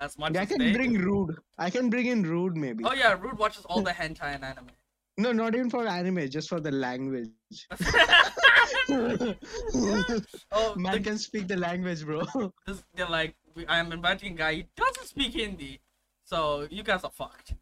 as 0.00 0.18
much 0.18 0.36
I 0.36 0.42
as 0.42 0.48
can 0.48 0.58
they. 0.58 0.72
bring 0.72 0.94
do. 0.94 1.00
Rude. 1.00 1.36
I 1.58 1.70
can 1.70 1.90
bring 1.90 2.06
in 2.06 2.22
Rude, 2.22 2.56
maybe. 2.56 2.84
Oh 2.84 2.94
yeah, 2.94 3.16
Rude 3.20 3.38
watches 3.38 3.64
all 3.66 3.82
the 3.82 3.90
hentai 3.90 4.34
and 4.34 4.44
anime. 4.44 4.70
No, 5.18 5.32
not 5.32 5.54
even 5.56 5.68
for 5.68 5.86
anime, 5.86 6.30
just 6.30 6.48
for 6.48 6.60
the 6.60 6.70
language. 6.70 7.30
oh, 10.52 10.74
Man 10.76 10.92
the, 10.92 11.00
can 11.02 11.18
speak 11.18 11.48
the 11.48 11.56
language, 11.56 12.04
bro. 12.04 12.22
this, 12.66 12.84
they're 12.94 13.08
like, 13.08 13.34
we, 13.56 13.66
I'm 13.66 13.90
inviting 13.90 14.34
a 14.34 14.36
guy. 14.36 14.54
He 14.54 14.66
doesn't 14.76 15.08
speak 15.08 15.32
Hindi, 15.32 15.80
so 16.22 16.68
you 16.70 16.84
guys 16.84 17.02
are 17.02 17.10
fucked. 17.10 17.54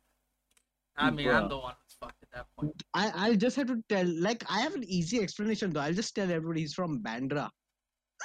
I 0.98 1.10
mean, 1.10 1.28
I'm 1.30 1.48
the 1.48 1.56
one 1.56 1.74
who's 1.82 1.96
fucked 1.98 2.22
at 2.22 2.30
that 2.32 2.46
point. 2.58 2.82
I 2.92 3.10
I'll 3.14 3.36
just 3.36 3.56
have 3.56 3.68
to 3.68 3.82
tell. 3.88 4.06
Like, 4.06 4.44
I 4.50 4.60
have 4.60 4.74
an 4.74 4.84
easy 4.84 5.20
explanation 5.20 5.72
though. 5.72 5.80
I'll 5.80 5.94
just 5.94 6.14
tell 6.14 6.30
everybody 6.30 6.60
he's 6.60 6.74
from 6.74 7.02
Bandra. 7.02 7.48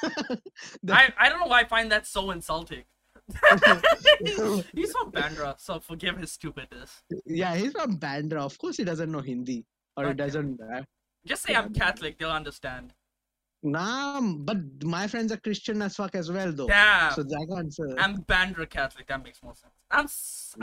I, 0.03 1.13
I 1.19 1.29
don't 1.29 1.39
know 1.39 1.47
why 1.47 1.61
I 1.61 1.65
find 1.65 1.91
that 1.91 2.05
so 2.07 2.31
insulting. 2.31 2.83
He's 4.73 4.91
from 4.91 5.11
Bandra, 5.11 5.59
so 5.59 5.79
forgive 5.79 6.17
his 6.17 6.31
stupidness. 6.33 7.01
yeah, 7.25 7.55
he's 7.55 7.71
from 7.71 7.97
Bandra. 7.97 8.41
Of 8.41 8.57
course, 8.57 8.77
he 8.77 8.83
doesn't 8.83 9.11
know 9.11 9.19
Hindi, 9.21 9.65
or 9.95 10.07
he 10.07 10.13
doesn't. 10.13 10.59
Uh, 10.59 10.81
Just 11.25 11.43
say 11.43 11.55
I'm 11.55 11.73
Catholic, 11.73 12.17
they'll 12.17 12.31
understand. 12.31 12.93
nah, 13.63 14.19
but 14.21 14.57
my 14.83 15.07
friends 15.07 15.31
are 15.31 15.37
Christian 15.37 15.81
as 15.81 15.95
fuck 15.95 16.15
as 16.15 16.31
well, 16.31 16.51
though. 16.51 16.67
Yeah. 16.67 17.09
So 17.11 17.23
that 17.23 17.55
answer. 17.57 17.95
I'm 17.99 18.17
Bandra 18.23 18.67
Catholic. 18.69 19.07
That 19.07 19.23
makes 19.23 19.41
more 19.43 19.55
sense. 19.55 19.73
I'm 19.91 20.07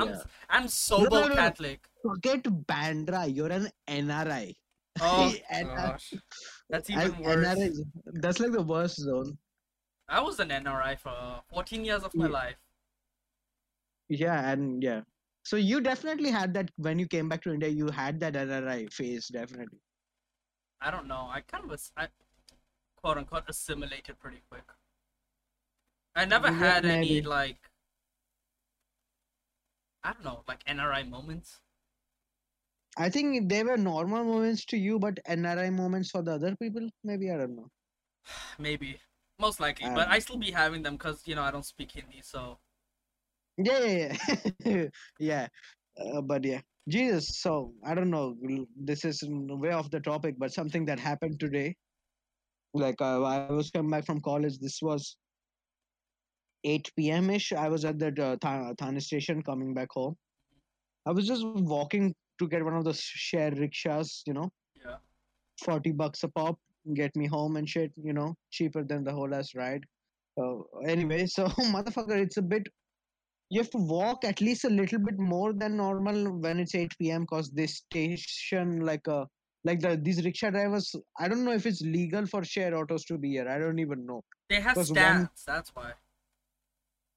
I'm 0.03 0.09
Yeah. 0.15 0.23
I'm 0.51 0.69
sober 0.69 1.09
no, 1.11 1.29
no. 1.29 1.35
Catholic. 1.35 1.87
Forget 2.03 2.43
Bandra. 2.43 3.35
You're 3.35 3.53
an 3.53 3.69
NRI. 3.89 4.57
Oh 5.01 5.35
And, 5.51 5.69
gosh, 5.69 6.15
that's 6.71 6.91
I- 6.91 7.07
even 7.07 7.19
worse. 7.23 7.47
NRI, 7.47 7.73
that's 8.21 8.41
like 8.41 8.53
the 8.53 8.63
worst 8.63 8.97
zone. 8.97 9.39
I 10.09 10.21
was 10.21 10.41
an 10.41 10.49
NRI 10.49 10.99
for 10.99 11.43
14 11.51 11.85
years 11.85 12.03
of 12.03 12.15
my 12.15 12.27
Yeah. 12.27 12.33
life. 12.33 12.57
Yeah, 14.09 14.51
and 14.51 14.83
yeah. 14.83 15.03
So 15.45 15.57
you 15.57 15.81
definitely 15.81 16.31
had 16.31 16.55
that 16.55 16.71
when 16.77 16.99
you 16.99 17.07
came 17.07 17.29
back 17.29 17.43
to 17.43 17.53
India. 17.53 17.69
You 17.69 17.89
had 17.91 18.19
that 18.21 18.35
NRI 18.35 18.91
phase, 18.93 19.29
definitely. 19.29 19.81
I 20.81 20.91
don't 20.91 21.07
know. 21.09 21.29
I 21.31 21.41
kind 21.43 21.65
of 21.65 21.71
was, 21.71 21.93
I 21.97 22.09
quote 22.97 23.19
unquote 23.19 23.45
assimilated 23.49 24.19
pretty 24.19 24.43
quick. 24.51 24.65
I 26.17 26.25
never 26.25 26.51
had 26.51 26.85
any 26.87 27.21
like 27.23 27.59
I 30.03 30.13
don't 30.13 30.25
know, 30.25 30.43
like 30.49 30.65
NRI 30.65 31.09
moments. 31.09 31.59
I 32.99 33.09
think 33.09 33.49
they 33.49 33.63
were 33.63 33.77
normal 33.77 34.25
moments 34.25 34.65
to 34.67 34.77
you, 34.77 34.99
but 34.99 35.19
NRI 35.29 35.73
moments 35.73 36.11
for 36.11 36.23
the 36.23 36.33
other 36.33 36.57
people. 36.57 36.89
Maybe 37.05 37.31
I 37.31 37.37
don't 37.39 37.55
know. 37.55 37.69
Maybe, 38.59 38.99
most 39.39 39.61
likely, 39.61 39.87
I 39.87 39.95
but 39.95 40.09
I 40.09 40.19
still 40.19 40.37
be 40.37 40.51
having 40.51 40.83
them 40.83 40.95
because 40.95 41.23
you 41.27 41.37
know 41.37 41.43
I 41.43 41.53
don't 41.53 41.65
speak 41.65 41.93
Hindi, 41.93 42.21
so 42.23 42.59
Yeah, 43.57 43.85
yeah, 43.85 44.17
yeah. 44.65 44.85
yeah. 45.21 45.47
Uh, 45.97 46.21
but 46.23 46.45
yeah, 46.45 46.61
Jesus. 46.89 47.41
So 47.41 47.73
I 47.85 47.95
don't 47.95 48.11
know. 48.11 48.37
This 48.77 49.05
is 49.05 49.23
way 49.29 49.71
off 49.71 49.91
the 49.91 50.01
topic, 50.01 50.35
but 50.39 50.53
something 50.53 50.85
that 50.87 50.99
happened 50.99 51.39
today. 51.39 51.77
Like 52.75 53.01
uh, 53.01 53.23
I 53.23 53.53
was 53.53 53.71
coming 53.71 53.91
back 53.91 54.07
from 54.07 54.21
college. 54.21 54.59
This 54.59 54.81
was 54.83 55.17
8 56.65 56.91
p.m. 56.97 57.31
ish. 57.31 57.53
I 57.53 57.69
was 57.69 57.85
at 57.85 57.99
the 57.99 58.09
uh, 58.09 58.37
Tha- 58.41 58.75
Thane 58.79 59.01
station 59.01 59.43
coming 59.43 59.73
back 59.73 59.89
home. 59.93 60.17
I 61.07 61.13
was 61.13 61.27
just 61.27 61.45
walking 61.45 62.15
to 62.39 62.49
get 62.49 62.65
one 62.65 62.75
of 62.77 62.85
those 62.85 63.01
share 63.01 63.51
rickshaws. 63.53 64.23
You 64.27 64.35
know, 64.35 64.51
yeah. 64.85 64.97
40 65.65 65.93
bucks 65.93 66.23
a 66.25 66.29
pop, 66.29 66.59
get 66.95 67.15
me 67.17 67.27
home 67.27 67.57
and 67.57 67.69
shit. 67.69 67.93
You 67.97 68.13
know, 68.13 68.35
cheaper 68.51 68.85
than 68.85 69.05
the 69.05 69.13
whole 69.13 69.35
ass 69.35 69.55
ride. 69.55 69.85
Uh, 70.41 70.59
anyway, 70.87 71.27
so 71.27 71.47
motherfucker, 71.77 72.17
it's 72.17 72.37
a 72.37 72.43
bit 72.43 72.67
you 73.51 73.61
have 73.61 73.71
to 73.71 73.79
walk 73.79 74.25
at 74.25 74.41
least 74.43 74.65
a 74.65 74.69
little 74.69 74.99
bit 74.99 75.19
more 75.19 75.55
than 75.55 75.77
normal 75.79 76.39
when 76.39 76.61
it's 76.61 76.75
8 76.75 76.93
p.m. 76.99 77.23
because 77.23 77.49
this 77.51 77.77
station 77.77 78.81
like 78.81 79.09
uh 79.09 79.25
like 79.65 79.81
the 79.81 79.99
these 80.03 80.23
rickshaw 80.23 80.51
drivers 80.51 80.95
I 81.19 81.29
don't 81.29 81.45
know 81.47 81.53
if 81.53 81.65
it's 81.65 81.81
legal 81.81 82.27
for 82.27 82.45
share 82.45 82.77
autos 82.77 83.05
to 83.07 83.17
be 83.17 83.31
here. 83.31 83.49
I 83.49 83.59
don't 83.59 83.79
even 83.79 84.05
know. 84.05 84.23
They 84.51 84.61
have 84.61 84.77
stats. 84.77 84.95
one- 84.97 85.31
That's 85.47 85.75
why. 85.75 85.93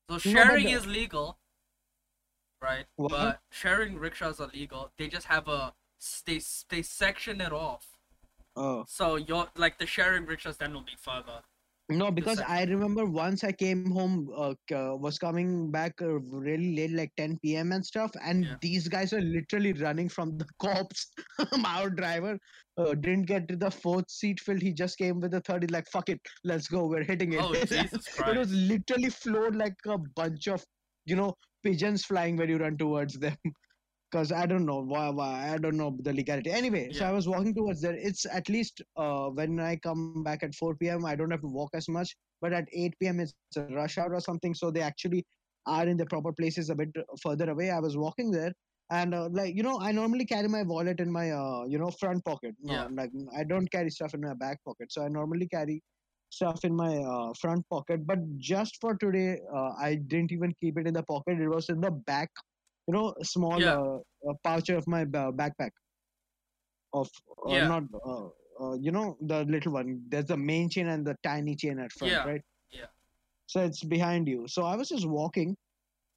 So 0.09 0.17
sharing 0.19 0.65
the- 0.65 0.71
is 0.71 0.87
legal, 0.87 1.37
right? 2.61 2.85
What? 2.95 3.11
But 3.11 3.39
sharing 3.51 3.97
rickshaws 3.97 4.39
are 4.39 4.49
legal. 4.53 4.91
They 4.97 5.07
just 5.07 5.27
have 5.27 5.47
a 5.47 5.73
they 6.25 6.41
they 6.69 6.81
section 6.81 7.41
it 7.41 7.51
off. 7.53 7.87
Oh 8.55 8.83
So 8.87 9.15
your 9.15 9.47
like 9.55 9.77
the 9.77 9.85
sharing 9.85 10.25
rickshaws 10.25 10.57
then 10.57 10.73
will 10.73 10.81
be 10.81 10.97
further. 10.97 11.41
no, 11.89 12.09
because 12.09 12.39
I 12.39 12.63
remember 12.63 13.03
once 13.05 13.43
I 13.43 13.51
came 13.51 13.91
home, 13.91 14.29
uh, 14.33 14.53
uh, 14.73 14.95
was 14.95 15.17
coming 15.17 15.71
back 15.71 16.01
uh, 16.01 16.19
really 16.21 16.73
late, 16.75 16.91
like 16.91 17.11
10 17.17 17.37
p.m. 17.43 17.73
and 17.73 17.85
stuff, 17.85 18.11
and 18.23 18.45
Yeah. 18.45 18.55
these 18.61 18.87
guys 18.87 19.11
are 19.13 19.19
literally 19.21 19.73
running 19.73 20.07
from 20.07 20.37
the 20.37 20.45
cops. 20.61 21.11
Our 21.65 21.89
driver 21.89 22.37
uh, 22.77 22.93
didn't 22.93 23.23
get 23.33 23.47
to 23.49 23.57
the 23.57 23.71
fourth 23.71 24.09
seat 24.09 24.39
filled. 24.39 24.61
He 24.61 24.71
just 24.73 24.97
came 24.97 25.19
with 25.19 25.31
the 25.31 25.41
third. 25.41 25.63
He's 25.63 25.71
like, 25.71 25.89
"Fuck 25.91 26.07
it, 26.09 26.21
let's 26.45 26.67
go. 26.69 26.85
We're 26.87 27.03
hitting 27.03 27.33
it." 27.33 27.41
Oh 27.43 27.53
Jesus 27.75 28.07
it 28.19 28.37
was 28.37 28.53
literally 28.53 29.09
flowed 29.09 29.55
like 29.55 29.75
a 29.85 29.97
bunch 30.21 30.47
of 30.47 30.63
you 31.05 31.15
know 31.17 31.33
pigeons 31.63 32.05
flying 32.05 32.37
when 32.37 32.49
you 32.49 32.57
run 32.57 32.77
towards 32.77 33.19
them. 33.19 33.35
Because 34.11 34.31
i 34.31 34.45
don't 34.45 34.65
know 34.65 34.81
why, 34.81 35.09
why 35.09 35.49
i 35.53 35.57
don't 35.57 35.77
know 35.77 35.97
the 36.01 36.13
legality. 36.13 36.51
Anyway 36.51 36.91
so 36.93 37.05
i 37.05 37.11
was 37.11 37.27
walking 37.27 37.53
towards 37.55 37.81
there. 37.81 37.95
It's 37.95 38.25
at 38.25 38.49
least 38.49 38.81
uh, 38.97 39.27
when 39.29 39.59
i 39.59 39.75
come 39.77 40.23
back 40.23 40.43
at 40.43 40.53
4 40.55 40.75
p.m 40.75 41.05
i 41.05 41.15
don't 41.15 41.31
have 41.31 41.41
to 41.41 41.47
walk 41.59 41.71
as 41.73 41.87
much 41.89 42.15
but 42.41 42.53
at 42.53 42.67
8 42.73 42.95
p.m 42.99 43.19
it's 43.19 43.33
a 43.37 43.43
rush 43.43 43.69
hour 43.71 43.83
or 43.91 43.91
something 43.97 44.27
so 44.27 44.47
they 44.47 44.55
actually 44.57 44.99
are 45.39 45.59
in 45.69 45.71
the 45.77 45.83
proper 45.85 46.13
places 46.17 46.69
a 46.69 46.75
bit 46.75 46.89
further 47.21 47.49
away. 47.49 47.69
I 47.69 47.79
was 47.79 47.95
walking 47.95 48.31
there 48.31 48.51
and 48.89 49.13
uh, 49.13 49.29
like 49.31 49.55
you 49.55 49.63
know 49.63 49.79
i 49.79 49.91
normally 49.91 50.25
carry 50.25 50.47
my 50.47 50.63
wallet 50.63 50.99
in 50.99 51.11
my 51.11 51.31
uh, 51.31 51.63
you 51.67 51.77
know 51.77 51.89
front 51.91 52.23
pocket. 52.25 52.55
No, 52.61 52.73
Yeah. 52.73 52.87
like 52.99 53.11
i 53.37 53.43
don't 53.43 53.71
carry 53.71 53.89
stuff 53.89 54.13
in 54.13 54.21
my 54.21 54.33
back 54.33 54.59
pocket 54.65 54.91
so 54.91 55.03
i 55.03 55.07
normally 55.07 55.47
carry 55.47 55.81
stuff 56.31 56.63
in 56.65 56.75
my 56.75 56.93
uh, 57.13 57.33
front 57.41 57.65
pocket 57.69 58.05
but 58.07 58.19
just 58.51 58.77
for 58.81 58.95
today 59.03 59.39
uh, 59.57 59.71
i 59.87 59.95
didn't 59.95 60.31
even 60.37 60.53
keep 60.61 60.77
it 60.79 60.87
in 60.87 60.93
the 60.99 61.03
pocket 61.13 61.39
it 61.47 61.49
was 61.57 61.69
in 61.69 61.81
the 61.81 61.91
back 62.11 62.29
you 62.87 62.93
know 62.93 63.13
small 63.23 63.61
Yeah. 63.61 63.77
uh, 63.77 63.97
uh, 64.29 64.35
pouch 64.43 64.69
of 64.69 64.87
my 64.87 65.03
ba- 65.05 65.31
backpack 65.41 65.71
of 66.93 67.09
uh, 67.47 67.59
Yeah. 67.59 67.67
not 67.71 67.83
uh, 68.05 68.27
uh, 68.63 68.73
you 68.79 68.91
know 68.91 69.17
the 69.21 69.43
little 69.45 69.73
one 69.73 70.01
there's 70.09 70.25
the 70.25 70.37
main 70.37 70.69
chain 70.69 70.87
and 70.87 71.05
the 71.05 71.15
tiny 71.23 71.55
chain 71.55 71.79
at 71.79 71.91
front 71.93 72.13
Yeah. 72.13 72.25
right 72.25 72.41
Yeah. 72.71 72.87
so 73.47 73.61
it's 73.63 73.83
behind 73.83 74.27
you 74.27 74.47
so 74.47 74.63
i 74.63 74.75
was 74.75 74.89
just 74.89 75.07
walking 75.07 75.55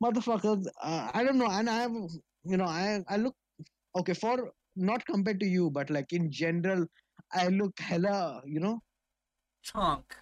motherfucker 0.02 0.54
uh, 0.82 1.10
i 1.14 1.22
don't 1.24 1.38
know 1.38 1.50
and 1.50 1.68
i 1.70 1.76
have 1.82 1.92
you 2.44 2.56
know 2.56 2.64
i 2.64 3.00
i 3.08 3.16
look 3.16 3.34
okay 3.96 4.14
for 4.14 4.52
not 4.76 5.04
compared 5.06 5.40
to 5.40 5.46
you 5.46 5.70
but 5.70 5.90
like 5.90 6.12
in 6.12 6.30
general 6.30 6.86
i 7.32 7.48
look 7.48 7.78
hella 7.78 8.42
you 8.46 8.60
know 8.60 8.80
Chunk. 9.64 10.14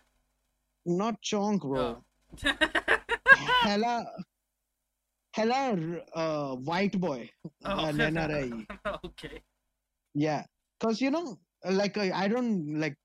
not 0.87 1.21
chonk 1.23 1.61
bro. 1.61 2.03
Hella 3.63 4.07
hella 5.35 5.77
uh, 6.15 6.57
white 6.57 6.99
boy. 7.01 7.31
Oh. 7.65 7.87
an 7.87 7.99
nri 7.99 8.67
okay. 9.05 9.43
yeah. 10.15 10.45
Because 10.79 11.01
you 11.01 11.11
know 11.11 11.39
like 11.71 11.97
uh, 11.97 12.11
i 12.15 12.27
don't 12.27 12.81
like 12.81 12.97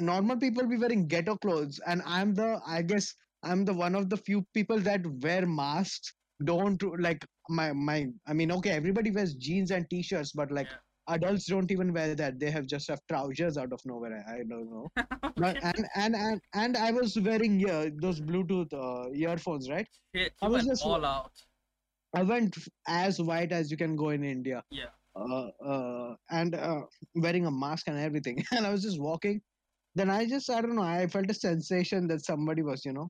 normal 0.00 0.36
people 0.36 0.66
be 0.66 0.76
wearing 0.76 1.06
ghetto 1.06 1.36
clothes 1.36 1.80
and 1.86 2.02
i'm 2.04 2.34
the 2.34 2.60
i 2.66 2.82
guess 2.82 3.14
i'm 3.44 3.64
the 3.64 3.72
one 3.72 3.94
of 3.94 4.08
the 4.10 4.16
few 4.16 4.44
people 4.54 4.80
that 4.80 5.00
wear 5.22 5.46
masks. 5.46 6.12
Don't 6.44 6.82
like 6.98 7.24
my 7.48 7.72
my 7.72 8.08
i 8.26 8.32
mean 8.32 8.50
okay 8.50 8.70
everybody 8.70 9.12
wears 9.12 9.34
jeans 9.34 9.70
and 9.70 9.88
t-shirts 9.88 10.32
but 10.32 10.50
like 10.50 10.66
adults 11.08 11.46
don't 11.46 11.70
even 11.70 11.92
wear 11.92 12.14
that 12.14 12.38
they 12.38 12.50
have 12.50 12.66
just 12.66 12.88
have 12.88 13.00
trousers 13.08 13.56
out 13.58 13.72
of 13.72 13.80
nowhere 13.84 14.24
i, 14.28 14.38
don't 14.48 14.70
know 14.70 14.88
But- 15.36 15.58
and, 15.62 15.86
and 15.96 16.14
and 16.14 16.40
and 16.54 16.76
i 16.76 16.90
was 16.92 17.18
wearing 17.18 17.68
uh, 17.68 17.90
those 18.00 18.20
bluetooth 18.20 18.72
uh, 18.72 19.10
earphones 19.12 19.68
right 19.70 19.88
Shit, 20.14 20.32
I 20.42 20.48
was 20.48 20.58
went 20.58 20.68
just- 20.68 20.84
all 20.84 21.04
out. 21.04 21.32
i 22.14 22.22
went 22.22 22.56
as 22.86 23.20
white 23.20 23.52
as 23.52 23.70
you 23.70 23.76
can 23.76 23.96
go 23.96 24.10
in 24.10 24.22
india 24.24 24.62
Yeah. 24.70 24.92
uh, 25.16 25.48
uh, 25.72 26.14
and 26.30 26.54
uh, 26.54 26.82
wearing 27.16 27.46
a 27.46 27.50
mask 27.50 27.88
and 27.88 27.98
everything. 27.98 28.36
And 28.56 28.66
I 28.66 28.70
was 28.74 28.82
just 28.82 28.98
walking. 29.08 29.40
Then 29.94 30.08
I 30.08 30.24
just, 30.26 30.48
I 30.48 30.62
don't 30.62 30.74
know, 30.76 30.82
I 31.00 31.06
felt 31.06 31.30
a 31.30 31.34
sensation 31.34 32.06
that 32.08 32.24
somebody 32.24 32.62
was, 32.68 32.84
you 32.86 32.94
know, 32.98 33.08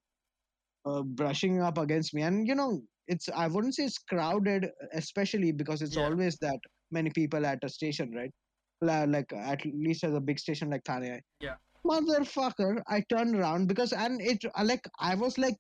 uh, 0.85 1.02
brushing 1.20 1.60
up 1.69 1.78
against 1.78 2.12
me. 2.12 2.23
And, 2.23 2.48
you 2.48 2.56
know, 2.60 2.82
it's, 3.06 3.28
I 3.43 3.47
wouldn't 3.47 3.77
say 3.77 3.85
it's 3.85 3.98
crowded, 3.98 4.66
especially 5.02 5.52
because 5.52 5.81
it's 5.81 5.94
Yeah. 5.97 6.06
always 6.06 6.39
that 6.39 6.59
many 6.93 7.10
people 7.10 7.44
at 7.47 7.59
a 7.64 7.69
station, 7.69 8.12
right? 8.14 8.31
Like, 8.81 9.32
at 9.32 9.64
least 9.64 10.05
at 10.05 10.12
a 10.12 10.20
big 10.20 10.39
station 10.39 10.70
like 10.70 10.85
Thane. 10.85 11.20
Yeah. 11.40 11.55
Motherfucker, 11.86 12.82
I 12.89 13.02
turned 13.09 13.36
around 13.36 13.69
because, 13.69 13.93
and 13.93 14.20
it, 14.20 14.44
uh, 14.44 14.64
like, 14.64 14.85
I 14.98 15.14
was 15.14 15.39
like, 15.39 15.56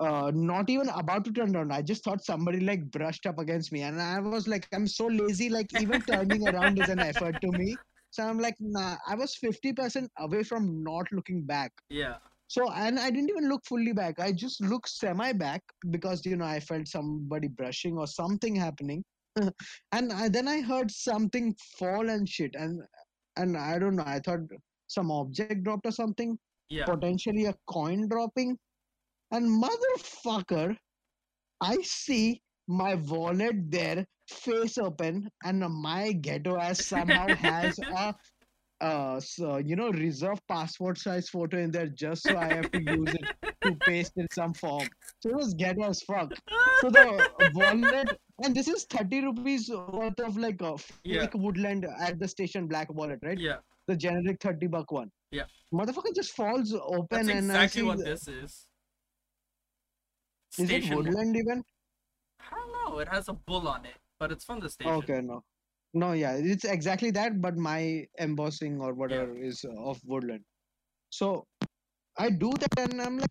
uh 0.00 0.32
not 0.34 0.68
even 0.68 0.88
about 0.88 1.24
to 1.24 1.32
turn 1.32 1.54
around 1.54 1.72
i 1.72 1.80
just 1.80 2.02
thought 2.02 2.24
somebody 2.24 2.58
like 2.60 2.90
brushed 2.90 3.26
up 3.26 3.38
against 3.38 3.70
me 3.70 3.82
and 3.82 4.02
i 4.02 4.18
was 4.18 4.48
like 4.48 4.66
i'm 4.72 4.88
so 4.88 5.06
lazy 5.06 5.48
like 5.48 5.72
even 5.72 6.02
turning 6.02 6.48
around 6.52 6.78
is 6.78 6.88
an 6.88 7.00
effort 7.00 7.40
to 7.40 7.52
me 7.52 7.76
so 8.10 8.24
i'm 8.24 8.38
like 8.40 8.56
nah 8.58 8.96
i 9.06 9.14
was 9.14 9.36
50% 9.42 10.08
away 10.18 10.42
from 10.42 10.82
not 10.82 11.06
looking 11.12 11.42
back 11.42 11.72
Yeah. 11.90 12.16
so 12.48 12.70
and 12.72 12.98
i 12.98 13.08
didn't 13.08 13.30
even 13.30 13.48
look 13.48 13.64
fully 13.66 13.92
back 13.92 14.18
i 14.18 14.32
just 14.32 14.60
looked 14.60 14.88
semi 14.88 15.32
back 15.32 15.62
because 15.90 16.26
you 16.26 16.36
know 16.36 16.44
i 16.44 16.58
felt 16.58 16.88
somebody 16.88 17.46
brushing 17.46 17.96
or 17.96 18.08
something 18.08 18.56
happening 18.56 19.04
and 19.92 20.12
I, 20.12 20.28
then 20.28 20.48
i 20.48 20.60
heard 20.60 20.90
something 20.90 21.54
fall 21.78 22.08
and 22.08 22.28
shit 22.28 22.54
and 22.54 22.80
and 23.36 23.56
i 23.56 23.78
don't 23.78 23.96
know 23.96 24.04
i 24.06 24.20
thought 24.20 24.40
some 24.86 25.10
object 25.10 25.64
dropped 25.64 25.86
or 25.86 25.92
something 25.92 26.38
Yeah. 26.70 26.84
potentially 26.86 27.44
a 27.46 27.54
coin 27.66 28.08
dropping. 28.08 28.58
And 29.30 29.46
motherfucker, 29.62 30.76
I 31.60 31.76
see 31.82 32.42
my 32.68 32.94
wallet 32.94 33.70
there, 33.70 34.06
face 34.28 34.78
open, 34.78 35.28
and 35.44 35.60
my 35.60 36.12
ghetto 36.12 36.56
ass 36.58 36.86
somehow 36.86 37.28
has 37.48 37.78
a, 37.78 38.14
uh, 38.80 39.20
so, 39.20 39.58
you 39.58 39.76
know, 39.76 39.90
reserve 39.90 40.40
passport 40.48 40.98
size 40.98 41.28
photo 41.28 41.58
in 41.58 41.70
there 41.70 41.88
just 41.88 42.22
so 42.22 42.36
I 42.36 42.46
have 42.54 42.70
to 42.72 42.80
use 42.82 43.14
it 43.14 43.26
to 43.64 43.74
paste 43.86 44.12
in 44.16 44.26
some 44.32 44.54
form. 44.54 44.88
So 45.20 45.30
it 45.30 45.36
was 45.36 45.54
ghetto 45.54 45.84
as 45.84 46.02
fuck. 46.02 46.32
So 46.80 46.90
the 46.90 47.06
wallet, 47.54 48.18
and 48.42 48.54
this 48.54 48.66
is 48.68 48.84
30 48.84 49.20
rupees 49.26 49.70
worth 49.70 50.18
of 50.20 50.36
like 50.36 50.60
a 50.60 50.76
fake 50.78 50.94
Yeah. 51.04 51.28
woodland 51.34 51.86
at 52.00 52.18
the 52.18 52.26
station 52.26 52.66
black 52.66 52.92
wallet, 52.92 53.20
right? 53.22 53.38
Yeah. 53.38 53.58
The 53.86 53.96
generic 53.96 54.40
30 54.40 54.66
buck 54.66 54.90
one. 54.90 55.10
Yeah. 55.30 55.44
Motherfucker 55.72 56.14
just 56.14 56.32
falls 56.32 56.72
open 56.74 57.06
That's 57.10 57.28
and 57.28 57.52
I 57.52 57.64
exactly 57.64 57.82
see 57.82 57.86
what 57.86 57.98
this 57.98 58.28
is. 58.28 58.66
Is 60.58 60.64
it 60.64 60.66
Station 60.68 60.96
woodland 60.96 61.36
even? 61.36 61.62
I 62.40 62.56
don't 62.56 62.72
know. 62.72 62.98
It 62.98 63.08
has 63.08 63.28
a 63.28 63.32
bull 63.32 63.68
on 63.68 63.84
it, 63.84 63.96
but 64.18 64.30
it's 64.32 64.44
from 64.44 64.60
the 64.60 64.70
station. 64.70 64.92
Okay, 64.94 65.20
no. 65.20 65.42
No, 65.92 66.12
yeah, 66.12 66.32
it's 66.32 66.64
exactly 66.64 67.10
that, 67.12 67.40
but 67.40 67.56
my 67.56 68.06
embossing 68.18 68.80
or 68.80 68.94
whatever 68.94 69.36
is 69.36 69.64
of 69.78 70.00
woodland. 70.04 70.44
So 71.10 71.46
I 72.18 72.30
do 72.30 72.52
that 72.52 72.78
and 72.78 73.00
I'm 73.00 73.18
like, 73.18 73.30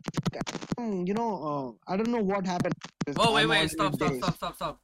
"Hmm, 0.78 1.06
you 1.06 1.14
know, 1.14 1.78
uh, 1.88 1.92
I 1.92 1.98
don't 1.98 2.10
know 2.10 2.22
what 2.24 2.46
happened. 2.46 2.74
Oh 3.18 3.34
wait, 3.34 3.44
I'm 3.44 3.50
wait, 3.50 3.70
stop, 3.70 3.96
stop, 3.96 4.14
stop, 4.16 4.36
stop, 4.36 4.56
stop. 4.56 4.83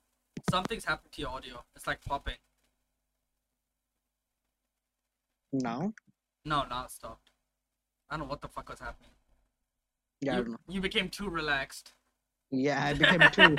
Something's 0.52 0.86
happened 0.86 1.12
to 1.14 1.22
your 1.22 1.30
audio. 1.32 1.64
It's 1.76 1.88
like 1.88 2.04
popping. 2.06 2.36
Now? 5.52 5.94
No, 6.46 6.66
now 6.70 6.86
it 6.86 6.92
stopped. 6.92 7.32
I 8.10 8.18
don't 8.18 8.26
know 8.26 8.30
what 8.30 8.42
the 8.42 8.48
fuck 8.48 8.70
was 8.70 8.80
happening. 8.80 9.12
Yeah, 10.22 10.34
I 10.34 10.38
you, 10.38 10.44
don't 10.44 10.52
know. 10.52 10.58
you 10.68 10.82
became 10.82 11.10
too 11.10 11.30
relaxed. 11.30 11.94
Yeah, 12.52 12.84
I 12.84 12.94
became 12.94 13.20
too. 13.32 13.56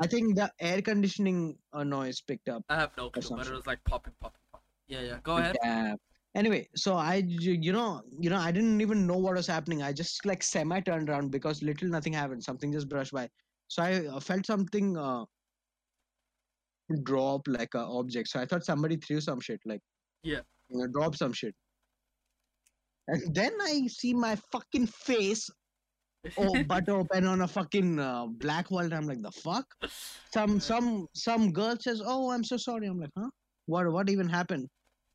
I 0.00 0.06
think 0.06 0.36
the 0.36 0.50
air 0.60 0.82
conditioning 0.82 1.56
uh, 1.72 1.84
noise 1.84 2.20
picked 2.20 2.48
up. 2.48 2.64
I 2.68 2.76
have 2.76 2.96
no 2.96 3.10
clue, 3.10 3.36
but 3.36 3.46
it 3.46 3.52
was 3.52 3.66
like 3.66 3.82
popping, 3.84 4.14
popping, 4.20 4.40
popping. 4.52 4.66
Yeah, 4.88 5.00
yeah. 5.02 5.18
Go 5.22 5.36
ahead. 5.36 5.56
Yeah. 5.62 5.94
Anyway, 6.34 6.68
so 6.76 6.94
I, 6.94 7.24
you 7.26 7.72
know, 7.72 8.02
you 8.18 8.30
know, 8.30 8.38
I 8.38 8.52
didn't 8.52 8.80
even 8.80 9.06
know 9.06 9.16
what 9.16 9.34
was 9.34 9.48
happening. 9.48 9.82
I 9.82 9.92
just 9.92 10.24
like 10.24 10.42
semi 10.42 10.80
turned 10.80 11.10
around 11.10 11.30
because 11.30 11.62
little 11.62 11.88
nothing 11.88 12.12
happened. 12.12 12.42
Something 12.44 12.72
just 12.72 12.88
brushed 12.88 13.12
by. 13.12 13.28
So 13.68 13.82
I 13.82 14.06
uh, 14.06 14.20
felt 14.20 14.46
something 14.46 14.96
uh, 14.96 15.24
drop 17.02 17.42
like 17.46 17.74
a 17.74 17.80
object. 17.80 18.28
So 18.28 18.40
I 18.40 18.46
thought 18.46 18.64
somebody 18.64 18.96
threw 18.96 19.20
some 19.20 19.40
shit, 19.40 19.60
like 19.64 19.80
Yeah. 20.22 20.40
you 20.68 20.78
know, 20.78 20.86
drop 20.86 21.16
some 21.16 21.32
shit. 21.32 21.54
And 23.08 23.34
then 23.34 23.52
I 23.60 23.86
see 23.88 24.14
my 24.14 24.36
fucking 24.52 24.86
face 24.86 25.48
oh, 26.38 26.62
butt 26.64 26.88
open 26.88 27.26
on 27.26 27.40
a 27.40 27.48
fucking 27.48 27.98
uh, 27.98 28.26
black 28.26 28.70
wall. 28.70 28.80
And 28.80 28.94
I'm 28.94 29.06
like, 29.06 29.22
the 29.22 29.30
fuck? 29.30 29.64
Some 30.34 30.60
some 30.60 31.06
some 31.14 31.50
girl 31.50 31.76
says, 31.80 32.02
"Oh, 32.04 32.30
I'm 32.30 32.44
so 32.44 32.58
sorry." 32.58 32.86
I'm 32.88 33.00
like, 33.00 33.10
"Huh? 33.16 33.30
What 33.66 33.90
what 33.90 34.10
even 34.10 34.28
happened?" 34.28 34.68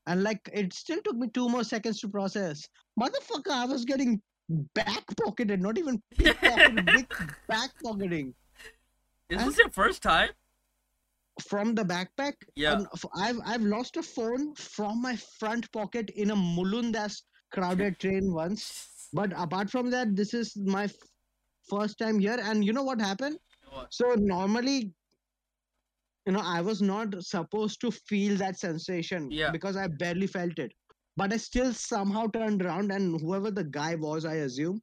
And 0.07 0.23
like, 0.23 0.39
it 0.51 0.73
still 0.73 0.99
took 1.03 1.15
me 1.15 1.27
two 1.33 1.47
more 1.47 1.63
seconds 1.63 1.99
to 2.01 2.09
process. 2.09 2.67
Motherfucker, 2.99 3.51
I 3.51 3.65
was 3.65 3.85
getting 3.85 4.19
back 4.73 5.03
pocketed, 5.23 5.61
not 5.61 5.77
even 5.77 6.01
pickpocketed, 6.15 6.85
big 6.95 7.07
back 7.47 7.69
pocketing 7.83 8.33
Is 9.29 9.39
and- 9.41 9.47
this 9.51 9.57
your 9.59 9.69
first 9.69 10.01
time? 10.01 10.29
From 11.41 11.75
the 11.75 11.83
backpack. 11.83 12.33
Yeah. 12.55 12.83
I've 13.17 13.39
I've 13.45 13.61
lost 13.61 13.97
a 13.97 14.03
phone 14.03 14.55
from 14.55 15.01
my 15.01 15.15
front 15.15 15.71
pocket 15.71 16.09
in 16.11 16.31
a 16.31 16.35
Mulundas 16.35 17.23
crowded 17.51 17.99
train 17.99 18.33
once. 18.33 19.09
But 19.13 19.31
apart 19.35 19.69
from 19.69 19.89
that, 19.91 20.15
this 20.15 20.33
is 20.33 20.55
my 20.57 20.85
f- 20.85 20.93
first 21.69 21.97
time 21.97 22.19
here. 22.19 22.39
And 22.41 22.63
you 22.65 22.73
know 22.73 22.83
what 22.83 22.99
happened? 23.01 23.37
What? 23.69 23.93
So 23.93 24.13
normally, 24.17 24.93
you 26.25 26.33
know, 26.33 26.41
I 26.43 26.61
was 26.61 26.81
not 26.81 27.23
supposed 27.23 27.79
to 27.81 27.91
feel 27.91 28.35
that 28.37 28.57
sensation 28.57 29.29
Yeah. 29.31 29.51
because 29.51 29.77
I 29.77 29.87
barely 29.87 30.27
felt 30.27 30.57
it. 30.59 30.71
But 31.17 31.31
I 31.31 31.37
still 31.37 31.73
somehow 31.73 32.27
turned 32.27 32.61
around, 32.61 32.91
and 32.91 33.21
whoever 33.21 33.51
the 33.51 33.63
guy 33.63 33.95
was, 33.95 34.25
I 34.25 34.35
assume, 34.47 34.81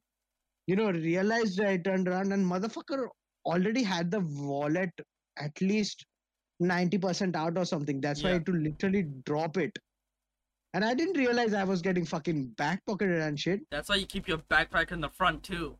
you 0.65 0.75
know, 0.75 0.89
realized 0.91 1.61
I 1.61 1.77
turned 1.77 2.07
around, 2.07 2.31
and 2.33 2.43
motherfucker 2.43 3.07
already 3.45 3.83
had 3.83 4.09
the 4.09 4.21
wallet 4.21 4.89
at 5.37 5.59
least 5.61 6.05
90% 6.63 7.35
out 7.35 7.57
or 7.57 7.65
something. 7.65 8.01
That's 8.01 8.23
why 8.23 8.29
I 8.29 8.31
Yeah. 8.33 8.37
had 8.39 8.45
to 8.47 8.51
literally 8.53 9.03
drop 9.25 9.57
it. 9.57 9.77
And 10.73 10.83
I 10.83 10.93
didn't 10.95 11.17
realize 11.17 11.53
I 11.53 11.63
was 11.63 11.81
getting 11.81 12.05
fucking 12.05 12.47
back 12.57 12.83
pocketed 12.85 13.21
and 13.21 13.39
shit. 13.39 13.61
That's 13.69 13.89
why 13.89 13.95
you 13.95 14.05
keep 14.07 14.27
your 14.27 14.39
backpack 14.39 14.91
in 14.91 15.01
the 15.01 15.09
front 15.09 15.43
too. 15.43 15.77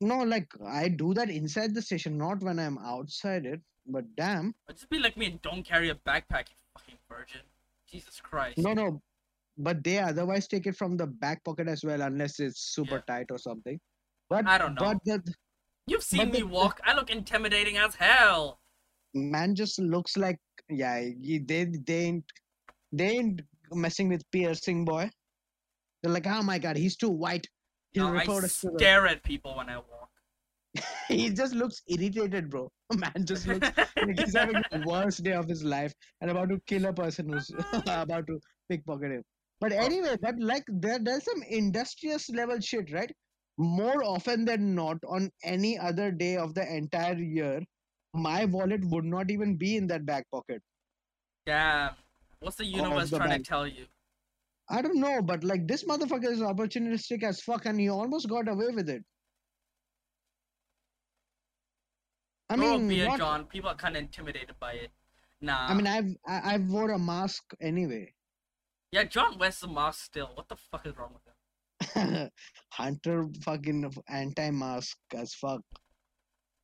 No, 0.00 0.22
like 0.22 0.52
I 0.64 0.88
do 0.88 1.12
that 1.14 1.28
inside 1.30 1.74
the 1.74 1.82
station, 1.82 2.16
not 2.16 2.40
when 2.42 2.58
I'm 2.60 2.78
outside 2.78 3.44
it. 3.46 3.60
But 3.86 4.04
damn. 4.16 4.54
But 4.66 4.76
just 4.76 4.90
be 4.90 4.98
like 4.98 5.16
me 5.16 5.26
and 5.26 5.42
don't 5.42 5.62
carry 5.64 5.88
a 5.88 5.94
backpack, 5.94 6.50
you 6.50 6.56
fucking 6.74 6.98
virgin. 7.08 7.40
Jesus 7.90 8.20
Christ. 8.20 8.58
No, 8.58 8.74
no. 8.74 9.02
But 9.56 9.82
they 9.82 9.98
otherwise 9.98 10.46
take 10.46 10.66
it 10.66 10.76
from 10.76 10.96
the 10.96 11.06
back 11.06 11.42
pocket 11.42 11.66
as 11.66 11.82
well, 11.82 12.02
unless 12.02 12.38
it's 12.38 12.60
super 12.60 12.96
Yeah. 12.96 13.14
tight 13.14 13.30
or 13.30 13.38
something. 13.38 13.80
But 14.28 14.46
I 14.46 14.58
don't 14.58 14.74
know. 14.74 14.80
But 14.94 15.02
the 15.04 15.34
You've 15.86 16.02
seen 16.04 16.30
me 16.30 16.40
the- 16.40 16.46
walk. 16.46 16.80
I 16.84 16.92
look 16.94 17.08
intimidating 17.10 17.78
as 17.78 17.94
hell. 17.96 18.60
Man 19.14 19.54
just 19.54 19.78
looks 19.78 20.16
like 20.16 20.38
yeah. 20.68 21.00
he- 21.00 21.38
They 21.38 21.64
they 21.86 21.98
ain't 22.06 22.24
they 22.92 23.08
ain't 23.18 23.42
messing 23.72 24.08
with 24.08 24.22
piercing 24.32 24.84
boy. 24.84 25.10
They're 26.02 26.12
like, 26.12 26.26
oh 26.26 26.42
my 26.42 26.58
god, 26.58 26.76
he's 26.76 26.96
too 26.96 27.10
white. 27.10 27.46
He'll 27.92 28.08
No, 28.08 28.14
I 28.16 28.20
report 28.20 28.44
us 28.44 28.60
to 28.60 28.68
the-" 28.70 28.78
stare 28.78 29.06
at 29.06 29.22
people 29.22 29.56
when 29.56 29.68
I 29.68 29.76
walk. 29.78 30.10
he 31.08 31.30
just 31.30 31.54
looks 31.54 31.82
irritated, 31.88 32.50
bro. 32.50 32.70
Man 32.94 33.24
just 33.24 33.46
looks 33.46 33.68
like 33.96 34.18
he's 34.18 34.34
having 34.36 34.62
the 34.70 34.84
worst 34.86 35.22
day 35.22 35.32
of 35.32 35.48
his 35.48 35.64
life 35.64 35.92
and 36.20 36.30
about 36.30 36.50
to 36.50 36.60
kill 36.66 36.86
a 36.86 36.92
person 36.92 37.28
who's 37.32 37.50
oh 37.72 37.82
about 38.02 38.26
to 38.26 38.38
pickpocket 38.70 39.12
him. 39.12 39.22
But 39.60 39.72
Oh. 39.72 39.76
anyway, 39.78 40.16
but 40.20 40.38
like 40.38 40.64
there, 40.68 40.98
there's 41.00 41.24
some 41.24 41.42
industrious 41.48 42.28
level 42.30 42.60
shit, 42.60 42.92
right? 42.92 43.10
More 43.58 44.04
often 44.04 44.44
than 44.44 44.74
not, 44.74 44.98
on 45.08 45.30
any 45.42 45.76
other 45.78 46.12
day 46.12 46.36
of 46.36 46.54
the 46.54 46.64
entire 46.72 47.16
year, 47.18 47.60
my 48.14 48.44
wallet 48.46 48.84
would 48.86 49.04
not 49.04 49.30
even 49.30 49.56
be 49.56 49.76
in 49.76 49.86
that 49.88 50.06
back 50.06 50.24
pocket. 50.30 50.62
Damn. 51.46 51.90
What's 52.40 52.56
the 52.56 52.64
universe 52.64 53.10
the 53.10 53.18
trying 53.18 53.30
bank. 53.30 53.44
to 53.44 53.48
tell 53.48 53.66
you? 53.66 53.86
I 54.70 54.82
don't 54.82 55.00
know, 55.00 55.22
but 55.22 55.44
like 55.44 55.66
this 55.66 55.84
motherfucker 55.84 56.30
is 56.30 56.40
opportunistic 56.40 57.22
as 57.22 57.40
fuck, 57.40 57.64
and 57.66 57.80
he 57.80 57.88
almost 57.88 58.28
got 58.28 58.48
away 58.48 58.68
with 58.68 58.88
it. 58.88 59.02
I 62.50 62.54
a 62.54 62.56
mean, 62.56 62.88
beard, 62.88 63.08
not- 63.08 63.18
John. 63.18 63.44
People 63.44 63.70
are 63.70 63.76
kind 63.76 63.96
of 63.96 64.02
intimidated 64.02 64.54
by 64.60 64.72
it. 64.72 64.90
Nah. 65.40 65.66
I 65.68 65.74
mean, 65.74 65.86
I've 65.86 66.16
I, 66.26 66.54
I've 66.54 66.68
wore 66.68 66.90
a 66.90 66.98
mask 66.98 67.42
anyway. 67.60 68.12
yeah, 68.90 69.04
John 69.04 69.38
wears 69.38 69.60
the 69.60 69.68
mask 69.68 70.04
still. 70.04 70.30
What 70.34 70.48
the 70.48 70.56
fuck 70.56 70.86
is 70.86 70.96
wrong 70.96 71.12
with 71.14 71.22
him? 71.24 72.30
Hunter 72.72 73.26
fucking 73.44 73.90
anti-mask 74.08 74.96
as 75.14 75.34
fuck. 75.34 75.60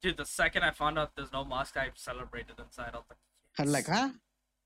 Dude, 0.05 0.19
the 0.19 0.27
second 0.27 0.63
I 0.65 0.71
found 0.71 0.99
out 0.99 1.13
there's 1.17 1.33
no 1.33 1.47
mask, 1.47 1.79
I 1.79 1.89
celebrated 1.95 2.57
inside. 2.59 2.91
I 2.93 2.99
was 2.99 3.07
like, 3.09 3.19
I'm 3.59 3.73
like, 3.73 3.87
huh? 3.87 4.11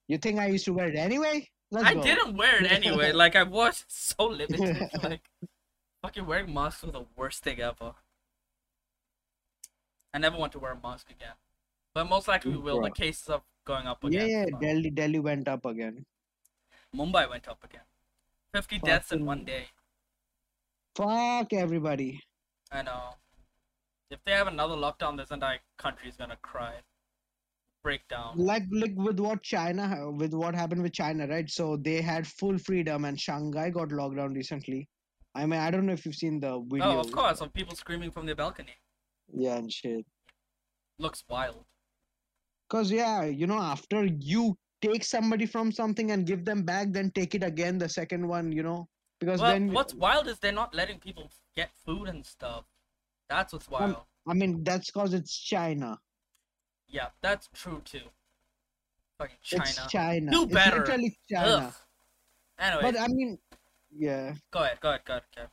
You 0.09 0.19
think 0.19 0.41
I 0.41 0.49
used 0.49 0.65
to 0.65 0.73
wear 0.73 0.89
it 0.89 0.97
anyway? 0.97 1.49
Let's 1.71 1.87
I 1.87 1.95
go. 1.95 2.03
didn't 2.03 2.37
wear 2.37 2.65
it 2.65 2.73
anyway. 2.73 3.13
Like 3.23 3.37
I 3.37 3.45
was 3.45 3.85
so 3.87 4.27
limited. 4.27 4.91
like 5.05 5.21
fucking 6.03 6.27
wearing 6.27 6.53
masks 6.53 6.83
was 6.83 6.91
the 6.93 7.05
worst 7.15 7.45
thing 7.45 7.61
ever. 7.61 7.93
I 10.13 10.19
never 10.19 10.37
want 10.37 10.51
to 10.55 10.59
wear 10.59 10.73
a 10.73 10.81
mask 10.83 11.09
again. 11.09 11.35
But 11.95 12.09
most 12.09 12.27
likely 12.27 12.51
we 12.51 12.59
will. 12.59 12.83
The 12.83 12.91
cases 12.91 13.29
are 13.29 13.43
going 13.65 13.87
up 13.87 13.99
Yeah, 14.03 14.23
again. 14.23 14.29
yeah. 14.29 14.45
so- 14.51 14.59
Delhi, 14.59 14.91
Delhi 14.91 15.21
went 15.21 15.47
up 15.47 15.65
again. 15.67 16.05
Mumbai 16.97 17.31
went 17.31 17.47
up 17.47 17.63
again. 17.63 17.87
Fifty 18.53 18.81
deaths 18.81 19.13
in 19.13 19.25
one 19.25 19.45
day. 19.45 19.67
Fuck 20.97 21.53
everybody. 21.53 22.25
I 22.73 22.83
know. 22.83 23.15
If 24.11 24.25
they 24.25 24.33
have 24.33 24.47
another 24.47 24.75
lockdown, 24.75 25.17
this 25.17 25.31
entire 25.31 25.59
country 25.77 26.09
is 26.09 26.17
gonna 26.17 26.39
cry. 26.43 26.75
Break 27.83 28.09
down. 28.09 28.37
Like, 28.37 28.65
like 28.71 28.95
with 28.97 29.21
what 29.21 29.43
China, 29.43 30.11
with 30.11 30.35
what 30.35 30.55
happened 30.55 30.83
with 30.83 30.93
China, 30.93 31.27
right? 31.27 31.49
So 31.49 31.77
they 31.77 32.01
had 32.01 32.27
full 32.27 32.59
freedom, 32.59 33.05
and 33.05 33.21
Shanghai 33.21 33.71
got 33.71 33.93
locked 33.93 34.17
down 34.17 34.35
recently. 34.35 34.89
I 35.35 35.47
mean, 35.47 35.61
I 35.61 35.71
don't 35.71 35.87
know 35.87 35.93
if 35.93 36.05
you've 36.05 36.15
seen 36.15 36.41
the 36.41 36.61
video. 36.69 36.87
Oh, 36.87 36.99
of 37.01 37.13
course, 37.13 37.41
of 37.41 37.53
people 37.53 37.77
screaming 37.77 38.11
from 38.11 38.27
the 38.27 38.35
balcony. 38.35 38.75
Yeah, 39.33 39.57
and 39.57 39.73
shit. 39.73 40.05
Looks 40.99 41.23
wild. 41.29 41.65
Cause 42.69 42.91
yeah, 42.91 43.25
you 43.25 43.47
know, 43.47 43.59
after 43.59 44.05
you 44.05 44.59
take 44.83 45.05
somebody 45.05 45.47
from 45.47 45.71
something 45.71 46.11
and 46.11 46.27
give 46.27 46.45
them 46.45 46.65
back, 46.65 46.93
then 46.93 47.11
take 47.13 47.35
it 47.35 47.45
again. 47.45 47.79
The 47.79 47.89
second 47.89 48.27
one, 48.27 48.53
you 48.53 48.63
know, 48.63 48.89
because 49.21 49.41
Well, 49.41 49.53
then 49.53 49.73
what's 49.73 49.95
wild 49.95 50.29
is 50.29 50.39
they're 50.39 50.53
not 50.53 50.75
letting 50.75 50.99
people 50.99 51.31
get 51.57 51.71
food 51.87 52.09
and 52.09 52.27
stuff. 52.27 52.65
That's 53.29 53.53
what's 53.53 53.69
wild. 53.69 53.97
I 54.27 54.35
mean, 54.35 54.63
that's 54.65 54.91
cause 54.91 55.15
it's 55.15 55.37
China. 55.39 55.99
Yeah, 56.89 57.09
that's 57.23 57.49
true 57.55 57.83
too. 57.85 58.01
Fucking 59.19 59.37
China. 59.43 59.63
It's 59.65 59.87
China. 59.87 60.31
Do 60.31 60.43
It's 60.45 60.53
better. 60.55 60.79
literally 60.79 61.19
China. 61.31 61.67
Ugh. 61.67 61.75
Anyway, 62.59 62.83
But 62.83 63.01
I 63.01 63.09
mean, 63.09 63.39
yeah. 63.97 64.35
go 64.53 64.61
ahead, 64.61 64.81
go 64.81 64.89
ahead, 64.91 65.03
go 65.05 65.13
ahead. 65.15 65.23
Go 65.35 65.41
ahead. 65.43 65.51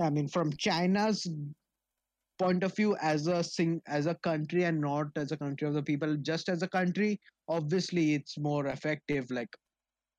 I 0.00 0.10
mean, 0.10 0.28
from 0.28 0.52
China's 0.56 1.26
point 2.38 2.62
of 2.62 2.74
view 2.74 2.96
as 3.02 3.26
a 3.26 3.44
sing 3.44 3.82
as 3.86 4.06
a 4.06 4.14
country 4.14 4.64
and 4.64 4.80
not 4.80 5.08
as 5.16 5.30
a 5.32 5.36
country 5.36 5.68
of 5.68 5.74
the 5.74 5.82
people, 5.82 6.16
just 6.16 6.48
as 6.48 6.62
a 6.62 6.68
country, 6.68 7.20
obviously 7.48 8.14
it's 8.14 8.38
more 8.38 8.66
effective. 8.68 9.30
Like, 9.30 9.54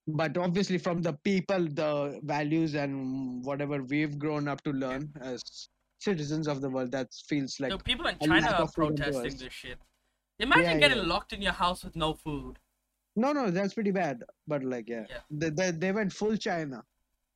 but 0.07 0.37
obviously 0.37 0.77
from 0.77 1.01
the 1.01 1.13
people, 1.23 1.67
the 1.67 2.19
values 2.23 2.75
and 2.75 3.43
whatever 3.43 3.81
we've 3.83 4.19
grown 4.19 4.47
up 4.47 4.63
to 4.63 4.71
learn 4.71 5.11
as 5.21 5.41
citizens 6.02 6.48
of 6.48 6.61
the 6.61 6.69
world, 6.69 6.91
that 6.91 7.07
feels 7.28 7.60
like 7.60 7.72
So 7.72 7.78
people 7.78 8.07
in 8.07 8.18
China 8.19 8.48
are 8.48 8.64
of 8.64 8.73
freedom 8.73 8.95
to 8.98 9.03
protesting 9.03 9.38
this 9.38 9.53
shit. 9.53 9.78
Imagine 10.40 10.64
Yeah, 10.65 10.80
getting 10.80 10.98
yeah. 10.98 11.03
locked 11.14 11.34
in 11.34 11.41
your 11.41 11.53
house 11.53 11.84
with 11.84 11.95
no 11.95 12.14
food. 12.14 12.57
no, 13.15 13.32
no, 13.34 13.52
that's 13.52 13.73
pretty 13.73 13.91
bad. 13.91 14.23
But 14.48 14.64
like, 14.64 14.90
yeah, 14.90 15.06
Yeah. 15.10 15.18
They, 15.30 15.49
they 15.49 15.72
they 15.72 15.91
went 15.91 16.11
full 16.11 16.36
China. 16.38 16.84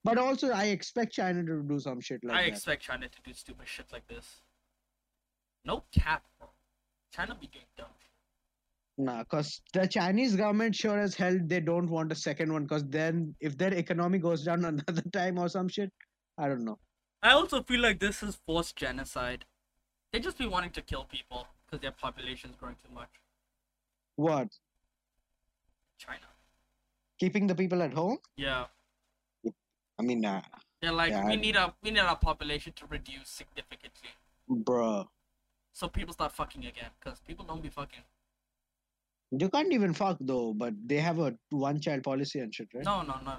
But 0.04 0.18
also, 0.20 0.52
I 0.52 0.66
expect 0.66 1.14
China 1.14 1.44
to 1.46 1.64
do 1.64 1.80
some 1.80 2.00
shit 2.00 2.24
like 2.24 2.38
I 2.38 2.42
that. 2.44 2.48
expect 2.50 2.84
China 2.84 3.08
to 3.10 3.22
do 3.24 3.34
stupid 3.34 3.68
shit 3.68 3.86
like 3.92 4.08
this. 4.08 4.42
No 5.64 5.84
cap, 5.92 6.24
bro. 6.40 6.50
China 7.12 7.36
be 7.40 7.48
doing 7.48 7.66
dumb. 7.78 7.88
Nah, 8.98 9.24
cause 9.26 9.62
the 9.74 9.88
Chinese 9.88 10.36
government 10.36 10.74
sure 10.76 11.00
as 11.00 11.16
hell 11.16 11.38
they 11.44 11.60
don't 11.60 11.90
want 11.90 12.12
a 12.12 12.16
second 12.16 12.54
one. 12.54 12.66
Cause 12.68 12.84
then 12.88 13.36
if 13.42 13.58
their 13.58 13.74
economy 13.74 14.20
goes 14.20 14.44
down 14.46 14.64
another 14.74 15.02
time 15.12 15.38
or 15.38 15.50
some 15.50 15.68
shit, 15.68 15.92
I 16.38 16.48
don't 16.48 16.64
know. 16.64 16.80
I 17.26 17.32
also 17.32 17.62
feel 17.64 17.82
like 17.82 18.00
this 18.00 18.22
is 18.22 18.36
forced 18.46 18.76
genocide. 18.76 19.46
They 20.12 20.20
just 20.20 20.38
be 20.38 20.46
wanting 20.46 20.70
to 20.72 20.82
kill 20.82 21.06
people 21.06 21.48
because 21.66 21.82
their 21.82 21.92
population 21.92 22.52
is 22.52 22.56
growing 22.56 22.76
too 22.76 22.94
much. 22.94 23.10
What? 24.16 24.50
China. 25.98 26.28
Keeping 27.20 27.48
the 27.48 27.56
people 27.56 27.82
at 27.82 27.94
home? 27.94 28.18
Yeah. 28.38 28.66
I 29.98 30.02
mean, 30.04 30.22
nah, 30.22 30.42
They're 30.82 30.92
like, 30.92 31.12
Yeah, 31.12 31.26
we 31.26 31.34
I- 31.34 31.36
need 31.38 31.56
a 31.56 31.74
we 31.82 31.92
need 31.92 32.00
our 32.02 32.18
population 32.18 32.74
to 32.74 32.86
reduce 32.86 33.30
significantly. 33.30 34.10
bruh. 34.50 35.08
so 35.74 35.88
people 35.88 36.14
start 36.14 36.32
fucking 36.32 36.66
again. 36.66 36.92
Cause 37.04 37.22
people 37.28 37.46
don't 37.46 37.64
be 37.64 37.70
fucking. 37.70 38.04
You 39.32 39.50
can't 39.50 39.74
even 39.74 39.94
fuck 39.94 40.18
though, 40.22 40.54
but 40.54 40.74
they 40.86 40.98
have 40.98 41.20
a 41.20 41.36
one 41.50 41.80
child 41.82 42.04
policy 42.04 42.40
and 42.40 42.54
shit, 42.54 42.70
right? 42.76 42.86
No, 42.86 43.02
no, 43.02 43.16
no. 43.26 43.36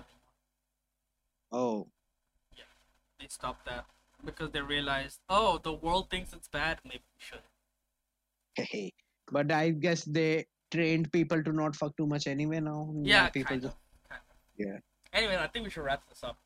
Oh, 1.52 1.86
They 3.20 3.26
stopped 3.28 3.64
that 3.66 3.86
because 4.24 4.50
they 4.50 4.60
realized, 4.60 5.20
oh, 5.28 5.58
the 5.62 5.72
world 5.72 6.10
thinks 6.10 6.32
it's 6.32 6.48
bad. 6.48 6.78
Maybe 6.84 7.02
we 7.14 7.18
should. 7.18 7.40
hey. 8.54 8.92
But 9.30 9.50
I 9.50 9.70
guess 9.70 10.04
they 10.04 10.46
trained 10.70 11.10
people 11.12 11.42
to 11.42 11.52
not 11.52 11.74
fuck 11.74 11.96
too 11.96 12.06
much 12.06 12.26
anyway 12.28 12.60
now. 12.60 12.90
Now 12.92 13.02
Yeah, 13.04 13.28
people 13.30 13.48
kind 13.50 13.62
just 13.62 13.74
of. 13.74 14.08
Kind 14.08 14.20
of. 14.30 14.36
Yeah. 14.56 14.78
Anyway, 15.12 15.36
I 15.36 15.46
think 15.48 15.64
we 15.64 15.70
should 15.70 15.82
wrap 15.84 16.08
this 16.08 16.22
up. 16.22 16.36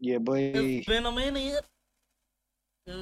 yeah, 0.00 0.18
boy. 0.18 0.52
It's 0.54 0.86
been 0.86 1.06
a 1.06 1.12
minute. 1.12 1.64
Uh, 2.88 2.92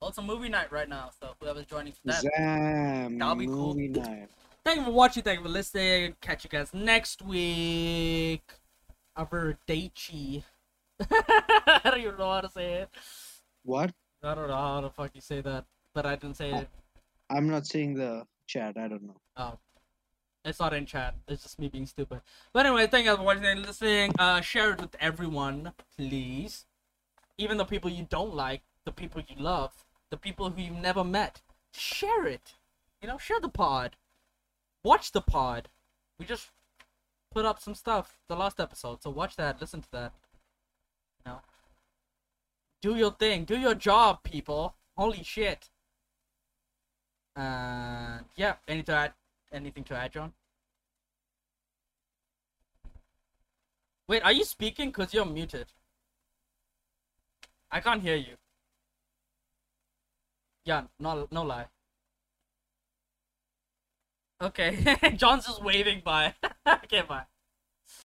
well, 0.00 0.08
it's 0.10 0.18
a 0.18 0.22
movie 0.22 0.48
night 0.48 0.70
right 0.72 0.88
now, 0.88 1.10
so 1.20 1.34
whoever's 1.40 1.66
joining 1.66 1.92
for 1.92 2.00
that. 2.04 2.22
Zam, 2.36 3.18
That'll 3.18 3.34
be 3.34 3.46
cool. 3.46 3.74
movie 3.74 3.88
night. 3.88 4.28
Thank 4.64 4.78
you 4.80 4.84
for 4.86 4.92
watching. 4.92 5.22
Thank 5.22 5.38
you 5.38 5.44
for 5.44 5.50
listening. 5.50 6.16
Catch 6.20 6.44
you 6.44 6.50
guys 6.50 6.74
next 6.74 7.22
week. 7.22 8.42
Arrivederci. 9.16 10.42
I 11.00 11.80
don't 11.84 12.00
even 12.00 12.18
know 12.18 12.32
how 12.32 12.40
to 12.40 12.50
say 12.50 12.74
it. 12.74 12.90
What? 13.64 13.92
I 14.22 14.34
don't 14.34 14.48
know 14.48 14.54
how 14.54 14.80
the 14.80 14.90
fuck 14.90 15.10
you 15.14 15.20
say 15.20 15.40
that, 15.40 15.64
but 15.94 16.06
I 16.06 16.16
didn't 16.16 16.36
say 16.36 16.50
it. 16.50 16.68
I'm 17.30 17.48
not 17.48 17.66
seeing 17.66 17.94
the 17.94 18.24
chat. 18.46 18.76
I 18.76 18.88
don't 18.88 19.02
know. 19.02 19.16
Oh. 19.36 19.58
It's 20.44 20.60
not 20.60 20.72
in 20.72 20.86
chat. 20.86 21.14
It's 21.26 21.42
just 21.42 21.58
me 21.58 21.68
being 21.68 21.86
stupid. 21.86 22.22
But 22.52 22.64
anyway, 22.64 22.86
thank 22.86 23.04
you 23.04 23.10
guys 23.10 23.18
for 23.18 23.24
watching 23.24 23.44
and 23.44 23.66
listening. 23.66 24.12
Uh, 24.18 24.40
share 24.40 24.72
it 24.72 24.80
with 24.80 24.96
everyone, 25.00 25.72
please. 25.96 26.64
Even 27.36 27.58
the 27.58 27.64
people 27.64 27.90
you 27.90 28.06
don't 28.08 28.34
like, 28.34 28.62
the 28.84 28.92
people 28.92 29.22
you 29.28 29.36
love, 29.36 29.84
the 30.10 30.16
people 30.16 30.48
who 30.48 30.62
you've 30.62 30.76
never 30.76 31.04
met. 31.04 31.42
Share 31.72 32.26
it. 32.26 32.54
You 33.02 33.08
know, 33.08 33.18
share 33.18 33.40
the 33.40 33.48
pod. 33.48 33.96
Watch 34.82 35.12
the 35.12 35.20
pod. 35.20 35.68
We 36.18 36.24
just 36.24 36.48
put 37.30 37.44
up 37.44 37.60
some 37.60 37.74
stuff 37.74 38.18
the 38.28 38.36
last 38.36 38.58
episode, 38.58 39.02
so 39.02 39.10
watch 39.10 39.36
that, 39.36 39.60
listen 39.60 39.82
to 39.82 39.90
that. 39.92 40.12
Know. 41.26 41.40
Do 42.82 42.96
your 42.96 43.12
thing. 43.12 43.44
Do 43.44 43.58
your 43.58 43.74
job, 43.74 44.22
people. 44.22 44.74
Holy 44.96 45.22
shit. 45.22 45.68
Uh, 47.36 48.18
yeah. 48.36 48.54
Anything 48.66 48.84
to 48.84 48.92
add? 48.92 49.12
Anything 49.52 49.84
to 49.84 49.94
add, 49.94 50.12
John? 50.12 50.32
Wait, 54.08 54.22
are 54.22 54.32
you 54.32 54.44
speaking? 54.44 54.90
Cause 54.90 55.12
you're 55.12 55.26
muted. 55.26 55.66
I 57.70 57.80
can't 57.80 58.02
hear 58.02 58.16
you. 58.16 58.36
Yeah, 60.64 60.84
no, 60.98 61.28
no 61.30 61.42
lie. 61.42 61.66
Okay, 64.40 64.96
John's 65.16 65.46
just 65.46 65.62
waving 65.62 66.02
by. 66.04 66.34
okay, 66.66 67.02
bye. 67.02 67.24